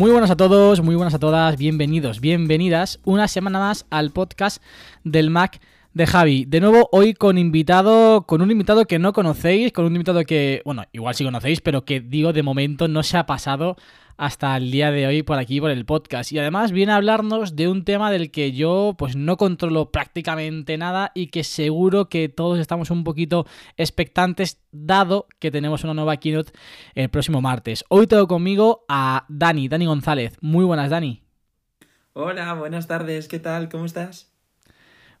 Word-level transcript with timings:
Muy 0.00 0.12
buenas 0.12 0.30
a 0.30 0.36
todos, 0.36 0.80
muy 0.80 0.94
buenas 0.94 1.12
a 1.12 1.18
todas, 1.18 1.58
bienvenidos, 1.58 2.22
bienvenidas 2.22 3.00
una 3.04 3.28
semana 3.28 3.58
más 3.58 3.84
al 3.90 4.12
podcast 4.12 4.62
del 5.04 5.28
Mac 5.28 5.60
de 5.92 6.06
Javi. 6.06 6.46
De 6.46 6.58
nuevo 6.58 6.88
hoy 6.90 7.12
con 7.12 7.36
invitado, 7.36 8.22
con 8.22 8.40
un 8.40 8.50
invitado 8.50 8.86
que 8.86 8.98
no 8.98 9.12
conocéis, 9.12 9.72
con 9.72 9.84
un 9.84 9.92
invitado 9.92 10.24
que, 10.24 10.62
bueno, 10.64 10.84
igual 10.92 11.14
sí 11.14 11.22
conocéis, 11.22 11.60
pero 11.60 11.84
que 11.84 12.00
digo 12.00 12.32
de 12.32 12.42
momento 12.42 12.88
no 12.88 13.02
se 13.02 13.18
ha 13.18 13.26
pasado 13.26 13.76
hasta 14.20 14.54
el 14.54 14.70
día 14.70 14.90
de 14.90 15.06
hoy 15.06 15.22
por 15.22 15.38
aquí, 15.38 15.62
por 15.62 15.70
el 15.70 15.86
podcast. 15.86 16.30
Y 16.30 16.38
además 16.38 16.72
viene 16.72 16.92
a 16.92 16.96
hablarnos 16.96 17.56
de 17.56 17.68
un 17.68 17.86
tema 17.86 18.12
del 18.12 18.30
que 18.30 18.52
yo 18.52 18.94
pues 18.98 19.16
no 19.16 19.38
controlo 19.38 19.90
prácticamente 19.90 20.76
nada 20.76 21.10
y 21.14 21.28
que 21.28 21.42
seguro 21.42 22.10
que 22.10 22.28
todos 22.28 22.58
estamos 22.58 22.90
un 22.90 23.02
poquito 23.02 23.46
expectantes 23.78 24.60
dado 24.72 25.26
que 25.38 25.50
tenemos 25.50 25.84
una 25.84 25.94
nueva 25.94 26.18
keynote 26.18 26.52
el 26.94 27.08
próximo 27.08 27.40
martes. 27.40 27.82
Hoy 27.88 28.06
tengo 28.06 28.28
conmigo 28.28 28.84
a 28.90 29.24
Dani, 29.30 29.68
Dani 29.68 29.86
González. 29.86 30.36
Muy 30.42 30.66
buenas, 30.66 30.90
Dani. 30.90 31.22
Hola, 32.12 32.52
buenas 32.52 32.86
tardes, 32.86 33.26
¿qué 33.26 33.38
tal? 33.38 33.70
¿Cómo 33.70 33.86
estás? 33.86 34.29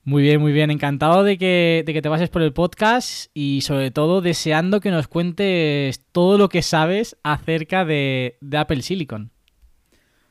Muy 0.04 0.22
bien, 0.22 0.40
muy 0.40 0.52
bien. 0.52 0.70
Encantado 0.70 1.24
de 1.24 1.36
que, 1.36 1.82
de 1.84 1.92
que 1.92 2.00
te 2.00 2.08
pases 2.08 2.30
por 2.30 2.42
el 2.42 2.52
podcast 2.52 3.30
y 3.34 3.60
sobre 3.60 3.90
todo 3.90 4.22
deseando 4.22 4.80
que 4.80 4.90
nos 4.90 5.08
cuentes 5.08 6.06
todo 6.12 6.38
lo 6.38 6.48
que 6.48 6.62
sabes 6.62 7.16
acerca 7.22 7.84
de, 7.84 8.38
Apple 8.56 8.82
Silicon. 8.82 9.30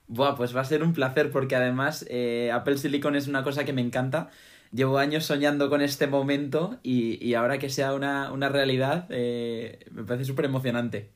Buah, 0.07 0.35
pues 0.35 0.55
va 0.55 0.61
a 0.61 0.65
ser 0.65 0.81
un 0.81 0.93
placer 0.93 1.29
porque 1.29 1.55
además 1.55 2.03
eh, 2.09 2.49
Apple 2.51 2.77
Silicon 2.77 3.15
es 3.15 3.27
una 3.27 3.43
cosa 3.43 3.63
que 3.63 3.73
me 3.73 3.81
encanta. 3.81 4.29
Llevo 4.71 4.97
años 4.97 5.25
soñando 5.25 5.69
con 5.69 5.81
este 5.81 6.07
momento 6.07 6.79
y, 6.81 7.33
ahora 7.35 7.59
que 7.59 7.69
sea 7.69 7.93
una, 7.93 8.49
realidad 8.49 9.05
eh, 9.09 9.85
me 9.91 10.03
parece 10.03 10.25
súper 10.25 10.45
emocionante. 10.45 11.11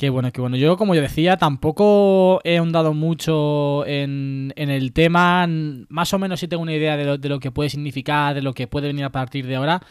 Qué 0.00 0.08
bueno, 0.08 0.32
qué 0.32 0.40
bueno. 0.40 0.56
Yo, 0.56 0.78
como 0.78 0.94
yo 0.94 1.02
decía, 1.02 1.36
tampoco 1.36 2.40
he 2.44 2.56
ahondado 2.56 2.94
mucho 2.94 3.84
en, 3.86 4.50
el 4.56 4.94
tema. 4.94 5.46
Más 5.46 6.14
o 6.14 6.18
menos 6.18 6.40
sí 6.40 6.48
tengo 6.48 6.62
una 6.62 6.72
idea 6.72 6.96
de 6.96 7.04
lo, 7.04 7.18
de 7.18 7.28
lo, 7.28 7.38
que 7.38 7.50
puede 7.50 7.68
significar, 7.68 8.34
de 8.34 8.40
lo 8.40 8.54
que 8.54 8.66
puede 8.66 8.86
venir 8.86 9.04
a 9.04 9.12
partir 9.12 9.46
de 9.46 9.56
ahora. 9.56 9.82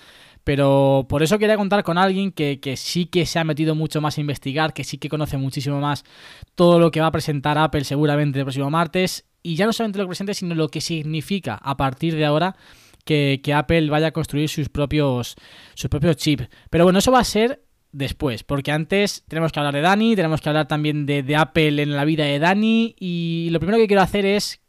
Pero 0.43 1.05
por 1.07 1.21
eso 1.21 1.37
quería 1.37 1.57
contar 1.57 1.83
con 1.83 1.99
alguien 1.99 2.31
que, 2.31 2.59
sí 2.75 3.05
que 3.05 3.27
se 3.27 3.37
ha 3.37 3.43
metido 3.43 3.75
mucho 3.75 4.02
más 4.02 4.17
a 4.17 4.21
investigar, 4.21 4.73
que 4.73 4.83
sí 4.83 4.97
que 4.97 5.09
conoce 5.09 5.37
muchísimo 5.37 5.80
más 5.80 6.03
todo 6.55 6.80
lo 6.80 6.89
que 6.89 7.02
va 7.02 7.05
a 7.05 7.11
presentar 7.11 7.59
Apple 7.59 7.83
seguramente 7.83 8.39
el 8.39 8.45
próximo 8.45 8.71
martes. 8.71 9.25
Y 9.43 9.57
ya 9.57 9.67
no 9.67 9.73
solamente 9.73 9.99
lo 9.99 10.05
que 10.05 10.09
presente, 10.09 10.33
sino 10.33 10.55
lo 10.55 10.69
que 10.69 10.81
significa 10.81 11.53
a 11.53 11.77
partir 11.77 12.15
de 12.15 12.25
ahora 12.25 12.55
que, 13.05 13.41
que 13.43 13.53
Apple 13.53 13.91
vaya 13.91 14.07
a 14.07 14.11
construir 14.11 14.49
sus 14.49 14.69
propios, 14.69 15.35
sus 15.75 15.87
propios 15.87 16.15
chips. 16.15 16.49
Pero 16.71 16.85
bueno, 16.85 16.97
eso 16.97 17.11
va 17.11 17.19
a 17.19 17.23
ser 17.23 17.68
después, 17.91 18.43
porque 18.43 18.71
antes 18.71 19.23
tenemos 19.27 19.51
que 19.51 19.59
hablar 19.59 19.73
de 19.73 19.81
Dani, 19.81 20.15
tenemos 20.15 20.41
que 20.41 20.49
hablar 20.49 20.67
también 20.67 21.05
de, 21.05 21.35
Apple 21.35 21.81
en 21.81 21.95
la 21.95 22.05
vida 22.05 22.25
de 22.25 22.39
Dani 22.39 22.95
y 22.99 23.49
lo 23.52 23.59
primero 23.59 23.77
que 23.77 23.87
quiero 23.87 24.02
hacer 24.02 24.25
es 24.25 24.61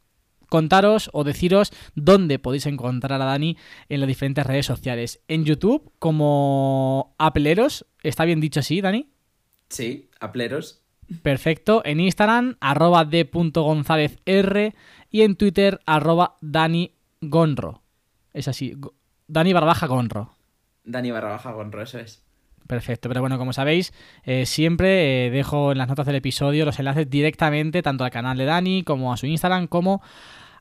contaros 0.49 1.11
o 1.13 1.23
deciros 1.23 1.73
dónde 1.95 2.39
podéis 2.39 2.67
encontrar 2.67 3.21
a 3.23 3.25
Dani 3.25 3.57
en 3.89 4.01
las 4.01 4.09
diferentes 4.09 4.47
redes 4.47 4.67
sociales. 4.67 5.21
En 5.29 5.45
YouTube 5.45 5.93
como 5.99 7.15
Appleeros, 7.19 7.87
¿está 8.03 8.25
bien 8.25 8.41
dicho 8.41 8.61
así, 8.61 8.81
Dani? 8.81 9.11
Sí, 9.69 10.11
Appleeros. 10.19 10.83
Perfecto. 11.23 11.83
En 11.85 12.01
Instagram, 12.01 12.57
arroba 12.61 13.09
r 13.11 14.75
y 15.11 15.23
en 15.23 15.37
Twitter, 15.37 15.81
arroba 15.87 16.37
Dani 16.41 16.95
Gonro. 17.21 17.83
Es 18.33 18.49
así, 18.49 18.77
Dani 19.27 19.53
Barbaja 19.53 19.87
Gonro. 19.87 20.35
Dani 20.85 21.11
Barbaja 21.11 21.53
Gonro, 21.53 21.83
eso 21.83 21.99
es. 21.99 22.25
Perfecto, 22.71 23.09
pero 23.09 23.21
bueno, 23.21 23.37
como 23.37 23.53
sabéis, 23.53 23.93
eh, 24.23 24.47
siempre 24.47 25.27
eh, 25.27 25.31
dejo 25.33 25.73
en 25.73 25.79
las 25.79 25.89
notas 25.89 26.07
del 26.07 26.15
episodio 26.15 26.65
los 26.65 26.79
enlaces 26.79 27.11
directamente 27.11 27.83
tanto 27.83 28.05
al 28.05 28.13
canal 28.13 28.39
de 28.39 28.45
Dani 28.45 28.85
como 28.85 29.13
a 29.13 29.17
su 29.17 29.27
Instagram 29.27 29.67
como 29.67 30.01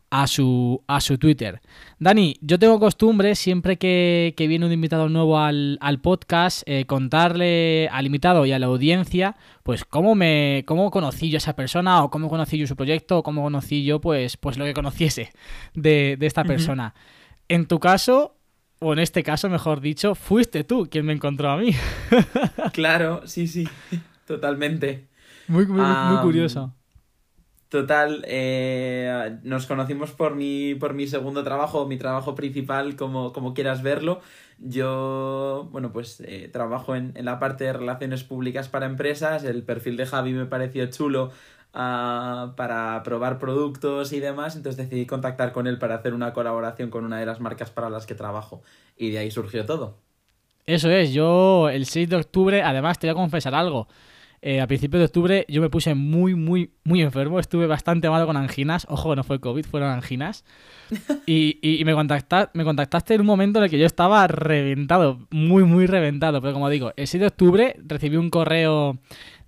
a 0.09 0.25
su, 0.25 0.81
a 0.87 1.01
su 1.01 1.19
Twitter. 1.19 1.61
Dani, 1.99 2.35
yo 2.41 2.57
tengo 2.57 2.79
costumbre, 2.79 3.35
siempre 3.35 3.77
que, 3.77 4.33
viene 4.35 4.65
un 4.65 4.71
invitado 4.71 5.07
nuevo 5.07 5.37
al, 5.37 5.77
podcast, 6.01 6.63
eh, 6.65 6.85
contarle 6.85 7.87
al 7.91 8.07
invitado 8.07 8.43
y 8.47 8.53
a 8.53 8.57
la 8.57 8.65
audiencia, 8.65 9.35
pues 9.61 9.85
cómo 9.85 10.15
me 10.15 10.63
cómo 10.65 10.89
conocí 10.89 11.29
yo 11.29 11.37
a 11.37 11.37
esa 11.37 11.55
persona, 11.55 12.03
o 12.03 12.09
cómo 12.09 12.27
conocí 12.27 12.57
yo 12.57 12.65
su 12.65 12.75
proyecto, 12.75 13.19
o 13.19 13.23
cómo 13.23 13.43
conocí 13.43 13.83
yo, 13.83 14.01
pues, 14.01 14.35
pues 14.35 14.57
lo 14.57 14.65
que 14.65 14.73
conociese 14.73 15.29
de, 15.75 16.17
esta 16.21 16.43
persona. 16.43 16.95
En 17.49 17.67
tu 17.67 17.79
caso, 17.79 18.38
o 18.79 18.93
en 18.93 18.99
este 18.99 19.23
caso, 19.23 19.49
mejor 19.49 19.81
dicho, 19.81 20.15
fuiste 20.15 20.63
tú 20.63 20.87
quien 20.89 21.05
me 21.05 21.13
encontró 21.13 21.49
a 21.49 21.57
mí. 21.57 21.71
claro, 22.73 23.21
sí, 23.25 23.47
sí, 23.47 23.67
totalmente. 24.25 25.07
Muy, 25.47 25.65
muy, 25.65 25.83
curioso. 26.21 26.73
Total, 27.69 28.23
eh, 28.27 29.37
nos 29.43 29.67
conocimos 29.67 30.11
por 30.11 30.35
mi, 30.35 30.75
por 30.75 30.93
mi 30.93 31.07
segundo 31.07 31.43
trabajo, 31.43 31.85
mi 31.85 31.97
trabajo 31.97 32.33
principal, 32.33 32.95
como, 32.95 33.31
como 33.33 33.53
quieras 33.53 33.83
verlo. 33.83 34.21
Yo, 34.57 35.69
bueno, 35.71 35.91
pues 35.91 36.21
eh, 36.21 36.49
trabajo 36.51 36.95
en, 36.95 37.11
en, 37.15 37.25
la 37.25 37.39
parte 37.39 37.65
de 37.65 37.73
relaciones 37.73 38.23
públicas 38.23 38.69
para 38.69 38.87
empresas. 38.87 39.43
El 39.43 39.63
perfil 39.63 39.97
de 39.97 40.05
Javi 40.05 40.33
me 40.33 40.45
pareció 40.45 40.85
chulo 40.87 41.31
para 41.71 43.01
probar 43.03 43.37
productos 43.39 44.11
y 44.13 44.19
demás, 44.19 44.55
entonces 44.55 44.77
decidí 44.77 45.05
contactar 45.05 45.51
con 45.51 45.67
él 45.67 45.77
para 45.77 45.95
hacer 45.95 46.13
una 46.13 46.33
colaboración 46.33 46.89
con 46.89 47.05
una 47.05 47.19
de 47.19 47.25
las 47.25 47.39
marcas 47.39 47.69
para 47.69 47.89
las 47.89 48.05
que 48.05 48.15
trabajo 48.15 48.63
y 48.97 49.11
de 49.11 49.19
ahí 49.19 49.31
surgió 49.31 49.65
todo. 49.65 49.97
Eso 50.65 50.89
es, 50.89 51.13
yo 51.13 51.69
el 51.69 51.85
6 51.85 52.09
de 52.09 52.15
octubre, 52.15 52.61
además 52.61 52.99
te 52.99 53.07
voy 53.07 53.11
a 53.11 53.15
confesar 53.15 53.55
algo. 53.55 53.87
Eh, 54.41 54.61
a 54.61 54.67
principios 54.67 54.99
de 54.99 55.05
octubre 55.05 55.45
yo 55.49 55.61
me 55.61 55.69
puse 55.69 55.95
muy, 55.95 56.33
muy, 56.35 56.71
muy 56.83 57.01
enfermo. 57.01 57.39
Estuve 57.39 57.67
bastante 57.67 58.09
malo 58.09 58.25
con 58.25 58.37
anginas. 58.37 58.85
Ojo, 58.89 59.15
no 59.15 59.23
fue 59.23 59.39
COVID, 59.39 59.65
fueron 59.65 59.89
anginas. 59.89 60.45
Y, 61.25 61.59
y, 61.61 61.83
me, 61.85 61.93
contactaste, 61.93 62.57
me 62.57 62.63
contactaste 62.63 63.13
en 63.13 63.21
un 63.21 63.27
momento 63.27 63.59
en 63.59 63.65
el 63.65 63.69
que 63.69 63.77
yo 63.77 63.85
estaba 63.85 64.27
reventado, 64.27 65.19
muy, 65.29 65.63
muy 65.63 65.85
reventado. 65.85 66.41
Pero 66.41 66.53
como 66.53 66.69
digo, 66.69 66.93
el 66.95 67.07
6 67.07 67.21
de 67.21 67.27
octubre 67.27 67.75
recibí 67.85 68.15
un 68.15 68.31
correo 68.31 68.97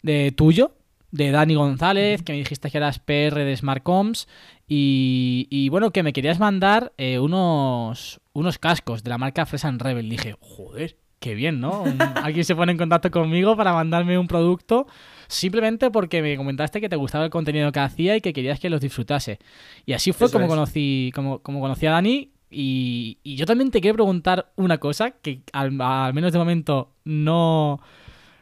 de 0.04 0.31
tuyo 0.31 0.74
de 1.12 1.32
Dani 1.32 1.56
González, 1.56 2.24
que 2.24 2.34
me 2.34 2.40
dijiste 2.40 2.72
que 2.72 2.78
eras 2.78 3.00
PR 3.00 3.36
de 3.36 3.56
Smartcoms 3.56 4.28
y, 4.68 5.48
y 5.50 5.70
bueno, 5.70 5.92
que 5.92 6.04
me 6.04 6.14
querías 6.14 6.40
mandar 6.40 6.94
eh, 6.98 7.20
unos, 7.20 8.22
unos 8.34 8.58
cascos 8.58 9.04
de 9.04 9.10
la 9.10 9.18
marca 9.18 9.46
Fresh 9.46 9.78
Rebel. 9.78 10.10
Dije, 10.10 10.36
joder, 10.40 10.96
qué 11.20 11.36
bien, 11.36 11.60
¿no? 11.60 11.84
Alguien 12.24 12.46
se 12.46 12.56
pone 12.56 12.72
en 12.72 12.78
contacto 12.78 13.12
conmigo 13.12 13.56
para 13.56 13.74
mandarme 13.74 14.18
un 14.18 14.28
producto 14.28 14.88
simplemente 15.28 15.92
porque 15.92 16.22
me 16.22 16.36
comentaste 16.36 16.82
que 16.82 16.90
te 16.90 16.96
gustaba 16.96 17.26
el 17.26 17.32
contenido 17.32 17.72
que 17.72 17.80
hacía 17.80 18.18
y 18.18 18.22
que 18.22 18.34
querías 18.34 18.60
que 18.60 18.70
los 18.70 18.82
disfrutase. 18.82 19.40
Y 19.86 19.94
así 19.94 20.12
fue 20.12 20.30
como 20.32 20.48
conocí, 20.48 21.12
como, 21.16 21.40
como 21.40 21.62
conocí 21.62 21.86
a 21.86 21.92
Dani. 21.92 22.32
Y, 22.50 23.18
y, 23.24 23.38
yo 23.38 23.46
también 23.46 23.72
te 23.72 23.80
quiero 23.80 23.96
preguntar 23.96 24.52
una 24.58 24.78
cosa 24.78 25.12
que 25.12 25.42
al, 25.54 25.72
menos 25.72 26.34
de 26.34 26.38
momento 26.38 26.92
no, 27.06 27.80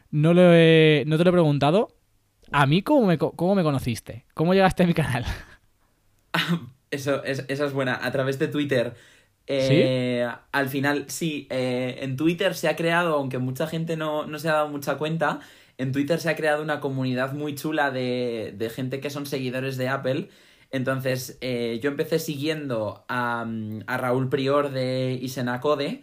no, 0.09 0.33
lo 0.33 0.53
he, 0.55 1.03
no 1.05 1.17
te 1.17 1.23
lo 1.23 1.29
he 1.29 1.33
preguntado. 1.33 1.89
¿A 2.51 2.65
mí 2.65 2.81
cómo 2.81 3.07
me, 3.07 3.17
cómo 3.17 3.55
me 3.55 3.63
conociste? 3.63 4.25
¿Cómo 4.33 4.53
llegaste 4.53 4.83
a 4.83 4.87
mi 4.87 4.93
canal? 4.93 5.25
Eso, 6.91 7.23
es, 7.23 7.45
esa 7.47 7.65
es 7.65 7.73
buena. 7.73 7.99
A 8.01 8.11
través 8.11 8.39
de 8.39 8.47
Twitter. 8.47 8.95
Eh, 9.45 10.27
al 10.51 10.69
final, 10.69 11.05
sí, 11.07 11.47
eh, 11.49 11.99
en 12.01 12.17
Twitter 12.17 12.53
se 12.55 12.67
ha 12.67 12.75
creado, 12.75 13.15
aunque 13.15 13.39
mucha 13.39 13.67
gente 13.67 13.97
no, 13.97 14.27
se 14.37 14.49
ha 14.49 14.53
dado 14.53 14.69
mucha 14.69 14.97
cuenta, 14.97 15.39
en 15.79 15.91
Twitter 15.91 16.19
se 16.19 16.29
ha 16.29 16.35
creado 16.35 16.61
una 16.61 16.79
comunidad 16.79 17.33
muy 17.33 17.55
chula 17.55 17.89
de, 17.89 18.53
de 18.55 18.69
gente 18.69 18.99
que 18.99 19.09
son 19.09 19.25
seguidores 19.25 19.77
de 19.77 19.87
Apple. 19.87 20.29
Entonces, 20.71 21.37
eh, 21.41 21.79
yo 21.81 21.89
empecé 21.89 22.19
siguiendo 22.19 23.05
a, 23.07 23.47
a 23.87 23.97
Raúl 23.97 24.29
Prior 24.29 24.69
de 24.69 25.17
Isenacode 25.19 26.01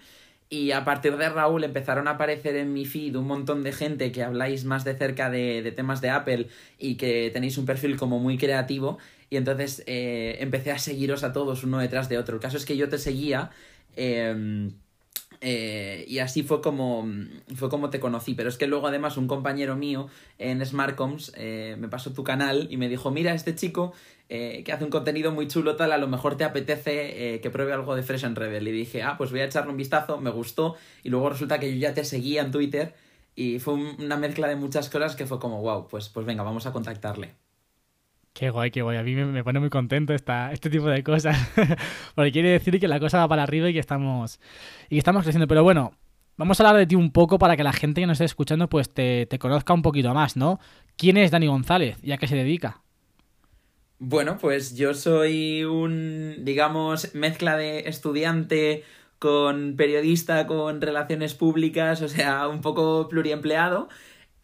y 0.49 0.71
a 0.71 0.85
partir 0.85 1.17
de 1.17 1.29
Raúl 1.29 1.65
empezaron 1.65 2.07
a 2.09 2.13
aparecer 2.13 2.57
en 2.57 2.73
mi 2.73 2.85
feed 2.85 3.17
un 3.17 3.27
montón 3.27 3.65
de 3.65 3.73
gente 3.73 4.13
que 4.13 4.23
habláis 4.23 4.65
más 4.65 4.85
de 4.85 4.95
cerca 4.95 5.29
de, 5.29 5.73
temas 5.75 6.01
de 6.01 6.11
Apple 6.11 6.49
y 6.79 6.97
que 6.97 7.31
tenéis 7.33 7.59
un 7.59 7.67
perfil 7.67 7.97
como 7.97 8.21
muy 8.21 8.39
creativo. 8.39 8.99
Y 9.29 9.37
entonces 9.37 9.83
eh, 9.87 10.37
empecé 10.41 10.71
a 10.71 10.79
seguiros 10.79 11.25
a 11.25 11.33
todos 11.33 11.65
uno 11.65 11.79
detrás 11.79 12.09
de 12.09 12.19
otro. 12.19 12.37
El 12.37 12.41
caso 12.41 12.57
es 12.57 12.65
que 12.65 12.77
yo 12.77 12.89
te 12.89 12.99
seguía. 12.99 13.51
Em, 13.97 14.73
Eh, 15.41 16.05
y 16.09 16.19
así 16.19 16.43
fue 16.43 16.61
como, 16.61 17.07
fue 17.55 17.69
como 17.69 17.91
te 17.91 18.01
conocí. 18.01 18.35
Pero 18.35 18.49
es 18.49 18.57
que 18.57 18.67
luego, 18.67 18.87
además, 18.87 19.17
un 19.17 19.27
compañero 19.27 19.77
mío 19.77 20.09
en 20.39 20.65
Smartcoms 20.65 21.33
eh, 21.37 21.77
me 21.79 21.89
pasó 21.89 22.13
tu 22.13 22.25
canal 22.25 22.69
y 22.71 22.77
me 22.77 22.89
dijo: 22.89 23.11
Mira, 23.11 23.35
este 23.35 23.55
chico 23.55 23.93
eh, 24.29 24.63
que 24.65 24.73
hace 24.73 24.85
un 24.85 24.91
contenido 24.91 25.33
muy 25.33 25.49
chulo, 25.49 25.77
tal, 25.77 25.93
a 25.93 25.99
lo 25.99 26.09
mejor 26.09 26.37
te 26.37 26.45
apetece 26.45 27.41
que 27.41 27.51
pruebe 27.51 27.73
algo 27.73 27.95
de 27.95 28.03
Fresh 28.03 28.25
and 28.25 28.39
Rebel. 28.39 28.69
Y 28.69 28.73
dije: 28.73 29.03
Ah, 29.03 29.17
pues 29.19 29.31
voy 29.31 29.41
a 29.41 29.45
echarle 29.45 29.71
un 29.71 29.77
vistazo, 29.77 30.21
me 30.21 30.31
gustó. 30.31 30.77
Y 31.03 31.11
luego 31.11 31.31
resulta 31.31 31.59
que 31.59 31.73
yo 31.73 31.79
ya 31.79 31.95
te 31.95 32.05
seguía 32.05 32.43
en 32.43 32.51
Twitter. 32.51 32.95
Y 33.35 33.59
fue 33.59 33.75
una 33.75 34.17
mezcla 34.17 34.49
de 34.49 34.57
muchas 34.57 34.89
cosas 34.89 35.17
que 35.17 35.27
fue 35.27 35.39
como: 35.39 35.61
Wow, 35.61 35.89
pues, 35.89 36.09
pues 36.09 36.27
venga, 36.27 36.43
vamos 36.43 36.67
a 36.67 36.73
contactarle. 36.73 37.46
Qué 38.39 38.51
guay, 38.51 38.71
qué 38.71 38.83
guay. 38.83 38.99
A 38.99 39.03
mí 39.03 39.15
me, 39.15 39.43
pone 39.43 39.61
muy 39.61 39.71
contento 39.71 40.13
esta, 40.13 40.53
este 40.53 40.69
tipo 40.69 40.89
de 40.89 41.03
cosas. 41.03 41.39
Porque 42.15 42.33
quiere 42.33 42.51
decir 42.51 42.79
que 42.79 42.87
la 42.87 43.01
cosa 43.01 43.19
va 43.21 43.29
para 43.29 43.43
arriba 43.43 43.71
y 43.71 43.73
que 43.73 43.79
estamos, 43.79 44.41
y 44.91 44.97
que 44.97 44.99
estamos 44.99 45.23
creciendo. 45.23 45.49
Pero 45.49 45.63
bueno, 45.63 45.95
vamos 46.37 46.61
a 46.61 46.63
hablar 46.63 46.79
de 46.79 46.87
ti 46.87 46.97
un 46.97 47.13
poco 47.13 47.39
para 47.39 47.57
que 47.57 47.65
la 47.65 47.73
gente 47.73 48.03
que 48.03 48.07
nos 48.07 48.17
esté 48.17 48.27
escuchando 48.27 48.69
pues 48.69 48.93
te, 48.93 49.25
te 49.25 49.39
conozca 49.39 49.73
un 49.73 49.81
poquito 49.81 50.13
más, 50.13 50.37
¿no? 50.37 50.61
¿Quién 50.99 51.17
es 51.17 51.31
Dani 51.31 51.47
González 51.47 51.97
y 52.03 52.13
a 52.13 52.19
qué 52.19 52.27
se 52.27 52.37
dedica? 52.37 52.83
Bueno, 53.99 54.37
pues 54.39 54.77
yo 54.77 54.93
soy 54.93 55.65
un, 55.65 56.45
digamos, 56.45 57.15
mezcla 57.15 57.57
de 57.57 57.89
estudiante 57.89 58.85
con 59.19 59.77
periodista, 59.79 60.47
con 60.47 60.83
relaciones 60.83 61.33
públicas, 61.33 62.03
o 62.03 62.09
sea, 62.09 62.49
un 62.49 62.61
poco 62.61 63.09
pluriempleado. 63.09 63.89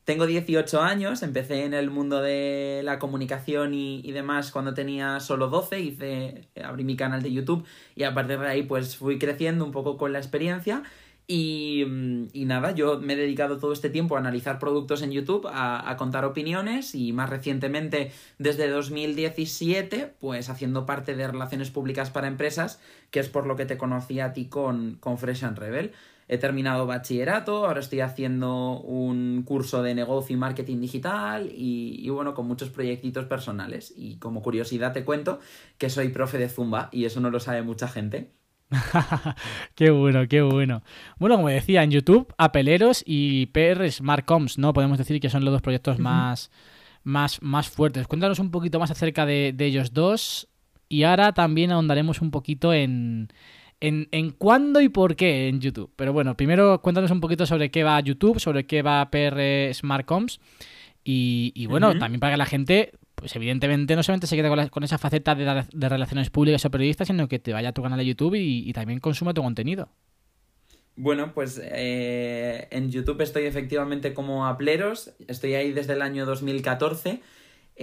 Tengo 0.05 0.27
18 0.27 0.81
años, 0.81 1.23
empecé 1.23 1.65
en 1.65 1.75
el 1.75 1.89
mundo 1.89 2.21
de 2.21 2.81
la 2.83 2.99
comunicación 2.99 3.73
y, 3.73 4.11
demás 4.11 4.51
cuando 4.51 4.75
tenía 4.75 5.21
solo 5.21 5.49
12, 5.49 5.81
hice, 5.81 6.49
abrí 6.63 6.83
mi 6.83 6.97
canal 6.97 7.23
de 7.23 7.33
YouTube 7.33 7.65
y 7.95 8.03
a 8.03 8.13
partir 8.13 8.41
de 8.41 8.49
ahí 8.49 8.63
pues 8.65 8.97
fui 8.97 9.19
creciendo 9.19 9.65
un 9.65 9.71
poco 9.71 9.97
con 9.97 10.13
la 10.13 10.19
experiencia 10.19 10.83
y, 11.29 11.83
y 12.33 12.45
nada, 12.47 12.73
yo 12.73 12.99
me 12.99 13.13
he 13.13 13.17
dedicado 13.17 13.59
todo 13.59 13.73
este 13.73 13.91
tiempo 13.91 14.17
a 14.17 14.19
analizar 14.19 14.59
productos 14.59 15.03
en 15.03 15.13
YouTube, 15.13 15.47
a, 15.47 15.89
a, 15.89 15.97
contar 15.97 16.25
opiniones 16.25 16.97
y 16.97 17.13
más 17.13 17.31
recientemente 17.31 18.11
desde 18.39 18.69
2017 18.69 20.15
pues 20.19 20.49
haciendo 20.49 20.85
parte 20.85 21.15
de 21.15 21.29
relaciones 21.29 21.71
públicas 21.71 22.11
para 22.11 22.27
empresas, 22.27 22.81
que 23.13 23.21
es 23.21 23.29
por 23.29 23.47
lo 23.47 23.55
que 23.55 23.67
te 23.67 23.79
conocí 23.79 24.19
a 24.19 24.33
ti 24.33 24.47
con, 24.47 24.97
con 24.97 25.17
Fresh 25.17 25.45
and 25.45 25.59
Rebel. 25.59 25.93
He 26.29 26.39
terminado 26.39 26.87
bachillerato, 26.87 27.67
ahora 27.67 27.81
estoy 27.81 28.01
haciendo 28.01 28.81
un 28.81 29.43
curso 29.45 29.83
de 29.83 29.95
negocio 29.95 30.35
y 30.35 30.39
marketing 30.39 30.81
digital 30.81 31.51
y, 31.53 32.09
bueno, 32.11 32.35
con 32.35 32.47
muchos 32.47 32.71
proyectitos 32.71 33.27
personales. 33.27 33.93
Y 33.97 34.17
como 34.17 34.43
curiosidad 34.43 34.93
te 34.93 35.05
cuento 35.05 35.41
que 35.79 35.91
soy 35.91 36.09
profe 36.09 36.39
de 36.39 36.49
Zumba 36.49 36.89
y 36.93 37.05
eso 37.05 37.21
no 37.21 37.31
lo 37.31 37.41
sabe 37.41 37.63
mucha 37.63 37.89
gente. 37.89 38.31
qué 39.75 39.91
bueno, 39.91 40.27
qué 40.29 40.41
bueno. 40.43 40.83
Bueno, 41.19 41.37
como 41.37 41.49
decía, 41.49 41.83
en 41.83 41.91
YouTube, 41.91 42.33
Apeleros 42.39 43.03
y 43.05 43.47
PR 43.47 43.91
Smartcoms, 43.91 44.59
¿no? 44.59 44.73
Podemos 44.73 44.99
decir 44.99 45.21
que 45.21 45.29
son 45.29 45.45
los 45.45 45.53
dos 45.53 45.63
proyectos 45.63 45.99
más, 45.99 46.51
más, 47.03 47.43
más 47.43 47.69
fuertes. 47.69 48.07
Cuéntanos 48.07 48.39
un 48.39 48.51
poquito 48.51 48.79
más 48.79 48.91
acerca 48.91 49.27
de 49.27 49.55
ellos 49.59 49.93
dos 49.93 50.49
y 50.89 51.05
ahora 51.05 51.33
también 51.33 51.73
ahondaremos 51.73 52.21
un 52.21 52.31
poquito 52.31 52.73
en, 52.73 53.29
en, 53.83 54.09
en 54.13 54.31
cuándo 54.31 54.81
y 54.81 54.89
por 54.89 55.17
qué 55.17 55.49
en 55.49 55.61
YouTube. 55.61 55.91
Pero 55.97 56.13
bueno, 56.13 56.37
primero 56.37 56.81
cuéntanos 56.81 57.11
un 57.11 57.21
poquito 57.21 57.47
sobre 57.47 57.73
qué 57.73 57.83
va 57.83 57.99
YouTube, 58.01 58.39
sobre 58.39 58.65
qué 58.65 58.81
va 58.81 59.11
PR 59.11 59.75
Smartcoms. 59.75 60.41
Y, 61.03 61.53
y 61.57 61.67
bueno, 61.67 61.99
también 61.99 62.21
para 62.21 62.35
que 62.35 62.37
la 62.37 62.47
gente, 62.47 62.93
pues 63.17 63.35
evidentemente 63.35 63.97
no 63.97 64.05
solamente 64.05 64.29
se 64.29 64.37
quede 64.37 64.71
con, 64.71 64.85
esa 64.85 64.99
faceta 64.99 65.35
de, 65.35 65.65
de, 65.73 65.89
relaciones 65.89 66.31
públicas 66.31 66.65
o 66.65 66.71
periodistas, 66.71 67.09
sino 67.09 67.27
que 67.27 67.41
te 67.41 67.53
vaya 67.53 67.71
a 67.71 67.73
tu 67.73 67.83
canal 67.83 67.99
de 67.99 68.07
YouTube 68.07 68.37
y, 68.37 68.69
y 68.69 68.73
también 68.73 69.01
consuma 69.01 69.35
tu 69.35 69.43
contenido. 69.43 69.89
Bueno, 70.95 71.35
pues 71.35 71.61
eh, 71.61 72.69
en 72.71 72.93
YouTube 72.93 73.21
estoy 73.21 73.47
efectivamente 73.47 74.15
como 74.15 74.47
Apleros, 74.47 75.13
estoy 75.27 75.55
ahí 75.55 75.73
desde 75.73 75.95
el 75.95 76.03
año 76.03 76.25
2014 76.25 77.21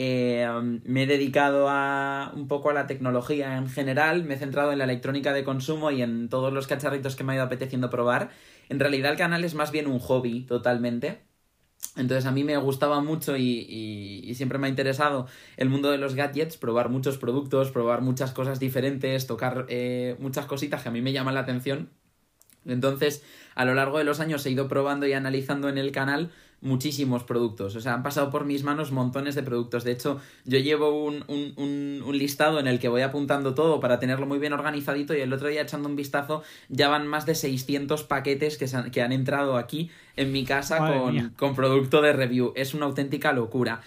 eh, 0.02 0.48
me 0.86 1.04
he 1.04 1.08
dedicado 1.08 1.68
a 1.68 2.32
un 2.34 2.48
poco 2.48 2.70
a 2.70 2.74
la 2.74 2.88
tecnología 2.88 3.58
en 3.58 3.68
general, 3.68 4.24
me 4.24 4.36
he 4.36 4.38
centrado 4.38 4.72
en 4.72 4.78
la 4.78 4.86
electrónica 4.86 5.34
de 5.34 5.44
consumo 5.44 5.92
y 5.92 6.02
en 6.02 6.30
todos 6.30 6.54
los 6.54 6.68
cacharritos 6.68 7.18
que 7.18 7.26
me 7.26 7.34
ha 7.34 7.36
ido 7.36 7.44
apeteciendo 7.44 7.90
probar. 7.90 8.30
En 8.70 8.80
realidad 8.80 9.12
el 9.12 9.18
canal 9.18 9.44
es 9.44 9.56
más 9.56 9.72
bien 9.72 9.88
un 9.88 10.00
hobby 10.00 10.44
totalmente. 10.44 11.20
Entonces 11.98 12.26
a 12.26 12.32
mí 12.32 12.46
me 12.46 12.56
gustaba 12.56 13.02
mucho 13.02 13.36
y, 13.36 14.34
siempre 14.36 14.58
me 14.58 14.68
ha 14.68 14.70
interesado 14.70 15.28
el 15.58 15.68
mundo 15.68 15.92
de 15.92 15.98
los 15.98 16.16
gadgets, 16.16 16.56
probar 16.56 16.88
muchos 16.88 17.18
productos, 17.18 17.70
probar 17.72 18.00
muchas 18.00 18.32
cosas 18.32 18.58
diferentes, 18.58 19.28
tocar 19.28 19.66
eh, 19.68 20.16
muchas 20.20 20.46
cositas 20.46 20.82
que 20.82 20.88
a 20.88 20.92
mí 20.94 21.02
me 21.02 21.12
llaman 21.12 21.34
la 21.34 21.42
atención. 21.42 21.90
Entonces, 22.66 23.22
a 23.54 23.66
lo 23.66 23.74
largo 23.74 23.98
de 23.98 24.06
los 24.06 24.22
años 24.22 24.46
he 24.46 24.52
ido 24.52 24.70
probando 24.70 25.08
y 25.08 25.12
analizando 25.14 25.68
en 25.68 25.78
el 25.78 25.92
canal 25.92 26.32
muchísimos 26.62 27.24
productos. 27.24 27.76
O 27.76 27.82
sea, 27.82 27.94
han 27.94 28.04
pasado 28.04 28.30
por 28.30 28.46
mis 28.46 28.64
manos 28.64 28.92
montones 28.92 29.36
de 29.36 29.44
productos. 29.44 29.84
De 29.84 29.92
hecho, 29.92 30.20
yo 30.46 30.60
llevo 30.60 31.04
un, 31.04 31.24
un, 31.28 32.04
un, 32.06 32.18
listado 32.18 32.60
en 32.60 32.68
el 32.68 32.80
que 32.80 32.90
voy 32.90 33.02
apuntando 33.02 33.54
todo 33.54 33.80
para 33.80 34.00
tenerlo 34.00 34.26
muy 34.26 34.40
bien 34.40 34.54
organizadito 34.54 35.16
y 35.16 35.22
el 35.22 35.32
otro 35.32 35.48
día 35.48 35.62
echando 35.62 35.88
un 35.88 35.96
vistazo 35.96 36.44
ya 36.68 36.90
van 36.90 37.08
más 37.08 37.26
de 37.26 37.36
600 37.36 38.04
paquetes 38.04 38.58
que, 38.58 38.68
que 38.92 39.02
han 39.02 39.12
entrado 39.12 39.58
aquí 39.58 39.90
en 40.16 40.32
mi 40.32 40.46
casa 40.46 40.78
con, 40.80 41.30
con 41.32 41.56
producto 41.56 42.02
de 42.02 42.14
review. 42.14 42.54
Es 42.56 42.74
una 42.74 42.86
auténtica 42.86 43.32
locura. 43.32 43.82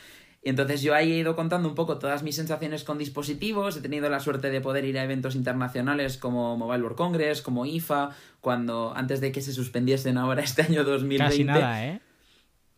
Y 0.44 0.48
entonces 0.48 0.82
yo 0.82 0.94
ahí 0.94 1.12
he 1.12 1.18
ido 1.18 1.36
contando 1.36 1.68
un 1.68 1.76
poco 1.76 1.98
todas 1.98 2.24
mis 2.24 2.34
sensaciones 2.34 2.82
con 2.82 2.98
dispositivos. 2.98 3.76
He 3.76 3.80
tenido 3.80 4.10
la 4.10 4.18
suerte 4.18 4.50
de 4.50 4.60
poder 4.60 4.84
ir 4.84 4.98
a 4.98 5.04
eventos 5.04 5.36
internacionales 5.36 6.16
como 6.16 6.56
Mobile 6.56 6.82
World 6.82 6.96
Congress, 6.96 7.42
como 7.42 7.64
IFA, 7.64 8.10
cuando 8.40 8.92
antes 8.96 9.20
de 9.20 9.30
que 9.30 9.40
se 9.40 9.52
suspendiesen 9.52 10.18
ahora 10.18 10.42
este 10.42 10.62
año 10.62 10.82
2020. 10.82 11.24
Casi 11.24 11.44
nada, 11.44 11.86
¿eh? 11.86 12.00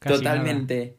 Totalmente. 0.06 0.96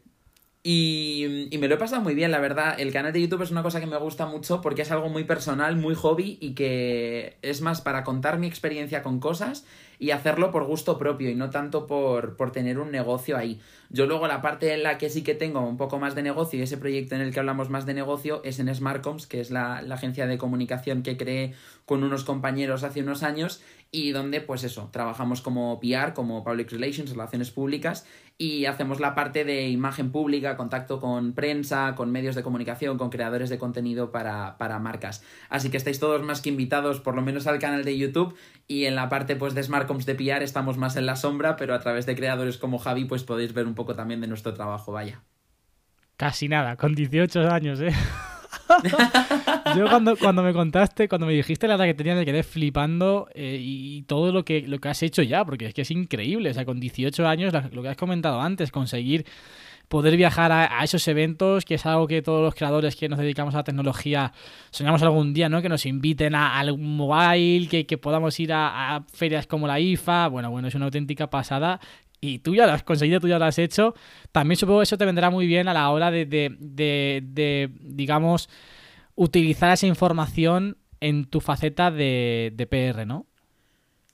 Y, 0.68 1.48
y, 1.52 1.58
me 1.60 1.68
lo 1.68 1.76
he 1.76 1.78
pasado 1.78 2.02
muy 2.02 2.16
bien, 2.16 2.32
la 2.32 2.40
verdad. 2.40 2.80
El 2.80 2.92
canal 2.92 3.14
de 3.14 3.22
YouTube 3.22 3.44
es 3.44 3.52
una 3.52 3.62
cosa 3.62 3.80
que 3.80 3.86
me 3.86 3.98
gusta 3.98 4.26
mucho 4.26 4.62
porque 4.62 4.82
es 4.82 4.90
algo 4.90 5.10
muy 5.10 5.24
personal, 5.24 5.76
muy 5.76 5.94
hobby 5.94 6.40
y 6.42 6.56
que 6.56 7.38
es 7.44 7.62
más 7.62 7.82
para 7.82 8.04
contar 8.04 8.40
mi 8.40 8.48
experiencia 8.48 9.04
con 9.04 9.20
cosas 9.20 9.64
y 10.00 10.12
hacerlo 10.12 10.52
por 10.52 10.66
gusto 10.66 10.98
propio 10.98 11.30
y 11.30 11.36
no 11.36 11.50
tanto 11.52 11.86
por, 11.86 12.36
por 12.36 12.52
tener 12.52 12.80
un 12.80 12.92
negocio 12.92 13.38
ahí. 13.38 13.62
Yo 13.90 14.08
luego 14.08 14.28
la 14.28 14.42
parte 14.42 14.74
en 14.74 14.82
la 14.82 14.98
que 14.98 15.12
sí 15.12 15.24
que 15.24 15.36
tengo 15.36 15.62
un 15.62 15.78
poco 15.78 16.00
más 16.00 16.16
de 16.16 16.24
negocio 16.24 16.60
y 16.60 16.64
ese 16.64 16.78
proyecto 16.78 17.14
en 17.14 17.22
el 17.22 17.32
que 17.32 17.40
hablamos 17.40 17.70
más 17.70 17.86
de 17.86 17.94
negocio 17.94 18.42
es 18.44 18.60
en 18.60 18.74
Smartcoms, 18.74 19.28
que 19.28 19.40
es 19.40 19.52
la, 19.52 19.82
la 19.82 19.96
agencia 19.96 20.26
de 20.26 20.38
comunicación 20.40 21.04
que 21.04 21.16
creé 21.16 21.54
con 21.86 22.04
unos 22.04 22.24
compañeros 22.24 22.84
hace 22.84 23.02
unos 23.02 23.24
años 23.24 23.62
y 23.96 24.12
donde 24.12 24.42
pues 24.42 24.66
eso, 24.66 24.90
trabajamos 24.92 25.42
como 25.42 25.80
PR, 25.80 26.12
como 26.14 26.44
Public 26.44 26.70
Relations, 26.70 27.12
Relaciones 27.12 27.50
Públicas 27.50 28.06
y 28.38 28.66
hacemos 28.66 29.00
la 29.00 29.16
parte 29.16 29.46
de 29.46 29.70
imagen 29.70 30.12
pública, 30.12 30.58
contacto 30.58 31.00
con 31.00 31.32
prensa, 31.32 31.96
con 31.96 32.12
medios 32.12 32.36
de 32.36 32.44
comunicación, 32.44 32.98
con 32.98 33.10
creadores 33.10 33.50
de 33.50 33.58
contenido 33.58 34.12
para, 34.12 34.58
para 34.58 34.80
marcas. 34.80 35.24
Así 35.48 35.70
que 35.70 35.78
estáis 35.78 36.02
todos 36.02 36.22
más 36.24 36.42
que 36.42 36.50
invitados 36.50 37.00
por 37.00 37.16
lo 37.16 37.22
menos 37.22 37.48
al 37.48 37.58
canal 37.58 37.86
de 37.86 37.98
YouTube 37.98 38.36
y 38.68 38.84
en 38.84 38.96
la 38.96 39.08
parte 39.08 39.38
pues 39.38 39.56
de 39.56 39.64
Smartcoms 39.64 40.06
de 40.06 40.16
PR 40.16 40.44
estamos 40.44 40.78
más 40.78 40.98
en 40.98 41.06
la 41.06 41.16
sombra, 41.16 41.56
pero 41.56 41.74
a 41.74 41.80
través 41.80 42.06
de 42.06 42.18
creadores 42.18 42.58
como 42.58 42.80
Javi 42.80 43.06
pues 43.06 43.24
podéis 43.24 43.54
ver 43.54 43.66
un 43.66 43.76
poco 43.76 43.96
también 43.96 44.20
de 44.20 44.28
nuestro 44.28 44.54
trabajo, 44.54 44.92
vaya. 44.92 45.22
Casi 46.18 46.50
nada, 46.50 46.76
con 46.76 46.96
18 46.96 47.50
años, 47.50 47.80
¿eh? 47.80 47.94
Yo 49.78 49.90
cuando, 49.90 50.16
cuando 50.18 50.44
me 50.44 50.54
contaste, 50.54 51.08
cuando 51.08 51.28
me 51.28 51.34
dijiste 51.34 51.68
la 51.68 51.76
edad 51.76 51.86
que 51.86 51.94
tenía, 51.94 52.16
me 52.16 52.26
quedé 52.26 52.44
flipando 52.44 53.28
eh, 53.34 53.60
y 53.62 54.04
todo 54.04 54.32
lo 54.32 54.46
que, 54.46 54.62
lo 54.62 54.80
que 54.80 54.90
has 54.90 55.04
hecho 55.04 55.22
ya, 55.22 55.46
porque 55.46 55.68
es 55.68 55.74
que 55.74 55.82
es 55.82 55.92
increíble. 55.92 56.50
O 56.50 56.54
sea, 56.54 56.66
con 56.66 56.80
18 56.80 57.28
años, 57.28 57.54
lo 57.72 57.82
que 57.82 57.90
has 57.90 57.98
comentado 57.98 58.42
antes, 58.42 58.72
conseguir 58.72 59.26
poder 59.88 60.18
viajar 60.18 60.52
a, 60.52 60.84
esos 60.84 61.08
eventos, 61.08 61.66
que 61.66 61.76
es 61.76 61.86
algo 61.86 62.08
que 62.08 62.22
todos 62.22 62.44
los 62.44 62.56
creadores 62.56 62.96
que 62.96 63.08
nos 63.08 63.20
dedicamos 63.20 63.54
a 63.54 63.58
la 63.58 63.64
tecnología 63.64 64.34
soñamos 64.72 65.02
algún 65.04 65.34
día, 65.34 65.50
¿no? 65.50 65.62
Que 65.62 65.70
nos 65.70 65.86
inviten 65.86 66.36
a, 66.36 66.60
algún 66.60 66.98
mobile, 66.98 67.68
que, 67.68 67.86
que 67.86 67.98
podamos 67.98 68.40
ir 68.40 68.52
a, 68.54 69.04
ferias 69.14 69.48
como 69.48 69.68
la 69.68 69.80
IFA. 69.80 70.28
Bueno, 70.30 70.50
bueno, 70.50 70.68
es 70.68 70.76
una 70.76 70.86
auténtica 70.86 71.30
pasada 71.30 71.80
y 72.22 72.40
tú 72.40 72.56
ya 72.56 72.66
lo 72.66 72.74
has 72.74 72.84
conseguido, 72.84 73.20
tú 73.20 73.28
ya 73.28 73.40
lo 73.40 73.46
has 73.46 73.60
hecho, 73.60 73.94
también 74.32 74.58
supongo 74.58 74.80
que 74.80 74.84
eso 74.84 74.98
te 74.98 75.06
vendrá 75.06 75.30
muy 75.30 75.48
bien 75.48 75.68
a 75.68 75.74
la 75.74 75.90
hora 75.90 76.12
de, 76.12 76.26
de, 76.26 77.22
de, 77.24 77.72
digamos, 77.82 78.50
utilizar 79.16 79.72
esa 79.72 79.88
información 79.88 80.78
en 81.00 81.26
tu 81.26 81.42
faceta 81.42 81.92
de, 81.92 82.68
PR, 82.70 83.06
¿no? 83.06 83.28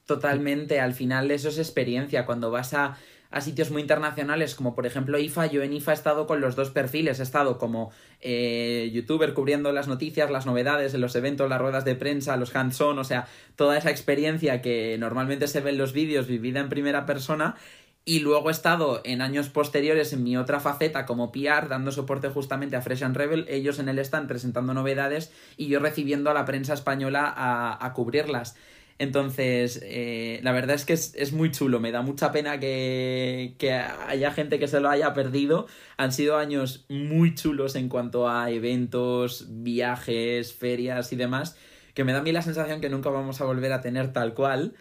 Totalmente, 0.06 0.80
al 0.80 0.94
final 0.94 1.32
eso 1.32 1.50
es 1.50 1.58
experiencia. 1.58 2.26
Cuando 2.26 2.52
vas 2.52 2.74
a, 2.74 2.98
a, 3.30 3.42
sitios 3.42 3.72
muy 3.72 3.82
internacionales, 3.82 4.56
como 4.56 4.76
por 4.76 4.86
ejemplo 4.86 5.18
IFA, 5.18 5.46
yo 5.46 5.64
en 5.64 5.74
IFA 5.74 5.92
he 5.92 5.94
estado 5.94 6.28
con 6.28 6.42
los 6.42 6.56
dos 6.56 6.70
perfiles, 6.72 7.20
he 7.20 7.24
estado 7.24 7.58
como 7.58 7.92
eh, 8.20 8.92
youtuber 8.94 9.34
cubriendo 9.34 9.72
las 9.72 9.88
noticias, 9.88 10.30
las 10.30 10.46
novedades, 10.46 10.94
los 10.96 11.16
eventos, 11.16 11.50
las 11.50 11.62
ruedas 11.62 11.86
de 11.86 11.96
prensa, 11.96 12.36
los 12.36 12.54
hands-on, 12.54 13.00
o 13.00 13.04
sea, 13.06 13.28
toda 13.56 13.78
esa 13.78 13.90
experiencia 13.90 14.62
que 14.62 14.98
normalmente 15.00 15.48
se 15.48 15.62
ve 15.62 15.70
en 15.70 15.78
los 15.78 15.94
vídeos 15.94 16.28
vivida 16.28 16.60
en 16.60 16.68
primera 16.68 17.06
persona 17.06 17.56
y 18.04 18.20
luego 18.20 18.50
he 18.50 18.52
estado 18.52 19.02
en 19.04 19.22
años 19.22 19.50
posteriores 19.50 20.12
en 20.14 20.24
mi 20.24 20.36
otra 20.38 20.60
faceta 20.60 21.06
como 21.06 21.32
PR, 21.32 21.68
dando 21.70 21.92
soporte 21.92 22.30
justamente 22.30 22.76
a 22.76 22.82
Fresh 22.82 23.04
and 23.04 23.16
Rebel, 23.16 23.46
ellos 23.48 23.80
en 23.80 23.90
el 23.90 24.00
stand 24.00 24.28
presentando 24.28 24.74
novedades 24.74 25.32
y 25.58 25.68
yo 25.68 25.80
recibiendo 25.80 26.32
a 26.32 26.34
la 26.34 26.46
prensa 26.46 26.74
española 26.74 27.32
a, 27.36 27.86
a 27.86 27.94
cubrirlas. 27.94 28.56
Entonces, 29.02 29.82
eh, 29.84 30.40
la 30.44 30.52
verdad 30.52 30.76
es 30.76 30.86
que 30.86 30.94
es, 30.94 31.34
muy 31.34 31.50
chulo, 31.50 31.80
me 31.80 31.92
da 31.92 32.04
mucha 32.04 32.32
pena 32.32 32.60
que, 32.60 33.56
que, 33.58 33.72
haya 33.74 34.32
gente 34.32 34.60
que 34.60 34.68
se 34.68 34.80
lo 34.80 34.92
haya 34.92 35.12
perdido. 35.16 35.66
Han 35.98 36.12
sido 36.12 36.38
años 36.38 36.86
muy 36.88 37.34
chulos 37.34 37.76
en 37.76 37.90
cuanto 37.90 38.30
a 38.30 38.52
eventos, 38.52 39.48
viajes, 39.50 40.54
ferias 40.54 41.12
y 41.14 41.16
demás, 41.16 41.58
que 41.96 42.04
me 42.04 42.14
da 42.14 42.20
a 42.20 42.22
mí 42.22 42.32
la 42.32 42.44
sensación 42.44 42.80
que 42.80 42.90
nunca 42.90 43.10
vamos 43.10 43.42
a 43.42 43.46
volver 43.46 43.74
a 43.74 43.82
tener 43.82 44.14
tal 44.14 44.36
cual, 44.36 44.76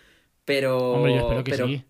pero... 0.45 0.93
Hombre, 0.93 1.15
yo 1.15 1.21
espero 1.21 1.45
que 1.45 1.55
sí. 1.55 1.90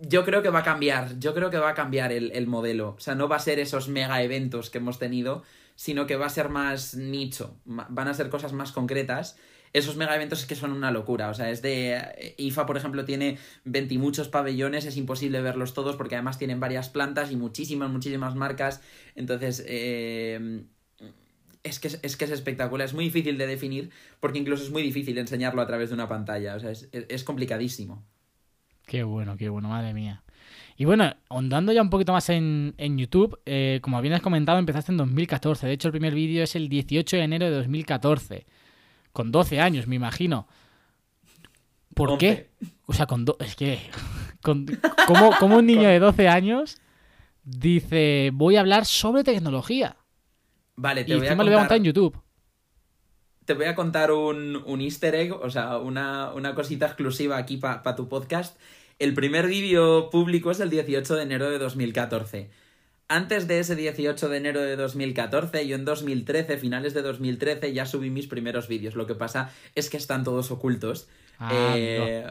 Yo 0.00 0.24
creo 0.24 0.42
que 0.42 0.50
va 0.50 0.60
a 0.60 0.64
cambiar, 0.64 1.18
yo 1.18 1.34
creo 1.34 1.50
que 1.50 1.58
va 1.58 1.70
a 1.70 1.74
cambiar 1.74 2.12
el, 2.12 2.32
el 2.32 2.46
modelo. 2.46 2.94
O 2.96 3.00
sea, 3.00 3.14
no 3.14 3.28
va 3.28 3.36
a 3.36 3.40
ser 3.40 3.58
esos 3.58 3.88
mega 3.88 4.22
eventos 4.22 4.70
que 4.70 4.78
hemos 4.78 4.98
tenido, 4.98 5.42
sino 5.74 6.06
que 6.06 6.16
va 6.16 6.26
a 6.26 6.30
ser 6.30 6.48
más 6.48 6.94
nicho, 6.94 7.60
van 7.64 8.08
a 8.08 8.14
ser 8.14 8.30
cosas 8.30 8.52
más 8.52 8.72
concretas 8.72 9.36
esos 9.76 9.96
mega 9.96 10.14
eventos 10.14 10.40
es 10.40 10.46
que 10.46 10.54
son 10.54 10.72
una 10.72 10.90
locura. 10.90 11.28
O 11.28 11.34
sea, 11.34 11.50
es 11.50 11.60
de. 11.60 11.96
Eh, 11.96 12.34
IFA, 12.38 12.64
por 12.64 12.78
ejemplo, 12.78 13.04
tiene 13.04 13.38
20 13.64 13.94
y 13.94 13.98
muchos 13.98 14.28
pabellones, 14.28 14.86
es 14.86 14.96
imposible 14.96 15.42
verlos 15.42 15.74
todos 15.74 15.96
porque 15.96 16.14
además 16.14 16.38
tienen 16.38 16.60
varias 16.60 16.88
plantas 16.88 17.30
y 17.30 17.36
muchísimas, 17.36 17.90
muchísimas 17.90 18.34
marcas. 18.34 18.80
Entonces, 19.14 19.62
eh, 19.66 20.64
es, 21.62 21.78
que, 21.78 21.88
es 21.88 22.16
que 22.16 22.24
es 22.24 22.30
espectacular. 22.30 22.86
Es 22.86 22.94
muy 22.94 23.04
difícil 23.04 23.36
de 23.36 23.46
definir 23.46 23.90
porque 24.18 24.38
incluso 24.38 24.64
es 24.64 24.70
muy 24.70 24.82
difícil 24.82 25.18
enseñarlo 25.18 25.60
a 25.60 25.66
través 25.66 25.90
de 25.90 25.94
una 25.94 26.08
pantalla. 26.08 26.56
O 26.56 26.60
sea, 26.60 26.70
es, 26.70 27.24
complicadísimo. 27.24 28.06
Qué 28.86 29.02
bueno, 29.02 29.36
qué 29.36 29.48
bueno, 29.48 29.68
madre 29.68 29.92
mía. 29.92 30.22
Y 30.76 30.84
bueno, 30.84 31.12
ondando 31.28 31.72
ya 31.72 31.82
un 31.82 31.90
poquito 31.90 32.12
más 32.12 32.28
en, 32.28 32.74
YouTube, 32.78 33.40
eh, 33.46 33.80
como 33.82 34.00
bien 34.00 34.14
has 34.14 34.20
comentado, 34.20 34.58
empezaste 34.58 34.92
en 34.92 34.98
2014. 34.98 35.66
De 35.66 35.72
hecho, 35.72 35.88
el 35.88 35.92
primer 35.92 36.14
vídeo 36.14 36.44
es 36.44 36.54
el 36.54 36.68
18 36.68 37.16
de 37.16 37.22
enero 37.22 37.46
de 37.46 37.56
2014 37.56 38.46
con 39.12 39.32
12 39.32 39.60
años, 39.60 39.86
me 39.86 39.96
imagino. 39.96 40.46
¿Por 41.94 42.18
qué? 42.18 42.50
O 42.84 42.92
sea, 42.92 43.06
con 43.06 43.24
es 43.40 43.56
que 43.56 43.80
con... 44.42 44.66
¿cómo, 45.06 45.56
un 45.56 45.66
niño 45.66 45.88
de 45.88 45.98
12 45.98 46.28
años 46.28 46.78
dice, 47.42 48.30
voy 48.34 48.56
a 48.56 48.60
hablar 48.60 48.84
sobre 48.84 49.24
tecnología? 49.24 49.96
Vale, 50.76 51.04
te 51.04 51.12
y 51.12 51.16
voy 51.16 51.26
a 51.26 51.30
contar... 51.30 51.46
lo 51.46 51.50
voy 51.50 51.56
a 51.56 51.60
contar 51.60 51.78
en 51.78 51.84
YouTube. 51.84 52.22
Te 53.46 53.54
voy 53.54 53.66
a 53.66 53.74
contar 53.74 54.12
un, 54.12 54.62
un 54.66 54.80
easter 54.80 55.14
egg, 55.14 55.32
o 55.32 55.50
sea, 55.50 55.78
una, 55.78 56.52
cosita 56.54 56.86
exclusiva 56.86 57.38
aquí 57.38 57.56
para 57.56 57.96
tu 57.96 58.08
podcast. 58.08 58.58
El 58.98 59.14
primer 59.14 59.46
vídeo 59.46 60.10
público 60.10 60.50
es 60.50 60.60
el 60.60 60.68
18 60.68 61.14
de 61.14 61.22
enero 61.22 61.50
de 61.50 61.58
2014 61.58 62.50
antes 63.08 63.46
de 63.46 63.60
ese 63.60 63.76
18 63.76 64.28
de 64.28 64.36
enero 64.36 64.60
de 64.60 64.76
2014, 64.76 65.66
yo 65.66 65.76
en 65.76 65.84
2013, 65.84 66.58
finales 66.58 66.92
de 66.92 67.02
2013, 67.02 67.72
ya 67.72 67.86
subí 67.86 68.10
mis 68.10 68.26
primeros 68.26 68.66
vídeos. 68.66 68.96
Lo 68.96 69.06
que 69.06 69.14
pasa 69.14 69.52
es 69.74 69.90
que 69.90 69.96
están 69.96 70.24
todos 70.24 70.50
ocultos. 70.50 71.08
Ah, 71.38 71.74
eh, 71.76 72.26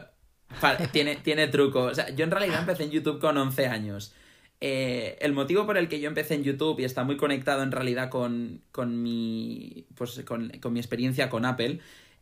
tiene, 0.92 1.16
tiene 1.16 1.48
truco. 1.48 1.84
O 1.84 1.94
sea, 1.94 2.10
yo 2.10 2.24
en 2.24 2.30
realidad 2.30 2.60
empecé 2.60 2.84
en 2.84 2.90
YouTube 2.90 3.20
con 3.20 3.38
11 3.38 3.66
años. 3.68 4.14
Eh, 4.60 5.18
el 5.20 5.32
motivo 5.32 5.66
por 5.66 5.76
el 5.76 5.88
que 5.88 6.00
yo 6.00 6.08
empecé 6.08 6.34
en 6.34 6.42
YouTube 6.42 6.80
y 6.80 6.84
está 6.84 7.04
muy 7.04 7.16
conectado 7.16 7.62
en 7.62 7.72
realidad 7.72 8.08
con, 8.10 8.62
con 8.72 9.02
mi. 9.02 9.86
Pues 9.94 10.22
con, 10.24 10.50
con 10.60 10.72
mi 10.72 10.80
experiencia 10.80 11.28
con 11.28 11.44
Apple 11.44 11.80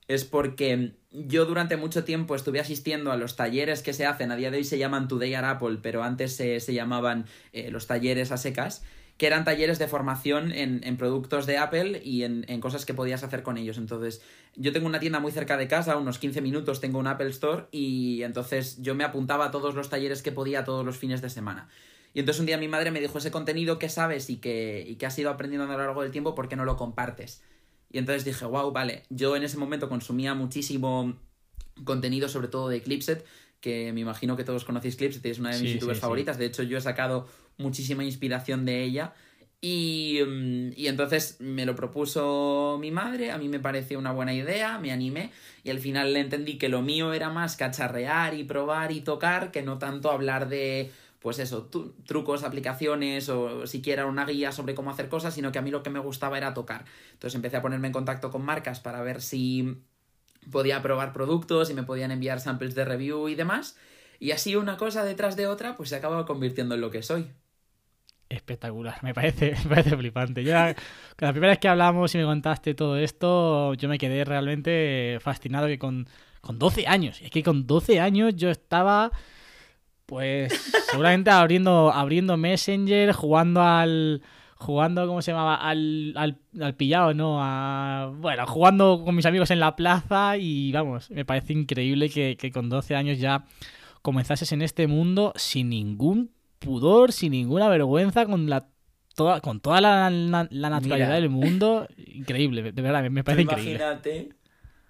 es 0.08 0.24
porque 0.24 0.92
yo 1.10 1.46
durante 1.46 1.76
mucho 1.76 2.04
tiempo 2.04 2.34
estuve 2.34 2.60
asistiendo 2.60 3.12
a 3.12 3.16
los 3.16 3.36
talleres 3.36 3.82
que 3.82 3.92
se 3.92 4.06
hacen, 4.06 4.30
a 4.30 4.36
día 4.36 4.50
de 4.50 4.58
hoy 4.58 4.64
se 4.64 4.78
llaman 4.78 5.08
Today 5.08 5.34
at 5.34 5.44
Apple, 5.44 5.78
pero 5.82 6.02
antes 6.02 6.36
se, 6.36 6.74
llamaban 6.74 7.26
eh, 7.52 7.70
los 7.70 7.86
talleres 7.86 8.30
a 8.30 8.36
secas, 8.36 8.84
que 9.16 9.26
eran 9.26 9.44
talleres 9.44 9.78
de 9.78 9.86
formación 9.86 10.52
en, 10.52 10.80
en 10.84 10.96
productos 10.96 11.46
de 11.46 11.56
Apple 11.56 12.02
y 12.04 12.24
en, 12.24 12.44
en, 12.48 12.60
cosas 12.60 12.84
que 12.84 12.92
podías 12.94 13.22
hacer 13.22 13.42
con 13.42 13.56
ellos. 13.56 13.78
Entonces, 13.78 14.20
yo 14.56 14.72
tengo 14.72 14.86
una 14.86 15.00
tienda 15.00 15.20
muy 15.20 15.32
cerca 15.32 15.56
de 15.56 15.68
casa, 15.68 15.96
unos 15.96 16.18
15 16.18 16.40
minutos 16.42 16.80
tengo 16.80 16.98
un 16.98 17.06
Apple 17.06 17.30
Store 17.30 17.66
y 17.70 18.22
entonces 18.24 18.82
yo 18.82 18.94
me 18.94 19.04
apuntaba 19.04 19.46
a 19.46 19.50
todos 19.50 19.74
los 19.74 19.88
talleres 19.88 20.20
que 20.20 20.32
podía 20.32 20.64
todos 20.64 20.84
los 20.84 20.98
fines 20.98 21.22
de 21.22 21.30
semana. 21.30 21.68
Y 22.14 22.20
entonces 22.20 22.40
un 22.40 22.46
día 22.46 22.56
mi 22.56 22.68
madre 22.68 22.92
me 22.92 23.00
dijo, 23.00 23.18
ese 23.18 23.32
contenido 23.32 23.78
que 23.78 23.88
sabes 23.88 24.30
y 24.30 24.36
que, 24.36 24.84
y 24.88 24.94
que 24.94 25.04
has 25.04 25.18
ido 25.18 25.30
aprendiendo 25.30 25.66
a 25.66 25.72
lo 25.72 25.76
largo 25.76 26.02
del 26.02 26.12
tiempo, 26.12 26.34
¿por 26.36 26.48
qué 26.48 26.54
no 26.54 26.64
lo 26.64 26.76
compartes? 26.76 27.42
Y 27.90 27.98
entonces 27.98 28.24
dije, 28.24 28.44
wow, 28.44 28.70
vale, 28.70 29.02
yo 29.10 29.36
en 29.36 29.42
ese 29.42 29.58
momento 29.58 29.88
consumía 29.88 30.34
muchísimo 30.34 31.16
contenido, 31.82 32.28
sobre 32.28 32.48
todo 32.48 32.68
de 32.68 32.82
Clipset, 32.82 33.26
que 33.60 33.92
me 33.92 34.00
imagino 34.00 34.36
que 34.36 34.44
todos 34.44 34.64
conocéis 34.64 34.94
Clipset, 34.94 35.26
es 35.26 35.40
una 35.40 35.50
de 35.50 35.60
mis 35.60 35.74
youtubers 35.74 35.98
favoritas. 35.98 36.38
De 36.38 36.46
hecho, 36.46 36.62
yo 36.62 36.78
he 36.78 36.80
sacado 36.80 37.26
muchísima 37.58 38.04
inspiración 38.04 38.64
de 38.64 38.84
ella. 38.84 39.14
Y, 39.60 40.20
mm, 40.24 40.72
y, 40.76 40.88
entonces 40.88 41.38
me 41.40 41.64
lo 41.64 41.74
propuso 41.74 42.76
mi 42.80 42.90
madre, 42.90 43.32
a 43.32 43.38
mí 43.38 43.48
me 43.48 43.60
pareció 43.60 43.98
una 43.98 44.12
buena 44.12 44.34
idea, 44.34 44.78
me 44.78 44.92
animé 44.92 45.30
y 45.62 45.70
al 45.70 45.78
final 45.78 46.12
le 46.12 46.20
entendí 46.20 46.58
que 46.58 46.68
lo 46.68 46.82
mío 46.82 47.14
era 47.14 47.30
más 47.30 47.56
cacharrear 47.56 48.34
y 48.34 48.44
probar 48.44 48.92
y 48.92 49.00
tocar 49.00 49.50
que 49.50 49.62
no 49.62 49.78
tanto 49.78 50.10
hablar 50.10 50.50
de 50.50 50.90
pues 51.24 51.38
eso, 51.38 51.70
trucos, 52.04 52.44
aplicaciones 52.44 53.30
o 53.30 53.66
siquiera 53.66 54.04
una 54.04 54.26
guía 54.26 54.52
sobre 54.52 54.74
cómo 54.74 54.90
hacer 54.90 55.08
cosas, 55.08 55.32
sino 55.32 55.52
que 55.52 55.58
a 55.58 55.62
mí 55.62 55.70
lo 55.70 55.82
que 55.82 55.88
me 55.88 55.98
gustaba 55.98 56.36
era 56.36 56.52
tocar. 56.52 56.84
Entonces 57.12 57.34
empecé 57.34 57.56
a 57.56 57.62
ponerme 57.62 57.86
en 57.86 57.94
contacto 57.94 58.30
con 58.30 58.44
marcas 58.44 58.78
para 58.80 59.00
ver 59.00 59.22
si 59.22 59.82
podía 60.52 60.82
probar 60.82 61.14
productos 61.14 61.70
y 61.70 61.74
me 61.74 61.82
podían 61.82 62.10
enviar 62.10 62.40
samples 62.40 62.74
de 62.74 62.84
review 62.84 63.28
y 63.30 63.36
demás. 63.36 63.78
Y 64.20 64.32
así 64.32 64.54
una 64.54 64.76
cosa 64.76 65.02
detrás 65.02 65.34
de 65.34 65.46
otra, 65.46 65.78
pues 65.78 65.88
se 65.88 65.96
acaba 65.96 66.26
convirtiendo 66.26 66.74
en 66.74 66.82
lo 66.82 66.90
que 66.90 67.02
soy. 67.02 67.30
Espectacular, 68.28 69.02
me 69.02 69.14
parece, 69.14 69.54
me 69.64 69.76
parece 69.76 69.96
flipante. 69.96 70.44
Yo, 70.44 70.52
la 70.52 70.74
primera 71.32 71.52
vez 71.52 71.58
que 71.58 71.68
hablamos 71.68 72.14
y 72.14 72.18
me 72.18 72.24
contaste 72.24 72.74
todo 72.74 72.98
esto, 72.98 73.72
yo 73.72 73.88
me 73.88 73.96
quedé 73.96 74.26
realmente 74.26 75.16
fascinado 75.22 75.68
que 75.68 75.78
con, 75.78 76.06
con 76.42 76.58
12 76.58 76.86
años, 76.86 77.22
es 77.22 77.30
que 77.30 77.42
con 77.42 77.66
12 77.66 77.98
años 77.98 78.36
yo 78.36 78.50
estaba 78.50 79.10
pues 80.06 80.52
seguramente 80.90 81.30
abriendo, 81.30 81.92
abriendo 81.92 82.36
Messenger, 82.36 83.12
jugando 83.12 83.62
al. 83.62 84.22
Jugando, 84.56 85.06
¿cómo 85.06 85.20
se 85.20 85.32
llamaba? 85.32 85.56
Al, 85.56 86.14
al, 86.16 86.38
al 86.58 86.74
pillado, 86.74 87.12
¿no? 87.12 87.38
A, 87.42 88.10
bueno, 88.16 88.46
jugando 88.46 89.02
con 89.04 89.14
mis 89.14 89.26
amigos 89.26 89.50
en 89.50 89.60
la 89.60 89.76
plaza 89.76 90.38
y 90.38 90.72
vamos, 90.72 91.10
me 91.10 91.26
parece 91.26 91.52
increíble 91.52 92.08
que, 92.08 92.50
con 92.50 92.70
12 92.70 92.94
años 92.94 93.18
ya 93.18 93.44
comenzases 94.00 94.52
en 94.52 94.62
este 94.62 94.86
mundo 94.86 95.34
sin 95.36 95.68
ningún 95.68 96.30
pudor, 96.60 97.12
sin 97.12 97.32
ninguna 97.32 97.68
vergüenza, 97.68 98.24
con 98.24 98.48
la 98.48 98.66
toda, 99.14 99.40
con 99.40 99.60
toda 99.60 99.82
la, 99.82 100.08
naturalidad 100.08 101.12
del 101.12 101.28
mundo. 101.28 101.86
Increíble, 101.98 102.72
de 102.72 102.82
verdad, 102.82 103.10
me 103.10 103.22
parece 103.22 103.42
increíble. 103.42 103.74
Imagínate 103.74 104.43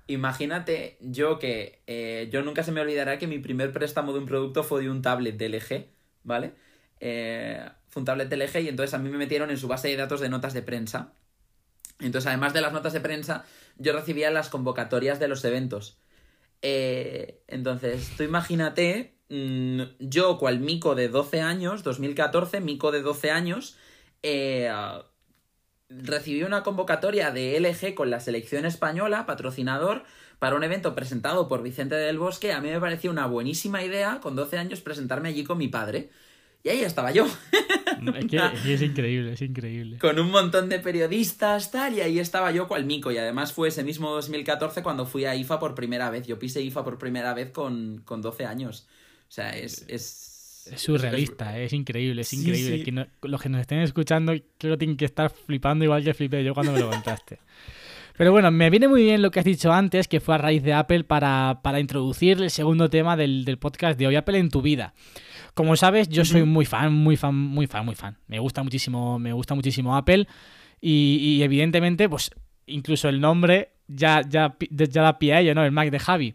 yo 0.07 1.39
que 1.39 1.83
eh, 1.87 2.29
yo 2.31 2.43
nunca 2.43 2.63
se 2.63 2.73
me 2.73 2.81
olvidará 2.81 3.19
que 3.19 3.27
mi 3.27 3.39
primer 3.39 3.73
préstamo 3.73 4.13
de 4.13 4.19
un 4.19 4.27
producto 4.27 4.63
fue 4.63 4.83
de 4.83 4.91
un 4.91 5.03
tablet 5.03 5.37
de 5.37 5.47
LG, 5.47 5.87
¿vale? 6.23 6.53
Eh, 7.01 7.65
fue 7.89 8.01
un 8.01 8.07
tablet 8.07 8.29
de 8.29 8.37
LG 8.37 8.61
y 8.63 8.69
entonces 8.69 8.95
a 8.95 8.99
mí 8.99 9.09
me 9.09 9.19
metieron 9.19 9.51
en 9.51 9.59
su 9.59 9.69
base 9.69 9.89
de 9.89 9.97
datos 9.97 10.21
de 10.21 10.29
notas 10.29 10.53
de 10.55 10.63
prensa. 10.63 11.15
Entonces, 12.01 12.27
además 12.29 12.53
de 12.53 12.61
las 12.61 12.73
notas 12.73 12.93
de 12.93 13.01
prensa, 13.01 13.45
yo 13.79 13.93
recibía 13.93 14.31
las 14.31 14.49
convocatorias 14.49 15.21
de 15.21 15.29
los 15.29 15.45
eventos. 15.45 15.99
Eh, 16.63 17.43
entonces, 17.47 18.11
tú 18.17 18.23
imagínate, 18.25 19.19
mm, 19.29 19.83
yo 20.01 20.39
cual 20.39 20.61
mico 20.61 20.95
de 20.95 21.09
12 21.09 21.41
años, 21.41 21.83
2014, 21.83 22.61
mico 22.61 22.91
de 22.91 23.03
12 23.03 23.31
años, 23.31 23.77
eh, 24.23 24.71
recibí 26.03 26.43
una 26.43 26.63
convocatoria 26.63 27.31
de 27.31 27.59
LG 27.61 27.95
con 27.95 28.11
la 28.11 28.21
selección 28.21 28.65
española, 28.65 29.27
patrocinador, 29.27 30.05
para 30.39 30.57
un 30.57 30.65
evento 30.65 30.95
presentado 30.95 31.49
por 31.49 31.63
Vicente 31.63 31.95
del 31.95 32.19
Bosque. 32.19 32.53
A 32.53 32.61
mí 32.61 32.71
me 32.71 32.81
pareció 32.81 33.11
una 33.11 33.27
buenísima 33.27 33.83
idea, 33.83 34.21
con 34.21 34.37
12 34.37 34.59
años, 34.59 34.81
presentarme 34.81 35.29
allí 35.31 35.45
con 35.45 35.59
mi 35.59 35.69
padre. 35.69 36.11
Y 36.63 36.71
ahí 36.71 36.83
estaba 36.83 37.13
yo. 37.13 37.27
Es 38.05 38.27
que 38.27 38.75
es 38.75 38.83
increíble, 38.83 39.33
es 39.33 39.41
increíble. 39.41 39.99
Con 39.99 40.19
un 40.19 40.31
montón 40.31 40.69
de 40.69 40.79
periodistas, 40.79 41.71
tal, 41.71 41.95
y 41.95 42.01
ahí 42.03 42.19
estaba 42.19 42.51
yo 42.51 42.69
cual 42.69 42.85
mico. 42.85 43.11
Y 43.11 43.17
además 43.17 43.53
fue 43.53 43.69
ese 43.69 43.83
mismo 43.83 44.11
2014 44.11 44.83
cuando 44.83 45.07
fui 45.07 45.25
a 45.25 45.35
IFA 45.35 45.59
por 45.59 45.75
primera 45.75 46.11
vez. 46.11 46.27
Yo 46.27 46.39
pise 46.39 46.61
IFA 46.61 46.85
por 46.85 46.99
primera 46.99 47.33
vez 47.33 47.51
con, 47.51 48.03
con 48.05 48.21
12 48.21 48.45
años. 48.45 48.87
O 49.29 49.33
sea, 49.33 49.57
es, 49.57 49.87
es 49.89 50.24
es 50.73 50.81
surrealista, 50.81 51.59
es 51.59 51.73
increíble, 51.73 52.23
es 52.23 52.33
increíble. 52.33 53.09
los 53.23 53.43
que 53.43 53.49
nos 53.49 53.61
estén 53.61 53.81
escuchando 53.81 54.33
creo 54.59 54.75
que 54.75 54.79
tienen 54.79 54.97
que 54.97 55.05
estar 55.05 55.31
flipando 55.31 55.85
igual 55.85 56.03
que 56.03 56.15
flipé 56.15 56.45
yo 56.45 56.55
cuando 56.55 56.73
me 56.73 56.81
lo 56.81 56.91
contaste. 56.91 57.39
Pero 58.17 58.31
bueno, 58.31 58.51
me 58.53 58.71
viene 58.71 58.87
muy 58.87 59.03
bien 59.03 59.23
lo 59.23 59.31
que 59.33 59.41
has 59.41 59.45
dicho 59.45 59.73
antes, 59.73 60.07
que 60.07 60.21
fue 60.21 60.37
a 60.37 60.39
raíz 60.39 60.63
de 60.63 60.73
Apple 60.73 61.03
para, 61.03 61.59
introducir 61.81 62.41
el 62.41 62.51
segundo 62.51 62.89
tema 62.89 63.17
del, 63.17 63.59
podcast 63.61 63.99
de 63.99 64.07
hoy, 64.07 64.15
Apple 64.15 64.39
en 64.39 64.51
tu 64.51 64.63
vida. 64.63 64.95
Como 65.55 65.75
sabes, 65.77 66.09
yo 66.09 66.25
soy 66.25 66.45
muy 66.45 66.65
fan, 66.65 66.93
muy 66.93 67.17
fan, 67.17 67.35
muy 67.35 67.67
fan, 67.67 67.85
muy 67.85 67.97
fan. 67.97 68.17
Me 68.29 68.39
gusta 68.39 68.63
muchísimo, 68.63 69.19
me 69.19 69.33
gusta 69.33 69.57
muchísimo 69.57 69.97
Apple. 69.97 70.29
Y, 70.81 71.43
evidentemente, 71.43 72.09
pues 72.09 72.31
incluso 72.67 73.09
el 73.09 73.21
nombre 73.21 73.71
ya, 73.89 74.23
ya, 74.29 74.57
ya 74.71 75.03
da 75.03 75.19
pie 75.19 75.35
a 75.35 75.41
ello, 75.41 75.55
¿no? 75.55 75.65
El 75.65 75.73
Mac 75.73 75.91
de 75.91 75.99
Javi. 75.99 76.35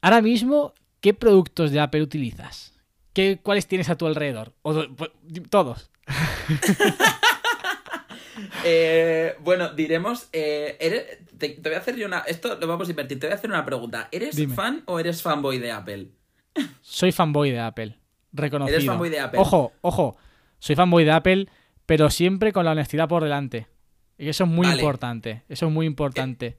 Ahora 0.00 0.22
mismo, 0.22 0.72
¿qué 1.00 1.12
productos 1.12 1.72
de 1.72 1.80
Apple 1.80 2.02
utilizas? 2.02 2.71
¿Qué, 3.12 3.38
¿Cuáles 3.42 3.66
tienes 3.66 3.90
a 3.90 3.96
tu 3.96 4.06
alrededor? 4.06 4.52
Pues, 4.62 4.88
todos. 5.50 5.90
Eh, 8.64 9.34
bueno, 9.40 9.70
diremos, 9.70 10.28
eh, 10.32 11.18
te, 11.38 11.58
voy 11.62 11.74
a 11.74 11.78
hacer 11.78 11.96
yo 11.96 12.06
una. 12.06 12.20
Esto 12.20 12.56
lo 12.60 12.66
vamos 12.66 12.88
a 12.88 12.90
invertir. 12.90 13.18
Te 13.18 13.26
voy 13.26 13.32
a 13.32 13.36
hacer 13.36 13.50
una 13.50 13.64
pregunta. 13.64 14.08
¿Eres 14.10 14.36
fan 14.54 14.82
o 14.86 14.98
eres 14.98 15.22
fanboy 15.22 15.58
de 15.58 15.72
Apple? 15.72 16.08
Soy 16.80 17.12
fanboy 17.12 17.50
de 17.50 17.60
Apple. 17.60 17.98
Reconocido. 18.32 18.76
Eres 18.76 18.86
fanboy 18.86 19.10
de 19.10 19.20
Apple. 19.20 19.40
Ojo, 19.40 19.72
ojo. 19.80 20.16
Soy 20.58 20.76
fanboy 20.76 21.04
de 21.04 21.12
Apple, 21.12 21.48
pero 21.86 22.10
siempre 22.10 22.52
con 22.52 22.64
la 22.64 22.72
honestidad 22.72 23.08
por 23.08 23.22
delante. 23.22 23.66
Y 24.16 24.28
eso 24.28 24.44
es 24.44 24.50
muy 24.50 24.66
importante. 24.66 25.42
Eso 25.48 25.66
es 25.66 25.72
muy 25.72 25.86
importante. 25.86 26.58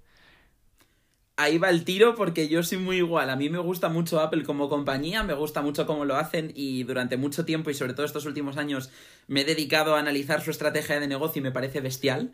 Ahí 1.38 1.58
va 1.58 1.70
el 1.70 1.84
tiro 1.84 2.16
porque 2.16 2.48
yo 2.48 2.64
soy 2.64 2.78
muy 2.78 2.98
igual. 2.98 3.30
A 3.30 3.36
mí 3.36 3.50
me 3.50 3.60
gusta 3.60 3.90
mucho 3.90 4.20
Apple 4.20 4.44
como 4.44 4.70
compañía, 4.70 5.24
me 5.24 5.34
gusta 5.34 5.62
mucho 5.62 5.86
cómo 5.86 6.06
lo 6.06 6.16
hacen 6.16 6.52
y 6.56 6.84
durante 6.84 7.18
mucho 7.18 7.46
tiempo 7.46 7.70
y 7.70 7.74
sobre 7.74 7.94
todo 7.94 8.06
estos 8.06 8.26
últimos 8.26 8.58
años 8.58 8.92
me 9.28 9.42
he 9.42 9.46
dedicado 9.46 9.96
a 9.96 10.00
analizar 10.00 10.42
su 10.42 10.52
estrategia 10.52 11.00
de 11.00 11.08
negocio 11.08 11.40
y 11.40 11.44
me 11.44 11.52
parece 11.52 11.82
bestial. 11.82 12.32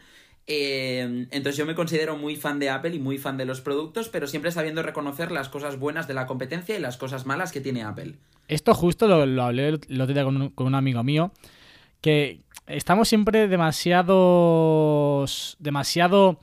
Eh, 0.48 1.27
entonces 1.29 1.58
yo 1.58 1.68
me 1.68 1.75
considero 1.75 2.18
muy 2.18 2.36
fan 2.36 2.58
de 2.58 2.72
Apple 2.72 2.96
y 2.96 3.00
muy 3.00 3.20
fan 3.20 3.38
de 3.38 3.46
los 3.46 3.62
productos, 3.62 4.10
pero 4.10 4.25
siempre 4.25 4.51
sabiendo 4.51 4.82
reconocer 4.82 5.32
las 5.32 5.48
cosas 5.48 5.77
buenas 5.77 6.08
de 6.08 6.15
la 6.15 6.25
competencia 6.25 6.75
y 6.75 6.82
las 6.82 6.98
cosas 6.98 7.27
malas 7.27 7.51
que 7.51 7.62
tiene 7.62 7.84
Apple. 7.84 8.15
Esto 8.48 8.74
justo 8.74 9.08
lo, 9.08 9.44
hablé 9.44 9.68
el 9.68 10.01
otro 10.01 10.13
día 10.13 10.24
con 10.24 10.41
un, 10.41 10.50
con 10.50 10.65
un 10.65 10.74
amigo 10.74 11.03
mío, 11.03 11.32
que 12.01 12.39
estamos 12.65 13.08
siempre 13.08 13.48
demasiados, 13.48 15.56
demasiado, 15.60 16.39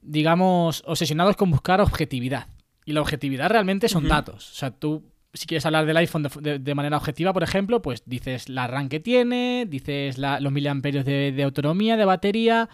digamos, 0.00 0.82
obsesionados 0.86 1.36
con 1.36 1.50
buscar 1.50 1.80
objetividad. 1.80 2.46
Y 2.84 2.92
la 2.92 3.02
objetividad 3.02 3.50
realmente 3.50 3.88
son 3.88 4.08
datos. 4.08 4.50
O 4.52 4.54
sea, 4.54 4.70
tú 4.70 5.04
si 5.32 5.46
quieres 5.46 5.64
hablar 5.64 5.86
del 5.86 5.96
iPhone 5.96 6.26
de, 6.40 6.74
manera 6.74 6.96
objetiva, 6.96 7.32
por 7.32 7.42
ejemplo, 7.42 7.82
pues 7.82 8.02
dices 8.06 8.48
la 8.48 8.66
RAM 8.66 8.88
que 8.88 9.00
tiene, 9.00 9.66
dices 9.68 10.18
los 10.18 10.52
miliamperios 10.52 11.04
de, 11.04 11.32
de, 11.32 11.42
autonomía, 11.42 11.96
de 11.96 12.04
batería, 12.04 12.68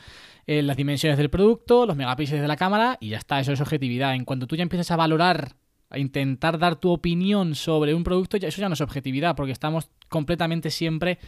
eh, 0.47 0.63
las 0.63 0.77
dimensiones 0.77 1.19
del 1.19 1.29
producto, 1.29 1.87
los 1.87 1.97
megapíxeles 1.97 2.41
de 2.41 2.49
la 2.49 2.57
cámara 2.57 2.97
y 3.01 3.11
ya 3.11 3.19
está, 3.19 3.41
eso 3.41 3.53
es 3.53 3.61
objetividad. 3.61 4.15
En 4.15 4.25
cuanto 4.25 4.47
tú 4.47 4.57
ya 4.57 4.63
empiezas 4.63 4.91
a 4.91 4.97
valorar, 4.97 5.57
a 5.91 5.99
intentar 5.99 6.59
dar 6.59 6.77
tu 6.77 6.91
opinión 6.91 7.55
sobre 7.55 7.95
un 7.95 8.05
producto, 8.05 8.37
ya, 8.37 8.49
eso 8.49 8.61
ya 8.61 8.69
no 8.69 8.75
es 8.75 8.81
objetividad, 8.81 9.37
porque 9.37 9.53
estamos 9.53 9.91
completamente 10.09 10.71
siempre 10.71 11.19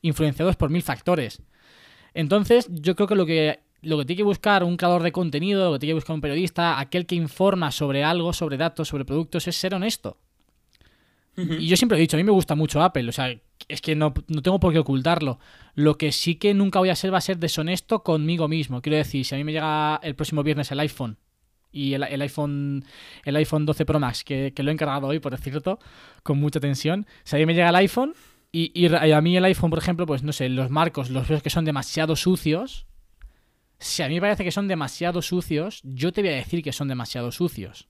influenciados 0.00 0.56
por 0.56 0.70
mil 0.70 0.82
factores. 0.82 1.42
Entonces, 2.14 2.68
yo 2.70 2.96
creo 2.96 3.06
que 3.06 3.14
lo 3.14 3.26
que 3.26 3.60
lo 3.82 3.98
que 3.98 4.04
tiene 4.04 4.18
que 4.18 4.24
buscar 4.24 4.64
un 4.64 4.76
creador 4.76 5.02
de 5.02 5.12
contenido, 5.12 5.66
lo 5.66 5.72
que 5.74 5.78
tiene 5.80 5.90
que 5.90 5.96
buscar 5.96 6.14
un 6.14 6.20
periodista, 6.20 6.78
aquel 6.78 7.06
que 7.06 7.14
informa 7.14 7.70
sobre 7.70 8.04
algo, 8.04 8.32
sobre 8.32 8.56
datos, 8.56 8.88
sobre 8.88 9.04
productos, 9.04 9.46
es 9.46 9.56
ser 9.56 9.74
honesto. 9.74 10.18
Y 11.36 11.68
yo 11.68 11.76
siempre 11.76 11.96
he 11.96 12.00
dicho, 12.00 12.16
a 12.16 12.18
mí 12.18 12.24
me 12.24 12.32
gusta 12.32 12.56
mucho 12.56 12.82
Apple, 12.82 13.08
o 13.08 13.12
sea, 13.12 13.32
es 13.68 13.80
que 13.80 13.94
no, 13.94 14.12
tengo 14.12 14.58
por 14.58 14.72
qué 14.72 14.80
ocultarlo. 14.80 15.38
Lo 15.74 15.96
que 15.96 16.10
sí 16.10 16.34
que 16.34 16.52
nunca 16.52 16.80
voy 16.80 16.88
a 16.88 16.96
ser 16.96 17.14
va 17.14 17.18
a 17.18 17.20
ser 17.20 17.38
deshonesto 17.38 18.02
conmigo 18.02 18.48
mismo. 18.48 18.82
Quiero 18.82 18.96
decir, 18.96 19.24
si 19.24 19.36
a 19.36 19.38
mí 19.38 19.44
me 19.44 19.52
llega 19.52 20.00
el 20.02 20.16
próximo 20.16 20.42
viernes 20.42 20.72
el 20.72 20.80
iPhone 20.80 21.16
y 21.70 21.92
el, 21.92 22.02
iPhone 22.02 22.84
el 23.24 23.36
iPhone 23.36 23.66
12 23.66 23.84
Pro 23.84 24.00
Max, 24.00 24.24
que, 24.24 24.52
lo 24.56 24.70
he 24.70 24.72
encargado 24.72 25.06
hoy, 25.06 25.20
por 25.20 25.36
cierto, 25.38 25.78
con 26.24 26.40
mucha 26.40 26.58
tensión, 26.58 27.06
si 27.22 27.36
a 27.36 27.38
mí 27.38 27.46
me 27.46 27.54
llega 27.54 27.68
el 27.68 27.76
iPhone 27.76 28.14
y, 28.50 28.72
y 28.74 28.92
a 28.92 29.20
mí 29.20 29.36
el 29.36 29.44
iPhone, 29.44 29.70
por 29.70 29.78
ejemplo, 29.78 30.06
pues 30.06 30.24
no 30.24 30.32
sé, 30.32 30.48
los 30.48 30.70
marcos 30.70 31.10
los 31.10 31.28
veo 31.28 31.40
que 31.40 31.50
son 31.50 31.64
demasiado 31.64 32.16
sucios, 32.16 32.86
si 33.78 34.02
a 34.02 34.08
mí 34.08 34.14
me 34.14 34.20
parece 34.22 34.44
que 34.44 34.50
son 34.50 34.68
demasiado 34.68 35.22
sucios, 35.22 35.80
yo 35.84 36.12
te 36.12 36.20
voy 36.20 36.30
a 36.30 36.36
decir 36.36 36.62
que 36.62 36.72
son 36.72 36.88
demasiado 36.88 37.32
sucios. 37.32 37.88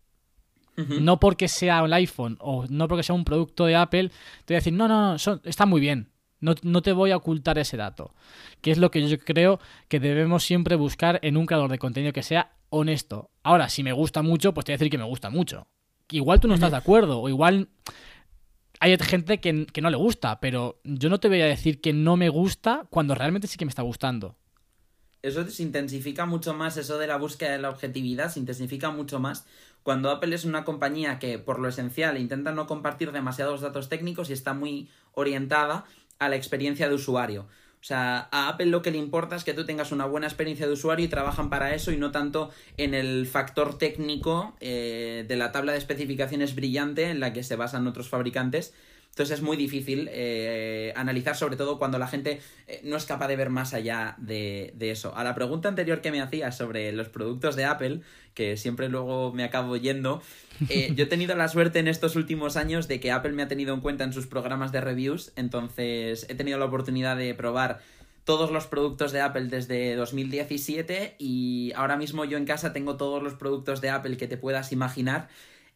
No 1.00 1.18
porque 1.18 1.48
sea 1.48 1.80
el 1.80 1.92
iPhone 1.92 2.36
o 2.38 2.64
no 2.68 2.86
porque 2.86 3.02
sea 3.02 3.16
un 3.16 3.24
producto 3.24 3.64
de 3.64 3.74
Apple, 3.74 4.10
te 4.44 4.54
voy 4.54 4.56
a 4.56 4.60
decir, 4.60 4.72
no, 4.72 4.86
no, 4.86 5.14
no, 5.14 5.40
está 5.42 5.66
muy 5.66 5.80
bien. 5.80 6.12
No, 6.40 6.54
te 6.54 6.92
voy 6.92 7.10
a 7.10 7.16
ocultar 7.16 7.58
ese 7.58 7.76
dato. 7.76 8.14
Que 8.60 8.70
es 8.70 8.78
lo 8.78 8.92
que 8.92 9.06
yo 9.08 9.18
creo 9.18 9.58
que 9.88 9.98
debemos 9.98 10.44
siempre 10.44 10.76
buscar 10.76 11.18
en 11.22 11.36
un 11.36 11.46
creador 11.46 11.70
de 11.70 11.80
contenido 11.80 12.12
que 12.12 12.22
sea 12.22 12.52
honesto. 12.70 13.30
Ahora, 13.42 13.68
si 13.68 13.82
me 13.82 13.92
gusta 13.92 14.22
mucho, 14.22 14.54
pues 14.54 14.66
te 14.66 14.70
voy 14.70 14.74
a 14.74 14.78
decir 14.78 14.90
que 14.90 14.98
me 14.98 15.04
gusta 15.04 15.30
mucho. 15.30 15.66
Igual 16.10 16.38
tú 16.38 16.46
no 16.46 16.54
estás 16.54 16.70
de 16.70 16.76
acuerdo, 16.76 17.20
o 17.20 17.28
igual 17.28 17.68
hay 18.78 18.96
gente 18.98 19.40
que, 19.40 19.66
que, 19.66 19.80
no 19.80 19.90
le 19.90 19.96
gusta, 19.96 20.38
pero 20.38 20.80
yo 20.84 21.10
no 21.10 21.18
te 21.18 21.28
voy 21.28 21.40
a 21.40 21.46
decir 21.46 21.80
que 21.80 21.92
no 21.92 22.16
me 22.16 22.28
gusta 22.28 22.86
cuando 22.88 23.16
realmente 23.16 23.48
sí 23.48 23.58
que 23.58 23.64
me 23.64 23.70
está 23.70 23.82
gustando. 23.82 24.36
Eso 25.22 25.44
se 25.48 25.62
intensifica 25.62 26.26
mucho 26.26 26.54
más, 26.54 26.76
eso 26.76 26.98
de 26.98 27.06
la 27.06 27.16
búsqueda 27.16 27.52
de 27.52 27.58
la 27.58 27.70
objetividad 27.70 28.30
se 28.30 28.38
intensifica 28.38 28.90
mucho 28.90 29.18
más 29.18 29.46
cuando 29.82 30.10
Apple 30.10 30.34
es 30.34 30.44
una 30.44 30.64
compañía 30.64 31.18
que 31.18 31.38
por 31.38 31.58
lo 31.58 31.68
esencial 31.68 32.18
intenta 32.18 32.52
no 32.52 32.66
compartir 32.66 33.10
demasiados 33.10 33.62
datos 33.62 33.88
técnicos 33.88 34.28
y 34.28 34.34
está 34.34 34.52
muy 34.52 34.88
orientada 35.14 35.86
a 36.18 36.28
la 36.28 36.36
experiencia 36.36 36.88
de 36.88 36.94
usuario. 36.94 37.46
O 37.80 37.84
sea, 37.84 38.28
a 38.32 38.48
Apple 38.48 38.66
lo 38.66 38.82
que 38.82 38.90
le 38.90 38.98
importa 38.98 39.36
es 39.36 39.44
que 39.44 39.54
tú 39.54 39.64
tengas 39.64 39.92
una 39.92 40.04
buena 40.04 40.26
experiencia 40.26 40.66
de 40.66 40.72
usuario 40.72 41.06
y 41.06 41.08
trabajan 41.08 41.48
para 41.48 41.74
eso 41.74 41.92
y 41.92 41.96
no 41.96 42.10
tanto 42.10 42.50
en 42.76 42.92
el 42.92 43.26
factor 43.26 43.78
técnico 43.78 44.56
eh, 44.60 45.24
de 45.26 45.36
la 45.36 45.52
tabla 45.52 45.72
de 45.72 45.78
especificaciones 45.78 46.54
brillante 46.54 47.04
en 47.04 47.20
la 47.20 47.32
que 47.32 47.42
se 47.42 47.56
basan 47.56 47.86
otros 47.86 48.08
fabricantes 48.08 48.74
entonces 49.18 49.38
es 49.38 49.42
muy 49.42 49.56
difícil 49.56 50.08
eh, 50.12 50.92
analizar, 50.94 51.34
sobre 51.34 51.56
todo 51.56 51.76
cuando 51.76 51.98
la 51.98 52.06
gente 52.06 52.40
eh, 52.68 52.80
no 52.84 52.96
es 52.96 53.04
capaz 53.04 53.26
de 53.26 53.34
ver 53.34 53.50
más 53.50 53.74
allá 53.74 54.14
de, 54.18 54.72
eso. 54.78 55.12
A 55.16 55.24
la 55.24 55.34
pregunta 55.34 55.68
anterior 55.68 56.00
que 56.00 56.12
me 56.12 56.20
hacías 56.20 56.56
sobre 56.56 56.92
los 56.92 57.08
productos 57.08 57.56
de 57.56 57.64
Apple, 57.64 58.00
que 58.34 58.56
siempre 58.56 58.88
luego 58.88 59.32
me 59.32 59.42
acabo 59.42 59.76
yendo, 59.76 60.22
eh, 60.68 60.92
yo 60.96 61.04
he 61.04 61.08
tenido 61.08 61.34
la 61.34 61.48
suerte 61.48 61.80
en 61.80 61.88
estos 61.88 62.14
últimos 62.14 62.56
años 62.56 62.86
de 62.86 63.00
que 63.00 63.10
Apple 63.10 63.32
me 63.32 63.42
ha 63.42 63.48
tenido 63.48 63.74
en 63.74 63.80
cuenta 63.80 64.04
en 64.04 64.12
sus 64.12 64.28
programas 64.28 64.70
de 64.70 64.82
reviews, 64.82 65.32
entonces 65.34 66.24
he 66.28 66.36
tenido 66.36 66.58
la 66.58 66.66
oportunidad 66.66 67.16
de 67.16 67.34
probar 67.34 67.80
todos 68.22 68.52
los 68.52 68.68
productos 68.68 69.10
de 69.10 69.20
Apple 69.20 69.46
desde 69.46 69.96
2017 69.96 71.16
y 71.18 71.72
ahora 71.74 71.96
mismo 71.96 72.24
yo 72.24 72.36
en 72.36 72.44
casa 72.44 72.72
tengo 72.72 72.96
todos 72.96 73.20
los 73.20 73.34
productos 73.34 73.80
de 73.80 73.90
Apple 73.90 74.16
que 74.16 74.28
te 74.28 74.36
puedas 74.36 74.70
imaginar 74.70 75.28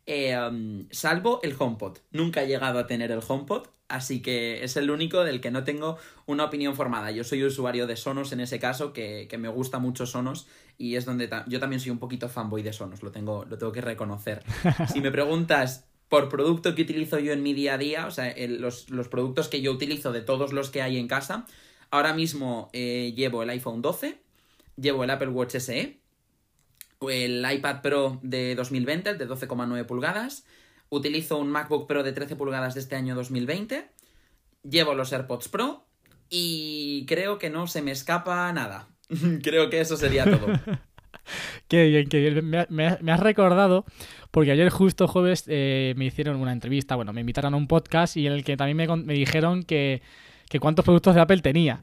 Em, 0.06 0.88
salvo 0.90 1.40
el 1.42 1.54
HomePod. 1.56 1.98
Nunca 2.10 2.42
he 2.42 2.46
llegado 2.46 2.78
a 2.78 2.86
tener 2.86 3.10
el 3.12 3.20
HomePod, 3.26 3.68
así 3.88 4.20
que 4.20 4.64
es 4.64 4.76
el 4.76 4.90
único 4.90 5.22
del 5.22 5.40
que 5.40 5.50
no 5.50 5.64
tengo 5.64 5.96
una 6.26 6.44
opinión 6.44 6.74
formada. 6.74 7.10
Yo 7.12 7.24
soy 7.24 7.44
usuario 7.44 7.86
de 7.86 7.96
Sonos 7.96 8.32
en 8.32 8.40
ese 8.40 8.58
caso, 8.58 8.92
que, 8.92 9.28
me 9.38 9.48
gusta 9.48 9.78
mucho 9.78 10.06
Sonos 10.06 10.48
y 10.76 10.96
es 10.96 11.04
donde 11.04 11.30
yo 11.46 11.60
también 11.60 11.78
soy 11.78 11.90
un 11.90 11.98
poquito 11.98 12.28
fanboy 12.28 12.62
de 12.62 12.72
Sonos, 12.72 13.02
lo 13.02 13.12
tengo, 13.12 13.44
lo 13.44 13.58
tengo 13.58 13.72
que 13.72 13.80
reconocer. 13.80 14.42
Si 14.92 15.00
me 15.00 15.12
preguntas 15.12 15.86
por 16.08 16.28
producto 16.28 16.74
que 16.74 16.82
utilizo 16.82 17.18
yo 17.18 17.32
en 17.32 17.42
mi 17.42 17.54
día 17.54 17.74
a 17.74 17.78
día, 17.78 18.06
o 18.06 18.10
sea, 18.10 18.34
los, 18.36 18.86
productos 19.08 19.48
que 19.48 19.62
yo 19.62 19.72
utilizo 19.72 20.12
de 20.12 20.20
todos 20.20 20.52
los 20.52 20.70
que 20.70 20.82
hay 20.82 20.98
en 20.98 21.06
casa, 21.06 21.46
ahora 21.90 22.12
mismo 22.12 22.70
eh, 22.72 23.14
llevo 23.16 23.42
el 23.42 23.50
iPhone 23.50 23.80
12, 23.82 24.18
llevo 24.76 25.04
el 25.04 25.10
Apple 25.10 25.28
Watch 25.28 25.56
SE, 25.56 26.01
el 27.10 27.44
iPad 27.50 27.82
Pro 27.82 28.18
de 28.22 28.54
2020, 28.54 29.14
de 29.14 29.28
12,9 29.28 29.86
pulgadas. 29.86 30.44
Utilizo 30.88 31.38
un 31.38 31.50
MacBook 31.50 31.86
Pro 31.86 32.02
de 32.02 32.12
13 32.12 32.36
pulgadas 32.36 32.74
de 32.74 32.80
este 32.80 32.96
año 32.96 33.14
2020. 33.14 33.88
Llevo 34.62 34.94
los 34.94 35.12
AirPods 35.12 35.48
Pro. 35.48 35.86
Y 36.28 37.04
creo 37.06 37.38
que 37.38 37.50
no 37.50 37.66
se 37.66 37.82
me 37.82 37.90
escapa 37.90 38.52
nada. 38.52 38.88
creo 39.42 39.70
que 39.70 39.80
eso 39.80 39.96
sería 39.96 40.24
todo. 40.24 40.46
qué 41.68 41.86
bien, 41.86 42.08
qué 42.08 42.20
bien. 42.20 42.50
Me, 42.70 43.12
has 43.12 43.20
recordado, 43.20 43.84
porque 44.30 44.52
ayer 44.52 44.70
justo 44.70 45.08
jueves 45.08 45.44
eh, 45.46 45.94
me 45.96 46.06
hicieron 46.06 46.36
una 46.36 46.52
entrevista, 46.52 46.96
bueno, 46.96 47.12
me 47.12 47.20
invitaron 47.20 47.54
a 47.54 47.56
un 47.56 47.68
podcast 47.68 48.16
y 48.16 48.26
en 48.26 48.32
el 48.32 48.44
que 48.44 48.56
también 48.56 48.76
me, 48.76 48.96
me 49.04 49.14
dijeron 49.14 49.62
que, 49.62 50.02
que 50.48 50.60
cuántos 50.60 50.84
productos 50.84 51.14
de 51.14 51.20
Apple 51.20 51.40
tenía. 51.40 51.82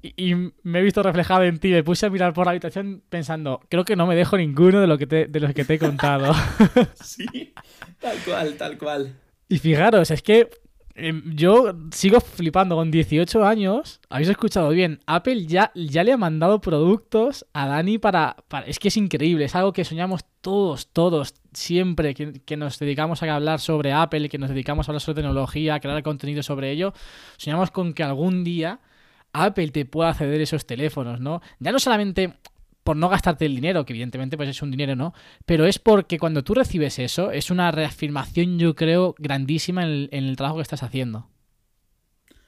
Y, 0.00 0.34
me 0.62 0.78
he 0.78 0.82
visto 0.82 1.02
reflejado 1.02 1.42
en 1.42 1.58
ti. 1.58 1.70
Me 1.70 1.82
puse 1.82 2.06
a 2.06 2.10
mirar 2.10 2.32
por 2.32 2.46
la 2.46 2.52
habitación 2.52 3.02
pensando, 3.08 3.60
creo 3.68 3.84
que 3.84 3.96
no 3.96 4.06
me 4.06 4.14
dejo 4.14 4.36
ninguno 4.36 4.80
de, 4.80 4.86
lo 4.86 4.96
que 4.96 5.06
de 5.06 5.40
los 5.40 5.52
que 5.54 5.64
te 5.64 5.74
he 5.74 5.78
contado. 5.78 6.32
sí, 6.94 7.52
tal 7.98 8.16
cual, 8.24 8.56
tal 8.56 8.78
cual. 8.78 9.14
Y 9.48 9.58
fijaros, 9.58 10.10
es 10.10 10.22
que 10.22 10.48
em, 10.94 11.34
yo 11.34 11.74
sigo 11.90 12.20
flipando 12.20 12.76
con 12.76 12.92
18 12.92 13.44
años. 13.44 14.00
Habéis 14.08 14.28
escuchado 14.28 14.68
bien. 14.68 15.00
Apple 15.06 15.46
ya, 15.46 15.72
ya 15.74 16.04
le 16.04 16.12
ha 16.12 16.16
mandado 16.16 16.60
productos 16.60 17.44
a 17.52 17.66
Dani 17.66 17.98
para, 17.98 18.36
Es 18.66 18.78
que 18.78 18.88
es 18.88 18.96
increíble. 18.96 19.46
Es 19.46 19.56
algo 19.56 19.72
que 19.72 19.84
soñamos 19.84 20.24
todos, 20.42 20.88
todos, 20.92 21.34
siempre 21.52 22.14
que, 22.14 22.34
que, 22.44 22.56
nos 22.56 22.78
dedicamos 22.78 23.20
a 23.22 23.34
hablar 23.34 23.58
sobre 23.58 23.92
Apple, 23.92 24.28
que 24.28 24.38
nos 24.38 24.50
dedicamos 24.50 24.88
a 24.88 24.92
hablar 24.92 25.00
sobre 25.00 25.22
tecnología, 25.22 25.74
a 25.74 25.80
crear 25.80 26.04
contenido 26.04 26.44
sobre 26.44 26.70
ello. 26.70 26.92
Soñamos 27.36 27.72
con 27.72 27.94
que 27.94 28.04
algún 28.04 28.44
día 28.44 28.78
Apple 29.44 29.68
te 29.68 29.84
pueda 29.84 30.12
ceder 30.14 30.40
esos 30.40 30.66
teléfonos, 30.66 31.20
¿no? 31.20 31.40
Ya 31.58 31.72
no 31.72 31.78
solamente 31.78 32.34
por 32.88 32.96
no 32.96 33.10
gastarte 33.10 33.44
el 33.44 33.54
dinero, 33.54 33.84
que 33.84 33.92
evidentemente 33.92 34.38
pues 34.38 34.48
es 34.48 34.62
un 34.62 34.70
dinero, 34.70 34.96
¿no? 34.96 35.12
Pero 35.44 35.66
es 35.66 35.78
porque 35.78 36.18
cuando 36.18 36.42
tú 36.42 36.54
recibes 36.54 36.98
eso, 36.98 37.30
es 37.30 37.50
una 37.50 37.70
reafirmación, 37.70 38.58
yo 38.58 38.74
creo, 38.74 39.14
grandísima 39.18 39.82
en 39.82 40.08
el, 40.10 40.36
trabajo 40.36 40.56
que 40.56 40.62
estás 40.62 40.82
haciendo. 40.82 41.28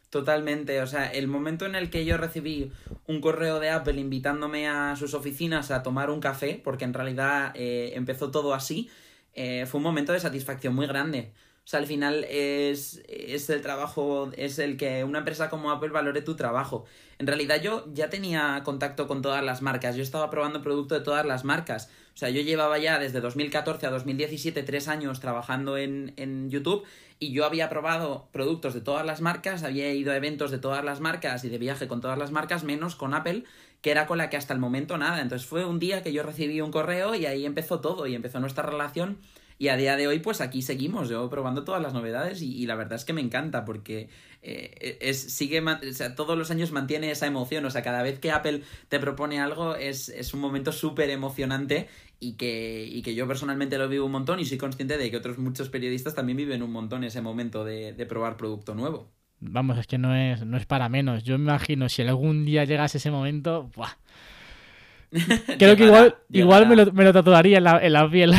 Totalmente, 0.09 0.81
o 0.81 0.87
sea, 0.87 1.13
el 1.13 1.29
momento 1.29 1.67
en 1.67 1.75
el 1.75 1.91
que 1.91 2.07
yo 2.07 2.17
recibí 2.17 2.73
un 3.07 3.21
correo 3.21 3.61
de 3.61 3.69
Apple 3.69 4.01
invitándome 4.01 4.67
a 4.67 4.97
sus 4.97 5.13
oficinas 5.13 5.71
a 5.71 5.83
tomar 5.83 6.09
un 6.09 6.21
café, 6.21 6.59
porque 6.65 6.87
en 6.87 6.95
realidad 6.95 7.53
eh, 7.55 7.93
empezó 7.95 8.31
todo 8.31 8.55
así, 8.55 8.89
eh, 9.35 9.67
fue 9.67 9.77
un 9.77 9.85
momento 9.85 10.15
de 10.15 10.21
satisfacción 10.21 10.75
muy 10.75 10.87
grande. 10.87 11.33
Sea, 11.71 11.79
al 11.79 11.87
final 11.87 12.27
es, 12.29 13.01
es 13.07 13.49
el 13.49 13.63
trabajo, 13.63 14.33
es 14.37 14.59
el 14.59 14.77
que 14.77 15.05
una 15.05 15.21
empresa 15.21 15.49
como 15.49 15.71
Apple 15.71 15.91
valore 15.91 16.21
tu 16.21 16.35
trabajo. 16.35 16.85
En 17.21 17.29
realidad 17.29 17.63
yo 17.63 17.85
ya 17.95 18.11
tenía 18.11 18.63
contacto 18.65 19.07
con 19.07 19.23
todas 19.23 19.45
las 19.45 19.63
marcas, 19.63 19.95
yo 19.95 20.03
estaba 20.03 20.31
probando 20.31 20.63
producto 20.63 20.97
de 20.97 21.03
todas 21.03 21.25
las 21.25 21.45
marcas. 21.45 21.89
O 22.13 22.17
sea, 22.17 22.29
yo 22.29 22.43
llevaba 22.43 22.77
ya 22.79 22.99
desde 22.99 23.21
2014 23.21 23.87
a 23.87 23.91
2017 23.91 24.65
tres 24.65 24.89
años 24.89 25.21
trabajando 25.21 25.79
en, 25.79 26.13
en 26.17 26.51
YouTube 26.51 26.85
y 27.21 27.31
yo 27.31 27.45
había 27.45 27.69
probado 27.69 28.29
productos 28.33 28.75
de 28.75 28.81
todas 28.81 29.07
las 29.07 29.21
marcas, 29.21 29.63
había 29.63 29.95
ido 29.95 30.11
a 30.11 30.17
eventos 30.17 30.51
de 30.51 30.59
todas 30.59 30.85
las 30.85 30.99
marcas 30.99 31.45
y 31.45 31.51
de 31.51 31.59
viaje 31.59 31.87
con 31.87 32.01
todas 32.01 32.19
las 32.19 32.33
marcas, 32.33 32.65
menos 32.65 32.97
con 32.97 33.15
Apple, 33.15 33.45
que 33.81 33.93
era 33.93 34.09
con 34.09 34.19
la 34.19 34.29
que 34.29 34.37
hasta 34.37 34.55
el 34.55 34.59
momento 34.59 34.99
nada. 34.99 35.21
Entonces 35.21 35.47
fue 35.47 35.65
un 35.65 35.79
día 35.79 36.03
que 36.03 36.13
yo 36.13 36.25
recibí 36.25 36.61
un 36.63 36.73
correo 36.73 37.15
y 37.15 37.27
ahí 37.27 37.47
empezó 37.47 37.81
todo 37.81 38.09
y 38.09 38.17
empezó 38.17 38.41
nuestra 38.41 38.65
relación 38.65 39.19
y 39.61 39.69
a 39.69 39.77
día 39.77 39.99
de 39.99 40.09
hoy, 40.09 40.21
pues 40.21 40.41
aquí 40.41 40.63
seguimos, 40.63 41.11
yo 41.11 41.29
probando 41.29 41.65
todas 41.65 41.83
las 41.83 41.93
novedades 41.93 42.41
y, 42.41 42.65
la 42.65 42.77
verdad 42.77 42.95
es 42.95 43.05
que 43.05 43.13
me 43.13 43.21
encanta 43.21 43.67
porque 43.67 44.09
eh, 44.41 44.97
es, 45.03 45.21
sigue, 45.21 45.61
o 45.61 45.93
sea, 45.93 46.15
todos 46.15 46.39
los 46.39 46.51
años 46.51 46.73
mantiene 46.73 47.11
esa 47.11 47.27
emoción. 47.27 47.67
O 47.67 47.71
sea, 47.71 47.83
cada 47.83 48.03
vez 48.03 48.19
que 48.19 48.31
Apple 48.31 48.63
te 48.89 48.99
propone 48.99 49.39
algo 49.39 49.77
es, 49.77 50.09
es 50.09 50.33
un 50.33 50.41
momento 50.41 50.73
súper 50.73 51.11
emocionante 51.11 51.89
y 52.19 52.39
que, 52.39 52.87
y 52.91 53.03
que 53.03 53.15
yo 53.15 53.29
personalmente 53.29 53.77
lo 53.77 53.87
vivo 53.87 54.07
un 54.07 54.13
montón 54.13 54.41
y 54.41 54.47
soy 54.47 54.57
consciente 54.57 54.97
de 54.97 55.11
que 55.11 55.19
otros 55.19 55.37
muchos 55.37 55.69
periodistas 55.69 56.15
también 56.15 56.39
viven 56.39 56.63
un 56.63 56.73
montón 56.73 57.05
ese 57.05 57.21
momento 57.21 57.63
de, 57.63 57.93
de 57.93 58.07
probar 58.07 58.39
producto 58.39 58.75
nuevo. 58.75 59.13
Vamos, 59.41 59.77
es 59.77 59.87
que 59.87 59.99
no 59.99 60.17
es, 60.17 60.43
no 60.43 60.57
es 60.57 60.65
para 60.65 60.89
menos. 60.89 61.23
Yo 61.23 61.37
me 61.37 61.45
imagino 61.45 61.91
si 61.91 62.01
algún 62.01 62.47
día 62.47 62.65
llegase 62.65 62.97
ese 62.97 63.11
momento, 63.11 63.71
¡buah! 63.77 63.93
Creo 65.59 65.77
que 65.77 65.85
igual, 65.85 66.17
igual 66.31 66.67
me, 66.67 66.77
lo, 66.77 66.91
me 66.93 67.05
lo 67.05 67.13
tatuaría 67.13 67.59
en 67.59 67.65
la, 67.65 67.79
en 67.85 67.93
la 67.93 68.11
piel. 68.11 68.33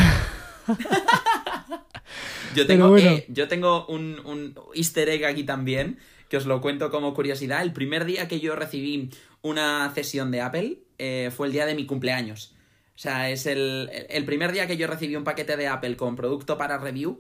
yo 2.56 2.68
tengo, 2.68 2.98
eh, 2.98 3.26
yo 3.30 3.48
tengo 3.48 3.86
un, 3.88 4.20
un 4.26 4.56
easter 4.74 5.10
egg 5.10 5.26
aquí 5.26 5.44
también, 5.44 5.98
que 6.30 6.38
os 6.38 6.46
lo 6.46 6.62
cuento 6.62 6.92
como 6.92 7.14
curiosidad. 7.14 7.62
El 7.62 7.74
primer 7.74 8.06
día 8.06 8.28
que 8.28 8.40
yo 8.40 8.56
recibí 8.56 9.10
una 9.42 9.92
cesión 9.94 10.32
de 10.32 10.42
Apple 10.42 10.80
eh, 10.98 11.32
fue 11.36 11.48
el 11.48 11.54
día 11.54 11.66
de 11.66 11.76
mi 11.76 11.86
cumpleaños. 11.86 12.56
O 12.96 13.00
sea, 13.02 13.30
es 13.32 13.46
el, 13.48 13.90
el, 14.10 14.26
primer 14.26 14.52
día 14.52 14.68
que 14.68 14.78
yo 14.78 14.86
recibí 14.86 15.16
un 15.16 15.24
paquete 15.24 15.58
de 15.58 15.68
Apple 15.68 15.96
con 15.98 16.16
producto 16.16 16.58
para 16.58 16.78
review. 16.78 17.20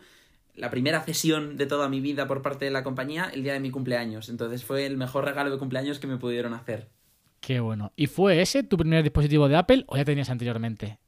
La 0.55 0.69
primera 0.69 1.01
cesión 1.01 1.57
de 1.57 1.65
toda 1.65 1.89
mi 1.89 2.01
vida 2.01 2.27
por 2.27 2.41
parte 2.41 2.65
de 2.65 2.71
la 2.71 2.83
compañía, 2.83 3.31
el 3.33 3.41
día 3.41 3.53
de 3.53 3.59
mi 3.59 3.71
cumpleaños. 3.71 4.29
Entonces 4.29 4.63
fue 4.63 4.85
el 4.85 4.97
mejor 4.97 5.25
regalo 5.25 5.49
de 5.49 5.57
cumpleaños 5.57 5.97
que 5.97 6.07
me 6.07 6.17
pudieron 6.17 6.53
hacer. 6.53 6.89
Qué 7.39 7.59
bueno. 7.59 7.91
¿Y 7.95 8.05
fue 8.07 8.41
ese 8.41 8.61
tu 8.61 8.77
primer 8.77 9.01
dispositivo 9.01 9.47
de 9.47 9.55
Apple 9.55 9.83
o 9.87 9.97
ya 9.97 10.05
tenías 10.05 10.29
anteriormente? 10.29 10.99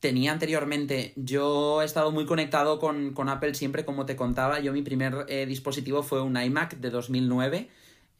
Tenía 0.00 0.32
anteriormente. 0.32 1.12
Yo 1.16 1.82
he 1.82 1.84
estado 1.84 2.10
muy 2.10 2.26
conectado 2.26 2.78
con, 2.78 3.28
Apple 3.28 3.54
siempre, 3.54 3.84
como 3.84 4.06
te 4.06 4.16
contaba. 4.16 4.60
Yo 4.60 4.72
mi 4.72 4.82
primer 4.82 5.26
eh, 5.28 5.46
dispositivo 5.46 6.02
fue 6.02 6.22
un 6.22 6.40
iMac 6.40 6.76
de 6.76 6.90
2009. 6.90 7.68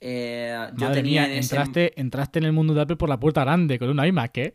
Eh, 0.02 0.56
yo 0.76 0.92
tenía 0.92 1.30
entraste, 1.30 2.00
entraste 2.00 2.38
en 2.38 2.46
el 2.46 2.52
mundo 2.52 2.72
de 2.72 2.80
Apple 2.80 2.96
por 2.96 3.10
la 3.10 3.20
puerta 3.20 3.42
grande 3.42 3.78
con 3.78 3.90
un 3.90 4.02
iMac, 4.02 4.38
¿eh? 4.38 4.54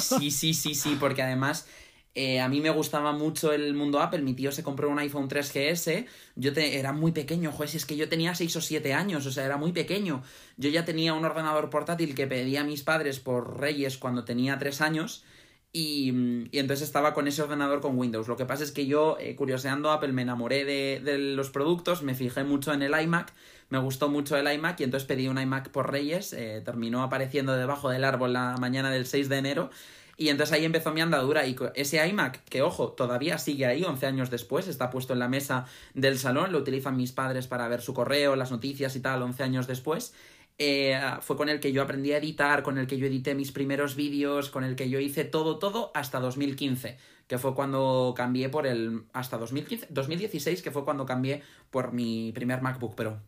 sí, 0.00 0.32
sí, 0.32 0.54
sí, 0.54 0.74
sí, 0.74 0.96
porque 0.98 1.22
además 1.22 1.68
eh, 2.14 2.40
a 2.40 2.48
mí 2.48 2.60
me 2.60 2.68
gustaba 2.70 3.12
mucho 3.12 3.52
el 3.52 3.74
mundo 3.74 4.00
Apple. 4.00 4.20
Mi 4.22 4.34
tío 4.34 4.52
se 4.52 4.62
compró 4.62 4.90
un 4.90 4.98
iPhone 4.98 5.28
3GS. 5.28 6.06
Yo 6.36 6.52
era 6.54 6.92
muy 6.92 7.12
pequeño, 7.12 7.52
joder, 7.52 7.74
es 7.74 7.86
que 7.86 7.96
yo 7.96 8.08
tenía 8.08 8.34
6 8.34 8.56
o 8.56 8.60
7 8.60 8.92
años, 8.92 9.24
o 9.26 9.32
sea, 9.32 9.44
era 9.44 9.56
muy 9.56 9.72
pequeño. 9.72 10.22
Yo 10.56 10.68
ya 10.68 10.84
tenía 10.84 11.14
un 11.14 11.24
ordenador 11.24 11.70
portátil 11.70 12.14
que 12.14 12.26
pedía 12.26 12.60
a 12.60 12.64
mis 12.64 12.82
padres 12.82 13.18
por 13.20 13.60
Reyes 13.60 13.96
cuando 13.96 14.24
tenía 14.24 14.58
3 14.58 14.80
años. 14.82 15.24
Y, 15.74 16.10
entonces 16.52 16.82
estaba 16.82 17.14
con 17.14 17.26
ese 17.28 17.42
ordenador 17.42 17.80
con 17.80 17.98
Windows. 17.98 18.28
Lo 18.28 18.36
que 18.36 18.44
pasa 18.44 18.62
es 18.62 18.72
que 18.72 18.86
yo, 18.86 19.16
eh, 19.18 19.34
curioseando 19.36 19.90
Apple, 19.90 20.12
me 20.12 20.22
enamoré 20.22 20.64
de, 20.64 21.18
los 21.18 21.50
productos, 21.50 22.02
me 22.02 22.14
fijé 22.14 22.44
mucho 22.44 22.74
en 22.74 22.82
el 22.82 23.00
iMac, 23.00 23.32
me 23.70 23.78
gustó 23.78 24.10
mucho 24.10 24.36
el 24.36 24.52
iMac 24.52 24.80
y 24.80 24.84
entonces 24.84 25.06
pedí 25.06 25.28
un 25.28 25.38
iMac 25.38 25.70
por 25.70 25.90
Reyes, 25.90 26.34
eh, 26.34 26.60
terminó 26.62 27.02
apareciendo 27.02 27.54
debajo 27.56 27.88
del 27.88 28.04
árbol 28.04 28.34
la 28.34 28.56
mañana 28.60 28.90
del 28.90 29.06
6 29.06 29.30
de 29.30 29.38
enero 29.38 29.70
y 30.16 30.28
entonces 30.28 30.52
ahí 30.52 30.64
empezó 30.64 30.92
mi 30.92 31.00
andadura 31.00 31.46
y 31.46 31.56
ese 31.74 32.06
iMac, 32.06 32.44
que 32.44 32.62
ojo, 32.62 32.90
todavía 32.90 33.38
sigue 33.38 33.66
ahí 33.66 33.82
11 33.82 34.06
años 34.06 34.30
después, 34.30 34.68
está 34.68 34.90
puesto 34.90 35.14
en 35.14 35.18
la 35.18 35.28
mesa 35.28 35.64
del 35.94 36.18
salón, 36.18 36.52
lo 36.52 36.58
utilizan 36.58 36.96
mis 36.96 37.12
padres 37.12 37.46
para 37.46 37.66
ver 37.68 37.80
su 37.80 37.94
correo, 37.94 38.36
las 38.36 38.50
noticias 38.50 38.94
y 38.94 39.00
tal 39.00 39.22
11 39.22 39.42
años 39.42 39.66
después. 39.66 40.12
Eh, 40.58 41.00
fue 41.20 41.36
con 41.36 41.48
el 41.48 41.60
que 41.60 41.72
yo 41.72 41.82
aprendí 41.82 42.12
a 42.12 42.18
editar, 42.18 42.62
con 42.62 42.78
el 42.78 42.86
que 42.86 42.98
yo 42.98 43.06
edité 43.06 43.34
mis 43.34 43.52
primeros 43.52 43.96
vídeos, 43.96 44.50
con 44.50 44.64
el 44.64 44.76
que 44.76 44.88
yo 44.88 45.00
hice 45.00 45.24
todo, 45.24 45.58
todo 45.58 45.90
hasta 45.94 46.20
2015, 46.20 46.98
que 47.26 47.38
fue 47.38 47.54
cuando 47.54 48.14
cambié 48.16 48.48
por 48.48 48.66
el... 48.66 49.04
hasta 49.12 49.38
2015, 49.38 49.88
2016, 49.90 50.62
que 50.62 50.70
fue 50.70 50.84
cuando 50.84 51.06
cambié 51.06 51.42
por 51.70 51.92
mi 51.92 52.32
primer 52.32 52.60
MacBook 52.60 52.94
Pro. 52.94 53.20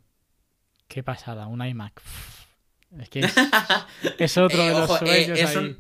Qué 0.87 1.03
pasada, 1.03 1.47
un 1.47 1.65
iMac. 1.65 2.01
Es 3.01 3.09
que 3.09 3.21
es, 4.19 4.39
otro 4.39 4.63
de 4.63 4.69
eh, 4.69 4.73
los 4.73 4.91
eh, 4.91 4.99
sueños 4.99 5.39
es 5.39 5.51
ahí. 5.51 5.57
Un, 5.57 5.79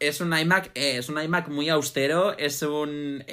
es 0.00 0.20
un 0.20 0.36
iMac, 0.36 0.72
es 0.74 1.08
un 1.08 1.22
iMac 1.22 1.48
muy 1.48 1.68
austero, 1.68 2.36
es 2.36 2.60
un, 2.62 3.24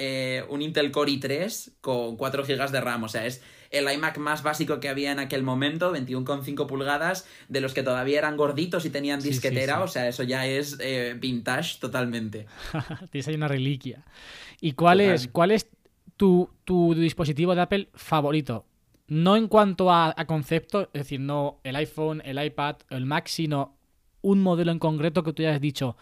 un 0.49 0.61
Intel 0.61 0.91
Core 0.91 1.11
i3 1.13 1.73
con 1.81 2.15
4 2.15 2.43
GB 2.43 2.71
de 2.71 2.79
RAM, 2.79 3.03
o 3.03 3.09
sea, 3.09 3.25
es 3.25 3.41
el 3.69 3.91
iMac 3.91 4.17
más 4.17 4.43
básico 4.43 4.79
que 4.79 4.89
había 4.89 5.11
en 5.11 5.19
aquel 5.19 5.43
momento, 5.43 5.93
21,5 5.93 6.65
pulgadas, 6.65 7.27
de 7.47 7.61
los 7.61 7.73
que 7.73 7.83
todavía 7.83 8.17
eran 8.17 8.37
gorditos 8.37 8.85
y 8.85 8.89
tenían 8.89 9.21
disquetera, 9.21 9.81
o 9.81 9.87
sea, 9.87 10.07
eso 10.07 10.23
ya 10.23 10.47
es 10.47 10.77
eh, 10.79 11.15
vintage 11.19 11.79
totalmente. 11.79 12.47
Tienes 13.11 13.27
ahí 13.27 13.35
una 13.35 13.47
reliquia. 13.47 14.03
¿Y 14.59 14.73
cuál 14.73 15.01
es, 15.01 15.27
cuál 15.27 15.51
es 15.51 15.67
tu, 16.17 16.49
dispositivo 16.95 17.53
de 17.55 17.61
Apple 17.61 17.89
favorito? 17.93 18.65
No 19.07 19.35
en 19.35 19.47
cuanto 19.47 19.91
a, 19.91 20.13
concepto, 20.27 20.83
es 20.93 21.01
decir, 21.01 21.19
no 21.19 21.59
el 21.63 21.75
iPhone, 21.75 22.21
el 22.25 22.43
iPad, 22.43 22.77
el 22.89 23.05
Mac, 23.05 23.27
sino 23.27 23.77
un 24.21 24.41
modelo 24.41 24.71
en 24.71 24.79
concreto 24.79 25.23
que 25.23 25.33
tú 25.33 25.43
hayas 25.43 25.61
dicho, 25.61 25.95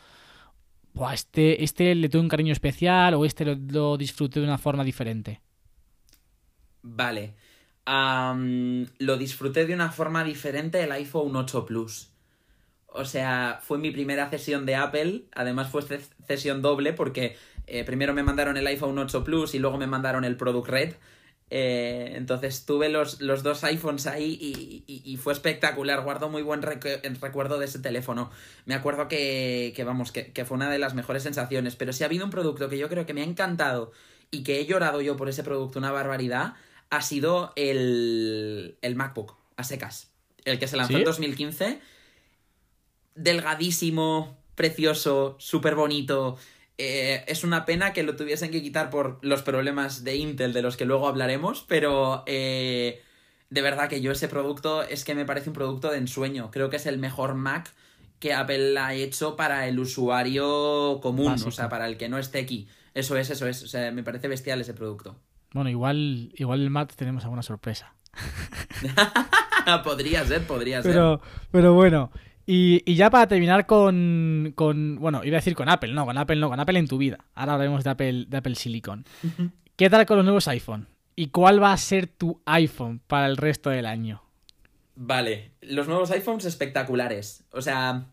este, 1.13 1.63
este 1.63 1.93
le 1.95 2.09
tengo 2.09 2.23
un 2.23 2.29
cariño 2.29 2.51
especial 2.51 3.13
o 3.13 3.23
este 3.23 3.45
lo, 3.45 3.55
lo 3.55 3.97
disfruté 3.97 4.39
de 4.39 4.47
una 4.47 4.57
forma 4.57 4.83
diferente. 4.83 5.41
Vale 6.81 7.35
lo 7.87 9.17
disfruté 9.17 9.65
de 9.65 9.73
una 9.73 9.91
forma 9.91 10.23
diferente 10.23 10.83
el 10.83 10.91
iPhone 10.91 11.35
8 11.35 11.65
Plus. 11.65 12.09
O 12.87 13.05
sea, 13.05 13.59
fue 13.61 13.77
mi 13.77 13.91
primera 13.91 14.29
cesión 14.29 14.65
de 14.65 14.75
Apple. 14.75 15.25
Además 15.33 15.69
fue 15.69 15.83
cesión 16.25 16.61
doble 16.61 16.93
porque 16.93 17.37
eh, 17.67 17.83
primero 17.83 18.13
me 18.13 18.23
mandaron 18.23 18.57
el 18.57 18.67
iPhone 18.67 18.97
8 18.97 19.23
Plus 19.23 19.55
y 19.55 19.59
luego 19.59 19.77
me 19.77 19.87
mandaron 19.87 20.25
el 20.25 20.35
Product 20.35 20.67
Red. 20.67 20.93
Eh, 21.49 22.13
entonces 22.15 22.65
tuve 22.65 22.89
los, 22.89 23.21
los, 23.21 23.41
dos 23.41 23.63
iPhones 23.63 24.05
ahí 24.05 24.83
y, 24.85 25.17
fue 25.17 25.31
espectacular. 25.31 26.03
Guardo 26.03 26.29
muy 26.29 26.41
buen 26.41 26.61
recuerdo 26.61 27.57
de 27.57 27.65
ese 27.65 27.79
teléfono. 27.79 28.31
Me 28.65 28.73
acuerdo 28.73 29.07
que, 29.07 29.71
que 29.75 29.83
vamos, 29.85 30.11
que, 30.11 30.33
que, 30.33 30.43
fue 30.43 30.55
una 30.55 30.69
de 30.69 30.79
las 30.79 30.93
mejores 30.93 31.23
sensaciones. 31.23 31.75
Pero 31.77 31.93
si 31.93 32.03
ha 32.03 32.07
habido 32.07 32.25
un 32.25 32.31
producto 32.31 32.67
que 32.67 32.77
yo 32.77 32.89
creo 32.89 33.05
que 33.05 33.13
me 33.13 33.21
ha 33.21 33.25
encantado 33.25 33.91
y 34.29 34.43
que 34.43 34.59
he 34.59 34.65
llorado 34.65 35.01
yo 35.01 35.15
por 35.15 35.29
ese 35.29 35.43
producto 35.43 35.79
una 35.79 35.91
barbaridad, 35.91 36.55
ha 36.89 37.01
sido 37.01 37.53
el, 37.55 38.77
el 38.81 38.95
MacBook, 38.95 39.35
a 39.55 39.63
secas. 39.63 40.11
El 40.45 40.59
que 40.59 40.67
se 40.67 40.77
lanzó 40.77 40.97
en 40.97 41.03
2015. 41.03 41.81
Delgadísimo, 43.15 44.37
precioso, 44.55 45.35
súper 45.39 45.75
bonito. 45.75 46.37
Eh, 46.77 47.23
es 47.27 47.43
una 47.43 47.65
pena 47.65 47.91
que 47.91 48.03
lo 48.03 48.15
tuviesen 48.15 48.51
que 48.51 48.61
quitar 48.61 48.89
por 48.89 49.17
los 49.21 49.41
problemas 49.41 50.03
de 50.03 50.15
Intel, 50.15 50.53
de 50.53 50.61
los 50.61 50.77
que 50.77 50.85
luego 50.85 51.07
hablaremos, 51.07 51.65
pero 51.67 52.23
eh, 52.27 53.01
de 53.49 53.61
verdad 53.61 53.89
que 53.89 54.01
yo 54.01 54.11
ese 54.11 54.27
producto 54.27 54.83
es 54.83 55.03
que 55.03 55.15
me 55.15 55.25
parece 55.25 55.49
un 55.49 55.55
producto 55.55 55.89
de 55.89 55.97
ensueño. 55.97 56.51
Creo 56.51 56.69
que 56.69 56.75
es 56.75 56.85
el 56.85 56.99
mejor 56.99 57.33
Mac 57.33 57.73
que 58.19 58.33
Apple 58.33 58.77
ha 58.79 58.93
hecho 58.93 59.35
para 59.35 59.67
el 59.67 59.79
usuario 59.79 60.99
común, 61.01 61.35
o 61.45 61.51
sea, 61.51 61.69
para 61.69 61.87
el 61.87 61.97
que 61.97 62.09
no 62.09 62.17
esté 62.17 62.39
aquí. 62.39 62.67
Eso 62.93 63.17
es, 63.17 63.29
eso 63.29 63.47
es. 63.47 63.63
O 63.63 63.67
sea, 63.67 63.91
me 63.91 64.03
parece 64.03 64.27
bestial 64.27 64.61
ese 64.61 64.73
producto. 64.73 65.19
Bueno, 65.57 65.71
igual, 65.71 66.31
igual 66.35 66.61
el 66.61 66.69
Matt 66.69 66.93
tenemos 66.93 67.23
alguna 67.23 67.41
sorpresa. 67.41 67.95
podría 69.83 70.23
ser, 70.23 70.45
podría 70.45 70.83
ser. 70.83 71.19
Pero, 71.49 71.73
bueno, 71.73 72.11
y, 72.45 72.93
ya 72.93 73.09
para 73.09 73.27
terminar 73.27 73.65
con, 73.65 74.53
con, 74.53 74.97
Bueno, 74.99 75.23
iba 75.23 75.37
a 75.37 75.39
decir 75.39 75.55
con 75.55 75.67
Apple, 75.67 75.93
no, 75.93 76.05
con 76.05 76.15
Apple 76.15 76.35
no, 76.35 76.49
con 76.49 76.59
Apple 76.59 76.77
en 76.77 76.87
tu 76.87 76.99
vida. 76.99 77.25
Ahora 77.33 77.53
hablaremos 77.53 77.83
de 77.83 77.89
Apple, 77.89 78.25
de 78.27 78.37
Apple 78.37 78.53
Silicon. 78.53 79.03
¿Qué 79.75 79.89
tal 79.89 80.05
con 80.05 80.17
los 80.17 80.25
nuevos 80.25 80.47
iPhone? 80.47 80.87
¿Y 81.15 81.29
cuál 81.29 81.59
va 81.59 81.73
a 81.73 81.77
ser 81.77 82.05
tu 82.05 82.39
iPhone 82.45 83.01
para 83.07 83.25
el 83.25 83.35
resto 83.35 83.71
del 83.71 83.87
año? 83.87 84.21
Vale, 84.93 85.53
los 85.61 85.87
nuevos 85.87 86.11
iPhones 86.11 86.45
espectaculares. 86.45 87.45
O 87.51 87.63
sea, 87.63 88.05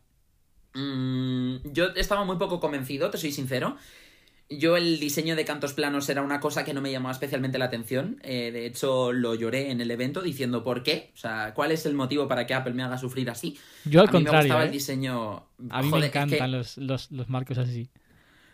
mm, 0.72 1.56
yo 1.72 1.88
estaba 1.94 2.24
muy 2.24 2.38
poco 2.38 2.58
convencido, 2.58 3.10
te 3.10 3.18
soy 3.18 3.32
sincero. 3.32 3.76
Yo 4.50 4.76
el 4.76 5.00
diseño 5.00 5.36
de 5.36 5.44
cantos 5.44 5.72
planos 5.72 6.08
era 6.08 6.20
una 6.20 6.38
cosa 6.38 6.64
que 6.64 6.74
no 6.74 6.82
me 6.82 6.92
llamaba 6.92 7.12
especialmente 7.12 7.58
la 7.58 7.64
atención. 7.64 8.20
Eh, 8.22 8.50
de 8.52 8.66
hecho, 8.66 9.12
lo 9.12 9.34
lloré 9.34 9.70
en 9.70 9.80
el 9.80 9.90
evento 9.90 10.20
diciendo 10.20 10.62
por 10.62 10.82
qué. 10.82 11.12
O 11.14 11.16
sea, 11.16 11.54
¿cuál 11.54 11.72
es 11.72 11.86
el 11.86 11.94
motivo 11.94 12.28
para 12.28 12.46
que 12.46 12.52
Apple 12.52 12.74
me 12.74 12.82
haga 12.82 12.98
sufrir 12.98 13.30
así? 13.30 13.58
Yo 13.84 14.02
al 14.02 14.10
contrario. 14.10 14.38
me 14.38 14.42
gustaba 14.42 14.62
el 14.64 14.68
¿eh? 14.68 14.72
diseño. 14.72 15.46
A 15.70 15.82
mí 15.82 15.90
me 15.90 16.06
encantan 16.06 16.52
los, 16.52 16.76
los, 16.78 17.28
marcos 17.28 17.56
así. 17.56 17.88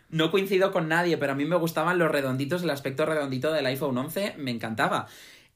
No 0.09 0.31
coincido 0.31 0.71
con 0.71 0.87
nadie, 0.87 1.17
pero 1.17 1.33
a 1.33 1.35
mí 1.35 1.45
me 1.45 1.55
gustaban 1.57 1.97
los 1.97 2.09
redonditos, 2.09 2.63
el 2.63 2.69
aspecto 2.69 3.05
redondito 3.05 3.51
del 3.51 3.65
iPhone 3.65 3.97
11 3.97 4.35
me 4.37 4.51
encantaba. 4.51 5.07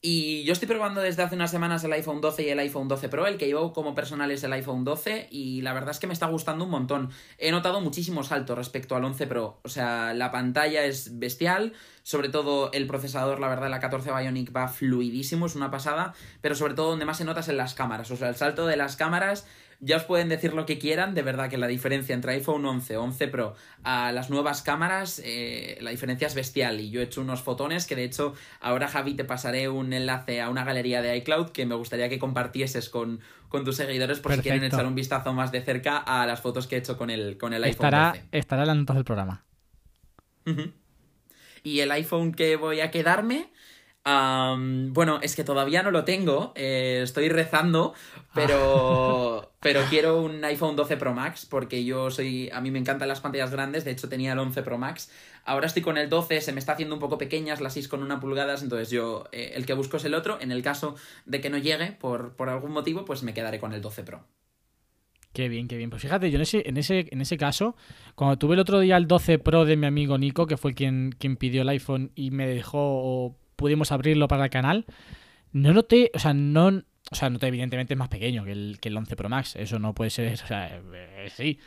Y 0.07 0.43
yo 0.43 0.53
estoy 0.53 0.67
probando 0.67 1.01
desde 1.01 1.23
hace 1.23 1.33
unas 1.33 1.49
semanas 1.49 1.83
el 1.83 1.91
iPhone 1.91 2.21
12 2.21 2.43
y 2.43 2.49
el 2.49 2.59
iPhone 2.59 2.87
12 2.87 3.09
Pro. 3.09 3.25
El 3.25 3.37
que 3.37 3.47
llevo 3.47 3.73
como 3.73 3.95
personal 3.95 4.29
es 4.29 4.43
el 4.43 4.53
iPhone 4.53 4.83
12 4.83 5.29
y 5.31 5.63
la 5.63 5.73
verdad 5.73 5.89
es 5.89 5.99
que 5.99 6.05
me 6.05 6.13
está 6.13 6.27
gustando 6.27 6.65
un 6.65 6.69
montón. 6.69 7.09
He 7.39 7.49
notado 7.49 7.81
muchísimos 7.81 8.27
saltos 8.27 8.55
respecto 8.55 8.95
al 8.95 9.03
11 9.03 9.25
Pro. 9.25 9.59
O 9.63 9.67
sea, 9.67 10.13
la 10.13 10.29
pantalla 10.29 10.85
es 10.85 11.17
bestial, 11.17 11.73
sobre 12.03 12.29
todo 12.29 12.71
el 12.71 12.85
procesador, 12.85 13.39
la 13.39 13.47
verdad, 13.47 13.67
la 13.71 13.79
14 13.79 14.11
Bionic 14.11 14.55
va 14.55 14.67
fluidísimo, 14.67 15.47
es 15.47 15.55
una 15.55 15.71
pasada, 15.71 16.13
pero 16.39 16.53
sobre 16.53 16.75
todo 16.75 16.91
donde 16.91 17.05
más 17.05 17.17
se 17.17 17.25
nota 17.25 17.39
es 17.39 17.47
en 17.47 17.57
las 17.57 17.73
cámaras. 17.73 18.11
O 18.11 18.15
sea, 18.15 18.29
el 18.29 18.35
salto 18.35 18.67
de 18.67 18.77
las 18.77 18.97
cámaras 18.97 19.47
ya 19.85 19.97
os 19.97 20.03
pueden 20.03 20.29
decir 20.29 20.53
lo 20.53 20.65
que 20.65 20.79
quieran, 20.79 21.13
de 21.13 21.21
verdad 21.21 21.47
que 21.47 21.57
la 21.57 21.67
diferencia 21.67 22.15
entre 22.15 22.33
iPhone 22.33 22.65
11 22.65 22.97
o 22.97 23.03
11 23.03 23.27
Pro 23.27 23.55
a 23.83 24.11
las 24.11 24.31
nuevas 24.31 24.63
cámaras, 24.63 25.21
eh, 25.23 25.77
la 25.79 25.91
diferencia 25.91 26.25
es 26.25 26.33
bestial. 26.33 26.79
Y 26.79 26.89
yo 26.89 27.01
he 27.01 27.03
hecho 27.03 27.21
unos 27.21 27.43
fotones 27.43 27.85
que 27.85 27.95
de 27.95 28.03
hecho 28.03 28.33
ahora 28.61 28.87
Javi 28.87 29.13
te 29.13 29.25
pasaré 29.25 29.69
un 29.69 29.93
enlace 29.93 30.41
a 30.41 30.49
una 30.49 30.63
galería 30.63 31.03
de 31.03 31.15
iCloud 31.17 31.51
que 31.51 31.67
me 31.67 31.75
gustaría 31.75 32.09
que 32.09 32.17
compartieses 32.17 32.89
con, 32.89 33.19
tus 33.63 33.77
seguidores 33.77 34.19
por 34.19 34.33
si 34.33 34.41
quieren 34.41 34.65
echar 34.65 34.85
un 34.85 34.95
vistazo 34.95 35.31
más 35.31 35.51
de 35.51 35.61
cerca 35.61 35.97
a 35.97 36.25
las 36.25 36.41
fotos 36.41 36.67
que 36.67 36.75
he 36.75 36.79
hecho 36.79 36.97
con 36.97 37.09
el, 37.09 37.37
con 37.37 37.53
el 37.53 37.63
iPhone 37.63 37.85
estará, 37.85 38.15
Estará 38.31 38.63
en 38.63 38.67
las 38.67 38.77
notas 38.77 38.95
del 38.97 39.05
programa. 39.05 39.45
Y 41.63 41.79
el 41.79 41.91
iPhone 41.91 42.33
que 42.33 42.57
voy 42.57 42.81
a 42.81 42.91
quedarme 42.91 43.51
bueno, 44.05 45.19
es 45.21 45.35
que 45.35 45.43
todavía 45.43 45.81
no 45.81 45.89
lo 45.91 46.03
tengo, 46.03 46.53
eh, 46.55 47.01
estoy 47.03 47.29
rezando, 47.29 47.93
pero, 48.33 49.41
ah. 49.41 49.49
pero 49.59 49.81
quiero 49.89 50.21
un 50.21 50.43
iPhone 50.45 50.75
12 50.75 50.97
Pro 50.97 51.13
Max 51.13 51.47
porque 51.49 51.83
yo 51.83 52.11
soy, 52.11 52.49
a 52.51 52.61
mí 52.61 52.69
me 52.69 52.79
encantan 52.79 53.07
las 53.07 53.21
pantallas 53.21 53.51
grandes, 53.51 53.83
de 53.83 53.91
hecho 53.91 54.07
tenía 54.07 54.33
el 54.33 54.39
11 54.39 54.61
Pro 54.61 54.77
Max, 54.77 55.11
ahora 55.43 55.65
estoy 55.65 55.81
con 55.81 55.97
el 55.97 56.09
12, 56.09 56.41
se 56.41 56.53
me 56.53 56.59
está 56.59 56.73
haciendo 56.73 56.93
un 56.93 57.01
poco 57.01 57.17
pequeñas 57.17 57.61
las 57.61 57.73
6 57.73 57.87
con 57.87 58.03
una 58.03 58.19
pulgada, 58.19 58.55
entonces 58.61 58.91
yo 58.91 59.25
eh, 59.31 59.53
el 59.55 59.65
que 59.65 59.73
busco 59.73 59.97
es 59.97 60.05
el 60.05 60.13
otro, 60.13 60.37
en 60.39 60.51
el 60.51 60.61
caso 60.61 60.95
de 61.25 61.41
que 61.41 61.49
no 61.49 61.57
llegue 61.57 61.91
por, 61.93 62.35
por 62.35 62.49
algún 62.49 62.71
motivo, 62.71 63.05
pues 63.05 63.23
me 63.23 63.33
quedaré 63.33 63.59
con 63.59 63.73
el 63.73 63.81
12 63.81 64.03
Pro. 64.03 64.23
Qué 65.33 65.49
bien, 65.49 65.67
qué 65.67 65.75
bien. 65.75 65.89
Pues 65.89 66.01
fíjate, 66.01 66.31
yo 66.31 66.37
en 66.37 66.43
ese, 66.43 66.63
en 66.65 66.77
ese, 66.77 67.09
en 67.11 67.19
ese 67.19 67.35
caso, 67.35 67.75
cuando 68.15 68.37
tuve 68.37 68.53
el 68.53 68.61
otro 68.61 68.79
día 68.79 68.95
el 68.95 69.05
12 69.05 69.37
Pro 69.39 69.65
de 69.65 69.75
mi 69.75 69.85
amigo 69.85 70.17
Nico, 70.17 70.47
que 70.47 70.55
fue 70.55 70.73
quien, 70.73 71.13
quien 71.19 71.35
pidió 71.35 71.63
el 71.63 71.67
iPhone 71.67 72.13
y 72.15 72.31
me 72.31 72.47
dejó 72.47 73.35
pudimos 73.55 73.91
abrirlo 73.91 74.27
para 74.27 74.45
el 74.45 74.49
canal, 74.49 74.85
no 75.51 75.73
noté, 75.73 76.11
o 76.13 76.19
sea, 76.19 76.33
no, 76.33 76.67
o 76.67 77.15
sea, 77.15 77.29
noté 77.29 77.47
evidentemente 77.47 77.93
es 77.93 77.97
más 77.97 78.09
pequeño 78.09 78.43
que 78.43 78.51
el, 78.51 78.77
que 78.81 78.89
el 78.89 78.97
11 78.97 79.15
Pro 79.15 79.29
Max, 79.29 79.55
eso 79.55 79.79
no 79.79 79.93
puede 79.93 80.09
ser, 80.09 80.33
o 80.43 80.47
sea, 80.47 80.81
eh, 80.93 81.29
sí. 81.35 81.59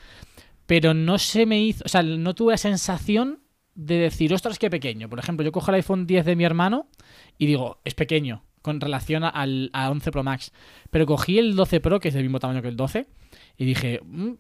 Pero 0.66 0.92
no 0.92 1.18
se 1.18 1.46
me 1.46 1.60
hizo, 1.60 1.84
o 1.86 1.88
sea, 1.88 2.02
no 2.02 2.34
tuve 2.34 2.52
la 2.52 2.58
sensación 2.58 3.40
de 3.74 3.96
decir, 3.96 4.34
ostras, 4.34 4.58
qué 4.58 4.68
pequeño. 4.68 5.08
Por 5.08 5.18
ejemplo, 5.18 5.44
yo 5.44 5.52
cojo 5.52 5.70
el 5.70 5.76
iPhone 5.76 6.06
10 6.06 6.26
de 6.26 6.36
mi 6.36 6.44
hermano 6.44 6.88
y 7.38 7.46
digo, 7.46 7.80
es 7.84 7.94
pequeño 7.94 8.44
con 8.60 8.80
relación 8.80 9.24
al, 9.24 9.70
11 9.72 10.10
Pro 10.10 10.22
Max. 10.22 10.52
Pero 10.90 11.06
cogí 11.06 11.38
el 11.38 11.54
12 11.54 11.80
Pro, 11.80 12.00
que 12.00 12.08
es 12.08 12.14
del 12.14 12.24
mismo 12.24 12.40
tamaño 12.40 12.60
que 12.60 12.68
el 12.68 12.76
12, 12.76 13.06
y 13.56 13.64
dije, 13.64 14.00
mm, 14.04 14.32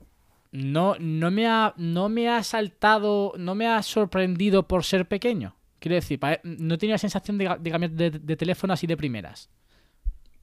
no, 0.52 0.96
no, 0.98 1.30
me 1.30 1.46
ha, 1.46 1.72
no 1.76 2.08
me 2.08 2.28
ha 2.28 2.42
saltado, 2.42 3.32
no 3.38 3.54
me 3.54 3.66
ha 3.66 3.82
sorprendido 3.82 4.66
por 4.66 4.84
ser 4.84 5.06
pequeño. 5.06 5.54
Quiero 5.78 5.94
decir, 5.94 6.18
no 6.42 6.78
tenía 6.78 6.94
la 6.94 6.98
sensación 6.98 7.38
de, 7.38 7.44
cambiar 7.44 7.90
de, 7.90 8.36
teléfono 8.36 8.72
así 8.72 8.86
de 8.86 8.96
primeras. 8.96 9.48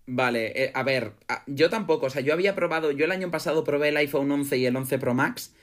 Vale, 0.08 0.66
eh, 0.66 0.72
a 0.74 0.84
ver, 0.84 1.14
yo 1.48 1.70
tampoco, 1.70 2.06
o 2.06 2.10
sea, 2.10 2.22
yo 2.22 2.34
había 2.34 2.54
probado, 2.56 2.92
yo 2.92 3.06
el 3.06 3.12
año 3.12 3.32
pasado 3.32 3.64
probé 3.64 3.90
el 3.90 3.98
iPhone 3.98 4.32
11 4.32 4.58
y 4.58 4.66
el 4.66 4.76
11 4.76 5.00
Pro 5.00 5.14
Max. 5.14 5.54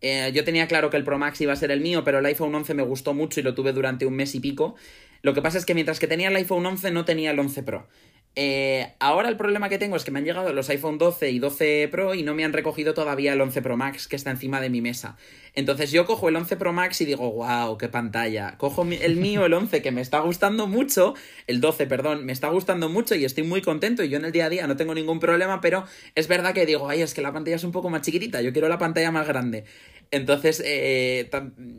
Eh, 0.00 0.32
yo 0.34 0.44
tenía 0.44 0.66
claro 0.66 0.90
que 0.90 0.96
el 0.96 1.04
Pro 1.04 1.18
Max 1.18 1.40
iba 1.40 1.52
a 1.52 1.56
ser 1.56 1.70
el 1.70 1.80
mío, 1.80 2.02
pero 2.02 2.18
el 2.18 2.26
iPhone 2.26 2.54
11 2.54 2.74
me 2.74 2.82
gustó 2.82 3.14
mucho 3.14 3.38
y 3.38 3.42
lo 3.42 3.54
tuve 3.54 3.72
durante 3.72 4.06
un 4.06 4.14
mes 4.14 4.34
y 4.34 4.40
pico. 4.40 4.74
Lo 5.22 5.34
que 5.34 5.42
pasa 5.42 5.58
es 5.58 5.64
que 5.64 5.74
mientras 5.74 6.00
que 6.00 6.08
tenía 6.08 6.28
el 6.28 6.36
iPhone 6.36 6.66
11 6.66 6.90
no 6.90 7.04
tenía 7.04 7.30
el 7.30 7.38
11 7.38 7.62
Pro. 7.62 7.86
Eh, 8.34 8.94
ahora 8.98 9.28
el 9.28 9.36
problema 9.36 9.68
que 9.68 9.78
tengo 9.78 9.94
es 9.94 10.04
que 10.04 10.10
me 10.10 10.18
han 10.18 10.24
llegado 10.24 10.54
los 10.54 10.70
iPhone 10.70 10.96
12 10.96 11.30
y 11.30 11.38
12 11.38 11.88
Pro 11.90 12.14
y 12.14 12.22
no 12.22 12.34
me 12.34 12.44
han 12.44 12.54
recogido 12.54 12.94
todavía 12.94 13.34
el 13.34 13.40
11 13.42 13.60
Pro 13.60 13.76
Max 13.76 14.08
que 14.08 14.16
está 14.16 14.30
encima 14.30 14.60
de 14.62 14.70
mi 14.70 14.80
mesa. 14.80 15.18
Entonces 15.54 15.90
yo 15.90 16.06
cojo 16.06 16.30
el 16.30 16.36
11 16.36 16.56
Pro 16.56 16.72
Max 16.72 17.02
y 17.02 17.04
digo, 17.04 17.30
wow, 17.30 17.76
qué 17.76 17.88
pantalla. 17.88 18.56
Cojo 18.56 18.84
el 18.84 19.16
mío, 19.16 19.44
el 19.44 19.52
11, 19.52 19.82
que 19.82 19.90
me 19.90 20.00
está 20.00 20.20
gustando 20.20 20.66
mucho, 20.66 21.12
el 21.46 21.60
12, 21.60 21.86
perdón, 21.86 22.24
me 22.24 22.32
está 22.32 22.48
gustando 22.48 22.88
mucho 22.88 23.14
y 23.14 23.26
estoy 23.26 23.44
muy 23.44 23.60
contento 23.60 24.02
y 24.02 24.08
yo 24.08 24.16
en 24.16 24.24
el 24.24 24.32
día 24.32 24.46
a 24.46 24.48
día 24.48 24.66
no 24.66 24.76
tengo 24.76 24.94
ningún 24.94 25.20
problema, 25.20 25.60
pero 25.60 25.84
es 26.14 26.26
verdad 26.26 26.54
que 26.54 26.64
digo, 26.64 26.88
ay, 26.88 27.02
es 27.02 27.12
que 27.12 27.20
la 27.20 27.34
pantalla 27.34 27.56
es 27.56 27.64
un 27.64 27.72
poco 27.72 27.90
más 27.90 28.00
chiquitita, 28.00 28.40
yo 28.40 28.52
quiero 28.54 28.68
la 28.68 28.78
pantalla 28.78 29.10
más 29.10 29.28
grande. 29.28 29.64
Entonces, 30.12 30.62
eh, 30.64 31.30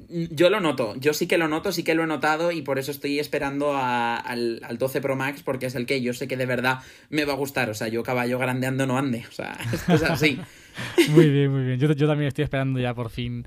yo 0.10 0.50
lo 0.50 0.60
noto, 0.60 0.96
yo 0.98 1.14
sí 1.14 1.28
que 1.28 1.38
lo 1.38 1.48
noto, 1.48 1.72
sí 1.72 1.84
que 1.84 1.94
lo 1.94 2.04
he 2.04 2.08
notado 2.08 2.52
y 2.52 2.64
por 2.64 2.80
eso 2.80 2.90
estoy 2.90 3.20
esperando 3.20 3.78
al, 3.78 4.60
12 4.80 5.02
Pro 5.02 5.16
Max 5.16 5.44
porque 5.44 5.68
es 5.68 5.76
el 5.76 5.86
que 5.86 6.02
yo 6.02 6.16
sé 6.16 6.28
que 6.28 6.36
de 6.36 6.48
verdad 6.48 6.80
me 7.12 7.26
va 7.26 7.34
a 7.34 7.36
gustar. 7.36 7.70
O 7.70 7.76
sea, 7.76 7.90
yo 7.90 8.02
caballo 8.02 8.40
grandeando 8.40 8.88
no 8.88 8.98
ande, 8.98 9.24
o 9.30 9.32
sea, 9.32 9.56
es 9.88 10.02
así. 10.02 10.40
muy 11.10 11.30
bien, 11.30 11.52
muy 11.52 11.64
bien. 11.64 11.80
Yo, 11.80 11.88
también 12.08 12.28
estoy 12.28 12.44
esperando 12.44 12.80
ya 12.80 12.96
por 12.96 13.12
fin 13.12 13.46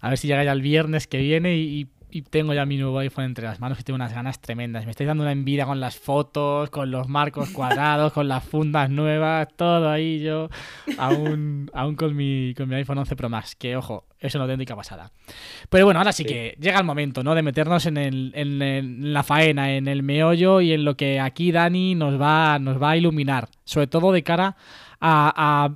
a 0.00 0.08
ver 0.08 0.18
si 0.18 0.28
llega 0.28 0.42
ya 0.42 0.52
el 0.52 0.62
viernes 0.62 1.06
que 1.06 1.18
viene 1.18 1.58
y 1.58 1.88
y 2.14 2.20
tengo 2.20 2.52
ya 2.52 2.66
mi 2.66 2.76
nuevo 2.76 2.98
iPhone 2.98 3.24
entre 3.24 3.46
las 3.46 3.58
manos 3.58 3.80
y 3.80 3.84
tengo 3.84 3.94
unas 3.94 4.12
ganas 4.12 4.38
tremendas. 4.38 4.84
Me 4.84 4.90
estoy 4.90 5.06
dando 5.06 5.22
una 5.22 5.32
envidia 5.32 5.64
con 5.64 5.80
las 5.80 5.96
fotos, 5.96 6.68
con 6.68 6.90
los 6.90 7.08
marcos 7.08 7.48
cuadrados, 7.54 8.12
con 8.12 8.28
las 8.28 8.44
fundas 8.44 8.90
nuevas, 8.90 9.48
todo 9.56 9.90
ahí 9.90 10.20
yo, 10.20 10.50
aún, 10.98 11.70
aún 11.74 11.96
con, 11.96 12.14
mi, 12.14 12.52
con 12.54 12.68
mi 12.68 12.74
iPhone 12.74 12.98
11 12.98 13.16
Pro 13.16 13.30
Max, 13.30 13.56
que 13.56 13.76
ojo, 13.76 14.04
eso 14.20 14.38
no 14.38 14.46
tendría 14.46 14.76
pasada. 14.76 15.10
Pero 15.70 15.86
bueno, 15.86 16.00
ahora 16.00 16.12
sí, 16.12 16.24
que 16.24 16.54
llega 16.60 16.78
el 16.78 16.84
momento, 16.84 17.24
¿no? 17.24 17.34
De 17.34 17.42
meternos 17.42 17.86
en, 17.86 17.96
el, 17.96 18.32
en, 18.34 19.12
la 19.12 19.22
faena, 19.22 19.72
en 19.72 19.88
el 19.88 20.02
meollo 20.02 20.60
y 20.60 20.72
en 20.72 20.84
lo 20.84 20.96
que 20.96 21.18
aquí 21.18 21.50
Dani 21.50 21.94
nos 21.94 22.20
va, 22.20 22.58
nos 22.58 22.80
va 22.80 22.90
a 22.90 22.96
iluminar, 22.98 23.48
sobre 23.64 23.86
todo 23.86 24.12
de 24.12 24.22
cara 24.22 24.48
a, 24.48 24.56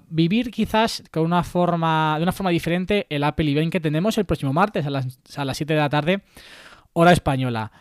vivir 0.08 0.50
quizás 0.50 1.02
con 1.10 1.24
una 1.24 1.42
forma, 1.42 2.14
de 2.16 2.22
una 2.22 2.32
forma 2.32 2.50
diferente 2.50 3.06
el 3.10 3.24
Apple 3.24 3.50
Event 3.50 3.72
que 3.72 3.80
tenemos 3.80 4.16
el 4.18 4.24
próximo 4.24 4.52
martes 4.52 4.86
a 4.86 4.90
las, 4.90 5.18
a 5.36 5.44
las 5.44 5.56
7 5.56 5.74
de 5.74 5.80
la 5.80 5.88
tarde, 5.88 6.22
hora 6.92 7.12
española. 7.12 7.72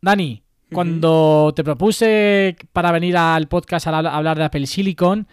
Dani, 0.00 0.42
cuando 0.72 1.52
te 1.54 1.64
propuse 1.64 2.56
para 2.72 2.92
venir 2.92 3.16
al 3.16 3.48
podcast 3.48 3.86
a 3.86 3.98
hablar 3.98 4.38
de 4.38 4.44
Apple 4.44 4.66
Silicon, 4.66 5.26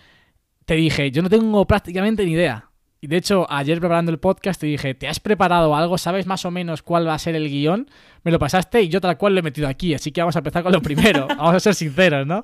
te 0.65 0.75
dije, 0.75 1.11
yo 1.11 1.21
no 1.21 1.29
tengo 1.29 1.65
prácticamente 1.65 2.25
ni 2.25 2.33
idea. 2.33 2.69
Y 3.01 3.07
de 3.07 3.17
hecho, 3.17 3.47
ayer 3.49 3.79
preparando 3.79 4.11
el 4.11 4.19
podcast 4.19 4.59
te 4.59 4.67
dije, 4.67 4.93
¿te 4.93 5.07
has 5.07 5.21
preparado 5.21 5.73
algo? 5.73 5.97
¿Sabes 5.97 6.27
más 6.27 6.43
o 6.45 6.51
menos 6.51 6.83
cuál 6.83 7.07
va 7.07 7.13
a 7.13 7.19
ser 7.19 7.35
el 7.35 7.49
guion? 7.49 7.89
Me 8.23 8.31
lo 8.31 8.39
pasaste 8.39 8.81
y 8.81 8.89
yo 8.89 8.99
tal 8.99 9.17
cual 9.17 9.33
lo 9.33 9.39
he 9.39 9.43
metido 9.43 9.69
aquí, 9.69 9.93
así 9.93 10.11
que 10.11 10.21
vamos 10.21 10.35
a 10.35 10.39
empezar 10.39 10.63
con 10.63 10.73
lo 10.73 10.81
primero. 10.81 11.27
vamos 11.37 11.55
a 11.55 11.59
ser 11.61 11.75
sinceros, 11.75 12.27
¿no? 12.27 12.43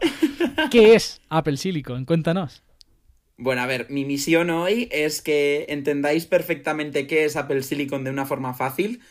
¿Qué 0.71 0.95
es 0.95 1.21
Apple 1.29 1.57
Silicon? 1.57 2.05
Cuéntanos. 2.05 2.64
Bueno, 3.37 3.61
a 3.61 3.65
ver, 3.65 3.87
mi 3.89 4.05
misión 4.05 4.49
hoy 4.49 4.87
es 4.91 5.21
que 5.21 5.65
entendáis 5.69 6.25
perfectamente 6.25 7.05
qué 7.05 7.25
es 7.25 7.35
Apple 7.35 7.63
Silicon 7.63 8.03
de 8.05 8.09
una 8.11 8.25
forma 8.25 8.53
fácil. 8.53 9.01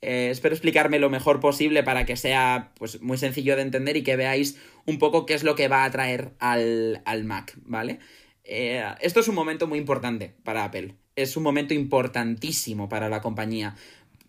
Eh, 0.00 0.30
espero 0.30 0.54
explicarme 0.54 0.98
lo 0.98 1.10
mejor 1.10 1.40
posible 1.40 1.82
para 1.84 2.04
que 2.04 2.16
sea 2.16 2.72
pues, 2.78 3.00
muy 3.02 3.18
sencillo 3.18 3.56
de 3.56 3.62
entender 3.62 3.96
y 3.96 4.02
que 4.02 4.16
veáis 4.16 4.58
un 4.86 4.98
poco 4.98 5.26
qué 5.26 5.34
es 5.34 5.44
lo 5.44 5.54
que 5.54 5.68
va 5.68 5.84
a 5.84 5.90
traer 5.90 6.32
al, 6.40 7.02
al 7.04 7.24
Mac, 7.24 7.56
¿vale? 7.64 8.00
Eh, 8.44 8.84
esto 9.00 9.20
es 9.20 9.28
un 9.28 9.34
momento 9.36 9.66
muy 9.68 9.78
importante 9.78 10.34
para 10.42 10.64
Apple. 10.64 10.94
Es 11.14 11.36
un 11.36 11.44
momento 11.44 11.74
importantísimo 11.74 12.88
para 12.88 13.08
la 13.08 13.20
compañía. 13.20 13.76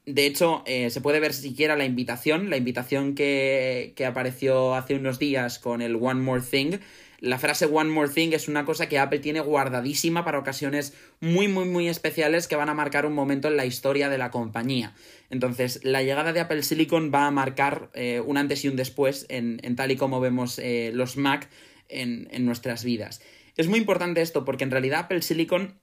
De 0.06 0.26
hecho, 0.26 0.64
eh, 0.66 0.90
se 0.90 1.02
puede 1.02 1.20
ver 1.20 1.34
siquiera 1.34 1.76
la 1.76 1.86
invitación, 1.86 2.50
la 2.50 2.58
invitación 2.58 3.16
que, 3.16 3.94
que 3.96 4.06
apareció 4.06 4.76
hace 4.76 4.96
unos 4.96 5.20
días 5.20 5.60
con 5.60 5.82
el 5.82 5.96
One 5.96 6.22
More 6.22 6.42
Thing. 6.42 6.80
La 7.20 7.38
frase 7.38 7.66
One 7.66 7.90
More 7.90 8.10
Thing 8.10 8.32
es 8.32 8.48
una 8.48 8.66
cosa 8.66 8.88
que 8.88 9.00
Apple 9.00 9.20
tiene 9.20 9.42
guardadísima 9.42 10.24
para 10.24 10.40
ocasiones 10.40 10.94
muy, 11.20 11.48
muy, 11.48 11.66
muy 11.66 11.90
especiales 11.90 12.48
que 12.48 12.56
van 12.56 12.70
a 12.70 12.74
marcar 12.74 13.06
un 13.06 13.14
momento 13.14 13.48
en 13.48 13.58
la 13.58 13.66
historia 13.66 14.10
de 14.10 14.18
la 14.18 14.32
compañía. 14.32 14.94
Entonces, 15.30 15.82
la 15.84 16.02
llegada 16.02 16.34
de 16.34 16.40
Apple 16.40 16.64
Silicon 16.64 17.12
va 17.14 17.28
a 17.28 17.32
marcar 17.32 17.90
eh, 17.94 18.22
un 18.26 18.38
antes 18.38 18.64
y 18.64 18.70
un 18.70 18.76
después 18.76 19.26
en, 19.30 19.60
tal 19.76 19.92
y 19.92 19.96
como 19.96 20.20
vemos 20.20 20.60
los 20.94 21.18
Mac 21.18 21.50
en, 21.90 22.28
en 22.32 22.46
nuestras 22.46 22.84
vidas. 22.84 23.22
Es 23.58 23.68
muy 23.68 23.80
importante 23.80 24.22
esto 24.22 24.46
porque 24.46 24.64
en 24.64 24.72
realidad 24.72 25.02
Apple 25.02 25.22
Silicon 25.22 25.80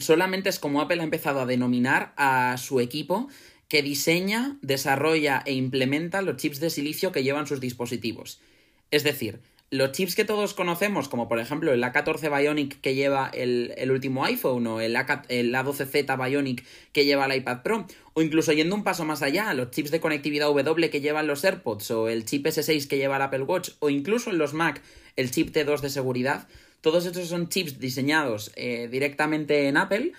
solamente 0.00 0.48
es 0.48 0.58
como 0.58 0.80
Apple 0.80 1.00
ha 1.00 1.04
empezado 1.04 1.40
a 1.40 1.46
denominar 1.46 2.12
a 2.16 2.56
su 2.58 2.80
equipo 2.80 3.28
que 3.68 3.82
diseña, 3.82 4.58
desarrolla 4.62 5.42
e 5.44 5.52
implementa 5.52 6.22
los 6.22 6.36
chips 6.36 6.60
de 6.60 6.70
silicio 6.70 7.12
que 7.12 7.22
llevan 7.22 7.46
sus 7.46 7.60
dispositivos. 7.60 8.40
Es 8.90 9.02
decir, 9.02 9.40
los 9.70 9.92
chips 9.92 10.14
que 10.14 10.24
todos 10.24 10.54
conocemos, 10.54 11.08
como 11.08 11.28
por 11.28 11.40
ejemplo 11.40 11.72
el 11.72 11.82
A14 11.82 12.36
Bionic 12.36 12.80
que 12.80 12.94
lleva 12.94 13.30
el, 13.34 13.90
último 13.90 14.24
iPhone 14.24 14.66
o 14.66 14.80
el, 14.80 14.94
A, 14.94 15.24
el 15.28 15.52
A12Z 15.52 16.24
Bionic 16.24 16.64
que 16.92 17.04
lleva 17.04 17.26
el 17.26 17.36
iPad 17.36 17.62
Pro, 17.62 17.86
o 18.14 18.22
incluso 18.22 18.52
yendo 18.52 18.76
un 18.76 18.84
paso 18.84 19.04
más 19.04 19.22
allá, 19.22 19.52
los 19.54 19.70
chips 19.70 19.90
de 19.90 20.00
conectividad 20.00 20.46
W 20.46 20.90
que 20.90 21.00
llevan 21.00 21.26
los 21.26 21.44
AirPods 21.44 21.90
o 21.90 22.08
el 22.08 22.24
chip 22.24 22.46
S6 22.46 22.86
que 22.86 22.98
lleva 22.98 23.16
el 23.16 23.22
Apple 23.22 23.42
Watch 23.42 23.70
o 23.80 23.90
incluso 23.90 24.30
en 24.30 24.38
los 24.38 24.54
Mac 24.54 24.80
el 25.16 25.30
chip 25.30 25.54
T2 25.54 25.80
de 25.80 25.90
seguridad, 25.90 26.46
todos 26.80 27.04
estos 27.04 27.28
son 27.28 27.48
chips 27.48 27.80
diseñados 27.80 28.52
eh, 28.54 28.88
directamente 28.90 29.66
en 29.66 29.76
Apple 29.76 30.12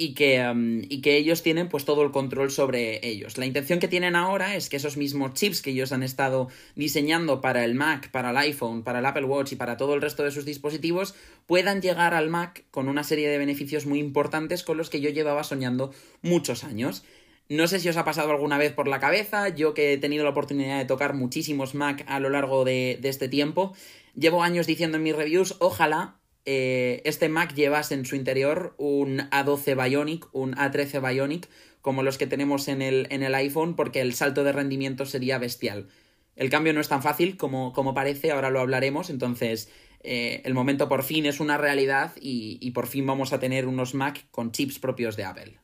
y 0.00 0.14
que, 0.14 0.42
um, 0.42 0.80
y 0.88 1.02
que 1.02 1.18
ellos 1.18 1.42
tienen 1.42 1.68
pues 1.68 1.84
todo 1.84 2.02
el 2.02 2.10
control 2.10 2.50
sobre 2.50 3.06
ellos. 3.06 3.36
La 3.36 3.44
intención 3.44 3.80
que 3.80 3.86
tienen 3.86 4.16
ahora 4.16 4.56
es 4.56 4.70
que 4.70 4.78
esos 4.78 4.96
mismos 4.96 5.34
chips 5.34 5.60
que 5.60 5.72
ellos 5.72 5.92
han 5.92 6.02
estado 6.02 6.48
diseñando 6.74 7.42
para 7.42 7.66
el 7.66 7.74
Mac, 7.74 8.10
para 8.10 8.30
el 8.30 8.36
iPhone, 8.38 8.82
para 8.82 9.00
el 9.00 9.04
Apple 9.04 9.26
Watch 9.26 9.52
y 9.52 9.56
para 9.56 9.76
todo 9.76 9.92
el 9.92 10.00
resto 10.00 10.22
de 10.22 10.30
sus 10.30 10.46
dispositivos 10.46 11.14
puedan 11.44 11.82
llegar 11.82 12.14
al 12.14 12.30
Mac 12.30 12.64
con 12.70 12.88
una 12.88 13.04
serie 13.04 13.28
de 13.28 13.36
beneficios 13.36 13.84
muy 13.84 13.98
importantes 13.98 14.62
con 14.62 14.78
los 14.78 14.88
que 14.88 15.02
yo 15.02 15.10
llevaba 15.10 15.44
soñando 15.44 15.92
muchos 16.22 16.64
años. 16.64 17.04
No 17.50 17.66
sé 17.66 17.78
si 17.78 17.90
os 17.90 17.98
ha 17.98 18.04
pasado 18.06 18.30
alguna 18.30 18.56
vez 18.56 18.72
por 18.72 18.88
la 18.88 19.00
cabeza, 19.00 19.50
yo 19.50 19.74
que 19.74 19.92
he 19.92 19.98
tenido 19.98 20.24
la 20.24 20.30
oportunidad 20.30 20.78
de 20.78 20.86
tocar 20.86 21.12
muchísimos 21.12 21.74
Mac 21.74 22.06
a 22.06 22.20
lo 22.20 22.30
largo 22.30 22.64
de 22.64 22.98
este 23.02 23.28
tiempo, 23.28 23.74
llevo 24.14 24.42
años 24.42 24.66
diciendo 24.66 24.96
en 24.96 25.02
mis 25.02 25.16
reviews, 25.16 25.56
ojalá 25.58 26.19
eh, 26.44 27.02
este 27.04 27.28
Mac 27.28 27.54
llevase 27.54 27.94
en 27.94 28.04
su 28.04 28.16
interior 28.16 28.74
un 28.78 29.18
A12 29.30 29.82
Bionic, 29.82 30.28
un 30.32 30.54
A13 30.54 31.06
Bionic, 31.06 31.48
como 31.80 32.02
los 32.02 32.18
que 32.18 32.26
tenemos 32.26 32.68
en 32.68 32.82
el, 32.82 33.06
en 33.10 33.22
el 33.22 33.34
iPhone, 33.34 33.76
porque 33.76 34.00
el 34.00 34.14
salto 34.14 34.44
de 34.44 34.52
rendimiento 34.52 35.06
sería 35.06 35.38
bestial. 35.38 35.88
El 36.36 36.50
cambio 36.50 36.72
no 36.72 36.80
es 36.80 36.88
tan 36.88 37.02
fácil 37.02 37.36
como, 37.36 37.72
como 37.72 37.94
parece, 37.94 38.30
ahora 38.30 38.50
lo 38.50 38.60
hablaremos, 38.60 39.10
entonces 39.10 39.70
eh, 40.02 40.40
el 40.44 40.54
momento 40.54 40.88
por 40.88 41.02
fin 41.02 41.26
es 41.26 41.40
una 41.40 41.58
realidad 41.58 42.12
y, 42.20 42.70
por 42.70 42.86
fin 42.86 43.06
vamos 43.06 43.32
a 43.32 43.38
tener 43.38 43.66
unos 43.66 43.94
Mac 43.94 44.26
con 44.30 44.52
chips 44.52 44.78
propios 44.78 45.16
de 45.16 45.24
Apple. 45.24 45.58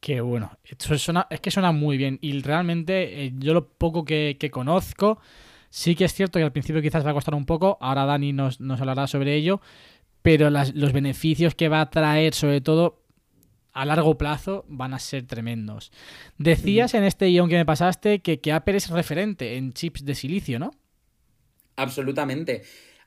Qué 0.00 0.20
bueno, 0.20 0.58
Esto 0.64 0.94
es 0.94 1.40
que 1.40 1.50
suena 1.50 1.72
muy 1.72 1.96
bien 1.96 2.18
y 2.20 2.38
realmente 2.42 3.24
eh, 3.24 3.32
yo 3.36 3.54
lo 3.54 3.66
poco 3.66 4.04
que, 4.04 4.36
que 4.38 4.50
conozco 4.50 5.18
Sí 5.74 5.96
que 5.96 6.04
es 6.04 6.14
cierto 6.14 6.38
que 6.38 6.44
al 6.44 6.52
principio 6.52 6.80
quizás 6.80 7.04
va 7.04 7.10
a 7.10 7.14
costar 7.14 7.34
un 7.34 7.46
poco, 7.46 7.78
ahora 7.80 8.04
Dani 8.04 8.32
nos, 8.32 8.60
hablará 8.60 9.08
sobre 9.08 9.34
ello, 9.34 9.60
pero 10.22 10.48
los 10.48 10.92
beneficios 10.92 11.56
que 11.56 11.68
va 11.68 11.80
a 11.80 11.90
traer, 11.90 12.32
sobre 12.32 12.60
todo 12.60 13.02
a 13.72 13.84
largo 13.84 14.16
plazo, 14.16 14.64
van 14.68 14.94
a 14.94 15.00
ser 15.00 15.26
tremendos. 15.26 15.90
Decías 16.38 16.94
en 16.94 17.02
este 17.02 17.26
guion 17.26 17.48
que 17.48 17.56
me 17.56 17.66
pasaste 17.66 18.20
que, 18.20 18.38
que 18.38 18.52
Apple 18.52 18.76
es 18.76 18.88
referente 18.88 19.56
en 19.56 19.72
chips 19.72 20.04
de 20.04 20.14
silicio, 20.14 20.60
¿no? 20.60 20.70
Absolutamente. 21.74 22.62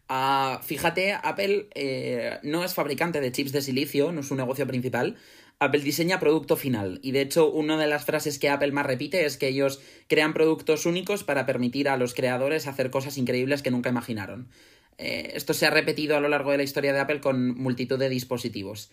Ah, 0.10 0.60
fíjate, 0.62 1.14
Apple 1.14 1.70
eh, 1.74 2.38
no 2.44 2.66
es 2.66 2.74
fabricante 2.74 3.22
de 3.22 3.32
chips 3.32 3.54
de 3.54 3.62
silicio, 3.62 4.12
no 4.12 4.20
es 4.20 4.28
su 4.28 4.36
negocio 4.36 4.68
principal, 4.68 5.16
Apple 5.60 5.82
diseña 5.82 6.20
producto 6.20 6.56
final 6.56 7.00
y 7.02 7.12
de 7.12 7.22
hecho 7.22 7.50
una 7.50 7.78
de 7.78 7.88
las 7.88 8.06
frases 8.06 8.38
que 8.38 8.50
Apple 8.50 8.72
más 8.72 8.86
repite 8.86 9.26
es 9.26 9.38
que 9.38 9.48
ellos 9.48 9.82
crean 10.08 10.34
productos 10.34 10.86
únicos 10.86 11.24
para 11.24 11.46
permitir 11.48 11.90
a 11.90 11.98
los 11.98 12.14
creadores 12.14 12.68
hacer 12.68 12.92
cosas 12.92 13.18
increíbles 13.18 13.64
que 13.64 13.72
nunca 13.72 13.90
imaginaron. 13.90 14.50
Eh, 15.00 15.32
esto 15.34 15.54
se 15.54 15.66
ha 15.66 15.72
repetido 15.72 16.16
a 16.16 16.20
lo 16.20 16.30
largo 16.30 16.52
de 16.52 16.58
la 16.58 16.64
historia 16.64 16.94
de 16.94 17.00
Apple 17.00 17.22
con 17.22 17.58
multitud 17.58 17.98
de 17.98 18.10
dispositivos. 18.10 18.92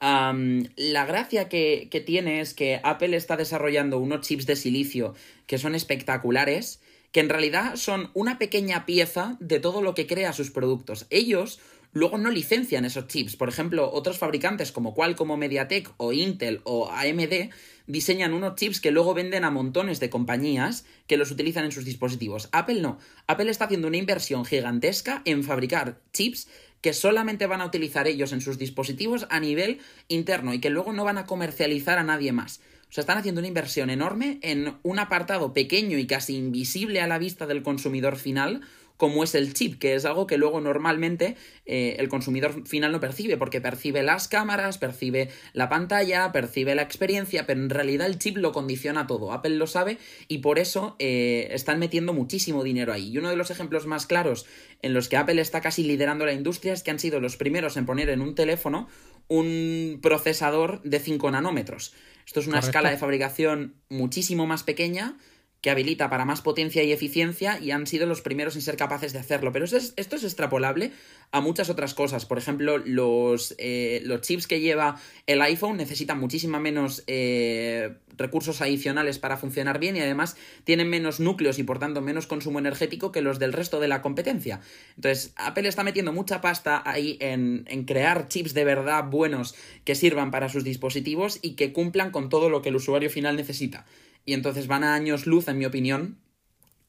la 0.00 1.04
gracia 1.06 1.48
que, 1.48 1.88
que 1.90 2.00
tiene 2.00 2.40
es 2.40 2.54
que 2.54 2.80
Apple 2.82 3.16
está 3.16 3.36
desarrollando 3.36 3.98
unos 3.98 4.26
chips 4.26 4.46
de 4.46 4.56
silicio 4.56 5.14
que 5.46 5.58
son 5.58 5.74
espectaculares, 5.74 6.80
que 7.12 7.20
en 7.20 7.28
realidad 7.28 7.76
son 7.76 8.10
una 8.14 8.38
pequeña 8.38 8.86
pieza 8.86 9.36
de 9.40 9.60
todo 9.60 9.82
lo 9.82 9.94
que 9.94 10.06
crea 10.06 10.32
sus 10.32 10.50
productos. 10.50 11.06
Ellos 11.10 11.60
luego 11.92 12.18
no 12.18 12.30
licencian 12.30 12.84
esos 12.84 13.06
chips. 13.08 13.36
Por 13.36 13.48
ejemplo, 13.48 13.90
otros 13.92 14.18
fabricantes 14.18 14.72
como 14.72 14.94
Qualcomm 14.94 15.36
MediaTek 15.38 15.92
o 15.96 16.12
Intel 16.12 16.60
o 16.64 16.90
AMD 16.90 17.50
diseñan 17.86 18.34
unos 18.34 18.54
chips 18.54 18.80
que 18.80 18.90
luego 18.90 19.14
venden 19.14 19.44
a 19.44 19.50
montones 19.50 20.00
de 20.00 20.10
compañías 20.10 20.84
que 21.06 21.16
los 21.16 21.30
utilizan 21.30 21.64
en 21.64 21.72
sus 21.72 21.84
dispositivos. 21.84 22.48
Apple 22.52 22.80
no. 22.80 22.98
Apple 23.26 23.50
está 23.50 23.64
haciendo 23.64 23.88
una 23.88 23.96
inversión 23.96 24.44
gigantesca 24.44 25.22
en 25.24 25.42
fabricar 25.42 26.00
chips 26.12 26.48
que 26.80 26.92
solamente 26.92 27.46
van 27.46 27.60
a 27.60 27.66
utilizar 27.66 28.06
ellos 28.06 28.32
en 28.32 28.40
sus 28.40 28.58
dispositivos 28.58 29.26
a 29.30 29.40
nivel 29.40 29.80
interno 30.08 30.54
y 30.54 30.60
que 30.60 30.70
luego 30.70 30.92
no 30.92 31.04
van 31.04 31.18
a 31.18 31.26
comercializar 31.26 31.98
a 31.98 32.04
nadie 32.04 32.32
más. 32.32 32.60
O 32.88 32.92
sea, 32.92 33.02
están 33.02 33.18
haciendo 33.18 33.40
una 33.40 33.48
inversión 33.48 33.88
enorme 33.88 34.38
en 34.42 34.78
un 34.82 34.98
apartado 34.98 35.52
pequeño 35.52 35.98
y 35.98 36.06
casi 36.06 36.36
invisible 36.36 37.00
a 37.00 37.06
la 37.06 37.18
vista 37.18 37.46
del 37.46 37.62
consumidor 37.62 38.16
final 38.16 38.62
como 39.00 39.24
es 39.24 39.34
el 39.34 39.54
chip, 39.54 39.78
que 39.78 39.94
es 39.94 40.04
algo 40.04 40.26
que 40.26 40.36
luego 40.36 40.60
normalmente 40.60 41.34
eh, 41.64 41.96
el 41.98 42.10
consumidor 42.10 42.68
final 42.68 42.92
no 42.92 43.00
percibe, 43.00 43.38
porque 43.38 43.58
percibe 43.58 44.02
las 44.02 44.28
cámaras, 44.28 44.76
percibe 44.76 45.30
la 45.54 45.70
pantalla, 45.70 46.30
percibe 46.32 46.74
la 46.74 46.82
experiencia, 46.82 47.46
pero 47.46 47.60
en 47.60 47.70
realidad 47.70 48.06
el 48.06 48.18
chip 48.18 48.36
lo 48.36 48.52
condiciona 48.52 49.06
todo. 49.06 49.32
Apple 49.32 49.56
lo 49.56 49.66
sabe 49.66 49.96
y 50.28 50.38
por 50.38 50.58
eso 50.58 50.96
eh, 50.98 51.48
están 51.52 51.78
metiendo 51.78 52.12
muchísimo 52.12 52.62
dinero 52.62 52.92
ahí. 52.92 53.08
Y 53.08 53.16
uno 53.16 53.30
de 53.30 53.36
los 53.36 53.50
ejemplos 53.50 53.86
más 53.86 54.04
claros 54.04 54.44
en 54.82 54.92
los 54.92 55.08
que 55.08 55.16
Apple 55.16 55.40
está 55.40 55.62
casi 55.62 55.82
liderando 55.82 56.26
la 56.26 56.34
industria 56.34 56.74
es 56.74 56.82
que 56.82 56.90
han 56.90 56.98
sido 56.98 57.20
los 57.20 57.38
primeros 57.38 57.78
en 57.78 57.86
poner 57.86 58.10
en 58.10 58.20
un 58.20 58.34
teléfono 58.34 58.86
un 59.28 60.00
procesador 60.02 60.82
de 60.82 61.00
5 61.00 61.30
nanómetros. 61.30 61.94
Esto 62.26 62.40
es 62.40 62.48
una 62.48 62.58
escala 62.58 62.90
de 62.90 62.98
fabricación 62.98 63.76
muchísimo 63.88 64.46
más 64.46 64.62
pequeña 64.62 65.16
que 65.60 65.70
habilita 65.70 66.08
para 66.08 66.24
más 66.24 66.40
potencia 66.40 66.82
y 66.82 66.92
eficiencia 66.92 67.58
y 67.60 67.70
han 67.70 67.86
sido 67.86 68.06
los 68.06 68.22
primeros 68.22 68.56
en 68.56 68.62
ser 68.62 68.76
capaces 68.76 69.12
de 69.12 69.18
hacerlo. 69.18 69.52
Pero 69.52 69.66
esto 69.66 69.76
es, 69.76 70.24
extrapolable 70.24 70.92
a 71.32 71.40
muchas 71.40 71.68
otras 71.68 71.92
cosas. 71.94 72.24
Por 72.24 72.38
ejemplo, 72.38 72.78
los, 72.78 73.54
eh, 73.58 74.02
los 74.04 74.22
chips 74.22 74.46
que 74.46 74.60
lleva 74.60 74.98
el 75.26 75.42
iPhone 75.42 75.76
necesitan 75.76 76.18
muchísima 76.18 76.58
menos 76.58 77.04
eh, 77.06 77.94
recursos 78.16 78.62
adicionales 78.62 79.18
para 79.18 79.36
funcionar 79.36 79.78
bien 79.78 79.96
y 79.96 80.00
además 80.00 80.36
tienen 80.64 80.88
menos 80.88 81.20
núcleos 81.20 81.58
y 81.58 81.62
por 81.62 81.78
tanto 81.78 82.00
menos 82.00 82.26
consumo 82.26 82.58
energético 82.58 83.12
que 83.12 83.20
los 83.20 83.38
del 83.38 83.52
resto 83.52 83.80
de 83.80 83.88
la 83.88 84.00
competencia. 84.00 84.60
Entonces, 84.96 85.32
Apple 85.36 85.68
está 85.68 85.84
metiendo 85.84 86.12
mucha 86.12 86.40
pasta 86.40 86.82
ahí 86.86 87.18
en, 87.20 87.64
en 87.68 87.84
crear 87.84 88.28
chips 88.28 88.54
de 88.54 88.64
verdad 88.64 89.04
buenos 89.04 89.54
que 89.84 89.94
sirvan 89.94 90.30
para 90.30 90.48
sus 90.48 90.64
dispositivos 90.64 91.38
y 91.42 91.52
que 91.52 91.72
cumplan 91.72 92.10
con 92.10 92.30
todo 92.30 92.48
lo 92.48 92.62
que 92.62 92.70
el 92.70 92.76
usuario 92.76 93.10
final 93.10 93.36
necesita 93.36 93.84
y 94.24 94.34
entonces 94.34 94.66
van 94.66 94.84
a 94.84 94.94
años 94.94 95.26
luz, 95.26 95.48
en 95.48 95.58
mi 95.58 95.64
opinión, 95.64 96.18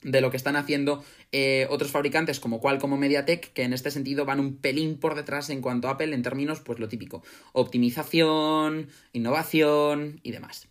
de 0.01 0.21
lo 0.21 0.31
que 0.31 0.37
están 0.37 0.55
haciendo 0.55 1.03
eh, 1.31 1.67
otros 1.69 1.91
fabricantes 1.91 2.39
como 2.39 2.59
Qualcomm 2.59 2.93
o 2.93 2.97
MediaTek, 2.97 3.53
que 3.53 3.63
en 3.63 3.73
este 3.73 3.91
sentido 3.91 4.25
van 4.25 4.39
un 4.39 4.57
pelín 4.57 4.97
por 4.97 5.15
detrás 5.15 5.49
en 5.49 5.61
cuanto 5.61 5.87
a 5.87 5.91
Apple 5.91 6.13
en 6.13 6.23
términos, 6.23 6.59
pues 6.61 6.79
lo 6.79 6.87
típico, 6.87 7.23
optimización, 7.53 8.89
innovación 9.13 10.19
y 10.23 10.31
demás. 10.31 10.67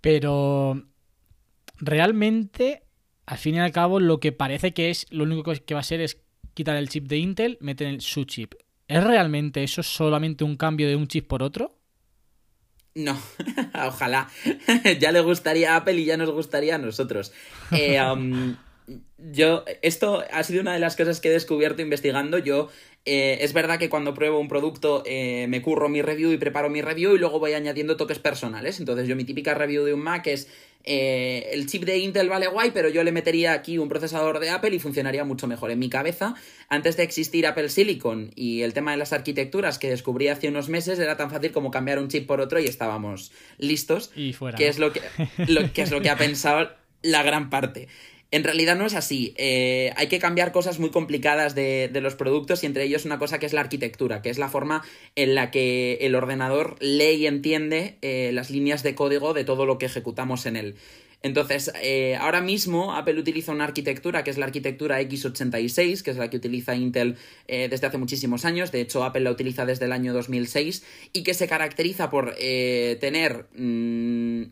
Pero 0.00 0.84
realmente, 1.78 2.82
al 3.26 3.38
fin 3.38 3.56
y 3.56 3.60
al 3.60 3.72
cabo, 3.72 3.98
lo 3.98 4.20
que 4.20 4.32
parece 4.32 4.72
que 4.72 4.90
es, 4.90 5.06
lo 5.10 5.24
único 5.24 5.52
que 5.52 5.74
va 5.74 5.80
a 5.80 5.84
ser 5.84 6.00
es 6.00 6.20
quitar 6.54 6.76
el 6.76 6.88
chip 6.88 7.06
de 7.08 7.16
Intel, 7.16 7.58
meter 7.60 8.00
su 8.02 8.24
chip. 8.24 8.54
¿Es 8.86 9.04
realmente 9.04 9.62
eso 9.62 9.82
solamente 9.82 10.44
un 10.44 10.56
cambio 10.56 10.88
de 10.88 10.96
un 10.96 11.08
chip 11.08 11.26
por 11.26 11.42
otro? 11.42 11.77
No, 12.98 13.16
ojalá. 13.86 14.28
ya 14.98 15.12
le 15.12 15.20
gustaría 15.20 15.74
a 15.74 15.76
Apple 15.76 15.94
y 15.94 16.04
ya 16.04 16.16
nos 16.16 16.30
gustaría 16.32 16.74
a 16.74 16.78
nosotros. 16.78 17.32
Eh, 17.70 17.96
yo, 19.18 19.64
esto 19.82 20.24
ha 20.32 20.42
sido 20.42 20.62
una 20.62 20.72
de 20.72 20.80
las 20.80 20.96
cosas 20.96 21.20
que 21.20 21.28
he 21.28 21.32
descubierto 21.32 21.80
investigando. 21.80 22.38
Yo, 22.38 22.70
eh, 23.04 23.38
es 23.40 23.52
verdad 23.52 23.78
que 23.78 23.88
cuando 23.88 24.12
pruebo 24.12 24.38
un 24.38 24.48
producto 24.48 25.02
eh, 25.06 25.46
me 25.48 25.62
curro 25.62 25.88
mi 25.88 26.02
review 26.02 26.32
y 26.32 26.36
preparo 26.36 26.68
mi 26.68 26.82
review 26.82 27.14
y 27.14 27.18
luego 27.18 27.38
voy 27.38 27.54
añadiendo 27.54 27.96
toques 27.96 28.18
personales. 28.18 28.80
Entonces, 28.80 29.08
yo 29.08 29.16
mi 29.16 29.24
típica 29.24 29.54
review 29.54 29.84
de 29.84 29.94
un 29.94 30.00
Mac 30.00 30.26
es 30.26 30.48
eh, 30.84 31.50
el 31.52 31.66
chip 31.66 31.84
de 31.84 31.98
Intel 31.98 32.28
vale 32.28 32.46
guay, 32.46 32.70
pero 32.70 32.88
yo 32.88 33.02
le 33.02 33.12
metería 33.12 33.52
aquí 33.52 33.78
un 33.78 33.88
procesador 33.88 34.40
de 34.40 34.50
Apple 34.50 34.74
y 34.74 34.78
funcionaría 34.78 35.24
mucho 35.24 35.46
mejor. 35.46 35.70
En 35.70 35.78
mi 35.78 35.88
cabeza, 35.88 36.34
antes 36.68 36.96
de 36.96 37.02
existir 37.02 37.46
Apple 37.46 37.68
Silicon 37.68 38.30
y 38.34 38.62
el 38.62 38.72
tema 38.72 38.92
de 38.92 38.96
las 38.96 39.12
arquitecturas 39.12 39.78
que 39.78 39.90
descubrí 39.90 40.28
hace 40.28 40.48
unos 40.48 40.68
meses, 40.68 40.98
era 40.98 41.16
tan 41.16 41.30
fácil 41.30 41.52
como 41.52 41.70
cambiar 41.70 41.98
un 41.98 42.08
chip 42.08 42.26
por 42.26 42.40
otro 42.40 42.60
y 42.60 42.64
estábamos 42.64 43.32
listos. 43.58 44.10
Y 44.16 44.32
fuera. 44.32 44.56
Que, 44.56 44.68
es, 44.68 44.78
lo 44.78 44.92
que, 44.92 45.02
lo, 45.46 45.72
que 45.72 45.82
es 45.82 45.90
lo 45.90 46.00
que 46.00 46.10
ha 46.10 46.16
pensado 46.18 46.70
la 47.02 47.22
gran 47.22 47.50
parte. 47.50 47.88
En 48.30 48.44
realidad 48.44 48.76
no 48.76 48.84
es 48.84 48.94
así. 48.94 49.32
Eh, 49.38 49.92
hay 49.96 50.08
que 50.08 50.18
cambiar 50.18 50.52
cosas 50.52 50.78
muy 50.78 50.90
complicadas 50.90 51.54
de, 51.54 51.90
los 52.02 52.14
productos 52.14 52.62
y 52.62 52.66
entre 52.66 52.84
ellos 52.84 53.06
una 53.06 53.18
cosa 53.18 53.38
que 53.38 53.46
es 53.46 53.54
la 53.54 53.62
arquitectura, 53.62 54.20
que 54.20 54.28
es 54.28 54.38
la 54.38 54.48
forma 54.48 54.82
en 55.16 55.34
la 55.34 55.50
que 55.50 55.98
el 56.02 56.14
ordenador 56.14 56.76
lee 56.80 57.14
y 57.14 57.26
entiende 57.26 57.96
eh, 58.02 58.30
las 58.34 58.50
líneas 58.50 58.82
de 58.82 58.94
código 58.94 59.32
de 59.32 59.44
todo 59.44 59.64
lo 59.64 59.78
que 59.78 59.86
ejecutamos 59.86 60.44
en 60.44 60.56
él. 60.56 60.74
Entonces, 61.22 61.72
eh, 61.82 62.16
ahora 62.16 62.40
mismo 62.40 62.94
Apple 62.94 63.18
utiliza 63.18 63.50
una 63.50 63.64
arquitectura 63.64 64.22
que 64.22 64.30
es 64.30 64.38
la 64.38 64.44
arquitectura 64.44 65.00
x86, 65.00 66.02
que 66.02 66.10
es 66.10 66.16
la 66.16 66.30
que 66.30 66.36
utiliza 66.36 66.76
Intel 66.76 67.16
desde 67.48 67.86
hace 67.86 67.98
muchísimos 67.98 68.44
años. 68.44 68.70
De 68.70 68.82
hecho, 68.82 69.02
Apple 69.02 69.22
la 69.22 69.32
utiliza 69.32 69.66
desde 69.66 69.86
el 69.86 69.92
año 69.92 70.12
2006 70.12 70.84
y 71.12 71.24
que 71.24 71.34
se 71.34 71.48
caracteriza 71.48 72.10
por 72.10 72.36
tener... 72.36 73.46
Mm, 73.56 74.42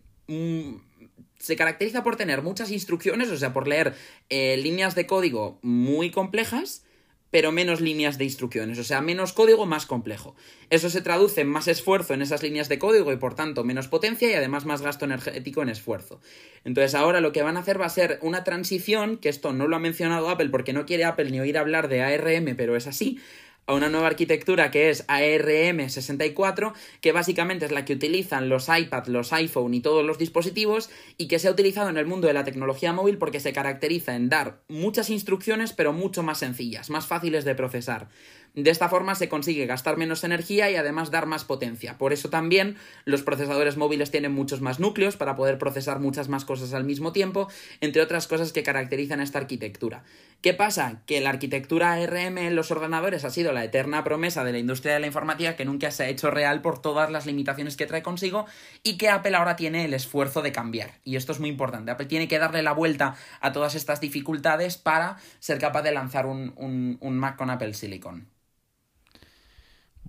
se 1.47 1.55
caracteriza 1.55 2.03
por 2.03 2.16
tener 2.16 2.42
muchas 2.42 2.72
instrucciones, 2.72 3.30
o 3.30 3.36
sea, 3.36 3.53
por 3.53 3.68
leer 3.68 3.94
eh, 4.30 4.57
líneas 4.57 4.97
de 4.97 5.07
código 5.07 5.61
muy 5.62 6.11
complejas, 6.11 6.84
pero 7.30 7.53
menos 7.53 7.80
líneas 7.80 8.18
de 8.18 8.24
instrucciones, 8.24 8.80
o 8.80 8.82
sea, 8.82 9.01
menos 9.01 9.32
código 9.32 9.64
más 9.64 9.86
complejo. 9.86 10.34
Eso 10.70 10.90
se 10.90 11.03
traduce 11.03 11.42
en 11.42 11.49
más 11.49 11.68
esfuerzo 11.68 12.14
en 12.14 12.22
esas 12.22 12.42
líneas 12.42 12.68
de 12.68 12.80
código 12.80 13.12
y 13.12 13.16
por 13.16 13.34
tanto 13.34 13.62
menos 13.62 13.86
potencia 13.86 14.28
y 14.28 14.34
además 14.34 14.64
más 14.64 14.82
gasto 14.82 15.05
energético 15.05 15.62
en 15.62 15.68
esfuerzo. 15.68 16.20
Entonces 16.64 16.97
ahora 16.97 17.20
lo 17.20 17.30
que 17.30 17.42
van 17.42 17.57
a 17.57 17.61
hacer 17.61 17.80
va 17.80 17.86
a 17.86 17.90
ser 17.90 18.18
una 18.22 18.42
transición, 18.42 19.16
que 19.16 19.28
esto 19.28 19.53
no 19.53 19.68
lo 19.68 19.76
ha 19.76 19.80
mencionado 19.80 20.28
Apple 20.28 20.49
porque 20.49 20.72
no 20.72 20.84
quiere 20.84 21.05
Apple 21.05 21.30
ni 21.30 21.38
oír 21.38 21.59
hablar 21.59 21.86
de 21.86 22.03
ARM, 22.03 22.57
pero 22.57 22.74
es 22.74 22.88
así, 22.88 23.20
a 23.66 23.74
una 23.74 23.88
nueva 23.88 24.06
arquitectura 24.06 24.70
que 24.70 24.90
es 24.90 25.06
ARM64, 25.08 26.72
que 27.00 27.12
básicamente 27.12 27.66
es 27.66 27.72
la 27.72 27.84
que 27.84 27.94
utilizan 27.94 28.48
los 28.48 28.68
iPad, 28.68 29.06
los 29.06 29.32
iPhone 29.32 29.74
y 29.74 29.80
todos 29.80 30.04
los 30.04 30.18
dispositivos, 30.18 30.90
y 31.18 31.28
que 31.28 31.38
se 31.38 31.48
ha 31.48 31.50
utilizado 31.50 31.90
en 31.90 31.96
el 31.96 32.06
mundo 32.06 32.28
de 32.28 32.34
la 32.34 32.44
tecnología 32.44 32.92
móvil 32.92 33.18
porque 33.18 33.40
se 33.40 33.52
caracteriza 33.52 34.14
en 34.14 34.28
dar 34.28 34.60
muchas 34.68 35.10
instrucciones, 35.10 35.72
pero 35.72 35.92
mucho 35.92 36.22
más 36.22 36.38
sencillas, 36.38 36.90
más 36.90 37.06
fáciles 37.06 37.44
de 37.44 37.54
procesar. 37.54 38.08
De 38.56 38.70
esta 38.70 38.88
forma 38.88 39.14
se 39.14 39.28
consigue 39.28 39.66
gastar 39.66 39.98
menos 39.98 40.24
energía 40.24 40.70
y 40.70 40.76
además 40.76 41.10
dar 41.10 41.26
más 41.26 41.44
potencia. 41.44 41.98
Por 41.98 42.14
eso 42.14 42.30
también 42.30 42.76
los 43.04 43.22
procesadores 43.22 43.76
móviles 43.76 44.10
tienen 44.10 44.32
muchos 44.32 44.62
más 44.62 44.80
núcleos 44.80 45.18
para 45.18 45.36
poder 45.36 45.58
procesar 45.58 46.00
muchas 46.00 46.30
más 46.30 46.46
cosas 46.46 46.72
al 46.72 46.84
mismo 46.84 47.12
tiempo, 47.12 47.48
entre 47.82 48.00
otras 48.00 48.26
cosas 48.26 48.52
que 48.52 48.62
caracterizan 48.62 49.20
esta 49.20 49.40
arquitectura. 49.40 50.04
¿Qué 50.41 50.55
pasa? 50.55 51.03
Que 51.07 51.20
la 51.20 51.30
arquitectura 51.30 51.93
ARM 51.93 52.39
en 52.39 52.55
los 52.55 52.70
ordenadores 52.70 53.24
ha 53.24 53.30
sido 53.30 53.53
la 53.53 53.64
eterna 53.64 54.05
promesa 54.05 54.45
de 54.45 54.53
la 54.53 54.59
industria 54.59 54.95
de 54.95 55.01
la 55.01 55.07
informática 55.07 55.57
que 55.57 55.64
nunca 55.64 55.91
se 55.91 56.05
ha 56.05 56.09
hecho 56.09 56.30
real 56.30 56.62
por 56.62 56.80
todas 56.80 57.11
las 57.11 57.26
limitaciones 57.26 57.76
que 57.76 57.87
trae 57.87 58.03
consigo 58.03 58.47
y 58.82 58.97
que 58.97 59.09
Apple 59.09 59.34
ahora 59.34 59.57
tiene 59.57 59.84
el 59.84 59.95
esfuerzo 59.95 60.43
de 60.43 60.53
cambiar. 60.53 61.01
Y 61.03 61.16
esto 61.16 61.32
es 61.32 61.41
muy 61.41 61.49
importante. 61.49 61.91
Apple 61.91 62.07
tiene 62.07 62.28
que 62.28 62.39
darle 62.39 62.62
la 62.62 62.72
vuelta 62.72 63.16
a 63.41 63.53
todas 63.53 63.74
estas 63.74 64.01
dificultades 64.01 64.78
para 64.78 65.16
ser 65.41 65.59
capaz 65.59 65.82
de 65.82 65.93
lanzar 65.93 66.26
un, 66.26 66.55
un 67.01 67.18
Mac 67.18 67.37
con 67.37 67.51
Apple 67.51 67.74
Silicon. 67.74 68.28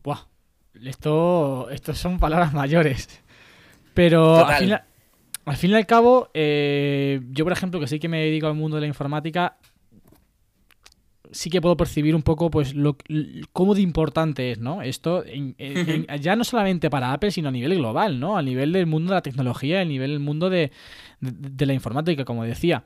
Buah, 0.04 0.28
esto, 0.86 1.70
esto 1.70 1.94
son 1.94 2.20
palabras 2.20 2.54
mayores. 2.54 3.22
Pero 3.94 4.46
al 4.46 4.56
fin, 4.58 4.78
al 5.46 5.56
fin, 5.56 5.72
y 5.72 5.74
al 5.74 5.86
cabo, 5.86 6.30
eh, 6.34 7.20
yo 7.32 7.46
por 7.46 7.54
ejemplo, 7.54 7.80
que 7.80 7.88
sí 7.88 8.00
que 8.00 8.08
me 8.08 8.20
dedico 8.20 8.48
al 8.48 8.54
mundo 8.54 8.78
de 8.78 8.82
la 8.82 8.88
informática, 8.88 9.58
sí 11.32 11.50
que 11.50 11.62
puedo 11.62 11.78
percibir 11.78 12.16
un 12.16 12.22
poco 12.22 12.50
pues 12.50 12.74
lo 12.74 12.98
cómo 13.54 13.76
de 13.76 13.82
importante 13.82 14.52
es, 14.52 14.60
¿no? 14.60 14.82
Esto 14.82 15.24
ya 16.20 16.36
no 16.36 16.44
solamente 16.44 16.90
para 16.90 17.14
Apple, 17.14 17.32
sino 17.32 17.50
a 17.50 17.52
nivel 17.52 17.76
global, 17.76 18.20
¿no? 18.20 18.38
A 18.38 18.42
nivel 18.42 18.72
del 18.72 18.86
mundo 18.86 19.12
de 19.12 19.16
la 19.16 19.22
tecnología, 19.22 19.82
a 19.82 19.86
nivel 19.86 20.12
del 20.12 20.20
mundo 20.20 20.50
de, 20.50 20.72
de, 21.20 21.66
la 21.66 21.74
informática, 21.74 22.26
como 22.26 22.44
decía. 22.44 22.84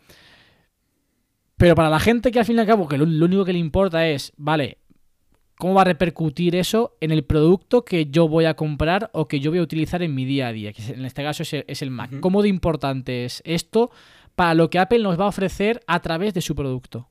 Pero 1.58 1.76
para 1.76 1.90
la 1.90 2.00
gente 2.00 2.32
que 2.32 2.40
al 2.40 2.46
fin 2.46 2.58
y 2.58 2.60
al 2.60 2.66
cabo, 2.66 2.88
que 2.88 2.98
lo, 2.98 3.06
único 3.06 3.46
que 3.46 3.54
le 3.54 3.60
importa 3.60 4.08
es, 4.08 4.34
vale, 4.36 4.80
cómo 5.58 5.76
va 5.76 5.82
a 5.82 5.86
repercutir 5.86 6.56
eso 6.56 6.98
en 7.02 7.12
el 7.12 7.24
producto 7.24 7.86
que 7.86 8.08
yo 8.08 8.28
voy 8.28 8.46
a 8.46 8.56
comprar 8.56 9.12
o 9.14 9.28
que 9.28 9.40
yo 9.40 9.52
voy 9.52 9.60
a 9.60 9.64
utilizar 9.64 10.02
en 10.02 10.16
mi 10.16 10.26
día 10.26 10.48
a 10.48 10.54
día, 10.54 10.74
que 10.74 10.82
en 10.92 11.06
este 11.06 11.22
caso 11.24 11.44
es 11.44 11.82
el, 11.84 11.92
Mac. 11.92 12.20
¿Cómo 12.20 12.42
de 12.42 12.50
importante 12.50 13.26
es 13.26 13.44
esto 13.46 13.92
para 14.34 14.56
lo 14.56 14.72
que 14.72 14.80
Apple 14.80 15.04
nos 15.04 15.20
va 15.20 15.26
a 15.26 15.28
ofrecer 15.28 15.82
a 15.86 16.00
través 16.00 16.34
de 16.34 16.42
su 16.42 16.56
producto? 16.56 17.11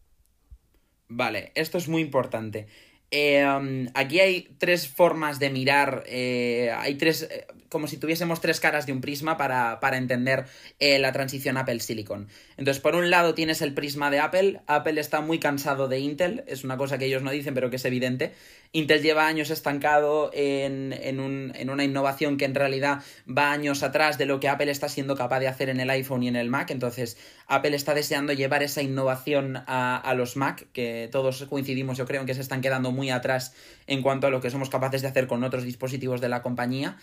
Vale, 1.12 1.50
esto 1.56 1.76
es 1.76 1.88
muy 1.88 2.02
importante. 2.02 2.68
Eh, 3.10 3.44
um, 3.44 3.88
aquí 3.94 4.20
hay 4.20 4.42
tres 4.58 4.86
formas 4.86 5.40
de 5.40 5.50
mirar, 5.50 6.04
eh, 6.06 6.70
hay 6.72 6.94
tres, 6.94 7.22
eh, 7.22 7.46
como 7.70 7.86
si 7.86 7.96
tuviésemos 7.96 8.40
tres 8.42 8.60
caras 8.60 8.84
de 8.84 8.92
un 8.92 9.00
prisma 9.00 9.38
para, 9.38 9.80
para 9.80 9.96
entender 9.96 10.44
la 10.78 11.12
transición 11.12 11.56
Apple 11.56 11.80
Silicon. 11.80 12.28
Entonces, 12.56 12.82
por 12.82 12.94
un 12.94 13.10
lado 13.10 13.34
tienes 13.34 13.62
el 13.62 13.72
prisma 13.72 14.10
de 14.10 14.18
Apple. 14.18 14.60
Apple 14.66 15.00
está 15.00 15.20
muy 15.20 15.38
cansado 15.38 15.88
de 15.88 16.00
Intel, 16.00 16.44
es 16.46 16.64
una 16.64 16.76
cosa 16.76 16.98
que 16.98 17.06
ellos 17.06 17.22
no 17.22 17.30
dicen, 17.30 17.54
pero 17.54 17.70
que 17.70 17.76
es 17.76 17.84
evidente. 17.84 18.32
Intel 18.72 19.02
lleva 19.02 19.26
años 19.26 19.50
estancado 19.50 20.30
en, 20.32 20.92
en, 20.92 21.70
una 21.70 21.84
innovación 21.84 22.36
que 22.36 22.44
en 22.44 22.54
realidad 22.54 23.02
va 23.26 23.50
años 23.50 23.82
atrás 23.82 24.16
de 24.16 24.26
lo 24.26 24.38
que 24.38 24.48
Apple 24.48 24.70
está 24.70 24.88
siendo 24.88 25.16
capaz 25.16 25.40
de 25.40 25.48
hacer 25.48 25.70
en 25.70 25.80
el 25.80 25.90
iPhone 25.90 26.22
y 26.22 26.28
en 26.28 26.36
el 26.36 26.48
Mac. 26.48 26.70
Entonces, 26.70 27.18
Apple 27.48 27.74
está 27.74 27.94
deseando 27.94 28.32
llevar 28.32 28.62
esa 28.62 28.82
innovación 28.82 29.56
a, 29.66 29.96
a 29.96 30.14
los 30.14 30.36
Mac, 30.36 30.68
que 30.72 31.08
todos 31.10 31.44
coincidimos, 31.46 31.98
yo 31.98 32.06
creo, 32.06 32.20
en 32.20 32.26
que 32.26 32.34
se 32.34 32.42
están 32.42 32.60
quedando 32.60 32.92
muy 32.92 33.10
atrás 33.10 33.54
en 33.86 34.02
cuanto 34.02 34.28
a 34.28 34.30
lo 34.30 34.40
que 34.40 34.50
somos 34.50 34.70
capaces 34.70 35.02
de 35.02 35.08
hacer 35.08 35.26
con 35.26 35.42
otros 35.42 35.64
dispositivos 35.64 36.20
de 36.20 36.28
la 36.28 36.42
compañía. 36.42 36.96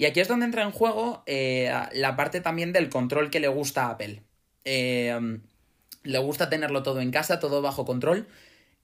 Y 0.00 0.06
aquí 0.06 0.20
es 0.20 0.28
donde 0.28 0.46
entra 0.46 0.62
en 0.62 0.70
juego 0.70 1.22
eh, 1.26 1.70
la 1.92 2.16
parte 2.16 2.40
también 2.40 2.72
del 2.72 2.88
control 2.88 3.28
que 3.28 3.38
le 3.38 3.48
gusta 3.48 3.84
a 3.84 3.90
Apple. 3.90 4.22
Eh, 4.64 5.38
le 6.04 6.18
gusta 6.20 6.48
tenerlo 6.48 6.82
todo 6.82 7.02
en 7.02 7.10
casa, 7.10 7.38
todo 7.38 7.60
bajo 7.60 7.84
control, 7.84 8.26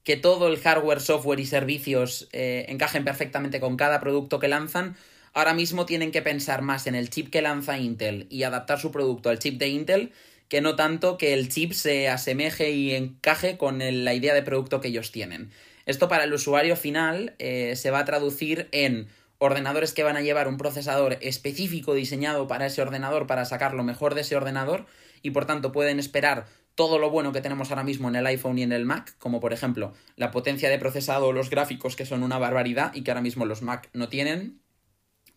que 0.03 0.15
todo 0.15 0.47
el 0.47 0.59
hardware, 0.59 1.01
software 1.01 1.39
y 1.39 1.47
servicios 1.47 2.29
eh, 2.33 2.67
encajen 2.69 3.03
perfectamente 3.03 3.59
con 3.59 3.77
cada 3.77 3.99
producto 3.99 4.37
que 4.37 4.47
lanzan. 4.47 4.95
Ahora 5.33 5.55
mismo 5.55 5.87
tienen 5.87 6.11
que 6.11 6.21
pensar 6.21 6.61
más 6.61 6.85
en 6.85 6.93
el 6.93 7.09
chip 7.09 7.31
que 7.31 7.41
lanza 7.41 7.79
Intel 7.79 8.27
y 8.29 8.43
adaptar 8.43 8.79
su 8.79 8.91
producto 8.91 9.31
al 9.31 9.39
chip 9.39 9.57
de 9.57 9.69
Intel 9.69 10.13
que 10.49 10.61
no 10.61 10.75
tanto 10.75 11.17
que 11.17 11.33
el 11.33 11.49
chip 11.49 11.71
se 11.71 12.09
asemeje 12.09 12.69
y 12.69 12.93
encaje 12.93 13.57
con 13.57 13.79
la 13.79 14.13
idea 14.13 14.35
de 14.35 14.43
producto 14.43 14.81
que 14.81 14.89
ellos 14.89 15.11
tienen. 15.11 15.49
Esto 15.87 16.09
para 16.09 16.25
el 16.25 16.33
usuario 16.33 16.75
final 16.75 17.33
eh, 17.39 17.75
se 17.75 17.89
va 17.89 17.99
a 18.01 18.05
traducir 18.05 18.67
en 18.71 19.07
ordenadores 19.39 19.93
que 19.93 20.03
van 20.03 20.17
a 20.17 20.21
llevar 20.21 20.47
un 20.47 20.57
procesador 20.57 21.17
específico 21.21 21.93
diseñado 21.93 22.47
para 22.47 22.65
ese 22.65 22.81
ordenador 22.81 23.27
para 23.27 23.45
sacar 23.45 23.73
lo 23.73 23.83
mejor 23.83 24.15
de 24.15 24.21
ese 24.21 24.35
ordenador 24.35 24.85
y 25.21 25.31
por 25.31 25.45
tanto 25.45 25.71
pueden 25.71 25.99
esperar 25.99 26.47
todo 26.75 26.99
lo 26.99 27.09
bueno 27.09 27.31
que 27.31 27.41
tenemos 27.41 27.71
ahora 27.71 27.83
mismo 27.83 28.07
en 28.07 28.15
el 28.15 28.27
iPhone 28.27 28.59
y 28.59 28.63
en 28.63 28.71
el 28.71 28.85
Mac, 28.85 29.15
como 29.17 29.39
por 29.39 29.51
ejemplo 29.51 29.93
la 30.15 30.31
potencia 30.31 30.69
de 30.69 30.77
procesado 30.77 31.27
o 31.27 31.33
los 31.33 31.49
gráficos 31.49 31.95
que 31.95 32.05
son 32.05 32.23
una 32.23 32.37
barbaridad 32.37 32.93
y 32.93 33.01
que 33.01 33.11
ahora 33.11 33.21
mismo 33.21 33.45
los 33.45 33.61
Mac 33.61 33.89
no 33.93 34.09
tienen. 34.09 34.61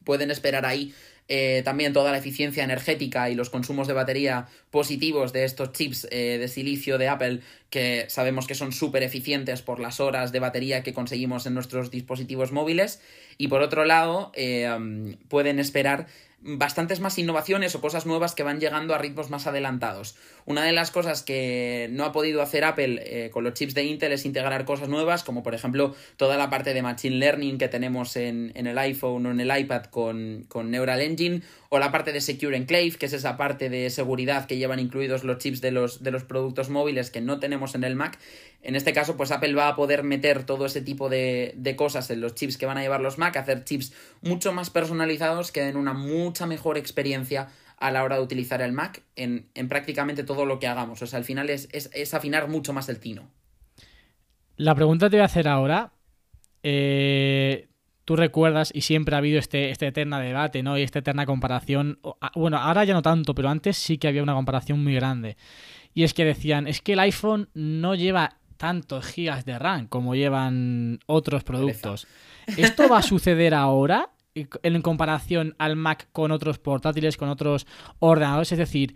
Pueden 0.04 0.30
esperar 0.30 0.66
ahí 0.66 0.94
eh, 1.32 1.62
también 1.64 1.92
toda 1.92 2.10
la 2.10 2.18
eficiencia 2.18 2.64
energética 2.64 3.30
y 3.30 3.36
los 3.36 3.50
consumos 3.50 3.86
de 3.86 3.94
batería 3.94 4.48
positivos 4.72 5.32
de 5.32 5.44
estos 5.44 5.70
chips 5.70 6.08
eh, 6.10 6.38
de 6.40 6.48
silicio 6.48 6.98
de 6.98 7.06
Apple 7.06 7.40
que 7.70 8.06
sabemos 8.08 8.48
que 8.48 8.56
son 8.56 8.72
súper 8.72 9.04
eficientes 9.04 9.62
por 9.62 9.78
las 9.78 10.00
horas 10.00 10.32
de 10.32 10.40
batería 10.40 10.82
que 10.82 10.92
conseguimos 10.92 11.46
en 11.46 11.54
nuestros 11.54 11.92
dispositivos 11.92 12.50
móviles 12.50 13.00
y 13.38 13.46
por 13.46 13.62
otro 13.62 13.84
lado 13.84 14.32
eh, 14.34 15.16
pueden 15.28 15.60
esperar 15.60 16.08
bastantes 16.42 16.98
más 17.00 17.18
innovaciones 17.18 17.74
o 17.74 17.80
cosas 17.80 18.06
nuevas 18.06 18.34
que 18.34 18.42
van 18.42 18.58
llegando 18.58 18.94
a 18.94 18.98
ritmos 18.98 19.30
más 19.30 19.46
adelantados. 19.46 20.16
Una 20.50 20.64
de 20.64 20.72
las 20.72 20.90
cosas 20.90 21.22
que 21.22 21.86
no 21.92 22.04
ha 22.04 22.10
podido 22.10 22.42
hacer 22.42 22.64
Apple 22.64 23.00
eh, 23.04 23.30
con 23.30 23.44
los 23.44 23.54
chips 23.54 23.72
de 23.72 23.84
Intel 23.84 24.10
es 24.10 24.24
integrar 24.24 24.64
cosas 24.64 24.88
nuevas, 24.88 25.22
como 25.22 25.44
por 25.44 25.54
ejemplo 25.54 25.94
toda 26.16 26.36
la 26.36 26.50
parte 26.50 26.74
de 26.74 26.82
Machine 26.82 27.18
Learning 27.18 27.56
que 27.56 27.68
tenemos 27.68 28.16
en, 28.16 28.50
el 28.56 28.76
iPhone 28.76 29.26
o 29.26 29.30
en 29.30 29.38
el 29.38 29.56
iPad 29.56 29.84
con, 29.84 30.48
Neural 30.64 31.02
Engine, 31.02 31.42
o 31.68 31.78
la 31.78 31.92
parte 31.92 32.10
de 32.10 32.20
Secure 32.20 32.56
Enclave, 32.56 32.96
que 32.98 33.06
es 33.06 33.12
esa 33.12 33.36
parte 33.36 33.70
de 33.70 33.90
seguridad 33.90 34.46
que 34.46 34.56
llevan 34.56 34.80
incluidos 34.80 35.22
los 35.22 35.38
chips 35.38 35.60
de 35.60 35.70
los, 35.70 36.02
de 36.02 36.10
los 36.10 36.24
productos 36.24 36.68
móviles 36.68 37.12
que 37.12 37.20
no 37.20 37.38
tenemos 37.38 37.76
en 37.76 37.84
el 37.84 37.94
Mac. 37.94 38.18
En 38.60 38.74
este 38.74 38.92
caso, 38.92 39.16
pues 39.16 39.30
Apple 39.30 39.54
va 39.54 39.68
a 39.68 39.76
poder 39.76 40.02
meter 40.02 40.42
todo 40.42 40.66
ese 40.66 40.80
tipo 40.80 41.08
de, 41.08 41.54
de 41.54 41.76
cosas 41.76 42.10
en 42.10 42.20
los 42.20 42.34
chips 42.34 42.58
que 42.58 42.66
van 42.66 42.76
a 42.76 42.82
llevar 42.82 43.02
los 43.02 43.18
Mac, 43.18 43.36
hacer 43.36 43.62
chips 43.62 43.92
mucho 44.20 44.52
más 44.52 44.68
personalizados 44.68 45.52
que 45.52 45.62
den 45.62 45.76
una 45.76 45.92
mucha 45.92 46.46
mejor 46.46 46.76
experiencia 46.76 47.50
a 47.80 47.90
la 47.90 48.04
hora 48.04 48.16
de 48.16 48.22
utilizar 48.22 48.60
el 48.62 48.72
Mac 48.72 49.02
en, 49.16 49.48
prácticamente 49.68 50.22
todo 50.22 50.44
lo 50.44 50.58
que 50.58 50.68
hagamos. 50.68 51.00
O 51.02 51.06
sea, 51.06 51.18
al 51.18 51.24
final 51.24 51.48
es, 51.50 51.68
es, 51.72 52.14
afinar 52.14 52.46
mucho 52.46 52.72
más 52.72 52.88
el 52.90 53.00
tino. 53.00 53.28
La 54.56 54.74
pregunta 54.74 55.06
que 55.06 55.10
te 55.10 55.16
voy 55.16 55.22
a 55.22 55.26
hacer 55.26 55.48
ahora. 55.48 55.92
Eh, 56.62 57.68
tú 58.04 58.16
recuerdas, 58.16 58.70
y 58.74 58.82
siempre 58.82 59.14
ha 59.14 59.18
habido 59.18 59.38
este, 59.38 59.70
este 59.70 59.86
eterna 59.86 60.20
debate, 60.20 60.62
¿no? 60.62 60.76
Y 60.76 60.82
esta 60.82 60.98
eterna 60.98 61.24
comparación. 61.24 61.98
Bueno, 62.34 62.58
ahora 62.58 62.84
ya 62.84 62.92
no 62.92 63.00
tanto, 63.00 63.34
pero 63.34 63.48
antes 63.48 63.78
sí 63.78 63.96
que 63.96 64.08
había 64.08 64.22
una 64.22 64.34
comparación 64.34 64.84
muy 64.84 64.94
grande. 64.94 65.38
Y 65.94 66.04
es 66.04 66.12
que 66.12 66.26
decían, 66.26 66.66
es 66.66 66.82
que 66.82 66.92
el 66.92 67.00
iPhone 67.00 67.48
no 67.54 67.94
lleva 67.94 68.36
tantos 68.58 69.06
gigas 69.06 69.46
de 69.46 69.58
RAM 69.58 69.86
como 69.86 70.14
llevan 70.14 71.00
otros 71.06 71.44
productos. 71.44 72.06
¿Esto 72.58 72.90
va 72.90 72.98
a 72.98 73.02
suceder 73.02 73.54
ahora? 73.54 74.10
En 74.34 74.82
comparación 74.82 75.54
al 75.58 75.76
Mac 75.76 76.08
con 76.12 76.30
otros 76.32 76.58
portátiles, 76.58 77.16
con 77.16 77.28
otros 77.28 77.66
ordenadores. 77.98 78.52
Es 78.52 78.58
decir, 78.58 78.94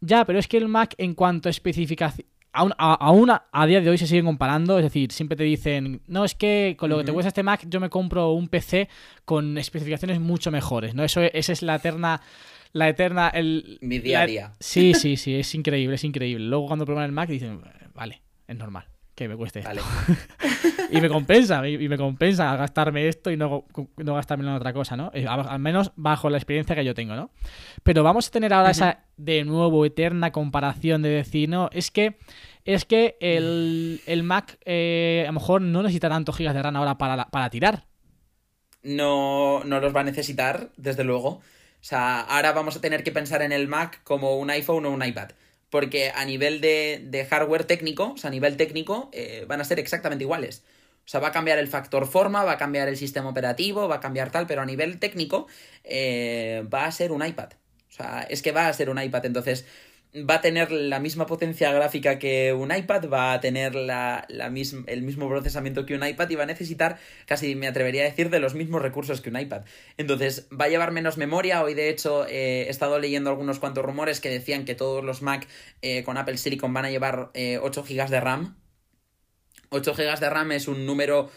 ya, 0.00 0.24
pero 0.24 0.38
es 0.38 0.48
que 0.48 0.56
el 0.56 0.68
Mac 0.68 0.94
en 0.98 1.14
cuanto 1.14 1.48
a 1.48 1.50
especificación... 1.50 2.26
Aún 2.56 3.30
a, 3.30 3.66
día 3.66 3.80
de 3.80 3.90
hoy 3.90 3.98
se 3.98 4.06
siguen 4.06 4.26
comparando, 4.26 4.78
es 4.78 4.84
decir, 4.84 5.10
siempre 5.10 5.36
te 5.36 5.42
dicen, 5.42 6.02
no, 6.06 6.24
es 6.24 6.36
que 6.36 6.76
con 6.78 6.88
lo 6.88 6.98
que 6.98 7.02
te 7.02 7.12
cuesta 7.12 7.26
este 7.26 7.42
Mac 7.42 7.66
yo 7.68 7.80
me 7.80 7.90
compro 7.90 8.30
un 8.30 8.46
PC 8.46 8.88
con 9.24 9.58
especificaciones 9.58 10.20
mucho 10.20 10.52
mejores, 10.52 10.94
¿no? 10.94 11.02
Eso, 11.02 11.20
esa 11.20 11.52
es 11.52 11.62
la 11.62 11.74
eterna 11.74 12.20
la 12.72 12.88
eterna. 12.88 13.28
El, 13.28 13.78
Mi 13.80 13.98
día 13.98 14.22
a 14.22 14.26
día. 14.26 14.52
Sí, 14.60 14.94
sí, 14.94 15.16
sí, 15.16 15.34
es 15.34 15.52
increíble, 15.56 15.96
es 15.96 16.04
increíble. 16.04 16.44
Luego 16.46 16.66
cuando 16.66 16.84
prueban 16.84 17.06
el 17.06 17.12
Mac 17.12 17.28
dicen, 17.28 17.60
vale, 17.92 18.22
es 18.46 18.56
normal 18.56 18.86
que 19.14 19.28
me 19.28 19.36
cueste 19.36 19.62
vale. 19.62 19.80
y 20.94 21.00
me 21.00 21.08
compensa, 21.08 21.66
y 21.68 21.88
me 21.88 21.96
compensa 21.96 22.56
gastarme 22.56 23.08
esto 23.08 23.30
y 23.30 23.36
no, 23.36 23.64
no 23.96 24.14
gastarme 24.14 24.44
en 24.44 24.50
otra 24.50 24.72
cosa, 24.72 24.96
¿no? 24.96 25.10
Eh, 25.12 25.26
al 25.26 25.58
menos 25.58 25.92
bajo 25.96 26.30
la 26.30 26.38
experiencia 26.38 26.76
que 26.76 26.84
yo 26.84 26.94
tengo, 26.94 27.14
¿no? 27.16 27.30
Pero 27.82 28.02
vamos 28.02 28.28
a 28.28 28.30
tener 28.30 28.52
ahora 28.52 28.70
esa 28.70 29.04
de 29.16 29.44
nuevo 29.44 29.84
eterna 29.84 30.30
comparación 30.30 31.02
de 31.02 31.08
decir, 31.08 31.48
no, 31.48 31.68
es 31.72 31.90
que 31.90 32.16
es 32.64 32.84
que 32.84 33.16
el, 33.20 34.22
Mac 34.22 34.58
eh, 34.64 35.24
a 35.24 35.26
lo 35.26 35.34
mejor 35.34 35.60
no 35.60 35.82
necesita 35.82 36.08
tantos 36.08 36.36
gigas 36.36 36.54
de 36.54 36.62
RAM 36.62 36.76
ahora 36.76 36.96
para, 36.96 37.26
para 37.26 37.50
tirar. 37.50 37.84
No, 38.82 39.64
no 39.64 39.80
los 39.80 39.94
va 39.94 40.00
a 40.00 40.04
necesitar, 40.04 40.70
desde 40.76 41.04
luego. 41.04 41.28
O 41.28 41.42
sea, 41.86 42.20
ahora 42.20 42.52
vamos 42.52 42.76
a 42.76 42.80
tener 42.80 43.02
que 43.02 43.12
pensar 43.12 43.42
en 43.42 43.52
el 43.52 43.68
Mac 43.68 44.00
como 44.04 44.36
un 44.36 44.50
iPhone 44.50 44.86
o 44.86 44.90
un 44.90 45.04
iPad 45.04 45.30
porque 45.74 46.12
a 46.14 46.24
nivel 46.24 46.60
de, 46.60 47.26
hardware 47.28 47.64
técnico, 47.64 48.12
o 48.12 48.16
sea, 48.16 48.28
a 48.28 48.30
nivel 48.30 48.56
técnico, 48.56 49.10
eh, 49.12 49.44
van 49.48 49.60
a 49.60 49.64
ser 49.64 49.80
exactamente 49.80 50.22
iguales. 50.22 50.62
O 51.04 51.08
sea, 51.08 51.20
va 51.20 51.28
a 51.28 51.32
cambiar 51.32 51.58
el 51.58 51.68
factor 51.68 52.06
forma, 52.06 52.44
va 52.44 52.52
a 52.52 52.58
cambiar 52.58 52.88
el 52.88 52.96
sistema 52.96 53.28
operativo, 53.28 53.88
va 53.88 53.96
a 53.96 54.00
cambiar 54.00 54.30
tal, 54.30 54.46
pero 54.46 54.62
a 54.62 54.66
nivel 54.66 54.98
técnico 54.98 55.46
eh, 55.84 56.66
va 56.72 56.86
a 56.86 56.92
ser 56.92 57.12
un 57.12 57.24
iPad. 57.24 57.50
O 57.88 57.92
sea, 57.92 58.26
es 58.28 58.42
que 58.42 58.52
va 58.52 58.68
a 58.68 58.72
ser 58.72 58.90
un 58.90 59.00
iPad. 59.00 59.26
Entonces, 59.26 59.66
va 60.16 60.36
a 60.36 60.40
tener 60.40 60.70
la 60.70 61.00
misma 61.00 61.26
potencia 61.26 61.72
gráfica 61.72 62.18
que 62.18 62.52
un 62.52 62.74
iPad, 62.74 63.08
va 63.08 63.32
a 63.32 63.40
tener 63.40 63.74
la, 63.74 64.24
la 64.28 64.46
el 64.46 65.02
mismo 65.02 65.28
procesamiento 65.28 65.84
que 65.84 65.94
un 65.94 66.06
iPad 66.06 66.30
y 66.30 66.34
va 66.36 66.44
a 66.44 66.46
necesitar, 66.46 66.98
casi 67.26 67.54
me 67.56 67.66
atrevería 67.66 68.02
a 68.02 68.04
decir, 68.04 68.30
de 68.30 68.38
los 68.38 68.54
mismos 68.54 68.80
recursos 68.82 69.20
que 69.20 69.30
un 69.30 69.38
iPad. 69.38 69.62
Entonces, 69.96 70.48
va 70.52 70.66
a 70.66 70.68
llevar 70.68 70.92
menos 70.92 71.18
memoria. 71.18 71.62
Hoy, 71.62 71.74
de 71.74 71.88
hecho, 71.88 72.26
eh, 72.26 72.64
he 72.66 72.70
estado 72.70 72.98
leyendo 72.98 73.30
algunos 73.30 73.58
cuantos 73.58 73.84
rumores 73.84 74.20
que 74.20 74.30
decían 74.30 74.64
que 74.64 74.74
todos 74.74 75.04
los 75.04 75.22
Mac 75.22 75.46
eh, 75.82 76.04
con 76.04 76.16
Apple 76.16 76.38
Silicon 76.38 76.72
van 76.72 76.84
a 76.84 76.90
llevar 76.90 77.30
8 77.34 77.34
eh, 77.34 77.58
GB 77.60 78.08
de 78.08 78.20
RAM. 78.20 78.63
8 79.70 79.94
GB 79.94 80.20
de 80.20 80.30
RAM 80.30 80.52
es 80.52 80.68
un 80.68 80.86
número 80.86 81.30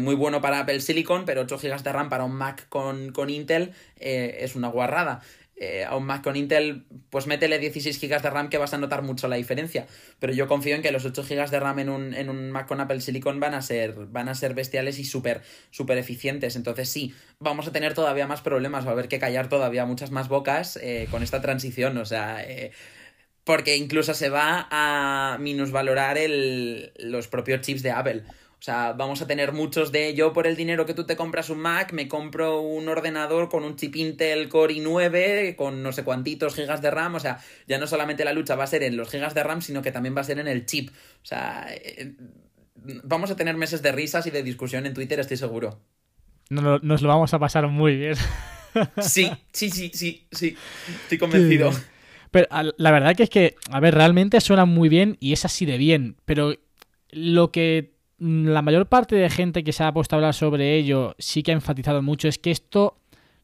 muy 0.00 0.14
bueno 0.14 0.40
para 0.40 0.60
Apple 0.60 0.80
Silicon, 0.80 1.24
pero 1.24 1.42
8 1.42 1.58
GB 1.58 1.82
de 1.82 1.92
RAM 1.92 2.08
para 2.08 2.24
un 2.24 2.32
Mac 2.32 2.68
con, 2.68 3.10
con 3.10 3.28
Intel 3.28 3.72
es 3.96 4.54
una 4.54 4.68
guarrada. 4.68 5.22
Eh, 5.56 5.84
a 5.84 5.96
un 5.96 6.04
Mac 6.04 6.24
con 6.24 6.34
Intel, 6.34 6.84
pues 7.10 7.28
métele 7.28 7.60
16 7.60 8.00
GB 8.00 8.20
de 8.20 8.30
RAM 8.30 8.48
que 8.48 8.58
vas 8.58 8.74
a 8.74 8.78
notar 8.78 9.02
mucho 9.02 9.28
la 9.28 9.36
diferencia. 9.36 9.86
Pero 10.18 10.32
yo 10.32 10.48
confío 10.48 10.74
en 10.74 10.82
que 10.82 10.90
los 10.90 11.04
8 11.04 11.22
GB 11.22 11.48
de 11.48 11.60
RAM 11.60 11.78
en 11.78 11.88
un, 11.90 12.14
en 12.14 12.28
un 12.28 12.50
Mac 12.50 12.66
con 12.66 12.80
Apple 12.80 13.00
Silicon 13.00 13.38
van 13.38 13.54
a 13.54 13.62
ser, 13.62 13.94
van 13.94 14.28
a 14.28 14.34
ser 14.34 14.54
bestiales 14.54 14.98
y 14.98 15.04
súper 15.04 15.42
super 15.70 15.96
eficientes. 15.96 16.56
Entonces 16.56 16.88
sí, 16.88 17.14
vamos 17.38 17.68
a 17.68 17.72
tener 17.72 17.94
todavía 17.94 18.26
más 18.26 18.40
problemas, 18.40 18.84
va 18.84 18.90
a 18.90 18.92
haber 18.94 19.06
que 19.06 19.20
callar 19.20 19.48
todavía 19.48 19.86
muchas 19.86 20.10
más 20.10 20.28
bocas 20.28 20.76
eh, 20.82 21.06
con 21.10 21.22
esta 21.22 21.40
transición. 21.40 21.98
O 21.98 22.04
sea, 22.04 22.42
eh, 22.42 22.72
porque 23.44 23.76
incluso 23.76 24.14
se 24.14 24.30
va 24.30 24.68
a 24.70 25.38
minusvalorar 25.38 26.18
el, 26.18 26.92
los 26.98 27.28
propios 27.28 27.60
chips 27.60 27.82
de 27.82 27.90
Apple. 27.90 28.24
O 28.58 28.62
sea, 28.64 28.94
vamos 28.94 29.20
a 29.20 29.26
tener 29.26 29.52
muchos 29.52 29.92
de 29.92 30.14
yo 30.14 30.32
por 30.32 30.46
el 30.46 30.56
dinero 30.56 30.86
que 30.86 30.94
tú 30.94 31.04
te 31.04 31.16
compras 31.16 31.50
un 31.50 31.58
Mac, 31.58 31.92
me 31.92 32.08
compro 32.08 32.62
un 32.62 32.88
ordenador 32.88 33.50
con 33.50 33.62
un 33.62 33.76
chip 33.76 33.94
Intel 33.96 34.48
Core 34.48 34.76
i9 34.76 35.54
con 35.54 35.82
no 35.82 35.92
sé 35.92 36.02
cuántitos 36.02 36.54
gigas 36.54 36.80
de 36.80 36.90
RAM. 36.90 37.14
O 37.14 37.20
sea, 37.20 37.40
ya 37.68 37.76
no 37.76 37.86
solamente 37.86 38.24
la 38.24 38.32
lucha 38.32 38.56
va 38.56 38.64
a 38.64 38.66
ser 38.66 38.82
en 38.82 38.96
los 38.96 39.10
gigas 39.10 39.34
de 39.34 39.42
RAM, 39.42 39.60
sino 39.60 39.82
que 39.82 39.92
también 39.92 40.16
va 40.16 40.22
a 40.22 40.24
ser 40.24 40.38
en 40.38 40.48
el 40.48 40.64
chip. 40.64 40.88
O 40.88 41.26
sea, 41.26 41.66
eh, 41.70 42.14
vamos 43.02 43.30
a 43.30 43.36
tener 43.36 43.54
meses 43.54 43.82
de 43.82 43.92
risas 43.92 44.26
y 44.26 44.30
de 44.30 44.42
discusión 44.42 44.86
en 44.86 44.94
Twitter, 44.94 45.20
estoy 45.20 45.36
seguro. 45.36 45.82
No, 46.48 46.78
nos 46.78 47.02
lo 47.02 47.08
vamos 47.08 47.34
a 47.34 47.38
pasar 47.38 47.68
muy 47.68 47.96
bien. 47.96 48.14
Sí, 49.00 49.30
sí, 49.52 49.70
sí, 49.70 49.90
sí, 49.94 50.26
sí. 50.32 50.56
Estoy 51.02 51.18
convencido. 51.18 51.70
Pero 52.34 52.48
la 52.50 52.90
verdad 52.90 53.14
que 53.14 53.22
es 53.22 53.30
que, 53.30 53.54
a 53.70 53.78
ver, 53.78 53.94
realmente 53.94 54.40
suena 54.40 54.64
muy 54.64 54.88
bien 54.88 55.16
y 55.20 55.32
es 55.34 55.44
así 55.44 55.66
de 55.66 55.78
bien. 55.78 56.16
Pero 56.24 56.52
lo 57.10 57.52
que 57.52 57.94
la 58.18 58.60
mayor 58.60 58.88
parte 58.88 59.14
de 59.14 59.30
gente 59.30 59.62
que 59.62 59.72
se 59.72 59.84
ha 59.84 59.94
puesto 59.94 60.16
a 60.16 60.18
hablar 60.18 60.34
sobre 60.34 60.74
ello 60.74 61.14
sí 61.20 61.44
que 61.44 61.52
ha 61.52 61.54
enfatizado 61.54 62.02
mucho 62.02 62.26
es 62.26 62.40
que 62.40 62.50
esto 62.50 62.98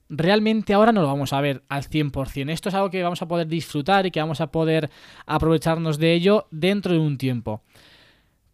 realmente 0.09 0.75
ahora 0.75 0.91
no 0.91 1.03
lo 1.03 1.07
vamos 1.07 1.33
a 1.33 1.41
ver 1.41 1.63
al 1.69 1.85
100%. 1.85 2.51
Esto 2.51 2.69
es 2.69 2.75
algo 2.75 2.91
que 2.91 3.01
vamos 3.01 3.23
a 3.23 3.29
poder 3.29 3.47
disfrutar 3.47 4.07
y 4.07 4.11
que 4.11 4.19
vamos 4.19 4.41
a 4.41 4.51
poder 4.51 4.91
aprovecharnos 5.25 5.97
de 5.97 6.13
ello 6.13 6.49
dentro 6.51 6.93
de 6.93 6.99
un 6.99 7.17
tiempo. 7.17 7.63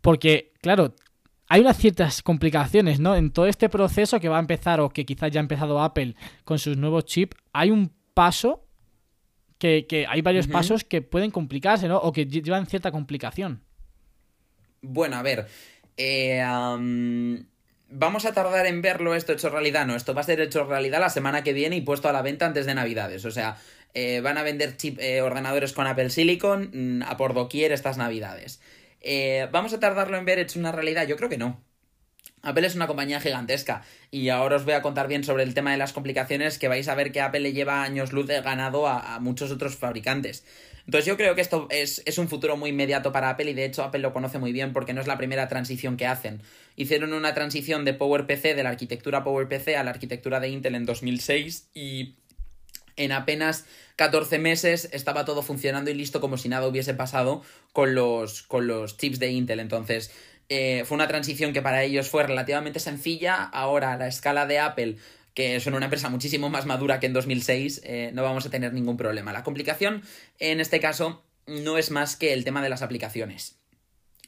Porque, 0.03 0.53
claro, 0.61 0.95
hay 1.49 1.63
unas 1.63 1.79
ciertas 1.79 2.21
complicaciones, 2.21 3.01
¿no? 3.01 3.17
En 3.17 3.31
todo 3.31 3.47
este 3.47 3.71
proceso 3.71 4.21
que 4.21 4.29
va 4.29 4.37
a 4.37 4.41
empezar 4.41 4.81
o 4.81 4.91
que 4.91 5.07
quizás 5.07 5.31
ya 5.31 5.41
ha 5.41 5.49
empezado 5.49 5.81
Apple 5.81 6.15
con 6.45 6.59
sus 6.59 6.77
nuevos 6.77 7.07
chips, 7.07 7.39
hay 7.55 7.71
un 7.71 7.91
paso 8.13 8.66
que, 9.59 10.07
hay 10.09 10.23
varios 10.23 10.47
pasos 10.47 10.85
que 10.85 11.03
pueden 11.03 11.31
complicarse, 11.31 11.89
¿no? 11.89 11.99
O 11.99 12.13
que 12.13 12.27
llevan 12.27 12.67
cierta 12.67 12.91
complicación. 12.91 13.63
Bueno, 14.83 15.17
a 15.17 15.23
ver, 15.23 15.47
eh, 15.97 16.45
vamos 17.89 18.27
a 18.27 18.33
tardar 18.33 18.67
en 18.67 18.83
verlo 18.83 19.15
esto 19.15 19.33
hecho 19.33 19.49
realidad. 19.49 19.87
No, 19.87 19.97
esto 19.97 20.15
va 20.15 20.21
a 20.21 20.25
ser 20.25 20.41
hecho 20.41 20.65
realidad 20.65 21.01
la 21.01 21.11
semana 21.11 21.43
que 21.43 21.53
viene 21.53 21.77
y 21.77 21.81
puesto 21.81 22.09
a 22.09 22.13
la 22.13 22.23
venta 22.23 22.47
antes 22.47 22.67
de 22.67 22.75
Navidades. 22.75 23.25
O 23.25 23.31
sea, 23.31 23.57
eh, 23.95 24.21
van 24.21 24.39
a 24.39 24.43
vender 24.43 24.77
chip, 24.77 24.99
eh, 25.01 25.23
ordenadores 25.23 25.73
con 25.73 25.87
Apple 25.87 26.11
Silicon 26.11 26.71
mm, 26.73 27.03
a 27.03 27.17
por 27.17 27.35
doquier 27.35 27.73
estas 27.73 27.97
Navidades. 27.97 28.61
¿Vamos 29.53 29.73
a 29.73 29.79
tardarlo 29.79 30.17
en 30.17 30.25
ver 30.25 30.41
hecho 30.41 30.59
una 30.59 30.73
realidad? 30.73 31.07
Yo 31.07 31.17
creo 31.17 31.29
que 31.29 31.39
no. 31.39 31.63
Apple 32.47 32.67
es 32.67 32.75
una 32.75 32.87
compañía 32.87 33.21
gigantesca 33.21 33.83
y 34.11 34.29
ahora 34.31 34.57
os 34.57 34.65
voy 34.65 34.75
a 34.75 34.83
contar 34.83 35.09
bien 35.09 35.25
sobre 35.25 35.43
el 35.43 35.55
tema 35.55 35.73
de 35.73 35.79
las 35.79 35.93
complicaciones 35.93 36.59
que 36.59 36.69
vais 36.69 36.89
a 36.89 36.95
ver 36.95 37.13
que 37.13 37.21
Apple 37.21 37.41
le 37.41 37.53
lleva 37.53 37.83
años 37.83 38.13
luz 38.13 38.27
de 38.27 38.41
ganado 38.41 38.89
a 38.89 39.19
muchos 39.21 39.51
otros 39.51 39.77
fabricantes. 39.77 40.45
Entonces 40.87 41.07
yo 41.07 41.17
creo 41.17 41.35
que 41.35 41.41
esto 41.41 41.67
es, 41.71 42.01
un 42.17 42.29
futuro 42.29 42.57
muy 42.57 42.71
inmediato 42.71 43.11
para 43.11 43.31
Apple 43.31 43.51
y 43.51 43.55
de 43.55 43.65
hecho 43.65 43.83
Apple 43.83 44.01
lo 44.01 44.13
conoce 44.13 44.39
muy 44.39 44.53
bien 44.53 44.73
porque 44.73 44.93
no 44.93 45.01
es 45.01 45.09
la 45.09 45.19
primera 45.19 45.49
transición 45.49 45.97
que 45.97 46.07
hacen. 46.07 46.43
Hicieron 46.77 47.13
una 47.13 47.35
transición 47.35 47.85
de 47.85 47.93
PowerPC, 47.93 48.55
de 48.55 48.63
la 48.63 48.71
arquitectura 48.71 49.25
PowerPC 49.25 49.75
a 49.77 49.83
la 49.83 49.91
arquitectura 49.91 50.39
de 50.39 50.49
Intel 50.49 50.77
en 50.77 50.87
2006 50.87 51.71
y 51.75 52.15
en 52.95 53.11
apenas 53.11 53.65
14 53.97 54.39
meses 54.39 54.89
estaba 54.93 55.25
todo 55.25 55.43
funcionando 55.43 55.91
y 55.91 55.95
listo 55.95 56.21
como 56.21 56.39
si 56.39 56.49
nada 56.49 56.69
hubiese 56.69 56.95
pasado 56.95 57.43
con 57.73 57.97
los, 57.97 58.43
con 58.43 58.69
los 58.69 58.97
chips 58.97 59.19
de 59.19 59.33
Intel. 59.33 59.59
Entonces, 59.59 60.13
eh, 60.49 60.85
fue 60.87 60.95
una 60.95 61.09
transición 61.09 61.53
que 61.53 61.63
para 61.63 61.83
ellos 61.83 62.09
fue 62.09 62.23
relativamente 62.23 62.81
sencilla. 62.81 63.43
Ahora, 63.43 63.95
a 63.95 63.97
la 63.97 64.09
escala 64.09 64.47
de 64.47 64.59
Apple, 64.59 64.97
que 65.35 65.61
son 65.61 65.75
una 65.75 65.87
empresa 65.87 66.09
muchísimo 66.09 66.49
más 66.49 66.67
madura 66.67 67.01
que 67.01 67.07
en 67.07 67.13
2006, 67.13 67.83
eh, 67.85 68.11
no 68.15 68.23
vamos 68.23 68.47
a 68.47 68.51
tener 68.51 68.73
ningún 68.73 68.97
problema. 68.97 69.33
La 69.33 69.43
complicación, 69.43 70.03
en 70.39 70.61
este 70.61 70.81
caso, 70.81 71.23
no 71.47 71.79
es 71.79 71.91
más 71.91 72.17
que 72.17 72.33
el 72.33 72.45
tema 72.45 72.63
de 72.63 72.69
las 72.69 72.83
aplicaciones. 72.83 73.59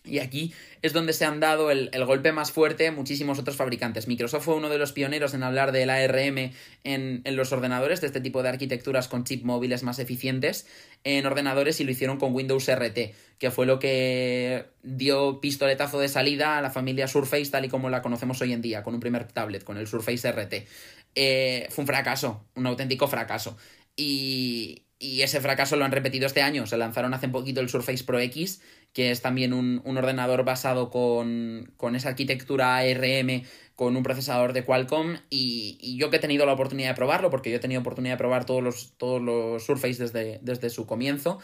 Y 0.09 0.21
aquí 0.21 0.53
es 0.83 0.93
donde 0.93 1.13
se 1.13 1.25
han 1.25 1.41
dado 1.41 1.71
el, 1.71 1.91
golpe 2.05 2.33
más 2.33 2.53
fuerte 2.53 2.91
muchísimos 2.91 3.39
otros 3.39 3.57
fabricantes. 3.57 4.09
Microsoft 4.09 4.45
fue 4.45 4.55
uno 4.55 4.69
de 4.69 4.79
los 4.79 4.93
pioneros 4.93 5.35
en 5.35 5.43
hablar 5.43 5.73
del 5.73 5.91
ARM 5.91 6.39
en, 6.39 6.53
en, 7.25 7.37
los 7.37 7.53
ordenadores, 7.53 8.01
de 8.01 8.07
este 8.07 8.21
tipo 8.21 8.43
de 8.43 8.49
arquitecturas 8.49 9.09
con 9.09 9.25
chip 9.25 9.45
móviles 9.45 9.83
más 9.83 9.99
eficientes 9.99 10.67
en 11.05 11.27
ordenadores 11.27 11.81
y 11.81 11.85
lo 11.85 11.91
hicieron 11.91 12.19
con 12.19 12.35
Windows 12.35 12.69
RT, 12.71 12.99
que 13.39 13.51
fue 13.51 13.67
lo 13.67 13.79
que 13.79 14.67
dio 14.83 15.41
pistoletazo 15.41 16.01
de 16.01 16.09
salida 16.09 16.59
a 16.59 16.63
la 16.63 16.71
familia 16.71 17.09
Surface 17.09 17.51
tal 17.51 17.65
y 17.65 17.69
como 17.69 17.91
la 17.91 18.03
conocemos 18.03 18.41
hoy 18.41 18.53
en 18.53 18.63
día, 18.63 18.83
con 18.83 18.95
un 18.95 19.01
primer 19.01 19.27
tablet, 19.29 19.65
con 19.65 19.77
el 19.77 19.87
Surface 19.87 20.31
RT. 20.31 20.67
Eh, 21.15 21.67
fue 21.71 21.83
un 21.83 21.87
fracaso, 21.87 22.45
un 22.55 22.67
auténtico 22.67 23.09
fracaso. 23.09 23.57
Y, 23.97 24.85
y 24.99 25.23
ese 25.23 25.41
fracaso 25.41 25.77
lo 25.77 25.85
han 25.85 25.93
repetido 25.93 26.27
este 26.27 26.43
año. 26.43 26.67
Se 26.67 26.77
lanzaron 26.77 27.15
hace 27.15 27.29
poquito 27.29 27.61
el 27.61 27.69
Surface 27.69 28.05
Pro 28.05 28.19
X, 28.21 28.61
que 28.99 29.13
es 29.13 29.23
también 29.23 29.53
un, 29.53 29.81
ordenador 29.85 30.45
basado 30.45 30.91
con, 30.91 31.71
con, 31.77 31.95
esa 31.95 32.09
arquitectura 32.09 32.79
ARM, 32.79 33.45
con 33.77 33.97
un 33.97 34.03
procesador 34.03 34.53
de 34.53 34.65
Qualcomm. 34.65 35.19
Y, 35.31 35.97
yo 35.97 36.11
que 36.11 36.17
he 36.17 36.19
tenido 36.19 36.47
la 36.47 36.55
oportunidad 36.55 36.89
de 36.89 36.95
probarlo, 36.97 37.31
porque 37.31 37.49
yo 37.49 37.59
he 37.59 37.61
tenido 37.61 37.81
oportunidad 37.81 38.15
de 38.15 38.19
probar 38.19 38.45
todos 38.45 38.61
los, 38.61 38.95
todos 38.97 39.23
los 39.23 39.65
Surface 39.65 40.03
desde, 40.03 40.41
desde 40.43 40.69
su 40.69 40.85
comienzo. 40.85 41.39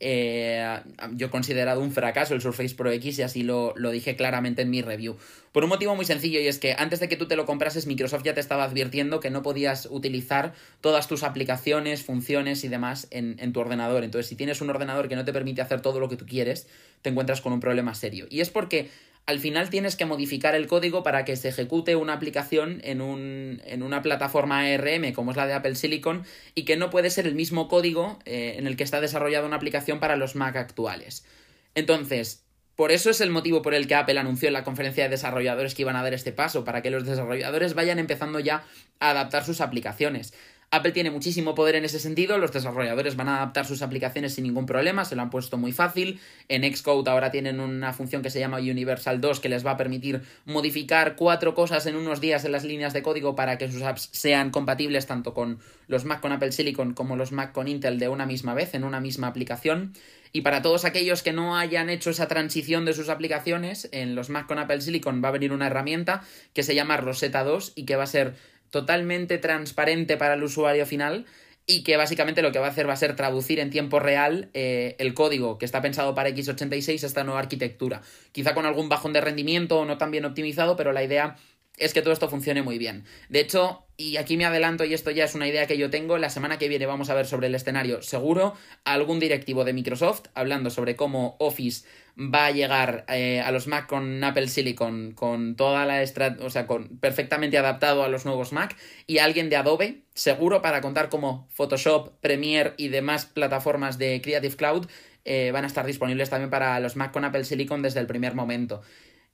Eh, 0.00 0.80
yo 1.14 1.26
he 1.26 1.30
considerado 1.30 1.80
un 1.80 1.90
fracaso 1.90 2.34
el 2.34 2.40
Surface 2.40 2.74
Pro 2.74 2.90
X 2.92 3.18
y 3.18 3.22
así 3.22 3.42
lo, 3.42 3.74
lo, 3.76 3.90
dije 3.90 4.16
claramente 4.16 4.62
en 4.62 4.70
mi 4.70 4.80
review. 4.80 5.16
Por 5.52 5.64
un 5.64 5.70
motivo 5.70 5.96
muy 5.96 6.04
sencillo 6.04 6.38
y 6.40 6.46
es 6.46 6.58
que 6.58 6.74
antes 6.78 7.00
de 7.00 7.08
que 7.08 7.16
tú 7.16 7.26
te 7.26 7.34
lo 7.34 7.46
comprases 7.46 7.86
Microsoft 7.86 8.22
ya 8.22 8.34
te 8.34 8.40
estaba 8.40 8.64
advirtiendo 8.64 9.18
que 9.18 9.30
no 9.30 9.42
podías 9.42 9.88
utilizar 9.90 10.54
todas 10.80 11.08
tus 11.08 11.24
aplicaciones, 11.24 12.04
funciones 12.04 12.62
y 12.62 12.68
demás 12.68 13.08
en, 13.10 13.36
en 13.40 13.52
tu 13.52 13.60
ordenador. 13.60 14.04
Entonces 14.04 14.28
si 14.28 14.36
tienes 14.36 14.60
un 14.60 14.70
ordenador 14.70 15.08
que 15.08 15.16
no 15.16 15.24
te 15.24 15.32
permite 15.32 15.62
hacer 15.62 15.80
todo 15.80 15.98
lo 15.98 16.08
que 16.08 16.16
tú 16.16 16.26
quieres, 16.26 16.68
te 17.02 17.10
encuentras 17.10 17.40
con 17.40 17.52
un 17.52 17.60
problema 17.60 17.94
serio. 17.94 18.26
Y 18.30 18.40
es 18.40 18.50
porque 18.50 18.90
al 19.28 19.40
final 19.40 19.68
tienes 19.68 19.94
que 19.94 20.06
modificar 20.06 20.54
el 20.54 20.66
código 20.66 21.02
para 21.02 21.26
que 21.26 21.36
se 21.36 21.50
ejecute 21.50 21.96
una 21.96 22.14
aplicación 22.14 22.80
en, 22.82 23.02
un, 23.02 23.60
en 23.66 23.82
una 23.82 24.00
plataforma 24.00 24.60
ARM 24.60 25.12
como 25.12 25.32
es 25.32 25.36
la 25.36 25.46
de 25.46 25.52
Apple 25.52 25.74
Silicon 25.74 26.24
y 26.54 26.64
que 26.64 26.78
no 26.78 26.88
puede 26.88 27.10
ser 27.10 27.26
el 27.26 27.34
mismo 27.34 27.68
código 27.68 28.18
eh, 28.24 28.54
en 28.56 28.66
el 28.66 28.74
que 28.74 28.84
está 28.84 29.02
desarrollada 29.02 29.46
una 29.46 29.56
aplicación 29.56 30.00
para 30.00 30.16
los 30.16 30.34
Mac 30.34 30.56
actuales. 30.56 31.26
Entonces, 31.74 32.46
por 32.74 32.90
eso 32.90 33.10
es 33.10 33.20
el 33.20 33.28
motivo 33.28 33.60
por 33.60 33.74
el 33.74 33.86
que 33.86 33.96
Apple 33.96 34.18
anunció 34.18 34.48
en 34.48 34.54
la 34.54 34.64
conferencia 34.64 35.04
de 35.04 35.10
desarrolladores 35.10 35.74
que 35.74 35.82
iban 35.82 35.96
a 35.96 36.02
dar 36.02 36.14
este 36.14 36.32
paso, 36.32 36.64
para 36.64 36.80
que 36.80 36.90
los 36.90 37.04
desarrolladores 37.04 37.74
vayan 37.74 37.98
empezando 37.98 38.40
ya 38.40 38.64
a 38.98 39.10
adaptar 39.10 39.44
sus 39.44 39.60
aplicaciones. 39.60 40.32
Apple 40.70 40.92
tiene 40.92 41.10
muchísimo 41.10 41.54
poder 41.54 41.76
en 41.76 41.86
ese 41.86 41.98
sentido, 41.98 42.36
los 42.36 42.52
desarrolladores 42.52 43.16
van 43.16 43.30
a 43.30 43.36
adaptar 43.36 43.64
sus 43.64 43.80
aplicaciones 43.80 44.34
sin 44.34 44.44
ningún 44.44 44.66
problema, 44.66 45.06
se 45.06 45.16
lo 45.16 45.22
han 45.22 45.30
puesto 45.30 45.56
muy 45.56 45.72
fácil. 45.72 46.20
En 46.48 46.62
Xcode 46.62 47.10
ahora 47.10 47.30
tienen 47.30 47.58
una 47.58 47.94
función 47.94 48.20
que 48.20 48.28
se 48.28 48.38
llama 48.38 48.58
Universal 48.58 49.18
2 49.20 49.40
que 49.40 49.48
les 49.48 49.64
va 49.64 49.72
a 49.72 49.76
permitir 49.78 50.20
modificar 50.44 51.16
cuatro 51.16 51.54
cosas 51.54 51.86
en 51.86 51.96
unos 51.96 52.20
días 52.20 52.44
en 52.44 52.52
las 52.52 52.64
líneas 52.64 52.92
de 52.92 53.02
código 53.02 53.34
para 53.34 53.56
que 53.56 53.72
sus 53.72 53.80
apps 53.80 54.10
sean 54.12 54.50
compatibles 54.50 55.06
tanto 55.06 55.32
con 55.32 55.58
los 55.86 56.04
Mac 56.04 56.20
con 56.20 56.32
Apple 56.32 56.52
Silicon 56.52 56.92
como 56.92 57.16
los 57.16 57.32
Mac 57.32 57.52
con 57.52 57.66
Intel 57.66 57.98
de 57.98 58.08
una 58.08 58.26
misma 58.26 58.52
vez, 58.52 58.74
en 58.74 58.84
una 58.84 59.00
misma 59.00 59.28
aplicación. 59.28 59.94
Y 60.32 60.42
para 60.42 60.60
todos 60.60 60.84
aquellos 60.84 61.22
que 61.22 61.32
no 61.32 61.56
hayan 61.56 61.88
hecho 61.88 62.10
esa 62.10 62.28
transición 62.28 62.84
de 62.84 62.92
sus 62.92 63.08
aplicaciones, 63.08 63.88
en 63.92 64.14
los 64.14 64.28
Mac 64.28 64.46
con 64.46 64.58
Apple 64.58 64.82
Silicon 64.82 65.24
va 65.24 65.28
a 65.28 65.32
venir 65.32 65.52
una 65.52 65.68
herramienta 65.68 66.22
que 66.52 66.62
se 66.62 66.74
llama 66.74 66.98
Rosetta 66.98 67.44
2 67.44 67.72
y 67.74 67.84
que 67.84 67.96
va 67.96 68.02
a 68.02 68.08
ser 68.08 68.34
totalmente 68.70 69.38
transparente 69.38 70.16
para 70.16 70.34
el 70.34 70.42
usuario 70.42 70.86
final 70.86 71.26
y 71.66 71.82
que 71.82 71.98
básicamente 71.98 72.40
lo 72.40 72.50
que 72.50 72.58
va 72.58 72.66
a 72.66 72.70
hacer 72.70 72.88
va 72.88 72.94
a 72.94 72.96
ser 72.96 73.14
traducir 73.14 73.60
en 73.60 73.68
tiempo 73.68 74.00
real 74.00 74.48
eh, 74.54 74.96
el 74.98 75.12
código 75.12 75.58
que 75.58 75.66
está 75.66 75.82
pensado 75.82 76.14
para 76.14 76.30
x86 76.30 77.04
esta 77.04 77.24
nueva 77.24 77.40
arquitectura. 77.40 78.00
Quizá 78.32 78.54
con 78.54 78.64
algún 78.64 78.88
bajón 78.88 79.12
de 79.12 79.20
rendimiento 79.20 79.80
o 79.80 79.84
no 79.84 79.98
tan 79.98 80.10
bien 80.10 80.24
optimizado, 80.24 80.76
pero 80.76 80.92
la 80.92 81.04
idea 81.04 81.36
es 81.78 81.94
que 81.94 82.02
todo 82.02 82.12
esto 82.12 82.28
funcione 82.28 82.62
muy 82.62 82.78
bien. 82.78 83.04
De 83.28 83.40
hecho, 83.40 83.84
y 83.96 84.16
aquí 84.16 84.36
me 84.36 84.44
adelanto 84.44 84.84
y 84.84 84.94
esto 84.94 85.10
ya 85.10 85.24
es 85.24 85.34
una 85.34 85.48
idea 85.48 85.66
que 85.66 85.76
yo 85.76 85.90
tengo, 85.90 86.18
la 86.18 86.30
semana 86.30 86.56
que 86.56 86.68
viene 86.68 86.86
vamos 86.86 87.10
a 87.10 87.14
ver 87.14 87.26
sobre 87.26 87.48
el 87.48 87.54
escenario 87.54 88.00
seguro 88.00 88.54
algún 88.84 89.18
directivo 89.18 89.64
de 89.64 89.72
Microsoft 89.72 90.26
hablando 90.34 90.70
sobre 90.70 90.94
cómo 90.94 91.36
Office 91.40 91.84
va 92.16 92.46
a 92.46 92.50
llegar 92.52 93.04
eh, 93.08 93.40
a 93.40 93.50
los 93.50 93.66
Mac 93.66 93.88
con 93.88 94.22
Apple 94.22 94.46
Silicon 94.46 95.12
con 95.12 95.56
toda 95.56 95.84
la 95.84 96.04
o 96.40 96.50
sea, 96.50 96.66
con 96.68 96.98
perfectamente 96.98 97.58
adaptado 97.58 98.04
a 98.04 98.08
los 98.08 98.24
nuevos 98.24 98.52
Mac 98.52 98.76
y 99.08 99.18
alguien 99.18 99.50
de 99.50 99.56
Adobe 99.56 100.02
seguro 100.14 100.62
para 100.62 100.80
contar 100.80 101.08
cómo 101.08 101.48
Photoshop, 101.50 102.12
Premiere 102.20 102.74
y 102.76 102.88
demás 102.88 103.26
plataformas 103.26 103.98
de 103.98 104.20
Creative 104.22 104.54
Cloud 104.54 104.86
eh, 105.24 105.50
van 105.52 105.64
a 105.64 105.66
estar 105.66 105.84
disponibles 105.84 106.30
también 106.30 106.50
para 106.50 106.78
los 106.78 106.94
Mac 106.94 107.12
con 107.12 107.24
Apple 107.24 107.44
Silicon 107.44 107.82
desde 107.82 107.98
el 107.98 108.06
primer 108.06 108.34
momento. 108.34 108.80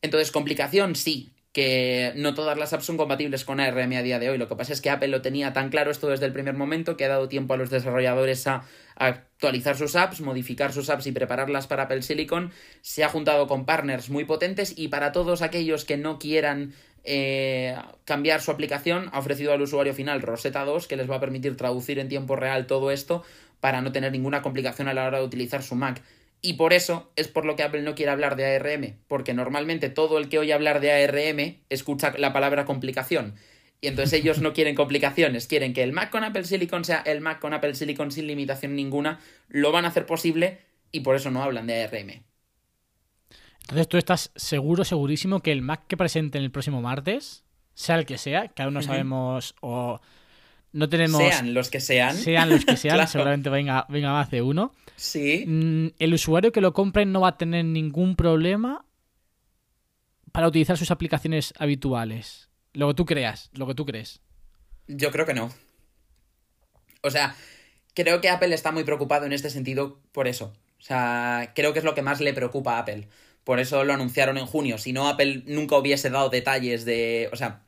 Entonces, 0.00 0.30
complicación, 0.30 0.96
sí 0.96 1.33
que 1.54 2.12
no 2.16 2.34
todas 2.34 2.58
las 2.58 2.72
apps 2.72 2.84
son 2.84 2.96
compatibles 2.96 3.44
con 3.44 3.60
ARM 3.60 3.92
a 3.92 4.02
día 4.02 4.18
de 4.18 4.28
hoy. 4.28 4.38
Lo 4.38 4.48
que 4.48 4.56
pasa 4.56 4.72
es 4.72 4.80
que 4.80 4.90
Apple 4.90 5.06
lo 5.06 5.22
tenía 5.22 5.52
tan 5.52 5.70
claro 5.70 5.92
esto 5.92 6.08
desde 6.08 6.26
el 6.26 6.32
primer 6.32 6.54
momento 6.54 6.96
que 6.96 7.04
ha 7.04 7.08
dado 7.08 7.28
tiempo 7.28 7.54
a 7.54 7.56
los 7.56 7.70
desarrolladores 7.70 8.46
a, 8.48 8.64
actualizar 8.96 9.76
sus 9.76 9.94
apps, 9.96 10.20
modificar 10.20 10.72
sus 10.72 10.90
apps 10.90 11.06
y 11.06 11.12
prepararlas 11.12 11.68
para 11.68 11.84
Apple 11.84 12.02
Silicon. 12.02 12.50
Se 12.82 13.04
ha 13.04 13.08
juntado 13.08 13.46
con 13.46 13.66
partners 13.66 14.10
muy 14.10 14.24
potentes 14.24 14.74
y 14.76 14.88
para 14.88 15.12
todos 15.12 15.42
aquellos 15.42 15.84
que 15.84 15.96
no 15.96 16.18
quieran 16.18 16.74
eh, 17.04 17.76
cambiar 18.04 18.40
su 18.40 18.50
aplicación, 18.50 19.08
ha 19.12 19.20
ofrecido 19.20 19.52
al 19.52 19.62
usuario 19.62 19.94
final 19.94 20.22
Rosetta 20.22 20.64
2 20.64 20.88
que 20.88 20.96
les 20.96 21.08
va 21.08 21.16
a 21.16 21.20
permitir 21.20 21.56
traducir 21.56 22.00
en 22.00 22.08
tiempo 22.08 22.34
real 22.34 22.66
todo 22.66 22.90
esto 22.90 23.22
para 23.60 23.80
no 23.80 23.92
tener 23.92 24.10
ninguna 24.10 24.42
complicación 24.42 24.88
a 24.88 24.94
la 24.94 25.06
hora 25.06 25.18
de 25.18 25.24
utilizar 25.24 25.62
su 25.62 25.76
Mac. 25.76 26.02
Y 26.46 26.52
por 26.52 26.74
eso 26.74 27.10
es 27.16 27.26
por 27.26 27.46
lo 27.46 27.56
que 27.56 27.62
Apple 27.62 27.80
no 27.80 27.94
quiere 27.94 28.12
hablar 28.12 28.36
de 28.36 28.56
ARM, 28.56 28.98
porque 29.08 29.32
normalmente 29.32 29.88
todo 29.88 30.18
el 30.18 30.28
que 30.28 30.38
oye 30.38 30.52
hablar 30.52 30.80
de 30.80 30.92
ARM 30.92 31.62
escucha 31.70 32.12
la 32.18 32.34
palabra 32.34 32.66
complicación. 32.66 33.36
Y 33.80 33.86
entonces 33.86 34.20
ellos 34.20 34.42
no 34.42 34.52
quieren 34.54 34.74
complicaciones, 34.74 35.46
quieren 35.46 35.72
que 35.72 35.82
el 35.82 35.92
Mac 35.92 36.10
con 36.10 36.22
Apple 36.22 36.44
Silicon 36.44 36.84
sea 36.84 36.98
el 37.06 37.22
Mac 37.22 37.38
con 37.38 37.54
Apple 37.54 37.74
Silicon 37.74 38.10
sin 38.10 38.26
limitación 38.26 38.76
ninguna, 38.76 39.20
lo 39.48 39.72
van 39.72 39.86
a 39.86 39.88
hacer 39.88 40.04
posible 40.04 40.58
y 40.92 41.00
por 41.00 41.16
eso 41.16 41.30
no 41.30 41.42
hablan 41.42 41.66
de 41.66 41.82
ARM. 41.82 42.22
Entonces 43.62 43.88
tú 43.88 43.96
estás 43.96 44.30
seguro, 44.36 44.84
segurísimo 44.84 45.40
que 45.40 45.50
el 45.50 45.62
Mac 45.62 45.86
que 45.88 45.96
presenten 45.96 46.42
el 46.42 46.50
próximo 46.50 46.82
martes, 46.82 47.42
sea 47.72 47.96
el 47.96 48.04
que 48.04 48.18
sea, 48.18 48.48
que 48.48 48.62
aún 48.62 48.74
no 48.74 48.82
sabemos 48.82 49.54
o 49.62 49.98
no 50.74 50.88
tenemos... 50.88 51.22
Sean 51.22 51.54
los 51.54 51.70
que 51.70 51.80
sean. 51.80 52.16
Sean 52.16 52.50
los 52.50 52.64
que 52.64 52.76
sean, 52.76 53.06
seguramente 53.06 53.48
venga, 53.48 53.86
venga 53.88 54.12
más 54.12 54.28
de 54.30 54.42
uno. 54.42 54.74
Sí. 54.96 55.44
Mm, 55.46 55.94
el 56.00 56.14
usuario 56.14 56.50
que 56.50 56.60
lo 56.60 56.74
compre 56.74 57.06
no 57.06 57.20
va 57.20 57.28
a 57.28 57.38
tener 57.38 57.64
ningún 57.64 58.16
problema 58.16 58.84
para 60.32 60.48
utilizar 60.48 60.76
sus 60.76 60.90
aplicaciones 60.90 61.54
habituales. 61.58 62.50
Lo 62.72 62.88
que 62.88 62.94
tú 62.94 63.06
creas, 63.06 63.50
lo 63.54 63.68
que 63.68 63.74
tú 63.76 63.86
crees. 63.86 64.20
Yo 64.88 65.12
creo 65.12 65.24
que 65.24 65.34
no. 65.34 65.52
O 67.02 67.10
sea, 67.10 67.36
creo 67.94 68.20
que 68.20 68.28
Apple 68.28 68.52
está 68.52 68.72
muy 68.72 68.82
preocupado 68.82 69.26
en 69.26 69.32
este 69.32 69.50
sentido 69.50 70.00
por 70.10 70.26
eso. 70.26 70.52
O 70.80 70.82
sea, 70.82 71.52
creo 71.54 71.72
que 71.72 71.78
es 71.78 71.84
lo 71.84 71.94
que 71.94 72.02
más 72.02 72.20
le 72.20 72.34
preocupa 72.34 72.74
a 72.74 72.78
Apple. 72.80 73.06
Por 73.44 73.60
eso 73.60 73.84
lo 73.84 73.92
anunciaron 73.94 74.38
en 74.38 74.46
junio. 74.46 74.78
Si 74.78 74.92
no, 74.92 75.06
Apple 75.06 75.44
nunca 75.46 75.76
hubiese 75.76 76.10
dado 76.10 76.30
detalles 76.30 76.84
de... 76.84 77.28
O 77.32 77.36
sea, 77.36 77.62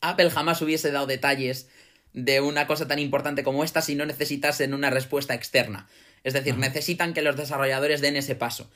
Apple 0.00 0.30
jamás 0.30 0.62
hubiese 0.62 0.92
dado 0.92 1.06
detalles 1.06 1.68
de 2.12 2.40
una 2.40 2.66
cosa 2.66 2.86
tan 2.86 2.98
importante 2.98 3.42
como 3.42 3.64
esta 3.64 3.82
si 3.82 3.94
no 3.94 4.06
necesitasen 4.06 4.74
una 4.74 4.90
respuesta 4.90 5.34
externa. 5.34 5.88
Es 6.24 6.34
decir, 6.34 6.56
necesitan 6.56 7.14
que 7.14 7.22
los 7.22 7.36
desarrolladores 7.36 8.00
den 8.00 8.16
ese 8.16 8.34
paso. 8.34 8.70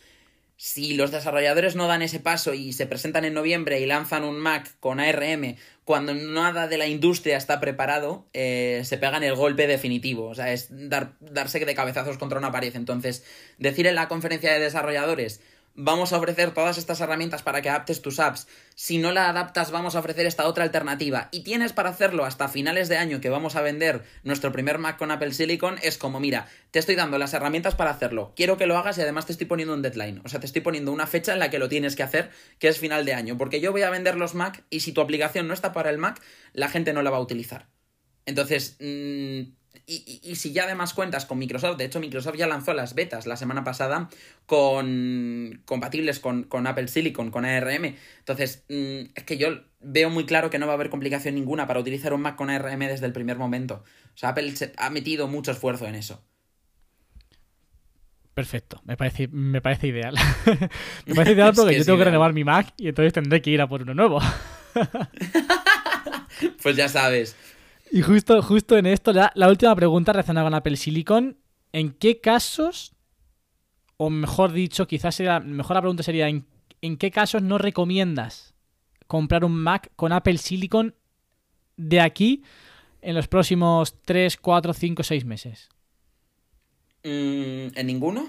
Si 0.58 0.94
los 0.94 1.10
desarrolladores 1.10 1.76
no 1.76 1.86
dan 1.86 2.00
ese 2.00 2.18
paso 2.18 2.54
y 2.54 2.72
se 2.72 2.86
presentan 2.86 3.26
en 3.26 3.34
noviembre 3.34 3.78
y 3.78 3.86
lanzan 3.86 4.24
un 4.24 4.38
Mac 4.38 4.74
con 4.80 5.00
ARM 5.00 5.56
cuando 5.84 6.14
nada 6.14 6.66
de 6.66 6.78
la 6.78 6.86
industria 6.86 7.36
está 7.36 7.60
preparado, 7.60 8.26
eh, 8.32 8.80
se 8.84 8.96
pegan 8.96 9.22
el 9.22 9.34
golpe 9.34 9.66
definitivo. 9.66 10.26
O 10.28 10.34
sea, 10.34 10.52
es 10.52 10.68
dar, 10.70 11.12
darse 11.20 11.62
de 11.62 11.74
cabezazos 11.74 12.16
contra 12.16 12.38
una 12.38 12.52
pared. 12.52 12.74
Entonces, 12.74 13.22
decir 13.58 13.86
en 13.86 13.96
la 13.96 14.08
conferencia 14.08 14.50
de 14.50 14.60
desarrolladores, 14.60 15.42
vamos 15.76 16.12
a 16.12 16.18
ofrecer 16.18 16.52
todas 16.52 16.78
estas 16.78 17.00
herramientas 17.00 17.42
para 17.42 17.62
que 17.62 17.68
adaptes 17.68 18.02
tus 18.02 18.18
apps. 18.18 18.48
Si 18.74 18.98
no 18.98 19.12
la 19.12 19.28
adaptas, 19.28 19.70
vamos 19.70 19.94
a 19.94 20.00
ofrecer 20.00 20.26
esta 20.26 20.46
otra 20.48 20.64
alternativa. 20.64 21.28
Y 21.30 21.40
tienes 21.40 21.72
para 21.72 21.90
hacerlo 21.90 22.24
hasta 22.24 22.48
finales 22.48 22.88
de 22.88 22.96
año 22.96 23.20
que 23.20 23.28
vamos 23.28 23.56
a 23.56 23.62
vender 23.62 24.02
nuestro 24.24 24.52
primer 24.52 24.78
Mac 24.78 24.96
con 24.96 25.10
Apple 25.10 25.32
Silicon. 25.32 25.76
Es 25.82 25.98
como, 25.98 26.18
mira, 26.18 26.48
te 26.70 26.78
estoy 26.78 26.94
dando 26.94 27.18
las 27.18 27.34
herramientas 27.34 27.74
para 27.74 27.90
hacerlo. 27.90 28.32
Quiero 28.34 28.56
que 28.56 28.66
lo 28.66 28.76
hagas 28.76 28.98
y 28.98 29.02
además 29.02 29.26
te 29.26 29.32
estoy 29.32 29.46
poniendo 29.46 29.74
un 29.74 29.82
deadline. 29.82 30.22
O 30.24 30.28
sea, 30.28 30.40
te 30.40 30.46
estoy 30.46 30.62
poniendo 30.62 30.92
una 30.92 31.06
fecha 31.06 31.32
en 31.32 31.38
la 31.38 31.50
que 31.50 31.58
lo 31.58 31.68
tienes 31.68 31.94
que 31.94 32.02
hacer, 32.02 32.30
que 32.58 32.68
es 32.68 32.78
final 32.78 33.04
de 33.04 33.14
año. 33.14 33.36
Porque 33.36 33.60
yo 33.60 33.72
voy 33.72 33.82
a 33.82 33.90
vender 33.90 34.16
los 34.16 34.34
Mac 34.34 34.64
y 34.70 34.80
si 34.80 34.92
tu 34.92 35.00
aplicación 35.00 35.46
no 35.46 35.54
está 35.54 35.72
para 35.72 35.90
el 35.90 35.98
Mac, 35.98 36.20
la 36.52 36.68
gente 36.68 36.92
no 36.92 37.02
la 37.02 37.10
va 37.10 37.18
a 37.18 37.20
utilizar. 37.20 37.68
Entonces, 38.24 38.76
mmm, 38.80 39.42
y, 39.88 40.34
si 40.34 40.52
ya 40.52 40.64
además 40.64 40.94
cuentas 40.94 41.26
con 41.26 41.38
Microsoft, 41.38 41.76
de 41.76 41.84
hecho 41.84 42.00
Microsoft 42.00 42.36
ya 42.36 42.48
lanzó 42.48 42.74
las 42.74 42.94
betas 42.94 43.24
la 43.26 43.36
semana 43.36 43.62
pasada 43.62 44.08
con 44.44 45.62
compatibles 45.64 46.18
con, 46.18 46.66
Apple 46.66 46.88
Silicon, 46.88 47.30
con 47.30 47.44
ARM. 47.44 47.94
Entonces, 48.18 48.64
mm, 48.68 49.12
es 49.14 49.24
que 49.24 49.38
yo 49.38 49.60
veo 49.80 50.10
muy 50.10 50.26
claro 50.26 50.50
que 50.50 50.58
no 50.58 50.66
va 50.66 50.72
a 50.72 50.74
haber 50.74 50.90
complicación 50.90 51.36
ninguna 51.36 51.68
para 51.68 51.78
utilizar 51.78 52.12
un 52.14 52.22
Mac 52.22 52.34
con 52.34 52.50
ARM 52.50 52.80
desde 52.80 53.06
el 53.06 53.12
primer 53.12 53.38
momento. 53.38 53.84
O 54.14 54.18
sea, 54.18 54.30
Apple 54.30 54.52
ha 54.76 54.90
metido 54.90 55.28
mucho 55.28 55.52
esfuerzo 55.52 55.86
en 55.86 55.94
eso. 55.94 56.20
Perfecto, 58.34 58.82
me 58.84 58.96
parece, 58.96 59.28
me 59.28 59.62
parece 59.62 59.86
ideal. 59.86 60.16
me 61.06 61.14
parece 61.14 61.32
ideal 61.32 61.54
porque 61.56 61.78
yo 61.78 61.84
tengo 61.84 61.98
que 61.98 62.04
renovar 62.04 62.32
mi 62.32 62.42
Mac 62.42 62.74
y 62.76 62.88
entonces 62.88 63.12
tendré 63.12 63.40
que 63.40 63.50
ir 63.50 63.60
a 63.60 63.68
por 63.68 63.82
uno 63.82 63.94
nuevo. 63.94 64.20
pues 66.62 66.76
ya 66.76 66.88
sabes. 66.88 67.36
Y 67.96 68.02
justo, 68.02 68.42
justo 68.42 68.76
en 68.76 68.84
esto, 68.84 69.10
la, 69.14 69.32
la 69.34 69.48
última 69.48 69.74
pregunta 69.74 70.12
relacionada 70.12 70.44
con 70.44 70.52
Apple 70.52 70.76
Silicon. 70.76 71.38
¿En 71.72 71.92
qué 71.92 72.20
casos, 72.20 72.92
o 73.96 74.10
mejor 74.10 74.52
dicho, 74.52 74.86
quizás 74.86 75.14
sería, 75.14 75.40
mejor 75.40 75.76
la 75.76 75.80
pregunta 75.80 76.02
sería, 76.02 76.28
¿en, 76.28 76.44
¿en 76.82 76.98
qué 76.98 77.10
casos 77.10 77.40
no 77.40 77.56
recomiendas 77.56 78.54
comprar 79.06 79.46
un 79.46 79.54
Mac 79.54 79.92
con 79.96 80.12
Apple 80.12 80.36
Silicon 80.36 80.94
de 81.78 82.02
aquí 82.02 82.42
en 83.00 83.14
los 83.14 83.28
próximos 83.28 83.94
3, 84.02 84.36
4, 84.36 84.74
5, 84.74 85.02
6 85.02 85.24
meses? 85.24 85.70
Mm, 87.02 87.78
¿En 87.78 87.86
ninguno? 87.86 88.28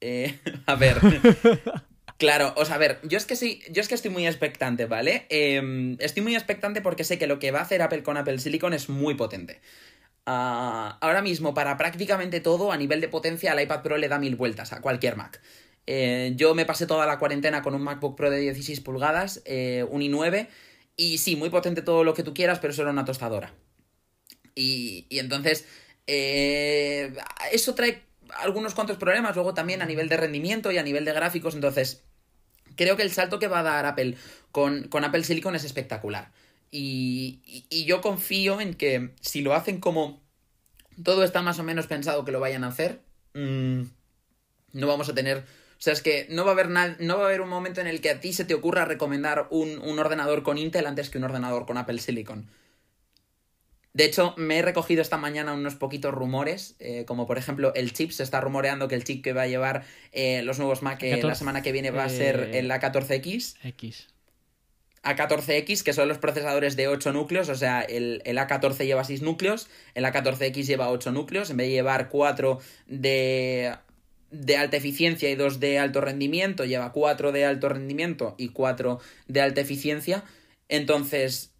Eh, 0.00 0.38
a 0.66 0.76
ver, 0.76 0.98
Claro, 2.20 2.52
o 2.58 2.66
sea, 2.66 2.74
a 2.74 2.78
ver, 2.78 3.00
yo 3.02 3.16
es 3.16 3.24
que 3.24 3.34
yo 3.70 3.80
es 3.80 3.88
que 3.88 3.94
estoy 3.94 4.10
muy 4.10 4.26
expectante, 4.26 4.84
¿vale? 4.84 5.24
Em, 5.30 5.96
estoy 6.00 6.22
muy 6.22 6.34
expectante 6.34 6.82
porque 6.82 7.02
sé 7.02 7.18
que 7.18 7.26
lo 7.26 7.38
que 7.38 7.50
va 7.50 7.60
a 7.60 7.62
hacer 7.62 7.80
Apple 7.80 8.02
con 8.02 8.18
Apple 8.18 8.38
Silicon 8.38 8.74
es 8.74 8.90
muy 8.90 9.14
potente. 9.14 9.62
Ah, 10.26 10.98
ahora 11.00 11.22
mismo, 11.22 11.54
para 11.54 11.78
prácticamente 11.78 12.40
todo, 12.40 12.72
a 12.72 12.76
nivel 12.76 13.00
de 13.00 13.08
potencia, 13.08 13.52
al 13.52 13.62
iPad 13.62 13.82
Pro 13.82 13.96
le 13.96 14.08
da 14.08 14.18
mil 14.18 14.36
vueltas 14.36 14.74
a 14.74 14.82
cualquier 14.82 15.16
Mac. 15.16 15.40
Eh, 15.86 16.34
yo 16.36 16.54
me 16.54 16.66
pasé 16.66 16.86
toda 16.86 17.06
la 17.06 17.18
cuarentena 17.18 17.62
con 17.62 17.74
un 17.74 17.82
MacBook 17.82 18.16
Pro 18.18 18.30
de 18.30 18.38
16 18.40 18.80
pulgadas, 18.82 19.40
eh, 19.46 19.86
un 19.88 20.02
i9, 20.02 20.46
y 20.96 21.18
sí, 21.18 21.36
muy 21.36 21.48
potente 21.48 21.80
todo 21.80 22.04
lo 22.04 22.12
que 22.12 22.22
tú 22.22 22.34
quieras, 22.34 22.58
pero 22.58 22.72
eso 22.74 22.82
era 22.82 22.90
una 22.90 23.06
tostadora. 23.06 23.54
Y, 24.54 25.06
y 25.08 25.20
entonces, 25.20 25.66
eh, 26.06 27.14
eso 27.52 27.74
trae 27.74 28.02
algunos 28.42 28.74
cuantos 28.74 28.98
problemas, 28.98 29.34
luego 29.36 29.54
también 29.54 29.80
a 29.82 29.86
nivel 29.86 30.08
de 30.10 30.18
rendimiento 30.18 30.70
y 30.70 30.78
a 30.78 30.82
nivel 30.82 31.06
de 31.06 31.12
gráficos, 31.14 31.54
entonces 31.54 32.04
creo 32.80 32.96
que 32.96 33.02
el 33.02 33.10
salto 33.10 33.38
que 33.38 33.46
va 33.46 33.58
a 33.58 33.62
dar 33.62 33.84
Apple 33.84 34.16
con, 34.52 34.88
Apple 35.04 35.22
Silicon 35.22 35.54
es 35.54 35.64
espectacular. 35.64 36.30
Y, 36.70 37.66
yo 37.84 38.00
confío 38.00 38.58
en 38.58 38.72
que 38.72 39.10
si 39.20 39.42
lo 39.42 39.52
hacen 39.52 39.80
como 39.80 40.22
todo 41.04 41.22
está 41.22 41.42
más 41.42 41.58
o 41.58 41.62
menos 41.62 41.86
pensado 41.86 42.24
que 42.24 42.32
lo 42.32 42.40
vayan 42.40 42.64
a 42.64 42.68
hacer, 42.68 43.02
mm, 43.34 43.82
no 44.72 44.86
vamos 44.86 45.10
a 45.10 45.14
tener... 45.14 45.38
O 45.40 45.82
sea, 45.82 45.92
es 45.92 46.00
que 46.00 46.26
no 46.30 46.44
va 46.46 46.52
a 46.52 46.54
haber 46.54 46.70
no 46.70 47.18
va 47.18 47.24
a 47.24 47.26
haber 47.26 47.42
un 47.42 47.50
momento 47.50 47.82
en 47.82 47.86
el 47.86 48.00
que 48.00 48.10
a 48.10 48.20
ti 48.20 48.32
se 48.32 48.46
te 48.46 48.54
ocurra 48.54 48.86
recomendar 48.86 49.48
un, 49.50 49.78
un 49.78 49.98
ordenador 49.98 50.42
con 50.42 50.56
Intel 50.56 50.86
antes 50.86 51.10
que 51.10 51.18
un 51.18 51.24
ordenador 51.24 51.66
con 51.66 51.76
Apple 51.76 51.98
Silicon. 51.98 52.48
De 53.92 54.04
hecho, 54.04 54.34
me 54.36 54.58
he 54.58 54.62
recogido 54.62 55.02
esta 55.02 55.16
mañana 55.16 55.52
unos 55.52 55.74
poquitos 55.74 56.14
rumores, 56.14 56.76
eh, 56.78 57.04
como 57.06 57.26
por 57.26 57.38
ejemplo 57.38 57.74
el 57.74 57.92
chip, 57.92 58.12
se 58.12 58.22
está 58.22 58.40
rumoreando 58.40 58.86
que 58.86 58.94
el 58.94 59.02
chip 59.02 59.22
que 59.22 59.32
va 59.32 59.42
a 59.42 59.46
llevar 59.48 59.84
eh, 60.12 60.42
los 60.42 60.58
nuevos 60.58 60.82
Mac 60.82 61.02
eh, 61.02 61.20
la 61.22 61.34
semana 61.34 61.62
que 61.62 61.72
viene 61.72 61.90
va 61.90 62.04
a 62.04 62.08
ser 62.08 62.50
el 62.54 62.70
A14X. 62.70 63.56
X. 63.64 64.08
A14X, 65.02 65.82
que 65.82 65.92
son 65.92 66.08
los 66.08 66.18
procesadores 66.18 66.76
de 66.76 66.86
8 66.86 67.12
núcleos, 67.12 67.48
o 67.48 67.54
sea, 67.54 67.80
el, 67.80 68.22
el, 68.26 68.36
A14 68.36 68.84
lleva 68.84 69.02
6 69.02 69.22
núcleos, 69.22 69.68
el 69.94 70.04
A14X 70.04 70.66
lleva 70.66 70.90
8 70.90 71.10
núcleos, 71.10 71.50
en 71.50 71.56
vez 71.56 71.68
de 71.68 71.72
llevar 71.72 72.10
4 72.10 72.60
de, 72.86 73.74
de 74.30 74.56
alta 74.56 74.76
eficiencia 74.76 75.30
y 75.30 75.34
2 75.34 75.58
de 75.58 75.78
alto 75.78 76.00
rendimiento, 76.00 76.64
lleva 76.64 76.92
4 76.92 77.32
de 77.32 77.44
alto 77.46 77.70
rendimiento 77.70 78.34
y 78.38 78.50
4 78.50 79.00
de 79.26 79.40
alta 79.40 79.62
eficiencia. 79.62 80.22
Entonces, 80.68 81.50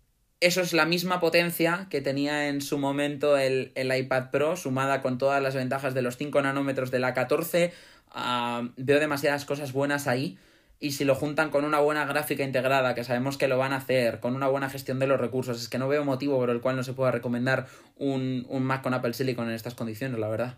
eso 0.41 0.63
es 0.63 0.73
la 0.73 0.87
misma 0.87 1.21
potencia 1.21 1.87
que 1.91 2.01
tenía 2.01 2.49
en 2.49 2.63
su 2.63 2.79
momento 2.79 3.37
el, 3.37 3.73
iPad 3.77 4.31
Pro, 4.31 4.57
sumada 4.57 5.03
con 5.03 5.19
todas 5.19 5.43
las 5.43 5.55
ventajas 5.55 5.93
de 5.93 6.01
los 6.01 6.17
5 6.17 6.41
nanómetros 6.41 6.91
de 6.91 6.99
la 6.99 7.13
14. 7.13 7.73
Ah, 8.11 8.69
veo 8.77 8.99
demasiadas 8.99 9.45
cosas 9.45 9.73
buenas 9.73 10.07
ahí. 10.07 10.39
Y 10.83 10.93
si 10.93 11.05
lo 11.05 11.15
juntan 11.15 11.51
con 11.51 11.67
una 11.67 11.79
buena 11.79 12.07
gráfica 12.07 12.43
integrada, 12.43 12.95
que 12.95 13.05
sabemos 13.05 13.37
que 13.37 13.49
lo 13.49 13.59
van 13.59 13.75
a 13.75 13.77
hacer, 13.77 14.19
con 14.19 14.35
una 14.35 14.49
buena 14.49 14.71
gestión 14.71 14.99
de 14.99 15.07
los 15.07 15.21
recursos, 15.21 15.61
es 15.61 15.69
que 15.69 15.77
no 15.77 15.89
veo 15.89 16.07
motivo 16.07 16.39
por 16.39 16.49
el 16.49 16.63
cual 16.63 16.77
no 16.77 16.83
se 16.83 16.95
pueda 16.95 17.11
recomendar 17.11 17.67
un, 17.97 18.47
un 18.49 18.63
Mac 18.63 18.81
con 18.81 18.95
Apple 18.95 19.13
Silicon 19.13 19.47
en 19.51 19.55
estas 19.55 19.75
condiciones, 19.75 20.19
la 20.19 20.29
verdad. 20.29 20.57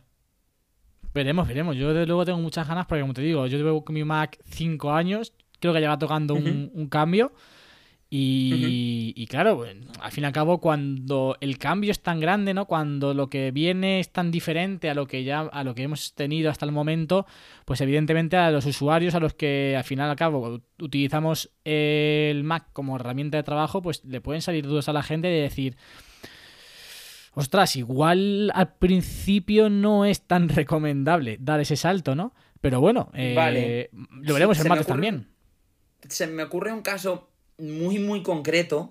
Veremos, 1.12 1.48
veremos. 1.48 1.76
Yo 1.76 1.88
desde 1.88 2.06
luego 2.06 2.24
tengo 2.24 2.38
muchas 2.38 2.68
ganas 2.68 2.86
porque, 2.86 3.00
como 3.00 3.14
te 3.14 3.22
digo, 3.22 3.48
yo 3.48 3.58
llevo 3.58 3.84
con 3.84 3.94
mi 3.94 4.04
Mac 4.04 4.38
5 4.44 4.92
años, 4.92 5.32
creo 5.58 5.72
que 5.72 5.80
lleva 5.80 5.98
tocando 5.98 6.34
un, 6.34 6.70
un 6.72 6.86
cambio. 6.86 7.32
Y, 8.14 9.26
claro, 9.30 9.64
al 10.02 10.12
fin 10.12 10.24
y 10.24 10.26
al 10.26 10.34
cabo, 10.34 10.60
cuando 10.60 11.38
el 11.40 11.56
cambio 11.56 11.90
es 11.90 12.02
tan 12.02 12.20
grande, 12.20 12.52
¿no? 12.52 12.66
Cuando 12.66 13.14
lo 13.14 13.30
que 13.30 13.52
viene 13.52 14.00
es 14.00 14.12
tan 14.12 14.30
diferente 14.30 14.90
a 14.90 14.94
lo 14.94 15.06
que 15.06 15.24
ya, 15.24 15.40
a 15.40 15.64
lo 15.64 15.74
que 15.74 15.84
hemos 15.84 16.12
tenido 16.12 16.50
hasta 16.50 16.66
el 16.66 16.72
momento, 16.72 17.24
pues 17.64 17.80
evidentemente 17.80 18.36
a 18.36 18.50
los 18.50 18.66
usuarios, 18.66 19.14
a 19.14 19.18
los 19.18 19.32
que 19.32 19.76
al 19.78 19.84
final 19.84 20.10
al 20.10 20.16
cabo 20.16 20.60
utilizamos 20.78 21.52
el 21.64 22.44
Mac 22.44 22.66
como 22.74 22.96
herramienta 22.96 23.38
de 23.38 23.44
trabajo, 23.44 23.80
pues 23.80 24.04
le 24.04 24.20
pueden 24.20 24.42
salir 24.42 24.66
dudas 24.66 24.90
a 24.90 24.92
la 24.92 25.02
gente 25.02 25.28
de 25.28 25.40
decir. 25.40 25.78
Ostras, 27.32 27.76
igual 27.76 28.52
al 28.54 28.74
principio 28.74 29.70
no 29.70 30.04
es 30.04 30.20
tan 30.26 30.50
recomendable 30.50 31.38
dar 31.40 31.60
ese 31.60 31.76
salto, 31.76 32.14
¿no? 32.14 32.34
Pero 32.60 32.78
bueno, 32.78 33.10
eh, 33.14 33.88
lo 34.20 34.34
veremos 34.34 34.60
en 34.60 34.68
martes 34.68 34.86
también. 34.86 35.28
Se 36.06 36.26
me 36.26 36.42
ocurre 36.42 36.74
un 36.74 36.82
caso 36.82 37.31
muy, 37.62 37.98
muy 37.98 38.22
concreto, 38.22 38.90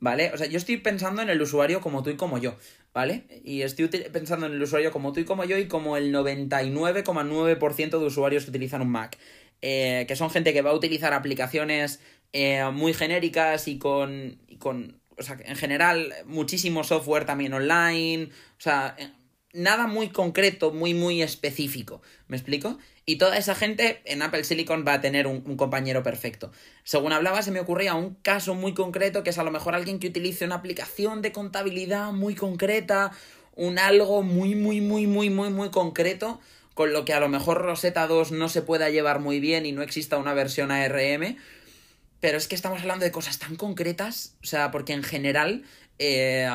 ¿vale? 0.00 0.30
O 0.32 0.38
sea, 0.38 0.46
yo 0.46 0.58
estoy 0.58 0.78
pensando 0.78 1.22
en 1.22 1.30
el 1.30 1.40
usuario 1.40 1.80
como 1.80 2.02
tú 2.02 2.10
y 2.10 2.16
como 2.16 2.38
yo, 2.38 2.56
¿vale? 2.92 3.26
Y 3.44 3.62
estoy 3.62 3.88
pensando 3.88 4.46
en 4.46 4.52
el 4.52 4.62
usuario 4.62 4.90
como 4.92 5.12
tú 5.12 5.20
y 5.20 5.24
como 5.24 5.44
yo 5.44 5.58
y 5.58 5.66
como 5.68 5.96
el 5.96 6.12
99,9% 6.12 7.98
de 7.98 8.06
usuarios 8.06 8.44
que 8.44 8.50
utilizan 8.50 8.82
un 8.82 8.90
Mac. 8.90 9.18
Eh, 9.62 10.04
que 10.06 10.16
son 10.16 10.30
gente 10.30 10.52
que 10.52 10.60
va 10.60 10.70
a 10.70 10.74
utilizar 10.74 11.14
aplicaciones 11.14 12.00
eh, 12.32 12.62
muy 12.72 12.92
genéricas 12.92 13.66
y 13.66 13.78
con, 13.78 14.38
y 14.46 14.56
con, 14.58 15.00
o 15.16 15.22
sea, 15.22 15.38
en 15.42 15.56
general, 15.56 16.12
muchísimo 16.26 16.84
software 16.84 17.24
también 17.24 17.54
online, 17.54 18.24
o 18.24 18.60
sea, 18.60 18.94
nada 19.54 19.86
muy 19.86 20.10
concreto, 20.10 20.72
muy, 20.72 20.92
muy 20.92 21.22
específico. 21.22 22.02
¿Me 22.28 22.36
explico? 22.36 22.78
Y 23.06 23.16
toda 23.16 23.38
esa 23.38 23.54
gente 23.54 24.02
en 24.04 24.22
Apple 24.22 24.44
Silicon 24.44 24.84
va 24.86 24.94
a 24.94 25.00
tener 25.00 25.26
un, 25.26 25.56
compañero 25.56 26.02
perfecto. 26.02 26.50
Según 26.82 27.12
hablaba, 27.12 27.42
se 27.42 27.50
me 27.50 27.60
ocurría 27.60 27.94
un 27.94 28.14
caso 28.16 28.54
muy 28.54 28.74
concreto 28.74 29.22
que 29.22 29.30
es 29.30 29.38
a 29.38 29.44
lo 29.44 29.50
mejor 29.50 29.74
alguien 29.74 29.98
que 29.98 30.08
utilice 30.08 30.44
una 30.44 30.56
aplicación 30.56 31.22
de 31.22 31.32
contabilidad 31.32 32.12
muy 32.12 32.34
concreta, 32.34 33.12
un 33.54 33.78
algo 33.78 34.22
muy, 34.22 34.54
muy, 34.54 34.80
muy, 34.80 35.06
muy, 35.06 35.30
muy, 35.30 35.50
muy 35.50 35.70
concreto, 35.70 36.40
con 36.74 36.92
lo 36.92 37.04
que 37.04 37.12
a 37.12 37.20
lo 37.20 37.28
mejor 37.28 37.62
Rosetta 37.62 38.06
2 38.06 38.32
no 38.32 38.48
se 38.48 38.62
pueda 38.62 38.90
llevar 38.90 39.20
muy 39.20 39.38
bien 39.38 39.64
y 39.66 39.72
no 39.72 39.82
exista 39.82 40.16
una 40.16 40.34
versión 40.34 40.72
ARM. 40.72 41.36
Pero 42.20 42.38
es 42.38 42.48
que 42.48 42.54
estamos 42.54 42.80
hablando 42.80 43.04
de 43.04 43.12
cosas 43.12 43.38
tan 43.38 43.54
concretas, 43.54 44.34
o 44.42 44.46
sea, 44.46 44.70
porque 44.70 44.94
en 44.94 45.02
general 45.02 45.62
eh, 45.98 46.48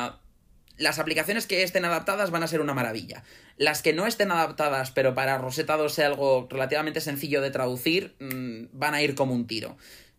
las 0.80 0.98
aplicaciones 0.98 1.46
que 1.46 1.62
estén 1.62 1.84
adaptadas 1.84 2.30
van 2.30 2.42
a 2.42 2.48
ser 2.48 2.60
una 2.60 2.74
maravilla. 2.74 3.22
Las 3.58 3.82
que 3.82 3.92
no 3.92 4.06
estén 4.06 4.30
adaptadas, 4.30 4.90
pero 4.90 5.14
para 5.14 5.36
Rosetta 5.36 5.76
2 5.76 5.92
sea 5.92 6.06
algo 6.06 6.48
relativamente 6.50 7.02
sencillo 7.02 7.42
de 7.42 7.50
traducir, 7.50 8.16
mm, 8.18 8.68
van 8.72 8.94
a 8.94 9.02
ir 9.02 9.14
como 9.14 9.34
un 9.34 9.46
tiro. 9.46 9.76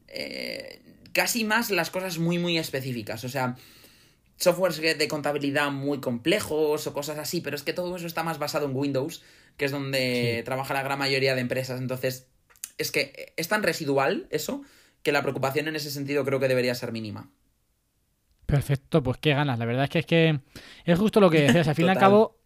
Eh, 0.07 0.81
casi 1.13 1.43
más 1.45 1.71
las 1.71 1.89
cosas 1.89 2.19
muy, 2.19 2.37
muy 2.37 2.59
específicas. 2.59 3.23
O 3.23 3.29
sea, 3.29 3.55
softwares 4.37 4.79
de 4.79 5.07
contabilidad 5.07 5.71
muy 5.71 5.99
complejos 5.99 6.85
o 6.85 6.93
cosas 6.93 7.17
así, 7.17 7.41
pero 7.41 7.55
es 7.55 7.63
que 7.63 7.73
todo 7.73 7.95
eso 7.95 8.05
está 8.05 8.21
más 8.21 8.37
basado 8.37 8.67
en 8.67 8.75
Windows, 8.75 9.23
que 9.57 9.65
es 9.65 9.71
donde 9.71 10.43
trabaja 10.45 10.75
la 10.75 10.83
gran 10.83 10.99
mayoría 10.99 11.33
de 11.33 11.41
empresas. 11.41 11.81
Entonces, 11.81 12.27
es 12.77 12.91
que 12.91 13.33
es 13.35 13.47
tan 13.47 13.63
residual 13.63 14.27
eso 14.29 14.61
que 15.01 15.11
la 15.11 15.23
preocupación 15.23 15.67
en 15.67 15.75
ese 15.75 15.89
sentido 15.89 16.23
creo 16.23 16.39
que 16.39 16.47
debería 16.47 16.75
ser 16.75 16.91
mínima. 16.91 17.31
Perfecto, 18.51 19.01
pues 19.01 19.17
qué 19.17 19.33
ganas. 19.33 19.57
La 19.57 19.65
verdad 19.65 19.85
es 19.85 19.89
que 19.89 19.99
es 19.99 20.05
que 20.05 20.39
es 20.83 20.99
justo 20.99 21.21
lo 21.21 21.29
que 21.29 21.43
decías. 21.43 21.69
Al 21.69 21.75
fin 21.75 21.85
y 21.85 21.89
al 21.89 21.97
cabo, 21.99 22.37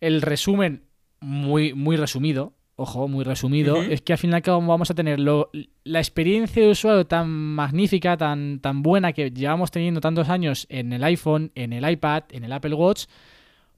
el 0.00 0.22
resumen 0.22 0.84
muy, 1.20 1.74
muy 1.74 1.98
resumido, 1.98 2.54
ojo, 2.74 3.06
muy 3.06 3.22
resumido, 3.22 3.82
es 3.82 4.00
que 4.00 4.14
al 4.14 4.18
fin 4.18 4.30
y 4.30 4.34
al 4.34 4.40
cabo 4.40 4.66
vamos 4.66 4.90
a 4.90 4.94
tener 4.94 5.18
la 5.20 5.98
experiencia 5.98 6.62
de 6.62 6.70
usuario 6.70 7.06
tan 7.06 7.28
magnífica, 7.28 8.16
tan, 8.16 8.60
tan 8.60 8.82
buena 8.82 9.12
que 9.12 9.30
llevamos 9.30 9.70
teniendo 9.70 10.00
tantos 10.00 10.30
años 10.30 10.66
en 10.70 10.94
el 10.94 11.04
iPhone, 11.04 11.52
en 11.54 11.74
el 11.74 11.86
iPad, 11.86 12.24
en 12.30 12.44
el 12.44 12.52
Apple 12.52 12.74
Watch, 12.74 13.04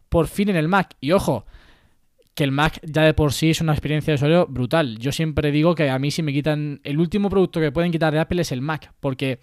por 0.09 0.29
fin 0.29 0.51
en 0.51 0.57
el 0.57 0.69
Mac. 0.69 0.95
Y 1.01 1.11
ojo, 1.11 1.45
que 2.35 2.45
el 2.45 2.53
Mac 2.53 2.81
ya 2.85 3.03
de 3.03 3.15
por 3.15 3.33
sí 3.33 3.51
es 3.51 3.61
una 3.61 3.73
experiencia 3.73 4.13
de 4.13 4.15
usuario 4.15 4.47
brutal. 4.47 4.97
Yo 4.99 5.11
siempre 5.11 5.51
digo 5.51 5.75
que 5.75 5.91
a 5.91 5.99
mí 5.99 6.13
si 6.13 6.23
me 6.23 6.33
quitan 6.33 6.81
el 6.85 7.01
último 7.01 7.29
producto 7.31 7.59
que 7.59 7.73
pueden 7.73 7.91
quitar 7.91 8.13
de 8.13 8.21
Apple 8.21 8.43
es 8.43 8.53
el 8.53 8.63
Mac, 8.63 8.93
porque 9.01 9.41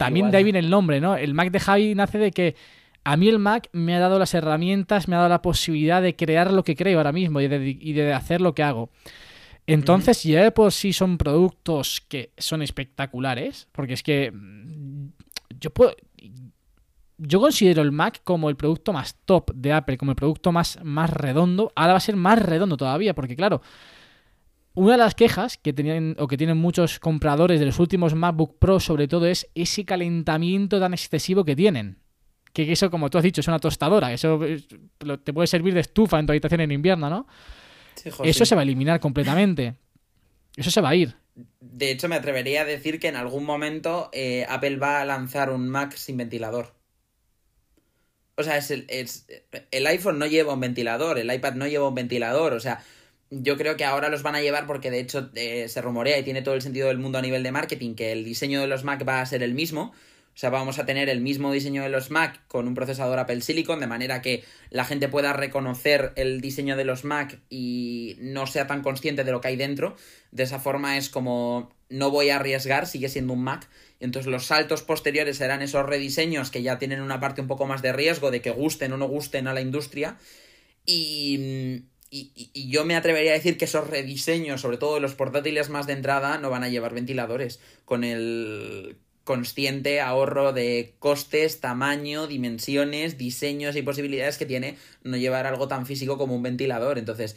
también 0.00 0.30
de 0.30 0.38
ahí 0.38 0.44
viene 0.44 0.60
el 0.60 0.70
nombre, 0.70 0.98
¿no? 0.98 1.14
El 1.14 1.34
Mac 1.34 1.50
de 1.50 1.60
Javi 1.60 1.94
nace 1.94 2.16
de 2.16 2.30
que 2.30 2.56
a 3.04 3.18
mí 3.18 3.28
el 3.28 3.38
Mac 3.38 3.68
me 3.72 3.94
ha 3.94 3.98
dado 3.98 4.18
las 4.18 4.32
herramientas, 4.32 5.08
me 5.08 5.14
ha 5.14 5.18
dado 5.18 5.28
la 5.28 5.42
posibilidad 5.42 6.00
de 6.00 6.16
crear 6.16 6.50
lo 6.50 6.64
que 6.64 6.74
creo 6.74 6.96
ahora 6.96 7.12
mismo 7.12 7.38
y 7.42 7.48
de, 7.48 8.14
hacer 8.14 8.40
lo 8.40 8.54
que 8.54 8.62
hago. 8.62 8.88
Entonces, 9.66 10.22
ya 10.22 10.42
de 10.42 10.52
por 10.52 10.72
sí 10.72 10.94
son 10.94 11.18
productos 11.18 12.00
que 12.08 12.32
son 12.38 12.62
espectaculares, 12.62 13.68
porque 13.72 13.92
es 13.92 14.02
que 14.02 14.32
mm, 14.32 15.08
yo 15.60 15.68
puedo, 15.68 15.94
yo 17.18 17.38
considero 17.38 17.82
el 17.82 17.92
Mac 17.92 18.22
como 18.24 18.48
el 18.48 18.56
producto 18.56 18.94
más 18.94 19.16
top 19.26 19.52
de 19.54 19.74
Apple, 19.74 19.98
como 19.98 20.12
el 20.12 20.16
producto 20.16 20.50
más, 20.50 20.78
más 20.82 21.10
redondo. 21.10 21.72
Ahora 21.76 21.92
va 21.92 21.98
a 21.98 22.00
ser 22.00 22.16
más 22.16 22.38
redondo 22.38 22.78
todavía, 22.78 23.14
porque 23.14 23.36
claro, 23.36 23.60
una 24.74 24.92
de 24.92 24.98
las 24.98 25.14
quejas 25.14 25.58
que 25.58 25.72
tenían 25.72 26.14
o 26.18 26.28
que 26.28 26.36
tienen 26.36 26.56
muchos 26.56 26.98
compradores 26.98 27.58
de 27.58 27.66
los 27.66 27.78
últimos 27.78 28.14
MacBook 28.14 28.58
Pro, 28.58 28.78
sobre 28.78 29.08
todo, 29.08 29.26
es 29.26 29.48
ese 29.54 29.84
calentamiento 29.84 30.78
tan 30.78 30.94
excesivo 30.94 31.44
que 31.44 31.56
tienen. 31.56 31.98
Que 32.52 32.70
eso, 32.72 32.90
como 32.90 33.10
tú 33.10 33.18
has 33.18 33.24
dicho, 33.24 33.40
es 33.40 33.48
una 33.48 33.58
tostadora. 33.58 34.12
Eso 34.12 34.40
te 35.24 35.32
puede 35.32 35.46
servir 35.46 35.74
de 35.74 35.80
estufa 35.80 36.18
en 36.18 36.26
tu 36.26 36.32
habitación 36.32 36.60
en 36.60 36.72
invierno, 36.72 37.10
¿no? 37.10 37.26
eso 38.24 38.44
se 38.46 38.54
va 38.54 38.62
a 38.62 38.64
eliminar 38.64 39.00
completamente. 39.00 39.74
Eso 40.56 40.70
se 40.70 40.80
va 40.80 40.90
a 40.90 40.94
ir. 40.94 41.14
De 41.60 41.90
hecho, 41.90 42.08
me 42.08 42.16
atrevería 42.16 42.62
a 42.62 42.64
decir 42.64 42.98
que 42.98 43.08
en 43.08 43.16
algún 43.16 43.44
momento 43.44 44.10
eh, 44.12 44.46
Apple 44.48 44.76
va 44.76 45.00
a 45.00 45.04
lanzar 45.04 45.50
un 45.50 45.68
Mac 45.68 45.94
sin 45.94 46.16
ventilador. 46.16 46.74
O 48.36 48.42
sea, 48.42 48.56
es 48.56 48.70
el, 48.70 48.86
es, 48.88 49.26
el 49.70 49.86
iPhone 49.86 50.18
no 50.18 50.26
lleva 50.26 50.54
un 50.54 50.60
ventilador, 50.60 51.18
el 51.18 51.32
iPad 51.32 51.54
no 51.54 51.66
lleva 51.66 51.88
un 51.88 51.94
ventilador. 51.94 52.54
O 52.54 52.60
sea, 52.60 52.82
yo 53.30 53.56
creo 53.56 53.76
que 53.76 53.84
ahora 53.84 54.08
los 54.08 54.22
van 54.22 54.34
a 54.34 54.42
llevar 54.42 54.66
porque 54.66 54.90
de 54.90 55.00
hecho 55.00 55.30
eh, 55.34 55.68
se 55.68 55.80
rumorea 55.80 56.18
y 56.18 56.24
tiene 56.24 56.42
todo 56.42 56.54
el 56.54 56.62
sentido 56.62 56.88
del 56.88 56.98
mundo 56.98 57.18
a 57.18 57.22
nivel 57.22 57.42
de 57.42 57.52
marketing 57.52 57.94
que 57.94 58.12
el 58.12 58.24
diseño 58.24 58.60
de 58.60 58.66
los 58.66 58.84
Mac 58.84 59.06
va 59.06 59.20
a 59.20 59.26
ser 59.26 59.42
el 59.42 59.54
mismo. 59.54 59.92
O 60.34 60.38
sea, 60.40 60.50
vamos 60.50 60.78
a 60.78 60.86
tener 60.86 61.08
el 61.08 61.20
mismo 61.20 61.52
diseño 61.52 61.82
de 61.82 61.88
los 61.88 62.10
Mac 62.10 62.40
con 62.46 62.66
un 62.66 62.74
procesador 62.74 63.18
Apple 63.18 63.40
Silicon, 63.40 63.80
de 63.80 63.86
manera 63.86 64.22
que 64.22 64.44
la 64.70 64.84
gente 64.84 65.08
pueda 65.08 65.32
reconocer 65.32 66.12
el 66.16 66.40
diseño 66.40 66.76
de 66.76 66.84
los 66.84 67.04
Mac 67.04 67.40
y 67.50 68.16
no 68.20 68.46
sea 68.46 68.66
tan 68.66 68.82
consciente 68.82 69.24
de 69.24 69.32
lo 69.32 69.40
que 69.40 69.48
hay 69.48 69.56
dentro. 69.56 69.96
De 70.30 70.44
esa 70.44 70.58
forma 70.58 70.96
es 70.96 71.08
como 71.08 71.70
no 71.88 72.10
voy 72.10 72.30
a 72.30 72.36
arriesgar, 72.36 72.86
sigue 72.86 73.08
siendo 73.08 73.34
un 73.34 73.42
Mac. 73.42 73.68
Entonces 73.98 74.30
los 74.30 74.46
saltos 74.46 74.82
posteriores 74.82 75.36
serán 75.36 75.62
esos 75.62 75.84
rediseños 75.84 76.50
que 76.50 76.62
ya 76.62 76.78
tienen 76.78 77.00
una 77.00 77.20
parte 77.20 77.42
un 77.42 77.48
poco 77.48 77.66
más 77.66 77.82
de 77.82 77.92
riesgo 77.92 78.30
de 78.30 78.40
que 78.40 78.50
gusten 78.50 78.92
o 78.92 78.96
no 78.96 79.08
gusten 79.08 79.46
a 79.46 79.52
la 79.52 79.60
industria. 79.60 80.16
Y, 80.86 81.84
y, 82.10 82.68
yo 82.68 82.84
me 82.84 82.96
atrevería 82.96 83.30
a 83.30 83.34
decir 83.34 83.56
que 83.56 83.66
esos 83.66 83.88
rediseños, 83.88 84.60
sobre 84.60 84.78
todo 84.78 84.98
los 84.98 85.14
portátiles 85.14 85.68
más 85.68 85.86
de 85.86 85.92
entrada, 85.92 86.38
no 86.38 86.50
van 86.50 86.64
a 86.64 86.68
llevar 86.68 86.92
ventiladores. 86.92 87.60
Con 87.84 88.02
el 88.04 88.98
consciente 89.24 90.00
ahorro 90.00 90.52
de 90.52 90.96
costes, 90.98 91.60
tamaño, 91.60 92.26
dimensiones, 92.26 93.16
diseños 93.16 93.76
y 93.76 93.82
posibilidades 93.82 94.38
que 94.38 94.46
tiene 94.46 94.76
no 95.04 95.16
llevar 95.16 95.46
algo 95.46 95.68
tan 95.68 95.86
físico 95.86 96.18
como 96.18 96.34
un 96.34 96.42
ventilador. 96.42 96.98
Entonces, 96.98 97.36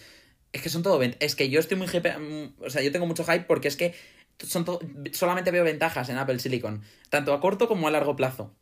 es 0.54 0.62
que 0.62 0.70
son 0.70 0.82
todo. 0.82 1.00
Es 1.20 1.36
que 1.36 1.50
yo 1.50 1.60
estoy 1.60 1.78
muy. 1.78 1.88
O 2.60 2.70
sea, 2.70 2.82
yo 2.82 2.92
tengo 2.92 3.06
mucho 3.06 3.24
hype 3.26 3.46
porque 3.46 3.68
es 3.68 3.78
que 3.78 3.94
son 4.40 4.66
solamente 5.12 5.52
veo 5.52 5.64
ventajas 5.64 6.10
en 6.10 6.18
Apple 6.18 6.40
Silicon, 6.40 6.82
tanto 7.10 7.34
a 7.34 7.40
corto 7.40 7.68
como 7.68 7.88
a 7.88 7.92
largo 7.92 8.16
plazo. 8.16 8.56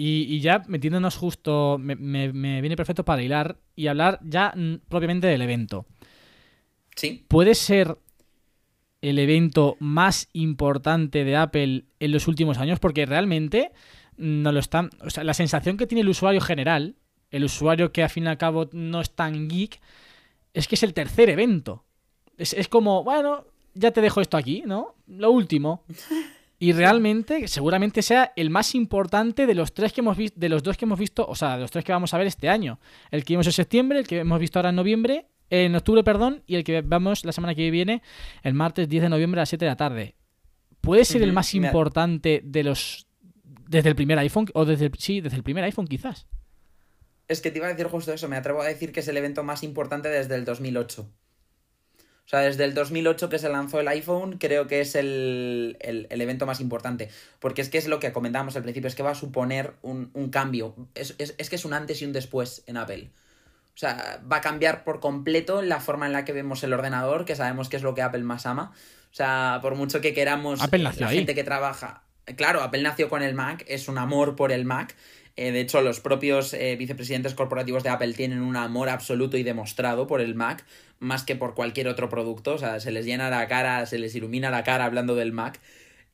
Y, 0.00 0.38
ya 0.38 0.62
metiéndonos 0.68 1.16
justo, 1.16 1.76
me, 1.76 1.96
viene 2.30 2.76
perfecto 2.76 3.04
para 3.04 3.20
hilar 3.20 3.58
y 3.74 3.88
hablar 3.88 4.20
ya 4.22 4.54
propiamente 4.88 5.26
del 5.26 5.42
evento. 5.42 5.86
Sí. 6.94 7.24
¿Puede 7.26 7.56
ser 7.56 7.98
el 9.02 9.18
evento 9.18 9.76
más 9.80 10.28
importante 10.34 11.24
de 11.24 11.34
Apple 11.34 11.86
en 11.98 12.12
los 12.12 12.28
últimos 12.28 12.58
años? 12.58 12.78
Porque 12.78 13.06
realmente 13.06 13.72
no 14.16 14.52
lo 14.52 14.60
están. 14.60 14.90
O 15.00 15.10
sea, 15.10 15.24
la 15.24 15.34
sensación 15.34 15.76
que 15.76 15.88
tiene 15.88 16.02
el 16.02 16.10
usuario 16.10 16.40
general, 16.40 16.94
el 17.32 17.42
usuario 17.42 17.90
que 17.90 18.04
al 18.04 18.10
fin 18.10 18.26
y 18.26 18.28
al 18.28 18.38
cabo 18.38 18.70
no 18.70 19.00
es 19.00 19.10
tan 19.10 19.48
geek, 19.48 19.80
es 20.54 20.68
que 20.68 20.76
es 20.76 20.84
el 20.84 20.94
tercer 20.94 21.28
evento. 21.28 21.84
Es, 22.36 22.52
es 22.52 22.68
como, 22.68 23.02
bueno, 23.02 23.46
ya 23.74 23.90
te 23.90 24.00
dejo 24.00 24.20
esto 24.20 24.36
aquí, 24.36 24.62
¿no? 24.64 24.94
Lo 25.08 25.32
último. 25.32 25.82
Y 26.60 26.72
realmente, 26.72 27.46
seguramente 27.46 28.02
sea 28.02 28.32
el 28.34 28.50
más 28.50 28.74
importante 28.74 29.46
de 29.46 29.54
los 29.54 29.72
tres 29.72 29.92
que 29.92 30.00
hemos 30.00 30.16
visto, 30.16 30.38
de 30.40 30.48
los 30.48 30.62
dos 30.62 30.76
que 30.76 30.86
hemos 30.86 30.98
visto, 30.98 31.24
o 31.26 31.36
sea, 31.36 31.54
de 31.54 31.62
los 31.62 31.70
tres 31.70 31.84
que 31.84 31.92
vamos 31.92 32.12
a 32.14 32.18
ver 32.18 32.26
este 32.26 32.48
año. 32.48 32.80
El 33.12 33.24
que 33.24 33.34
vimos 33.34 33.46
en 33.46 33.52
septiembre, 33.52 34.00
el 34.00 34.06
que 34.08 34.18
hemos 34.18 34.40
visto 34.40 34.58
ahora 34.58 34.70
en 34.70 34.76
noviembre, 34.76 35.26
en 35.50 35.76
octubre, 35.76 36.02
perdón, 36.02 36.42
y 36.46 36.56
el 36.56 36.64
que 36.64 36.82
vamos 36.82 37.24
la 37.24 37.32
semana 37.32 37.54
que 37.54 37.70
viene, 37.70 38.02
el 38.42 38.54
martes 38.54 38.88
10 38.88 39.04
de 39.04 39.08
noviembre 39.08 39.40
a 39.40 39.42
las 39.42 39.50
7 39.50 39.64
de 39.64 39.70
la 39.70 39.76
tarde. 39.76 40.16
¿Puede 40.80 41.04
ser 41.04 41.22
el 41.22 41.32
más 41.32 41.54
importante 41.54 42.40
de 42.44 42.64
los 42.64 43.06
desde 43.68 43.90
el 43.90 43.96
primer 43.96 44.18
iPhone 44.18 44.46
o 44.54 44.64
desde 44.64 44.90
sí, 44.98 45.20
desde 45.20 45.36
el 45.36 45.42
primer 45.42 45.62
iPhone 45.64 45.86
quizás? 45.86 46.26
Es 47.28 47.40
que 47.40 47.50
te 47.50 47.58
iba 47.58 47.66
a 47.66 47.70
decir 47.70 47.86
justo 47.86 48.12
eso, 48.12 48.28
me 48.28 48.36
atrevo 48.36 48.62
a 48.62 48.66
decir 48.66 48.90
que 48.90 49.00
es 49.00 49.08
el 49.08 49.16
evento 49.16 49.44
más 49.44 49.62
importante 49.62 50.08
desde 50.08 50.34
el 50.34 50.44
2008. 50.44 51.08
O 52.28 52.30
sea, 52.30 52.40
desde 52.40 52.64
el 52.64 52.74
2008 52.74 53.30
que 53.30 53.38
se 53.38 53.48
lanzó 53.48 53.80
el 53.80 53.88
iPhone, 53.88 54.36
creo 54.36 54.66
que 54.66 54.82
es 54.82 54.94
el, 54.94 55.78
evento 55.80 56.44
más 56.44 56.60
importante. 56.60 57.08
Porque 57.38 57.62
es 57.62 57.70
que 57.70 57.78
es 57.78 57.88
lo 57.88 58.00
que 58.00 58.12
comentábamos 58.12 58.54
al 58.54 58.62
principio, 58.62 58.86
es 58.86 58.94
que 58.94 59.02
va 59.02 59.12
a 59.12 59.14
suponer 59.14 59.72
un, 59.80 60.28
cambio. 60.30 60.74
Es, 60.94 61.14
que 61.14 61.56
es 61.56 61.64
un 61.64 61.72
antes 61.72 62.02
y 62.02 62.04
un 62.04 62.12
después 62.12 62.64
en 62.66 62.76
Apple. 62.76 63.08
O 63.74 63.78
sea, 63.78 64.20
va 64.30 64.36
a 64.36 64.40
cambiar 64.42 64.84
por 64.84 65.00
completo 65.00 65.62
la 65.62 65.80
forma 65.80 66.04
en 66.04 66.12
la 66.12 66.26
que 66.26 66.34
vemos 66.34 66.62
el 66.62 66.74
ordenador, 66.74 67.24
que 67.24 67.34
sabemos 67.34 67.70
que 67.70 67.78
es 67.78 67.82
lo 67.82 67.94
que 67.94 68.02
Apple 68.02 68.24
más 68.24 68.44
ama. 68.44 68.72
O 69.10 69.14
sea, 69.14 69.60
por 69.62 69.74
mucho 69.74 70.02
que 70.02 70.12
queramos 70.12 70.60
Apple 70.60 70.82
nació 70.82 71.06
la 71.06 71.12
gente 71.12 71.34
que 71.34 71.44
trabaja. 71.44 72.02
Claro, 72.36 72.60
Apple 72.60 72.82
nació 72.82 73.08
con 73.08 73.22
el 73.22 73.32
Mac, 73.32 73.64
es 73.68 73.88
un 73.88 73.96
amor 73.96 74.36
por 74.36 74.52
el 74.52 74.66
Mac. 74.66 74.94
Eh, 75.38 75.52
de 75.52 75.60
hecho, 75.60 75.82
los 75.82 76.00
propios 76.00 76.52
eh, 76.52 76.74
vicepresidentes 76.74 77.32
corporativos 77.32 77.84
de 77.84 77.90
Apple 77.90 78.12
tienen 78.12 78.42
un 78.42 78.56
amor 78.56 78.88
absoluto 78.88 79.36
y 79.36 79.44
demostrado 79.44 80.08
por 80.08 80.20
el 80.20 80.34
Mac, 80.34 80.66
más 80.98 81.22
que 81.22 81.36
por 81.36 81.54
cualquier 81.54 81.86
otro 81.86 82.08
producto. 82.08 82.54
O 82.54 82.58
sea, 82.58 82.80
se 82.80 82.90
les 82.90 83.06
llena 83.06 83.30
la 83.30 83.46
cara, 83.46 83.86
se 83.86 83.98
les 84.00 84.16
ilumina 84.16 84.50
la 84.50 84.64
cara 84.64 84.84
hablando 84.84 85.14
del 85.14 85.30
Mac. 85.30 85.60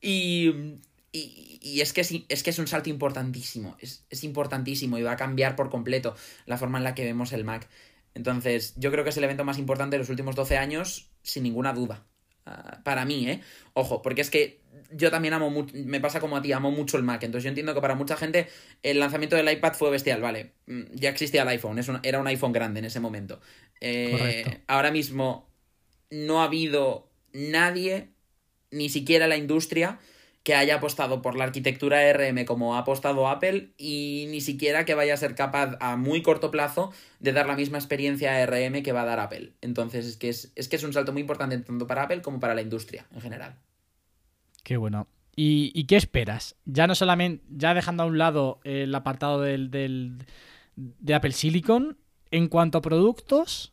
Y, 0.03 0.77
y, 1.11 1.81
es, 1.81 1.95
que 1.95 2.03
es, 2.03 2.13
es, 2.29 2.43
que 2.43 2.51
es 2.51 2.59
un 2.59 2.67
salto 2.67 2.91
importantísimo. 2.91 3.79
Es, 3.81 4.05
es 4.11 4.25
importantísimo 4.25 4.99
y 4.99 5.03
va 5.03 5.13
a 5.13 5.17
cambiar 5.17 5.57
por 5.57 5.71
completo 5.71 6.15
la 6.45 6.59
forma 6.59 6.77
en 6.77 6.85
la 6.85 6.95
que 6.95 7.05
vemos 7.05 7.33
el 7.33 7.45
Mac. 7.45 7.67
Entonces, 8.13 8.75
yo 8.77 8.91
creo 8.91 9.05
que 9.05 9.11
es 9.11 9.17
el 9.17 9.25
evento 9.25 9.45
más 9.45 9.57
importante 9.57 9.95
de 9.97 10.01
los 10.01 10.11
últimos 10.11 10.37
12 10.37 10.59
años, 10.59 11.09
sin 11.23 11.45
ninguna 11.45 11.73
duda. 11.73 12.05
Ah, 12.45 12.83
para 12.85 13.07
mí, 13.07 13.27
¿eh? 13.27 13.41
Ojo, 13.73 14.03
porque 14.03 14.21
es 14.21 14.29
que 14.29 14.61
yo 14.97 15.11
también 15.11 15.35
amo 15.35 15.51
mucho, 15.51 15.75
me 15.77 16.01
pasa 16.01 16.21
como 16.21 16.37
a 16.37 16.43
ti, 16.43 16.53
amo 16.53 16.71
mucho 16.71 16.97
el 16.97 17.03
Mac. 17.03 17.23
Entonces 17.23 17.45
yo 17.45 17.49
entiendo 17.49 17.75
que 17.75 17.81
para 17.81 17.95
mucha 17.95 18.17
gente 18.17 18.49
el 18.83 19.01
lanzamiento 19.01 19.37
del 19.37 19.51
iPad 19.51 19.75
fue 19.75 19.91
bestial, 19.91 20.21
vale. 20.21 20.53
Mm, 20.67 20.83
ya 20.93 21.11
existía 21.11 21.43
el 21.43 21.49
iPhone, 21.49 21.81
era 22.03 22.21
un 22.21 22.27
iPhone 22.27 22.53
grande 22.53 22.79
en 22.79 22.87
ese 22.87 23.01
momento. 23.01 23.41
Eh, 23.81 24.63
ahora 24.67 24.91
mismo 24.91 25.49
no 26.11 26.41
ha 26.41 26.45
habido 26.45 27.09
nadie, 27.33 28.09
ni 28.71 28.89
siquiera 28.89 29.27
la 29.27 29.37
industria, 29.37 29.99
que 30.45 30.55
haya 30.55 30.77
apostado 30.77 31.23
por 31.23 31.37
la 31.37 31.45
arquitectura 31.45 32.13
RM 32.13 32.45
como 32.45 32.77
ha 32.77 32.81
apostado 32.81 33.29
Apple 33.29 33.71
y 33.79 34.27
ni 34.29 34.43
siquiera 34.43 34.85
que 34.85 34.95
vaya 34.95 35.15
a 35.15 35.17
ser 35.17 35.35
capaz 35.35 35.77
a 35.81 35.97
muy 35.97 36.23
corto 36.23 36.51
plazo 36.51 36.93
de 37.19 37.33
dar 37.33 37.47
la 37.47 37.57
misma 37.57 37.79
experiencia 37.79 38.37
a 38.37 38.47
RM 38.47 38.83
que 38.83 38.93
va 38.93 39.03
a 39.03 39.07
dar 39.07 39.21
Apple. 39.21 39.55
Entonces 39.63 40.07
es 40.07 40.17
que 40.19 40.29
es, 40.29 40.53
es 40.55 40.69
que 40.69 40.77
es 40.77 40.85
un 40.85 40.93
salto 40.93 41.13
muy 41.13 41.23
importante 41.23 41.59
tanto 41.59 41.87
para 41.87 42.03
Apple 42.03 42.21
como 42.21 42.41
para 42.41 42.55
la 42.55 42.61
industria 42.61 43.07
en 43.15 43.23
general. 43.23 43.57
Qué 44.65 44.77
bueno. 44.79 45.07
¿Y, 45.37 45.85
qué 45.85 45.97
esperas? 45.97 46.57
Ya 46.65 46.87
no 46.87 46.95
solamente, 46.95 47.45
ya 47.51 47.75
dejando 47.75 48.03
a 48.03 48.07
un 48.07 48.19
lado 48.19 48.61
el 48.65 48.95
apartado 48.95 49.41
del, 49.41 49.71
de 50.77 51.15
Apple 51.15 51.33
Silicon, 51.33 51.99
en 52.31 52.49
cuanto 52.49 52.79
a 52.79 52.83
productos 52.83 53.73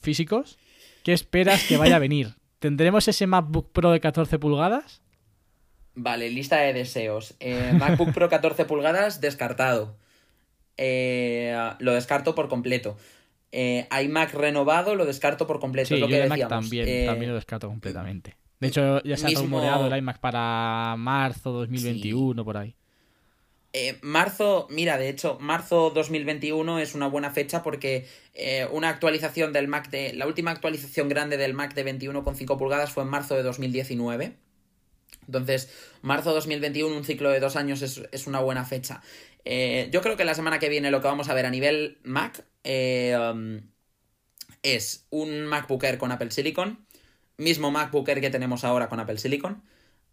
físicos, 0.00 0.58
¿qué 1.04 1.12
esperas 1.12 1.64
que 1.64 1.76
vaya 1.76 1.96
a 1.96 1.98
venir? 2.00 2.34
¿Tendremos 2.58 3.06
ese 3.08 3.26
MacBook 3.26 3.70
Pro 3.72 3.90
de 3.90 4.00
14 4.00 4.38
pulgadas? 4.38 5.02
Vale, 5.94 6.30
lista 6.30 6.58
de 6.58 6.72
deseos. 6.72 7.34
Eh, 7.38 7.72
MacBook 7.78 8.12
Pro 8.14 8.28
14 8.28 8.64
pulgadas, 8.64 9.20
descartado. 9.20 9.96
Eh, 10.78 11.54
lo 11.80 11.92
descarto 11.92 12.34
por 12.34 12.48
completo. 12.48 12.96
Eh, 13.50 13.86
iMac 14.04 14.32
renovado, 14.32 14.94
lo 14.94 15.04
descarto 15.04 15.46
por 15.46 15.60
completo. 15.60 15.96
lo 15.96 16.08
que 16.08 16.24
iMac 16.24 16.48
también, 16.48 17.06
también 17.06 17.30
lo 17.30 17.34
descarto 17.34 17.68
completamente. 17.68 18.36
De 18.62 18.68
hecho, 18.68 19.02
ya 19.02 19.16
se 19.16 19.26
ha 19.26 19.30
rumoreado 19.40 19.88
el 19.88 19.98
iMac 19.98 20.20
para 20.20 20.94
marzo 20.96 21.50
2021, 21.50 22.44
por 22.44 22.56
ahí. 22.56 22.76
Eh, 23.72 23.98
marzo, 24.02 24.68
mira, 24.70 24.98
de 24.98 25.08
hecho, 25.08 25.36
marzo 25.40 25.90
2021 25.90 26.78
es 26.78 26.94
una 26.94 27.08
buena 27.08 27.32
fecha 27.32 27.64
porque 27.64 28.06
eh, 28.34 28.68
una 28.70 28.88
actualización 28.88 29.52
del 29.52 29.66
Mac 29.66 29.90
de. 29.90 30.12
La 30.12 30.28
última 30.28 30.52
actualización 30.52 31.08
grande 31.08 31.38
del 31.38 31.54
Mac 31.54 31.74
de 31.74 31.84
21,5 31.84 32.56
pulgadas 32.56 32.92
fue 32.92 33.02
en 33.02 33.08
marzo 33.08 33.34
de 33.34 33.42
2019. 33.42 34.36
Entonces, 35.26 35.68
marzo 36.02 36.32
2021, 36.32 36.96
un 36.96 37.04
ciclo 37.04 37.30
de 37.30 37.40
dos 37.40 37.56
años, 37.56 37.82
es, 37.82 38.26
una 38.28 38.38
buena 38.38 38.64
fecha. 38.64 39.02
Eh, 39.44 39.88
yo 39.90 40.02
creo 40.02 40.16
que 40.16 40.24
la 40.24 40.36
semana 40.36 40.60
que 40.60 40.68
viene 40.68 40.92
lo 40.92 41.00
que 41.00 41.08
vamos 41.08 41.28
a 41.28 41.34
ver 41.34 41.46
a 41.46 41.50
nivel 41.50 41.98
Mac 42.04 42.44
um, 42.64 43.60
es 44.62 45.08
un 45.10 45.46
MacBook 45.46 45.82
Air 45.82 45.98
con 45.98 46.12
Apple 46.12 46.30
Silicon 46.30 46.86
mismo 47.42 47.70
MacBook 47.70 48.08
Air 48.08 48.20
que 48.20 48.30
tenemos 48.30 48.64
ahora 48.64 48.88
con 48.88 49.00
Apple 49.00 49.18
Silicon, 49.18 49.62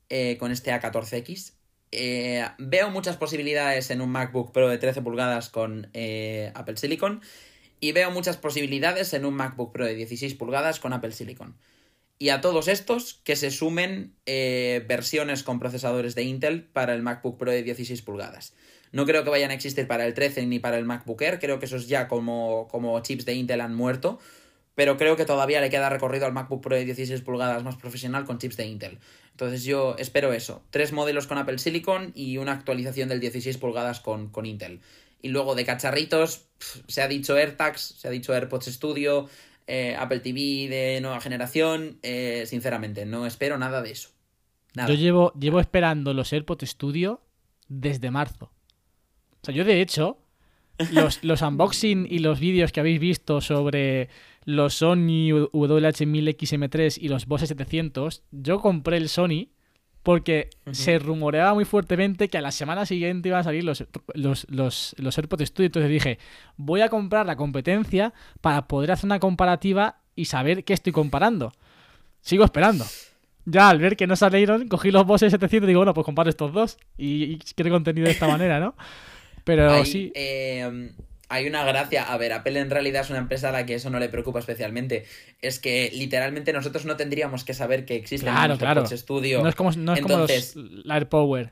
eh, 0.10 0.38
con 0.38 0.52
este 0.52 0.72
A14X. 0.72 1.54
Eh, 1.92 2.46
veo 2.58 2.90
muchas 2.92 3.18
posibilidades 3.18 3.90
en 3.90 4.02
un 4.02 4.10
MacBook 4.10 4.52
Pro 4.52 4.70
de 4.70 4.78
13 4.78 5.02
pulgadas 5.02 5.50
con 5.50 5.90
eh, 5.94 6.52
Apple 6.54 6.78
Silicon 6.78 7.22
y 7.80 7.94
veo 7.94 8.12
muchas 8.12 8.38
posibilidades 8.38 9.14
en 9.14 9.26
un 9.26 9.34
MacBook 9.34 9.72
Pro 9.72 9.86
de 9.86 9.96
16 9.96 10.36
pulgadas 10.36 10.80
con 10.80 10.94
Apple 10.94 11.12
Silicon. 11.12 11.56
Y 12.20 12.30
a 12.30 12.42
todos 12.42 12.68
estos 12.68 13.22
que 13.24 13.38
se 13.38 13.50
sumen 13.50 14.14
versiones 14.26 15.42
con 15.42 15.58
procesadores 15.58 16.16
de 16.16 16.24
Intel 16.24 16.64
para 16.66 16.94
el 16.94 17.02
MacBook 17.02 17.38
Pro 17.38 17.50
de 17.50 17.64
16 17.64 18.02
pulgadas. 18.02 18.54
No 18.92 19.06
creo 19.06 19.24
que 19.24 19.30
vayan 19.30 19.52
a 19.52 19.54
existir 19.54 19.88
para 19.88 20.06
el 20.06 20.14
13 20.14 20.46
ni 20.46 20.60
para 20.60 20.78
el 20.78 20.86
MacBook 20.86 21.22
Air, 21.22 21.40
creo 21.40 21.60
que 21.60 21.66
esos 21.66 21.88
ya 21.88 22.10
como, 22.10 22.68
como 22.70 23.00
chips 23.02 23.24
de 23.26 23.36
Intel 23.36 23.62
han 23.62 23.74
muerto 23.74 24.20
pero 24.80 24.96
creo 24.96 25.18
que 25.18 25.26
todavía 25.26 25.60
le 25.60 25.70
queda 25.70 25.90
recorrido 25.90 26.26
al 26.26 26.32
MacBook 26.32 26.62
Pro 26.62 26.74
de 26.74 26.86
16 26.86 27.20
pulgadas 27.20 27.66
más 27.66 27.76
profesional 27.76 28.24
con 28.24 28.38
chips 28.38 28.56
de 28.56 28.66
Intel. 28.66 28.98
Entonces 29.32 29.66
yo 29.66 29.98
espero 30.00 30.32
eso, 30.32 30.64
tres 30.70 30.94
modelos 30.94 31.28
con 31.28 31.38
Apple 31.38 31.58
Silicon 31.58 32.14
y 32.16 32.38
una 32.38 32.54
actualización 32.54 33.10
del 33.10 33.20
16 33.20 33.58
pulgadas 33.58 34.00
con, 34.00 34.30
con 34.30 34.46
Intel. 34.46 34.80
Y 35.22 35.28
luego 35.28 35.56
de 35.56 35.66
cacharritos, 35.66 36.46
se 36.88 37.02
ha 37.02 37.10
dicho 37.10 37.36
AirTags, 37.36 37.82
se 37.82 38.08
ha 38.08 38.12
dicho 38.12 38.34
AirPods 38.34 38.68
Studio, 38.68 39.28
eh, 39.68 39.98
Apple 40.00 40.22
TV 40.22 40.70
de 40.70 41.00
nueva 41.02 41.20
generación, 41.20 42.00
eh, 42.02 42.46
sinceramente, 42.48 43.06
no 43.06 43.26
espero 43.26 43.58
nada 43.58 43.82
de 43.82 43.92
eso. 43.92 44.12
Yo 44.76 44.94
llevo, 44.94 45.34
llevo 45.34 45.60
esperando 45.60 46.14
los 46.14 46.32
AirPods 46.32 46.70
Studio 46.70 47.20
desde 47.68 48.12
marzo. 48.12 48.46
O 49.42 49.46
sea, 49.46 49.54
yo 49.54 49.66
de 49.66 49.82
hecho, 49.82 50.20
los, 50.92 51.24
los 51.24 51.42
unboxing 51.42 52.08
y 52.10 52.20
los 52.20 52.40
vídeos 52.40 52.72
que 52.72 52.80
habéis 52.80 53.00
visto 53.00 53.42
sobre 53.42 54.10
los 54.46 54.76
Sony 54.76 55.30
WH-1000XM3 55.52 56.98
y 57.02 57.10
los 57.10 57.26
Bose 57.26 57.48
700, 57.48 58.24
yo 58.32 58.60
compré 58.60 58.98
el 58.98 59.10
Sony 59.10 59.50
porque 60.02 60.50
se 60.72 60.98
rumoreaba 60.98 61.54
muy 61.54 61.66
fuertemente 61.66 62.30
que 62.30 62.38
a 62.38 62.42
la 62.42 62.52
semana 62.52 62.86
siguiente 62.86 63.30
iban 63.30 63.42
a 63.42 63.44
salir 63.44 63.64
los, 63.64 63.86
los, 64.14 64.48
los, 64.50 64.96
los 64.98 65.18
AirPods 65.18 65.48
Studio. 65.48 65.68
Entonces 65.68 65.92
dije, 65.92 66.20
voy 66.56 66.82
a 66.82 66.90
comprar 66.90 67.26
la 67.26 67.36
competencia 67.36 68.14
para 68.42 68.68
poder 68.68 68.92
hacer 68.92 69.06
una 69.06 69.20
comparativa 69.20 69.98
y 70.16 70.26
saber 70.26 70.64
qué 70.64 70.74
estoy 70.74 70.94
comparando. 70.94 71.52
Sigo 72.22 72.46
esperando. 72.46 72.86
Ya 73.46 73.70
al 73.70 73.80
ver 73.80 73.98
que 73.98 74.08
no 74.08 74.16
salieron, 74.16 74.68
cogí 74.68 74.90
los 74.90 75.06
Bose 75.06 75.30
700 75.30 75.66
y 75.66 75.68
digo, 75.68 75.80
bueno, 75.80 75.94
pues 75.94 76.06
comparo 76.06 76.30
estos 76.30 76.54
dos 76.54 76.78
y, 76.98 77.24
y 77.24 77.38
quiero 77.56 77.72
contenido 77.72 78.06
de 78.06 78.12
esta 78.14 78.28
manera, 78.32 78.60
¿no? 78.60 78.76
Pero 79.56 79.84
sí. 79.84 80.12
Eh, 80.14 80.92
hay 81.28 81.48
una 81.48 81.64
gracia. 81.64 82.12
A 82.12 82.18
ver, 82.18 82.34
Apple 82.34 82.60
en 82.60 82.70
realidad 82.70 83.02
es 83.02 83.10
una 83.10 83.20
empresa 83.20 83.50
a 83.50 83.52
la 83.52 83.66
que 83.66 83.76
eso 83.76 83.90
no 83.90 84.00
le 84.00 84.10
preocupa 84.10 84.40
especialmente. 84.40 85.06
Es 85.42 85.60
que 85.60 85.90
literalmente 85.94 86.54
nosotros 86.54 86.86
no 86.86 86.98
tendríamos 86.98 87.44
que 87.44 87.56
saber 87.56 87.86
que 87.86 87.96
existe 87.96 88.28
claro, 88.28 88.54
un 88.54 88.60
claro. 88.60 88.86
Studio. 88.86 89.42
No 89.42 89.50
es 89.50 89.56
como, 89.56 89.72
no 89.72 89.94
es 89.94 90.02
como 90.02 90.28
la 90.84 90.96
AirPower. 90.96 91.52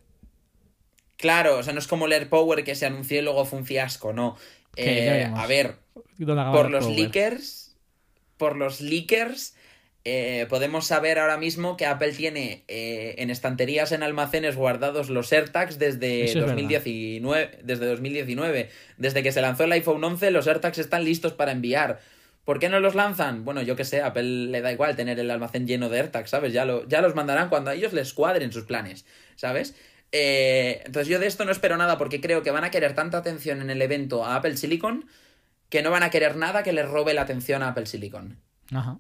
Claro, 1.18 1.58
o 1.58 1.64
sea, 1.64 1.74
no 1.74 1.80
es 1.80 1.88
como 1.88 2.06
el 2.06 2.14
AirPower 2.14 2.64
que 2.64 2.76
se 2.76 2.86
anunció 2.86 3.18
y 3.18 3.24
luego 3.24 3.46
fue 3.46 3.58
un 3.58 3.66
fiasco, 3.66 4.14
no. 4.14 4.38
Eh, 4.76 5.32
a 5.36 5.48
ver, 5.48 5.78
por 6.52 6.70
los 6.70 6.88
leakers, 6.88 7.76
por 8.38 8.56
los 8.56 8.80
leakers, 8.80 9.56
eh, 10.10 10.46
podemos 10.48 10.88
saber 10.88 11.20
ahora 11.20 11.36
mismo 11.36 11.76
que 11.76 11.86
Apple 11.86 12.14
tiene 12.14 12.64
eh, 12.70 13.16
en 13.18 13.30
estanterías 13.30 13.92
en 13.92 14.04
almacenes 14.04 14.56
guardados 14.56 15.10
los 15.10 15.34
AirTags 15.34 15.78
desde 15.78 16.34
2019, 16.34 17.60
desde 17.64 17.86
2019. 17.88 18.70
Desde 18.96 19.22
que 19.22 19.34
se 19.34 19.42
lanzó 19.42 19.66
el 19.66 19.74
iPhone 19.74 20.02
11, 20.02 20.32
los 20.32 20.48
AirTags 20.48 20.78
están 20.78 21.04
listos 21.04 21.34
para 21.34 21.52
enviar. 21.52 22.00
¿Por 22.46 22.58
qué 22.58 22.70
no 22.70 22.80
los 22.80 22.96
lanzan? 22.96 23.44
Bueno, 23.44 23.62
yo 23.62 23.76
qué 23.76 23.84
sé, 23.84 24.02
Apple 24.02 24.24
le 24.24 24.62
da 24.62 24.72
igual 24.72 24.96
tener 24.96 25.20
el 25.20 25.30
almacén 25.30 25.68
lleno 25.68 25.90
de 25.90 26.00
AirTags, 26.00 26.30
¿sabes? 26.30 26.54
Ya, 26.54 26.64
lo, 26.64 26.88
ya 26.88 27.02
los 27.02 27.14
mandarán 27.14 27.50
cuando 27.50 27.72
a 27.72 27.76
ellos 27.76 27.92
les 27.92 28.14
cuadren 28.14 28.54
sus 28.54 28.64
planes, 28.64 29.06
¿sabes? 29.36 29.76
Eh, 30.14 30.84
entonces 30.86 31.10
yo 31.10 31.20
de 31.20 31.28
esto 31.28 31.44
no 31.44 31.52
espero 31.52 31.76
nada 31.76 31.98
porque 31.98 32.22
creo 32.22 32.44
que 32.44 32.52
van 32.52 32.64
a 32.64 32.72
querer 32.72 32.96
tanta 32.96 33.18
atención 33.18 33.62
en 33.62 33.70
el 33.70 33.82
evento 33.82 34.24
a 34.24 34.38
Apple 34.38 34.56
Silicon 34.56 35.06
que 35.68 35.82
no 35.82 35.92
van 35.92 36.04
a 36.04 36.10
querer 36.12 36.38
nada 36.38 36.64
que 36.64 36.72
les 36.72 36.88
robe 36.88 37.14
la 37.14 37.24
atención 37.24 37.62
a 37.62 37.68
Apple 37.68 37.88
Silicon. 37.88 38.40
Ajá. 38.72 39.00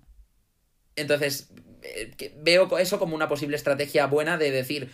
Entonces, 0.98 1.50
eh, 1.82 2.34
veo 2.41 2.78
eso 2.78 3.00
como 3.00 3.16
una 3.16 3.30
posible 3.30 3.56
estrategia 3.56 4.08
buena 4.08 4.38
de 4.38 4.52
decir, 4.52 4.89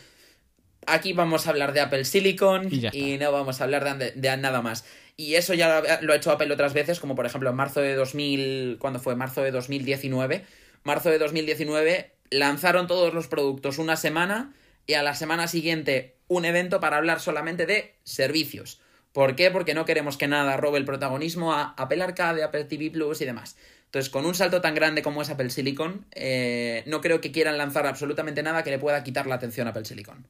aquí 0.86 1.14
vamos 1.14 1.48
a 1.48 1.50
hablar 1.50 1.74
de 1.74 1.82
Apple 1.82 2.06
Silicon 2.06 2.70
y, 2.72 3.18
no 3.18 3.32
vamos 3.32 3.60
a 3.60 3.64
hablar 3.64 3.98
de, 3.98 4.12
de, 4.12 4.38
nada 4.38 4.62
más. 4.62 4.86
Y 5.18 5.36
eso 5.36 5.54
ya 5.54 5.82
lo 6.02 6.14
ha 6.14 6.16
hecho 6.16 6.32
Apple 6.32 6.54
otras 6.54 6.74
veces, 6.74 7.00
como 7.00 7.16
por 7.16 7.26
ejemplo 7.26 7.50
en 7.50 7.56
marzo 7.56 7.82
de 7.82 7.96
2000, 7.96 8.78
cuando 8.80 9.00
fue 9.00 9.16
marzo 9.16 9.42
de 9.42 9.52
2019. 9.52 10.46
Marzo 10.84 11.10
de 11.10 11.18
2019 11.18 12.12
lanzaron 12.30 12.88
todos 12.88 13.14
los 13.14 13.28
productos 13.28 13.78
una 13.78 13.96
semana 13.96 14.54
y 14.86 14.94
a 14.94 15.04
la 15.04 15.16
semana 15.16 15.48
siguiente 15.48 16.18
un 16.28 16.46
evento 16.46 16.80
para 16.80 16.98
hablar 16.98 17.20
solamente 17.20 17.66
de 17.66 17.96
servicios. 18.04 18.82
¿Por 19.14 19.36
qué? 19.36 19.52
Porque 19.52 19.76
no 19.76 19.86
queremos 19.86 20.18
que 20.18 20.28
nada 20.28 20.58
robe 20.58 20.80
el 20.80 20.86
protagonismo 20.86 21.54
a 21.54 21.76
Apple 21.78 22.04
Arcade, 22.04 22.44
Apple 22.44 22.66
TV 22.66 22.90
Plus 22.90 23.22
y 23.22 23.26
demás. 23.26 23.56
Entonces, 23.94 24.10
con 24.10 24.26
un 24.26 24.34
salto 24.34 24.60
tan 24.60 24.74
grande 24.74 25.04
como 25.04 25.22
es 25.22 25.30
Apple 25.30 25.52
Silicon, 25.52 26.08
eh, 26.14 26.84
no 26.88 27.00
creo 27.00 27.22
que 27.22 27.32
quieran 27.32 27.60
lanzar 27.60 27.86
absolutamente 27.86 28.42
nada 28.42 28.64
que 28.64 28.72
le 28.72 28.80
pueda 28.80 29.04
quitar 29.04 29.28
la 29.28 29.36
atención 29.36 29.68
a 29.68 29.70
Apple 29.70 29.86
Silicon. 29.86 30.26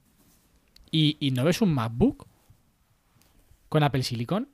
¿Y, 0.91 1.31
no 1.33 1.45
ves 1.45 1.61
un 1.61 1.73
MacBook 1.73 2.27
con 3.69 3.83
Apple 3.83 4.03
Silicon? 4.03 4.49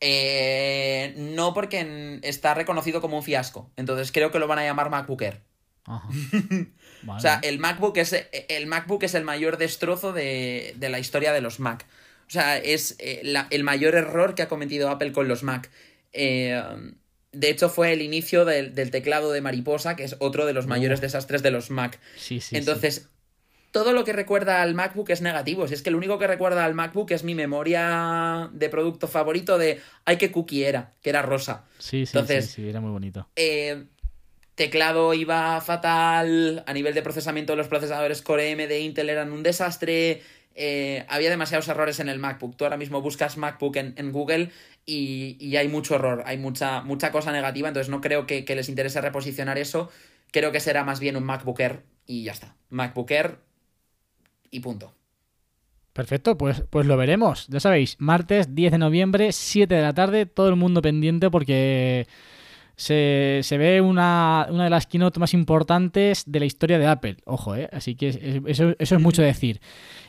Eh, 0.00 1.14
no, 1.16 1.54
porque 1.54 2.18
está 2.24 2.54
reconocido 2.54 3.00
como 3.00 3.18
un 3.18 3.22
fiasco. 3.22 3.70
Entonces 3.76 4.10
creo 4.10 4.32
que 4.32 4.40
lo 4.40 4.48
van 4.48 4.58
a 4.58 4.64
llamar 4.64 4.90
MacBook 4.90 5.22
Air. 5.22 5.40
o 5.86 7.20
sea, 7.20 7.38
el 7.44 7.60
MacBook, 7.60 7.96
es, 7.98 8.16
el 8.48 8.66
MacBook 8.66 9.04
es 9.04 9.14
el 9.14 9.22
mayor 9.22 9.58
destrozo 9.58 10.12
de, 10.12 10.74
la 10.80 10.98
historia 10.98 11.32
de 11.32 11.40
los 11.40 11.60
Mac. 11.60 11.86
O 12.26 12.30
sea, 12.30 12.56
es 12.56 12.96
eh, 12.98 13.22
el 13.50 13.62
mayor 13.62 13.94
error 13.94 14.34
que 14.34 14.42
ha 14.42 14.48
cometido 14.48 14.90
Apple 14.90 15.12
con 15.12 15.28
los 15.28 15.44
Mac. 15.44 15.70
Eh, 16.12 16.60
de 17.34 17.50
hecho, 17.50 17.68
fue 17.68 17.92
el 17.92 18.02
inicio 18.02 18.44
del, 18.44 18.72
teclado 18.90 19.32
de 19.32 19.40
mariposa, 19.40 19.96
que 19.96 20.04
es 20.04 20.16
otro 20.18 20.46
de 20.46 20.52
los 20.52 20.66
mayores 20.66 21.00
desastres 21.00 21.42
de 21.42 21.50
los 21.50 21.70
Mac. 21.70 21.98
Sí, 22.16 22.40
sí, 22.40 22.56
Entonces, 22.56 23.08
todo 23.70 23.92
lo 23.92 24.04
que 24.04 24.12
recuerda 24.12 24.62
al 24.62 24.74
MacBook 24.74 25.10
es 25.10 25.20
negativo. 25.20 25.66
Si 25.66 25.74
es 25.74 25.82
que 25.82 25.90
lo 25.90 25.98
único 25.98 26.18
que 26.18 26.26
recuerda 26.26 26.64
al 26.64 26.74
MacBook 26.74 27.10
es 27.10 27.24
mi 27.24 27.34
memoria 27.34 28.48
de 28.52 28.68
producto 28.68 29.08
favorito 29.08 29.58
de 29.58 29.80
ay 30.04 30.16
qué 30.16 30.30
cookie 30.30 30.64
era, 30.64 30.92
que 31.02 31.10
era 31.10 31.22
rosa. 31.22 31.64
Sí, 31.78 32.06
sí, 32.06 32.18
sí, 32.26 32.42
sí, 32.42 32.68
era 32.68 32.80
muy 32.80 32.92
bonito. 32.92 33.28
Eh, 33.34 33.86
teclado 34.54 35.12
iba 35.12 35.60
fatal, 35.60 36.62
a 36.66 36.72
nivel 36.72 36.94
de 36.94 37.02
procesamiento 37.02 37.56
los 37.56 37.66
procesadores 37.66 38.22
Core 38.22 38.52
M 38.52 38.66
de 38.68 38.80
Intel 38.80 39.10
eran 39.10 39.32
un 39.32 39.42
desastre, 39.42 40.22
eh, 40.54 41.04
había 41.08 41.30
demasiados 41.30 41.66
errores 41.68 41.98
en 42.00 42.08
el 42.08 42.18
MacBook. 42.18 42.56
Tú 42.56 42.64
ahora 42.64 42.76
mismo 42.76 43.00
buscas 43.02 43.36
MacBook 43.36 43.76
en, 43.76 44.12
Google 44.12 44.50
y, 44.86 45.56
hay 45.56 45.68
mucho 45.68 45.94
error, 45.94 46.22
hay 46.26 46.38
mucha, 46.38 46.82
mucha 46.82 47.10
cosa 47.10 47.32
negativa, 47.32 47.68
entonces 47.68 47.90
no 47.90 48.00
creo 48.00 48.26
que, 48.26 48.44
que 48.44 48.54
les 48.54 48.68
interese 48.68 49.00
reposicionar 49.00 49.58
eso. 49.58 49.90
Creo 50.30 50.52
que 50.52 50.60
será 50.60 50.84
más 50.84 51.00
bien 51.00 51.16
un 51.16 51.24
MacBook 51.24 51.60
y 52.06 52.24
ya 52.24 52.32
está. 52.32 52.56
MacBook 52.70 53.10
y 54.50 54.60
punto. 54.60 54.94
Perfecto, 55.92 56.36
pues, 56.36 56.64
pues 56.70 56.86
lo 56.86 56.96
veremos. 56.96 57.46
Ya 57.46 57.60
sabéis, 57.60 57.96
martes 58.00 58.54
10 58.54 58.72
de 58.72 58.78
noviembre, 58.78 59.30
7 59.30 59.72
de 59.72 59.82
la 59.82 59.94
tarde, 59.94 60.26
todo 60.26 60.48
el 60.48 60.56
mundo 60.56 60.82
pendiente 60.82 61.30
porque 61.30 62.08
se, 62.76 63.44
ve 63.50 63.80
una, 63.80 64.46
de 64.50 64.70
las 64.70 64.86
keynote 64.86 65.20
más 65.20 65.34
importantes 65.34 66.24
de 66.26 66.40
la 66.40 66.46
historia 66.46 66.78
de 66.78 66.86
Apple. 66.86 67.16
Ojo, 67.24 67.54
¿eh? 67.54 67.68
Así 67.72 67.94
que 67.94 68.42
eso, 68.46 68.74
es 68.78 69.00
mucho 69.00 69.22
decir. 69.22 69.60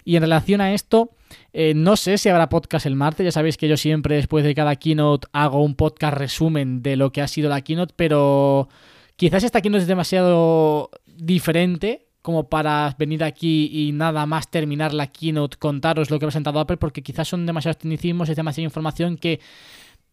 Y 0.03 0.15
en 0.15 0.23
relación 0.23 0.61
a 0.61 0.73
esto, 0.73 1.11
eh, 1.53 1.73
no 1.75 1.95
sé 1.95 2.17
si 2.17 2.29
habrá 2.29 2.49
podcast 2.49 2.85
el 2.85 2.95
martes. 2.95 3.23
Ya 3.23 3.31
sabéis 3.31 3.57
que 3.57 3.67
yo 3.67 3.77
siempre 3.77 4.15
después 4.15 4.43
de 4.43 4.55
cada 4.55 4.75
keynote 4.75 5.27
hago 5.33 5.63
un 5.63 5.75
podcast 5.75 6.17
resumen 6.17 6.81
de 6.81 6.95
lo 6.95 7.11
que 7.11 7.21
ha 7.21 7.27
sido 7.27 7.49
la 7.49 7.61
keynote, 7.61 7.93
pero 7.95 8.69
quizás 9.15 9.43
esta 9.43 9.61
keynote 9.61 9.83
es 9.83 9.87
demasiado 9.87 10.89
diferente 11.05 12.05
como 12.25 12.49
para 12.49 12.95
venir 12.97 13.23
aquí 13.23 13.69
y 13.71 13.91
nada 13.91 14.25
más 14.25 14.49
terminar 14.49 14.95
la 14.95 15.05
keynote, 15.05 15.57
contaros 15.57 16.09
lo 16.09 16.17
que 16.17 16.25
ha 16.25 16.29
presentado 16.29 16.59
Apple, 16.59 16.77
porque 16.77 17.03
quizás 17.03 17.27
son 17.27 17.45
demasiados 17.45 17.77
tecnicismos, 17.77 18.29
es 18.29 18.35
demasiada 18.35 18.65
información 18.65 19.15
que 19.15 19.39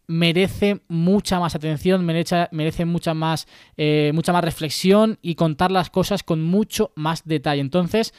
merece 0.07 0.80
mucha 0.88 1.40
más 1.40 1.55
atención, 1.55 2.05
merece, 2.05 2.48
merece 2.50 2.84
mucha, 2.84 3.14
más, 3.14 3.46
eh, 3.76 4.11
mucha 4.14 4.32
más 4.32 4.44
reflexión 4.44 5.18
y 5.22 5.34
contar 5.34 5.70
las 5.70 5.90
cosas 5.90 6.22
con 6.22 6.42
mucho 6.42 6.92
más 6.96 7.24
detalle. 7.24 7.61
Entonces, 7.61 8.12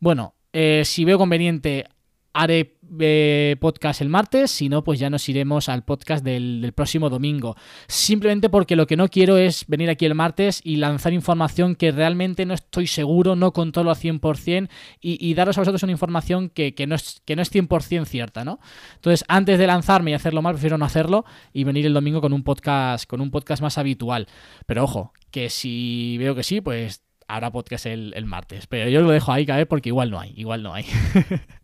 bueno, 0.00 0.34
eh, 0.52 0.82
si 0.84 1.04
veo 1.04 1.18
conveniente, 1.18 1.86
haré 2.32 2.77
eh, 3.00 3.56
podcast 3.60 4.00
el 4.00 4.08
martes, 4.08 4.50
si 4.50 4.68
no, 4.68 4.84
pues 4.84 4.98
ya 4.98 5.10
nos 5.10 5.28
iremos 5.28 5.68
al 5.68 5.84
podcast 5.84 6.24
del, 6.24 6.72
próximo 6.74 7.10
domingo. 7.10 7.56
Simplemente 7.86 8.48
porque 8.48 8.76
lo 8.76 8.86
que 8.86 8.96
no 8.96 9.08
quiero 9.08 9.36
es 9.36 9.64
venir 9.66 9.90
aquí 9.90 10.06
el 10.06 10.14
martes 10.14 10.60
y 10.64 10.76
lanzar 10.76 11.12
información 11.12 11.74
que 11.74 11.92
realmente 11.92 12.46
no 12.46 12.54
estoy 12.54 12.86
seguro, 12.86 13.36
no 13.36 13.52
controlo 13.52 13.90
al 13.90 13.96
100% 13.96 14.68
y, 15.00 15.26
y 15.26 15.34
daros 15.34 15.58
a 15.58 15.62
vosotros 15.62 15.82
una 15.82 15.92
información 15.92 16.50
que, 16.50 16.74
no 16.86 16.94
es, 16.94 17.22
que 17.24 17.36
no 17.36 17.42
es 17.42 17.52
100% 17.52 18.04
cierta, 18.06 18.44
¿no? 18.44 18.60
Entonces, 18.94 19.24
antes 19.28 19.58
de 19.58 19.66
lanzarme 19.66 20.12
y 20.12 20.14
hacerlo 20.14 20.42
mal, 20.42 20.54
prefiero 20.54 20.78
no 20.78 20.84
hacerlo 20.84 21.24
y 21.52 21.64
venir 21.64 21.86
el 21.86 21.94
domingo 21.94 22.20
con 22.20 22.32
un 22.32 22.42
podcast, 22.42 23.08
con 23.08 23.20
un 23.20 23.30
podcast 23.30 23.62
más 23.62 23.78
habitual. 23.78 24.28
Pero 24.66 24.84
ojo, 24.84 25.12
que 25.30 25.50
si 25.50 26.16
veo 26.18 26.34
que 26.34 26.42
sí, 26.42 26.60
pues 26.60 27.02
habrá 27.26 27.50
podcast 27.50 27.86
el, 27.86 28.12
el 28.16 28.24
martes. 28.24 28.66
Pero 28.66 28.88
yo 28.90 29.02
lo 29.02 29.10
dejo 29.10 29.32
ahí 29.32 29.46
caer 29.46 29.68
porque 29.68 29.90
igual 29.90 30.10
no 30.10 30.20
hay, 30.20 30.32
igual 30.36 30.62
no 30.62 30.74
hay. 30.74 30.86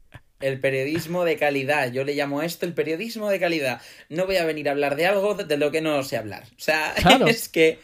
El 0.45 0.61
periodismo 0.61 1.24
de 1.24 1.36
calidad. 1.36 1.90
Yo 1.90 2.05
le 2.05 2.14
llamo 2.14 2.42
esto 2.42 2.66
el 2.66 2.74
periodismo 2.74 3.30
de 3.30 3.40
calidad. 3.40 3.80
No 4.09 4.26
voy 4.26 4.36
a 4.36 4.45
venir 4.45 4.68
a 4.68 4.72
hablar 4.72 4.95
de 4.97 5.07
algo 5.07 5.34
de 5.34 5.57
lo 5.57 5.70
que 5.70 5.80
no 5.80 6.03
sé 6.03 6.16
hablar. 6.16 6.45
O 6.57 6.61
sea, 6.61 6.95
es 7.26 7.49
que. 7.49 7.78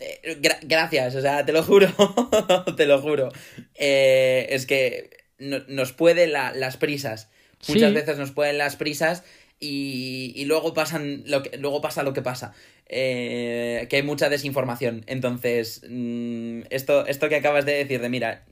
Eh, 0.00 0.40
gracias, 0.62 1.14
o 1.16 1.20
sea, 1.20 1.44
te 1.44 1.52
lo 1.52 1.62
juro. 1.62 1.88
te 2.76 2.86
lo 2.86 3.00
juro. 3.02 3.30
Eh, 3.74 4.46
es 4.50 4.66
que 4.66 5.10
nos 5.38 5.92
pueden 5.92 6.32
las 6.32 6.76
prisas. 6.76 7.28
Muchas 7.68 7.92
veces 7.92 8.16
nos 8.16 8.30
pueden 8.30 8.56
las 8.56 8.76
prisas 8.76 9.24
y, 9.60 10.44
luego 10.46 10.72
pasan 10.72 11.24
lo 11.26 11.42
que 11.42 11.56
luego 11.58 11.80
pasa 11.80 12.02
lo 12.02 12.12
que 12.12 12.22
pasa 12.22 12.54
eh, 12.86 13.86
que 13.90 13.96
hay 13.96 14.02
mucha 14.02 14.28
desinformación 14.28 15.04
entonces 15.06 15.82
mm, 15.88 16.62
esto 16.70 17.06
esto 17.06 17.28
que 17.28 17.36
acabas 17.36 17.66
de 17.66 17.72
decir 17.72 18.00
de 18.00 18.08
mira 18.08 18.44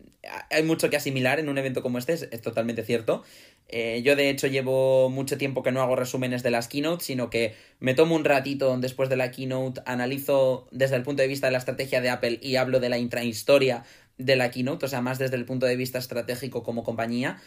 hay 0.50 0.62
mucho 0.62 0.90
que 0.90 0.96
asimilar 0.96 1.38
en 1.40 1.48
un 1.48 1.58
evento 1.58 1.82
como 1.82 1.98
este, 1.98 2.12
es, 2.14 2.40
totalmente 2.40 2.84
cierto. 2.84 3.22
Eh, 3.68 4.02
yo 4.04 4.16
de 4.16 4.30
hecho 4.30 4.46
llevo 4.46 5.10
mucho 5.10 5.38
tiempo 5.38 5.62
que 5.62 5.72
no 5.72 5.82
hago 5.82 5.96
resúmenes 5.96 6.42
de 6.42 6.50
las 6.50 6.68
keynotes, 6.68 7.06
sino 7.06 7.30
que 7.30 7.54
me 7.80 7.94
tomo 7.94 8.14
un 8.14 8.24
ratito 8.24 8.76
después 8.78 9.08
de 9.08 9.16
la 9.16 9.30
keynote, 9.30 9.82
analizo 9.86 10.68
desde 10.70 10.96
el 10.96 11.02
punto 11.02 11.22
de 11.22 11.28
vista 11.28 11.48
de 11.48 11.52
la 11.52 11.58
estrategia 11.58 12.00
de 12.00 12.10
Apple 12.10 12.38
y 12.42 12.56
hablo 12.56 12.80
de 12.80 12.88
la 12.88 12.98
intrahistoria 12.98 13.84
de 14.18 14.36
la 14.36 14.50
keynote, 14.50 14.86
o 14.86 14.88
sea, 14.88 15.00
más 15.00 15.18
desde 15.18 15.36
el 15.36 15.44
punto 15.44 15.66
de 15.66 15.76
vista 15.76 15.98
estratégico 15.98 16.62
como 16.62 16.84
compañía, 16.84 17.40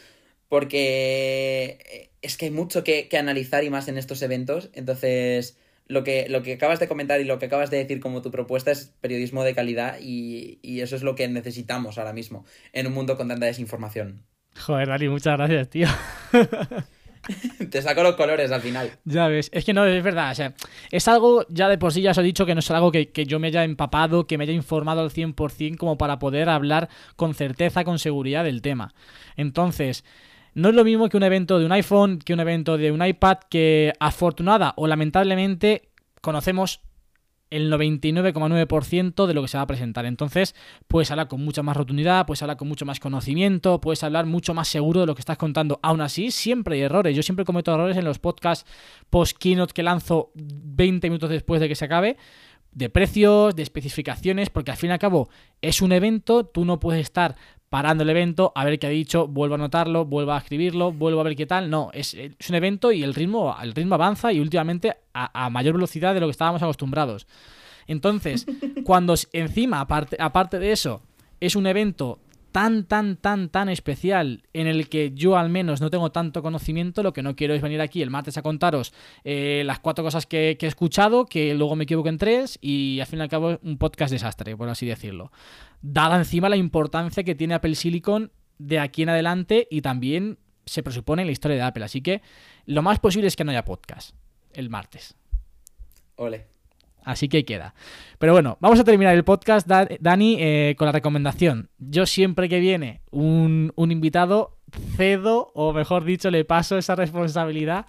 porque 0.49 2.09
es 2.21 2.37
que 2.37 2.45
hay 2.45 2.51
mucho 2.51 2.83
que, 2.83 3.07
que 3.07 3.17
analizar 3.17 3.63
y 3.63 3.69
más 3.69 3.87
en 3.87 3.97
estos 3.97 4.21
eventos, 4.21 4.69
entonces 4.73 5.57
lo 5.89 6.03
que, 6.03 6.29
lo 6.29 6.43
que 6.43 6.53
acabas 6.53 6.79
de 6.79 6.87
comentar 6.87 7.19
y 7.19 7.25
lo 7.25 7.39
que 7.39 7.47
acabas 7.47 7.71
de 7.71 7.77
decir 7.77 7.99
como 7.99 8.21
tu 8.21 8.31
propuesta 8.31 8.71
es 8.71 8.95
periodismo 9.01 9.43
de 9.43 9.55
calidad 9.55 9.97
y, 9.99 10.59
eso 10.63 10.95
es 10.95 11.03
lo 11.03 11.15
que 11.15 11.27
necesitamos 11.27 11.97
ahora 11.97 12.13
mismo 12.13 12.45
en 12.71 12.87
un 12.87 12.93
mundo 12.93 13.17
con 13.17 13.27
tanta 13.27 13.47
desinformación. 13.47 14.23
Joder, 14.55 14.87
Dani, 14.87 15.09
muchas 15.09 15.35
gracias, 15.35 15.69
tío. 15.69 15.87
Te 17.69 17.81
saco 17.81 18.01
los 18.01 18.15
colores 18.15 18.51
al 18.51 18.61
final. 18.61 18.91
Ya 19.03 19.27
ves, 19.27 19.49
es 19.51 19.65
que 19.65 19.73
no, 19.73 19.85
es 19.85 20.03
verdad, 20.03 20.31
o 20.31 20.35
sea, 20.35 20.53
es 20.89 21.07
algo, 21.07 21.45
ya 21.49 21.67
de 21.67 21.77
por 21.77 21.91
sí 21.91 22.01
ya 22.01 22.11
os 22.11 22.17
he 22.17 22.23
dicho 22.23 22.45
que 22.45 22.53
no 22.53 22.59
es 22.59 22.71
algo 22.71 22.91
que, 22.91 23.09
que 23.09 23.25
yo 23.25 23.39
me 23.39 23.47
haya 23.47 23.63
empapado, 23.63 24.25
que 24.25 24.37
me 24.37 24.45
haya 24.45 24.53
informado 24.53 25.01
al 25.01 25.09
100% 25.09 25.77
como 25.77 25.97
para 25.97 26.17
poder 26.19 26.49
hablar 26.49 26.87
con 27.15 27.33
certeza, 27.33 27.83
con 27.83 27.99
seguridad 27.99 28.43
del 28.43 28.61
tema. 28.61 28.93
Entonces, 29.35 30.05
no 30.59 30.69
es 30.69 30.75
lo 30.75 30.83
mismo 30.83 31.09
que 31.09 31.17
un 31.17 31.23
evento 31.23 31.57
de 31.57 31.65
un 31.65 31.71
iPhone, 31.71 32.19
que 32.19 32.33
un 32.33 32.39
evento 32.39 32.77
de 32.77 32.91
un 32.91 33.05
iPad, 33.05 33.37
que 33.49 33.93
afortunada 33.99 34.73
o 34.75 34.87
lamentablemente 34.87 35.89
conocemos 36.21 36.81
el 37.49 37.71
99,9% 37.71 39.25
de 39.25 39.33
lo 39.33 39.41
que 39.41 39.47
se 39.47 39.57
va 39.57 39.63
a 39.63 39.67
presentar. 39.67 40.05
Entonces, 40.05 40.53
puedes 40.87 41.09
hablar 41.11 41.27
con 41.27 41.43
mucha 41.43 41.63
más 41.63 41.75
rotundidad, 41.75 42.25
puedes 42.25 42.41
hablar 42.41 42.57
con 42.57 42.67
mucho 42.67 42.85
más 42.85 42.99
conocimiento, 42.99 43.81
puedes 43.81 44.03
hablar 44.03 44.25
mucho 44.25 44.53
más 44.53 44.67
seguro 44.67 44.99
de 44.99 45.07
lo 45.07 45.15
que 45.15 45.21
estás 45.21 45.37
contando. 45.37 45.79
Aún 45.81 46.01
así, 46.01 46.29
siempre 46.31 46.75
hay 46.75 46.81
errores. 46.81 47.15
Yo 47.15 47.23
siempre 47.23 47.45
cometo 47.45 47.73
errores 47.73 47.97
en 47.97 48.05
los 48.05 48.19
podcasts 48.19 48.69
post-keynote 49.09 49.73
que 49.73 49.83
lanzo 49.83 50.31
20 50.35 51.09
minutos 51.09 51.29
después 51.29 51.59
de 51.59 51.67
que 51.67 51.75
se 51.75 51.85
acabe 51.85 52.17
de 52.71 52.89
precios, 52.89 53.55
de 53.55 53.63
especificaciones, 53.63 54.49
porque 54.49 54.71
al 54.71 54.77
fin 54.77 54.91
y 54.91 54.93
al 54.93 54.99
cabo 54.99 55.29
es 55.61 55.81
un 55.81 55.91
evento, 55.91 56.45
tú 56.45 56.65
no 56.65 56.79
puedes 56.79 57.01
estar 57.01 57.35
parando 57.69 58.03
el 58.03 58.09
evento, 58.09 58.51
a 58.55 58.65
ver 58.65 58.79
qué 58.79 58.87
ha 58.87 58.89
dicho, 58.89 59.27
vuelvo 59.27 59.55
a 59.55 59.57
anotarlo, 59.57 60.05
vuelvo 60.05 60.33
a 60.33 60.37
escribirlo, 60.37 60.91
vuelvo 60.91 61.21
a 61.21 61.23
ver 61.23 61.35
qué 61.35 61.45
tal. 61.45 61.69
No, 61.69 61.91
es, 61.93 62.15
un 62.15 62.55
evento 62.55 62.91
y 62.91 63.03
el 63.03 63.13
ritmo, 63.13 63.55
el 63.61 63.73
ritmo 63.73 63.95
avanza 63.95 64.33
y 64.33 64.39
últimamente 64.39 64.97
a, 65.13 65.49
mayor 65.49 65.75
velocidad 65.75 66.13
de 66.13 66.19
lo 66.19 66.27
que 66.27 66.31
estábamos 66.31 66.63
acostumbrados. 66.63 67.27
Entonces, 67.87 68.45
cuando 68.83 69.15
encima, 69.33 69.81
aparte, 69.81 70.17
aparte 70.19 70.59
de 70.59 70.71
eso, 70.71 71.01
es 71.39 71.55
un 71.55 71.67
evento 71.67 72.19
tan, 72.51 72.85
tan, 72.85 73.15
tan, 73.15 73.49
tan 73.49 73.69
especial 73.69 74.43
en 74.53 74.67
el 74.67 74.89
que 74.89 75.11
yo 75.13 75.37
al 75.37 75.49
menos 75.49 75.81
no 75.81 75.89
tengo 75.89 76.11
tanto 76.11 76.41
conocimiento, 76.41 77.03
lo 77.03 77.13
que 77.13 77.21
no 77.21 77.35
quiero 77.35 77.53
es 77.53 77.61
venir 77.61 77.81
aquí 77.81 78.01
el 78.01 78.09
martes 78.09 78.37
a 78.37 78.41
contaros 78.41 78.93
eh, 79.23 79.63
las 79.65 79.79
cuatro 79.79 80.03
cosas 80.03 80.25
que, 80.25 80.57
he 80.59 80.65
escuchado, 80.65 81.25
que 81.25 81.53
luego 81.53 81.75
me 81.75 81.83
equivoco 81.83 82.09
en 82.09 82.17
tres 82.17 82.57
y 82.61 82.99
al 82.99 83.07
fin 83.07 83.19
y 83.19 83.21
al 83.21 83.29
cabo 83.29 83.59
un 83.61 83.77
podcast 83.77 84.11
desastre, 84.11 84.57
por 84.57 84.69
así 84.69 84.87
decirlo. 84.87 85.31
Dada 85.81 86.17
encima 86.17 86.49
la 86.49 86.57
importancia 86.57 87.23
que 87.23 87.35
tiene 87.35 87.53
Apple 87.53 87.75
Silicon 87.75 88.31
de 88.57 88.79
aquí 88.79 89.03
en 89.03 89.09
adelante 89.09 89.67
y 89.71 89.81
también 89.81 90.37
se 90.65 90.83
presupone 90.83 91.21
en 91.23 91.27
la 91.27 91.31
historia 91.31 91.57
de 91.57 91.63
Apple. 91.63 91.85
Así 91.85 92.01
que 92.01 92.21
lo 92.65 92.81
más 92.81 92.99
posible 92.99 93.27
es 93.27 93.35
que 93.35 93.43
no 93.43 93.51
haya 93.51 93.65
podcast 93.65 94.15
el 94.53 94.69
martes. 94.69 95.15
Ole. 96.15 96.47
Así 97.03 97.29
que 97.29 97.37
ahí 97.37 97.43
queda. 97.43 97.73
Pero 98.17 98.33
bueno, 98.33 98.57
vamos 98.59 98.79
a 98.79 98.83
terminar 98.83 99.15
el 99.15 99.23
podcast, 99.23 99.67
Dani, 99.67 100.37
eh, 100.39 100.75
con 100.77 100.85
la 100.85 100.91
recomendación. 100.91 101.69
Yo 101.79 102.05
siempre 102.05 102.49
que 102.49 102.59
viene 102.59 103.01
un, 103.09 103.73
invitado, 103.77 104.57
cedo, 104.97 105.51
o 105.55 105.73
mejor 105.73 106.03
dicho, 106.03 106.29
le 106.29 106.45
paso 106.45 106.77
esa 106.77 106.95
responsabilidad 106.95 107.85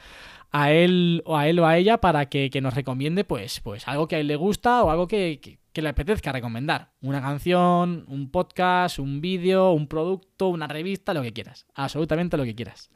a 0.50 0.72
él 0.72 1.22
o 1.26 1.36
a 1.36 1.48
él 1.48 1.58
o 1.58 1.66
a 1.66 1.76
ella 1.78 1.98
para 1.98 2.26
que, 2.26 2.50
nos 2.60 2.74
recomiende 2.74 3.24
pues, 3.24 3.60
pues 3.60 3.86
algo 3.86 4.08
que 4.08 4.16
a 4.16 4.20
él 4.20 4.26
le 4.26 4.36
gusta 4.36 4.82
o 4.82 4.90
algo 4.90 5.08
que, 5.08 5.58
le 5.74 5.88
apetezca 5.88 6.32
recomendar. 6.32 6.92
Una 7.00 7.22
canción, 7.22 8.04
un 8.08 8.30
podcast, 8.30 8.98
un 8.98 9.20
vídeo, 9.20 9.72
un 9.72 9.86
producto, 9.86 10.48
una 10.48 10.66
revista, 10.66 11.14
lo 11.14 11.22
que 11.22 11.32
quieras. 11.32 11.66
Absolutamente 11.74 12.36
lo 12.36 12.44
que 12.44 12.54
quieras. 12.54 12.90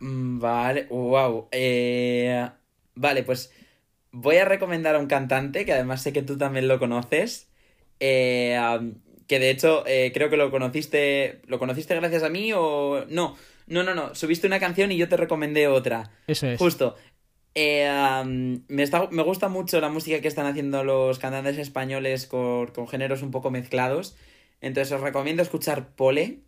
Mm, 0.00 0.40
vale, 0.40 0.86
wow. 0.90 1.48
Eh, 1.52 2.48
vale, 2.94 3.22
pues 3.22 3.52
voy 4.10 4.36
a 4.36 4.44
recomendar 4.44 4.96
a 4.96 4.98
un 4.98 5.06
cantante 5.06 5.64
que 5.64 5.72
además 5.72 6.02
sé 6.02 6.12
que 6.12 6.22
tú 6.22 6.36
también 6.36 6.66
lo 6.66 6.78
conoces. 6.78 7.50
Eh, 8.00 8.58
que 9.26 9.38
de 9.38 9.50
hecho 9.50 9.84
eh, 9.86 10.10
creo 10.12 10.30
que 10.30 10.36
lo 10.36 10.50
conociste. 10.50 11.42
¿Lo 11.46 11.58
conociste 11.58 11.94
gracias 11.94 12.22
a 12.22 12.28
mí 12.28 12.52
o.? 12.52 13.04
No, 13.08 13.36
no, 13.66 13.82
no, 13.82 13.94
no. 13.94 14.14
Subiste 14.14 14.46
una 14.46 14.60
canción 14.60 14.92
y 14.92 14.96
yo 14.96 15.08
te 15.08 15.16
recomendé 15.16 15.68
otra. 15.68 16.10
Eso 16.26 16.46
es. 16.46 16.58
Justo. 16.58 16.96
Eh, 17.54 17.88
me, 18.68 18.82
está, 18.82 19.08
me 19.10 19.22
gusta 19.22 19.48
mucho 19.48 19.80
la 19.80 19.88
música 19.88 20.20
que 20.20 20.28
están 20.28 20.46
haciendo 20.46 20.82
los 20.82 21.18
cantantes 21.18 21.58
españoles 21.58 22.26
con, 22.26 22.66
con 22.68 22.88
géneros 22.88 23.22
un 23.22 23.30
poco 23.30 23.50
mezclados. 23.50 24.16
Entonces 24.60 24.92
os 24.92 25.00
recomiendo 25.00 25.42
escuchar 25.42 25.94
Pole, 25.94 26.40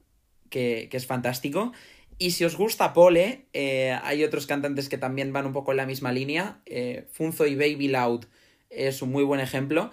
que, 0.50 0.88
que 0.90 0.96
es 0.96 1.06
fantástico. 1.06 1.72
Y 2.18 2.30
si 2.30 2.44
os 2.44 2.56
gusta 2.56 2.94
Pole, 2.94 3.46
eh, 3.52 3.96
hay 4.02 4.24
otros 4.24 4.46
cantantes 4.46 4.88
que 4.88 4.96
también 4.96 5.32
van 5.32 5.46
un 5.46 5.52
poco 5.52 5.72
en 5.72 5.76
la 5.76 5.86
misma 5.86 6.12
línea. 6.12 6.60
Eh, 6.64 7.06
Funzo 7.12 7.46
y 7.46 7.54
Baby 7.56 7.88
Loud 7.88 8.24
es 8.70 9.02
un 9.02 9.10
muy 9.10 9.22
buen 9.22 9.40
ejemplo, 9.40 9.90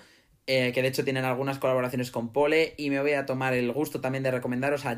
eh, 0.47 0.71
que 0.73 0.81
de 0.81 0.87
hecho 0.87 1.03
tienen 1.03 1.25
algunas 1.25 1.59
colaboraciones 1.59 2.11
con 2.11 2.31
Pole. 2.31 2.75
Y 2.77 2.89
me 2.89 3.01
voy 3.01 3.11
a 3.11 3.25
tomar 3.25 3.53
el 3.53 3.71
gusto 3.73 3.99
también 3.99 4.23
de 4.23 4.31
recomendaros 4.31 4.85
a 4.85 4.97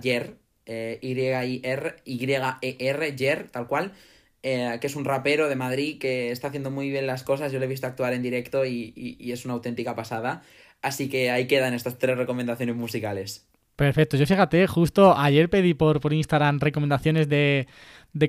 Jer, 0.66 1.00
Y-I-R, 1.02 1.96
Y-E-R, 2.06 3.16
Jer, 3.18 3.50
tal 3.50 3.68
cual, 3.68 3.94
que 4.42 4.80
es 4.82 4.96
un 4.96 5.06
rapero 5.06 5.50
de 5.50 5.56
Madrid 5.56 6.00
que 6.00 6.32
está 6.32 6.48
haciendo 6.50 6.72
muy 6.72 6.90
bien 6.90 7.08
las 7.08 7.24
cosas. 7.24 7.52
Yo 7.52 7.60
lo 7.60 7.66
he 7.66 7.68
visto 7.68 7.88
actuar 7.88 8.14
en 8.14 8.22
directo 8.22 8.66
y, 8.66 8.94
y 8.96 9.32
es 9.32 9.46
una 9.46 9.56
auténtica 9.56 9.96
pasada. 9.96 10.44
Así 10.82 11.10
que 11.10 11.32
ahí 11.32 11.48
quedan 11.48 11.74
estas 11.74 11.98
tres 11.98 12.18
recomendaciones 12.18 12.76
musicales. 12.76 13.48
Perfecto. 13.76 14.16
Yo 14.16 14.26
fíjate, 14.26 14.68
justo 14.68 15.18
ayer 15.18 15.50
pedí 15.50 15.74
por, 15.74 16.00
por 16.00 16.14
Instagram 16.14 16.60
recomendaciones 16.60 17.28
de, 17.28 17.68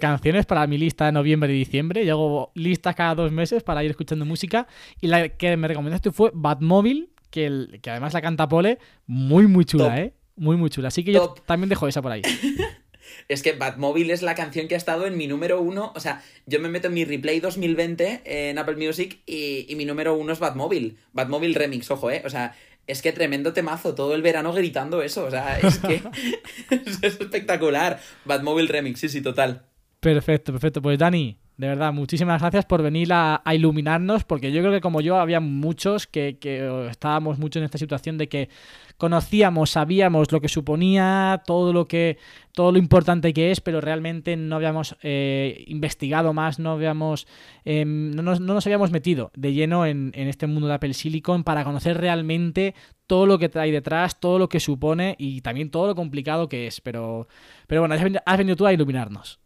canciones 0.00 0.44
para 0.44 0.66
mi 0.66 0.76
lista 0.76 1.06
de 1.06 1.12
noviembre 1.12 1.54
y 1.54 1.58
diciembre. 1.58 2.04
Llego 2.04 2.50
listas 2.54 2.96
cada 2.96 3.14
dos 3.14 3.30
meses 3.30 3.62
para 3.62 3.84
ir 3.84 3.90
escuchando 3.90 4.24
música. 4.24 4.66
Y 5.00 5.06
la 5.06 5.28
que 5.28 5.56
me 5.56 5.68
recomendaste 5.68 6.10
fue 6.10 6.32
Batmobile, 6.34 7.10
que, 7.30 7.46
el, 7.46 7.78
que 7.80 7.90
además 7.90 8.12
la 8.14 8.22
canta 8.22 8.48
Pole. 8.48 8.78
Muy, 9.06 9.46
muy 9.46 9.64
chula, 9.64 10.00
¿eh? 10.00 10.14
Muy, 10.36 10.56
muy 10.56 10.70
chula. 10.70 10.88
Así 10.88 11.04
que 11.04 11.12
yo 11.12 11.34
también 11.46 11.68
dejo 11.68 11.88
esa 11.88 12.02
por 12.02 12.12
ahí. 12.12 12.22
es 13.28 13.42
que 13.42 13.52
Batmobile 13.52 14.12
es 14.12 14.22
la 14.22 14.34
canción 14.34 14.68
que 14.68 14.74
ha 14.74 14.78
estado 14.78 15.06
en 15.06 15.16
mi 15.16 15.26
número 15.26 15.60
uno. 15.60 15.92
O 15.96 16.00
sea, 16.00 16.22
yo 16.46 16.60
me 16.60 16.68
meto 16.68 16.88
en 16.88 16.94
mi 16.94 17.04
replay 17.04 17.40
2020 17.40 18.22
en 18.24 18.58
Apple 18.58 18.76
Music 18.76 19.20
y, 19.26 19.66
y 19.68 19.76
mi 19.76 19.84
número 19.84 20.14
uno 20.14 20.32
es 20.32 20.38
Batmobile. 20.38 20.96
Batmobile 21.12 21.58
Remix, 21.58 21.90
ojo, 21.90 22.10
¿eh? 22.10 22.22
O 22.24 22.30
sea, 22.30 22.54
es 22.86 23.02
que 23.02 23.12
tremendo 23.12 23.52
temazo, 23.52 23.94
todo 23.94 24.14
el 24.14 24.22
verano 24.22 24.52
gritando 24.52 25.02
eso, 25.02 25.24
o 25.24 25.30
sea, 25.30 25.58
es 25.58 25.78
que 25.78 26.02
es 26.70 27.02
espectacular. 27.02 28.00
Batmobile 28.24 28.68
Remix, 28.68 29.00
sí, 29.00 29.08
sí, 29.08 29.20
total. 29.20 29.64
Perfecto, 30.00 30.52
perfecto. 30.52 30.80
Pues 30.80 30.98
Dani, 30.98 31.36
de 31.56 31.68
verdad, 31.68 31.92
muchísimas 31.92 32.40
gracias 32.40 32.64
por 32.64 32.82
venir 32.82 33.08
a, 33.12 33.42
iluminarnos, 33.52 34.24
porque 34.24 34.52
yo 34.52 34.60
creo 34.60 34.72
que 34.72 34.80
como 34.80 35.00
yo 35.00 35.18
había 35.18 35.40
muchos 35.40 36.06
que, 36.06 36.38
que 36.38 36.88
estábamos 36.88 37.38
mucho 37.38 37.58
en 37.58 37.64
esta 37.64 37.78
situación 37.78 38.18
de 38.18 38.28
que 38.28 38.48
conocíamos, 38.96 39.70
sabíamos 39.70 40.32
lo 40.32 40.40
que 40.40 40.48
suponía, 40.48 41.42
todo 41.46 41.72
lo 41.72 41.86
que, 41.86 42.18
todo 42.52 42.72
lo 42.72 42.78
importante 42.78 43.32
que 43.32 43.50
es, 43.50 43.60
pero 43.60 43.80
realmente 43.80 44.36
no 44.36 44.56
habíamos 44.56 44.96
eh, 45.02 45.64
investigado 45.66 46.32
más, 46.32 46.58
no 46.58 46.72
habíamos, 46.72 47.26
em, 47.64 48.10
no, 48.12 48.22
nos, 48.22 48.66
habíamos 48.66 48.90
metido 48.90 49.30
de 49.34 49.52
lleno 49.52 49.86
en, 49.86 50.12
este 50.14 50.46
mundo 50.46 50.68
de 50.68 50.74
Apple 50.74 50.94
Silicon 50.94 51.44
para 51.44 51.64
conocer 51.64 51.98
realmente 51.98 52.74
todo 53.06 53.26
lo 53.26 53.38
que 53.38 53.48
trae 53.48 53.70
detrás, 53.70 54.18
todo 54.18 54.38
lo 54.38 54.48
que 54.48 54.60
supone 54.60 55.14
y 55.18 55.42
también 55.42 55.70
todo 55.70 55.86
lo 55.86 55.94
complicado 55.94 56.48
que 56.48 56.66
es. 56.66 56.80
Pero, 56.80 57.28
pero 57.66 57.82
bueno, 57.82 57.94
has 58.24 58.38
venido 58.38 58.56
tú 58.56 58.66
a 58.66 58.72
iluminarnos. 58.72 59.40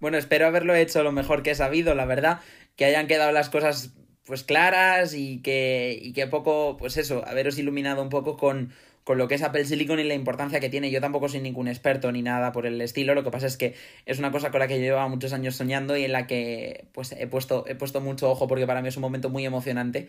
Bueno, 0.00 0.18
espero 0.18 0.46
haberlo 0.46 0.74
hecho 0.74 1.02
lo 1.02 1.12
mejor 1.12 1.42
que 1.42 1.52
he 1.52 1.54
sabido, 1.54 1.94
la 1.94 2.04
verdad, 2.04 2.40
que 2.76 2.84
hayan 2.84 3.06
quedado 3.06 3.32
las 3.32 3.48
cosas 3.48 3.94
pues 4.26 4.42
claras 4.44 5.14
y 5.14 5.40
que, 5.40 5.98
y 6.00 6.12
que 6.12 6.26
poco, 6.26 6.76
pues 6.78 6.96
eso, 6.96 7.24
haberos 7.26 7.58
iluminado 7.58 8.02
un 8.02 8.08
poco 8.08 8.36
con, 8.36 8.72
con 9.04 9.18
lo 9.18 9.28
que 9.28 9.34
es 9.34 9.42
Apple 9.42 9.64
Silicon 9.64 10.00
y 10.00 10.04
la 10.04 10.14
importancia 10.14 10.60
que 10.60 10.70
tiene. 10.70 10.90
Yo 10.90 11.00
tampoco 11.00 11.28
soy 11.28 11.40
ningún 11.40 11.68
experto 11.68 12.10
ni 12.10 12.22
nada 12.22 12.52
por 12.52 12.66
el 12.66 12.80
estilo, 12.80 13.14
lo 13.14 13.22
que 13.22 13.30
pasa 13.30 13.46
es 13.46 13.56
que 13.56 13.74
es 14.06 14.18
una 14.18 14.32
cosa 14.32 14.50
con 14.50 14.60
la 14.60 14.68
que 14.68 14.80
llevo 14.80 15.06
muchos 15.08 15.32
años 15.32 15.56
soñando 15.56 15.96
y 15.96 16.04
en 16.04 16.12
la 16.12 16.26
que 16.26 16.86
pues 16.92 17.12
he 17.12 17.26
puesto, 17.26 17.64
he 17.68 17.74
puesto 17.74 18.00
mucho 18.00 18.30
ojo 18.30 18.48
porque 18.48 18.66
para 18.66 18.82
mí 18.82 18.88
es 18.88 18.96
un 18.96 19.02
momento 19.02 19.28
muy 19.30 19.44
emocionante. 19.44 20.08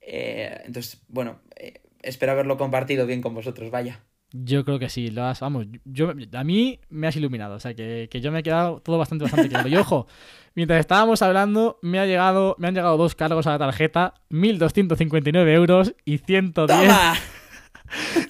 Eh, 0.00 0.60
entonces, 0.64 1.02
bueno, 1.08 1.40
eh, 1.56 1.80
espero 2.02 2.32
haberlo 2.32 2.56
compartido 2.56 3.06
bien 3.06 3.22
con 3.22 3.34
vosotros, 3.34 3.70
vaya. 3.70 4.00
Yo 4.32 4.64
creo 4.64 4.78
que 4.78 4.88
sí, 4.88 5.10
lo 5.10 5.24
has, 5.24 5.40
vamos, 5.40 5.66
yo, 5.84 6.10
a 6.10 6.44
mí 6.44 6.80
me 6.90 7.06
has 7.06 7.16
iluminado, 7.16 7.54
o 7.54 7.60
sea, 7.60 7.74
que, 7.74 8.08
que 8.10 8.20
yo 8.20 8.32
me 8.32 8.40
he 8.40 8.42
quedado 8.42 8.80
todo 8.80 8.98
bastante, 8.98 9.24
bastante 9.24 9.48
claro. 9.48 9.68
Y 9.68 9.76
ojo, 9.76 10.06
mientras 10.54 10.80
estábamos 10.80 11.22
hablando, 11.22 11.78
me, 11.80 12.00
ha 12.00 12.06
llegado, 12.06 12.56
me 12.58 12.68
han 12.68 12.74
llegado 12.74 12.96
dos 12.96 13.14
cargos 13.14 13.46
a 13.46 13.52
la 13.52 13.58
tarjeta, 13.58 14.14
1.259 14.30 15.48
euros 15.54 15.94
y 16.04 16.18
110 16.18 16.92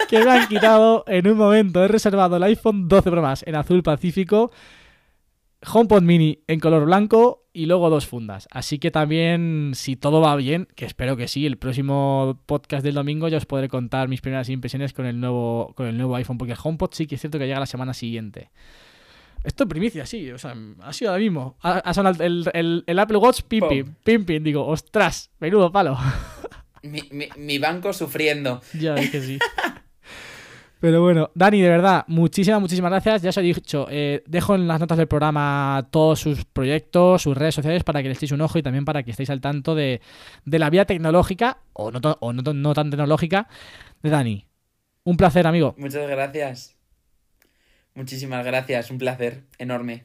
que 0.08 0.24
me 0.24 0.30
han 0.30 0.48
quitado 0.48 1.04
en 1.06 1.28
un 1.28 1.38
momento. 1.38 1.82
He 1.82 1.88
reservado 1.88 2.36
el 2.36 2.42
iPhone 2.42 2.88
12 2.88 3.10
Pro 3.10 3.22
Max 3.22 3.42
en 3.46 3.54
azul 3.54 3.82
pacífico 3.82 4.50
HomePod 5.70 6.02
Mini 6.02 6.42
en 6.46 6.60
color 6.60 6.84
blanco 6.84 7.44
y 7.52 7.66
luego 7.66 7.90
dos 7.90 8.06
fundas. 8.06 8.48
Así 8.50 8.78
que 8.78 8.90
también, 8.90 9.72
si 9.74 9.96
todo 9.96 10.20
va 10.20 10.36
bien, 10.36 10.68
que 10.74 10.84
espero 10.84 11.16
que 11.16 11.28
sí, 11.28 11.46
el 11.46 11.56
próximo 11.56 12.40
podcast 12.46 12.84
del 12.84 12.94
domingo 12.94 13.28
ya 13.28 13.38
os 13.38 13.46
podré 13.46 13.68
contar 13.68 14.08
mis 14.08 14.20
primeras 14.20 14.48
impresiones 14.48 14.92
con 14.92 15.06
el 15.06 15.20
nuevo, 15.20 15.72
con 15.74 15.86
el 15.86 15.96
nuevo 15.96 16.14
iPhone, 16.16 16.38
porque 16.38 16.52
el 16.52 16.58
HomePod 16.62 16.90
sí 16.92 17.06
que 17.06 17.16
es 17.16 17.20
cierto 17.20 17.38
que 17.38 17.46
llega 17.46 17.60
la 17.60 17.66
semana 17.66 17.94
siguiente. 17.94 18.50
Esto 19.42 19.64
es 19.64 19.68
primicia, 19.70 20.06
sí, 20.06 20.30
o 20.30 20.38
sea, 20.38 20.54
ha 20.82 20.92
sido 20.92 21.10
ahora 21.10 21.22
mismo. 21.22 21.56
Ha, 21.62 21.94
sonado 21.94 22.22
el, 22.22 22.98
Apple 22.98 23.16
Watch 23.18 23.42
pim, 23.42 23.64
pim, 24.02 24.42
digo, 24.42 24.66
ostras, 24.66 25.30
menudo 25.38 25.70
palo. 25.70 25.96
Mi, 26.82 27.02
mi 27.36 27.58
banco 27.58 27.92
sufriendo. 27.92 28.60
Ya, 28.78 28.94
es 28.94 29.10
que 29.10 29.20
sí. 29.20 29.38
Pero 30.78 31.00
bueno, 31.00 31.30
Dani, 31.34 31.62
de 31.62 31.68
verdad, 31.70 32.04
muchísimas, 32.06 32.60
muchísimas 32.60 32.90
gracias. 32.90 33.22
Ya 33.22 33.30
os 33.30 33.36
he 33.38 33.42
dicho, 33.42 33.86
eh, 33.90 34.22
dejo 34.26 34.54
en 34.54 34.68
las 34.68 34.78
notas 34.78 34.98
del 34.98 35.08
programa 35.08 35.88
todos 35.90 36.20
sus 36.20 36.44
proyectos, 36.44 37.22
sus 37.22 37.36
redes 37.36 37.54
sociales 37.54 37.82
para 37.82 38.02
que 38.02 38.08
le 38.08 38.14
echéis 38.14 38.32
un 38.32 38.42
ojo 38.42 38.58
y 38.58 38.62
también 38.62 38.84
para 38.84 39.02
que 39.02 39.10
estéis 39.10 39.30
al 39.30 39.40
tanto 39.40 39.74
de, 39.74 40.02
la 40.44 40.68
vía 40.68 40.84
tecnológica, 40.84 41.58
o, 41.72 41.90
no, 41.90 42.00
o 42.20 42.32
no, 42.32 42.74
tan 42.74 42.90
tecnológica, 42.90 43.48
de 44.02 44.10
Dani. 44.10 44.46
Un 45.04 45.16
placer, 45.16 45.46
amigo. 45.46 45.74
Muchas 45.78 46.08
gracias. 46.08 46.76
Muchísimas 47.94 48.44
gracias, 48.44 48.90
un 48.90 48.98
placer 48.98 49.44
enorme. 49.58 50.04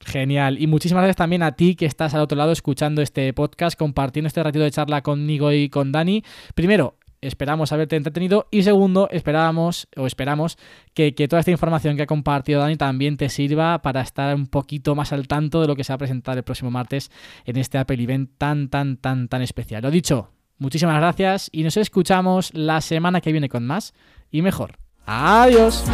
Genial. 0.00 0.60
Y 0.60 0.66
muchísimas 0.66 1.02
gracias 1.02 1.16
también 1.16 1.42
a 1.42 1.52
ti 1.52 1.76
que 1.76 1.86
estás 1.86 2.14
al 2.14 2.22
otro 2.22 2.36
lado 2.36 2.52
escuchando 2.52 3.02
este 3.02 3.32
podcast, 3.34 3.78
compartiendo 3.78 4.28
este 4.28 4.42
ratito 4.42 4.64
de 4.64 4.70
charla 4.70 5.02
conmigo 5.02 5.52
y 5.52 5.68
con 5.68 5.92
Dani. 5.92 6.24
Primero, 6.54 6.96
esperamos 7.20 7.72
haberte 7.72 7.96
entretenido 7.96 8.46
y 8.50 8.62
segundo, 8.62 9.08
esperábamos 9.10 9.88
o 9.96 10.06
esperamos 10.06 10.56
que, 10.94 11.12
toda 11.12 11.40
esta 11.40 11.50
información 11.50 11.96
que 11.96 12.02
ha 12.02 12.06
compartido 12.06 12.60
Dani 12.60 12.76
también 12.76 13.16
te 13.16 13.28
sirva 13.28 13.82
para 13.82 14.00
estar 14.00 14.34
un 14.34 14.46
poquito 14.46 14.94
más 14.94 15.12
al 15.12 15.28
tanto 15.28 15.60
de 15.60 15.66
lo 15.66 15.76
que 15.76 15.84
se 15.84 15.92
va 15.92 15.96
a 15.96 15.98
presentar 15.98 16.36
el 16.36 16.44
próximo 16.44 16.70
martes 16.70 17.10
en 17.44 17.56
este 17.56 17.78
Apple 17.78 18.02
Event 18.02 18.30
tan, 18.38 18.68
tan, 18.68 18.96
tan, 18.96 19.28
tan 19.28 19.42
especial. 19.42 19.82
Lo 19.82 19.90
dicho, 19.90 20.30
muchísimas 20.58 20.96
gracias 20.96 21.48
y 21.52 21.62
nos 21.62 21.76
escuchamos 21.76 22.52
la 22.54 22.80
semana 22.80 23.20
que 23.20 23.32
viene 23.32 23.48
con 23.48 23.66
más 23.66 23.92
y 24.30 24.42
mejor. 24.42 24.78
Adiós. 25.06 25.84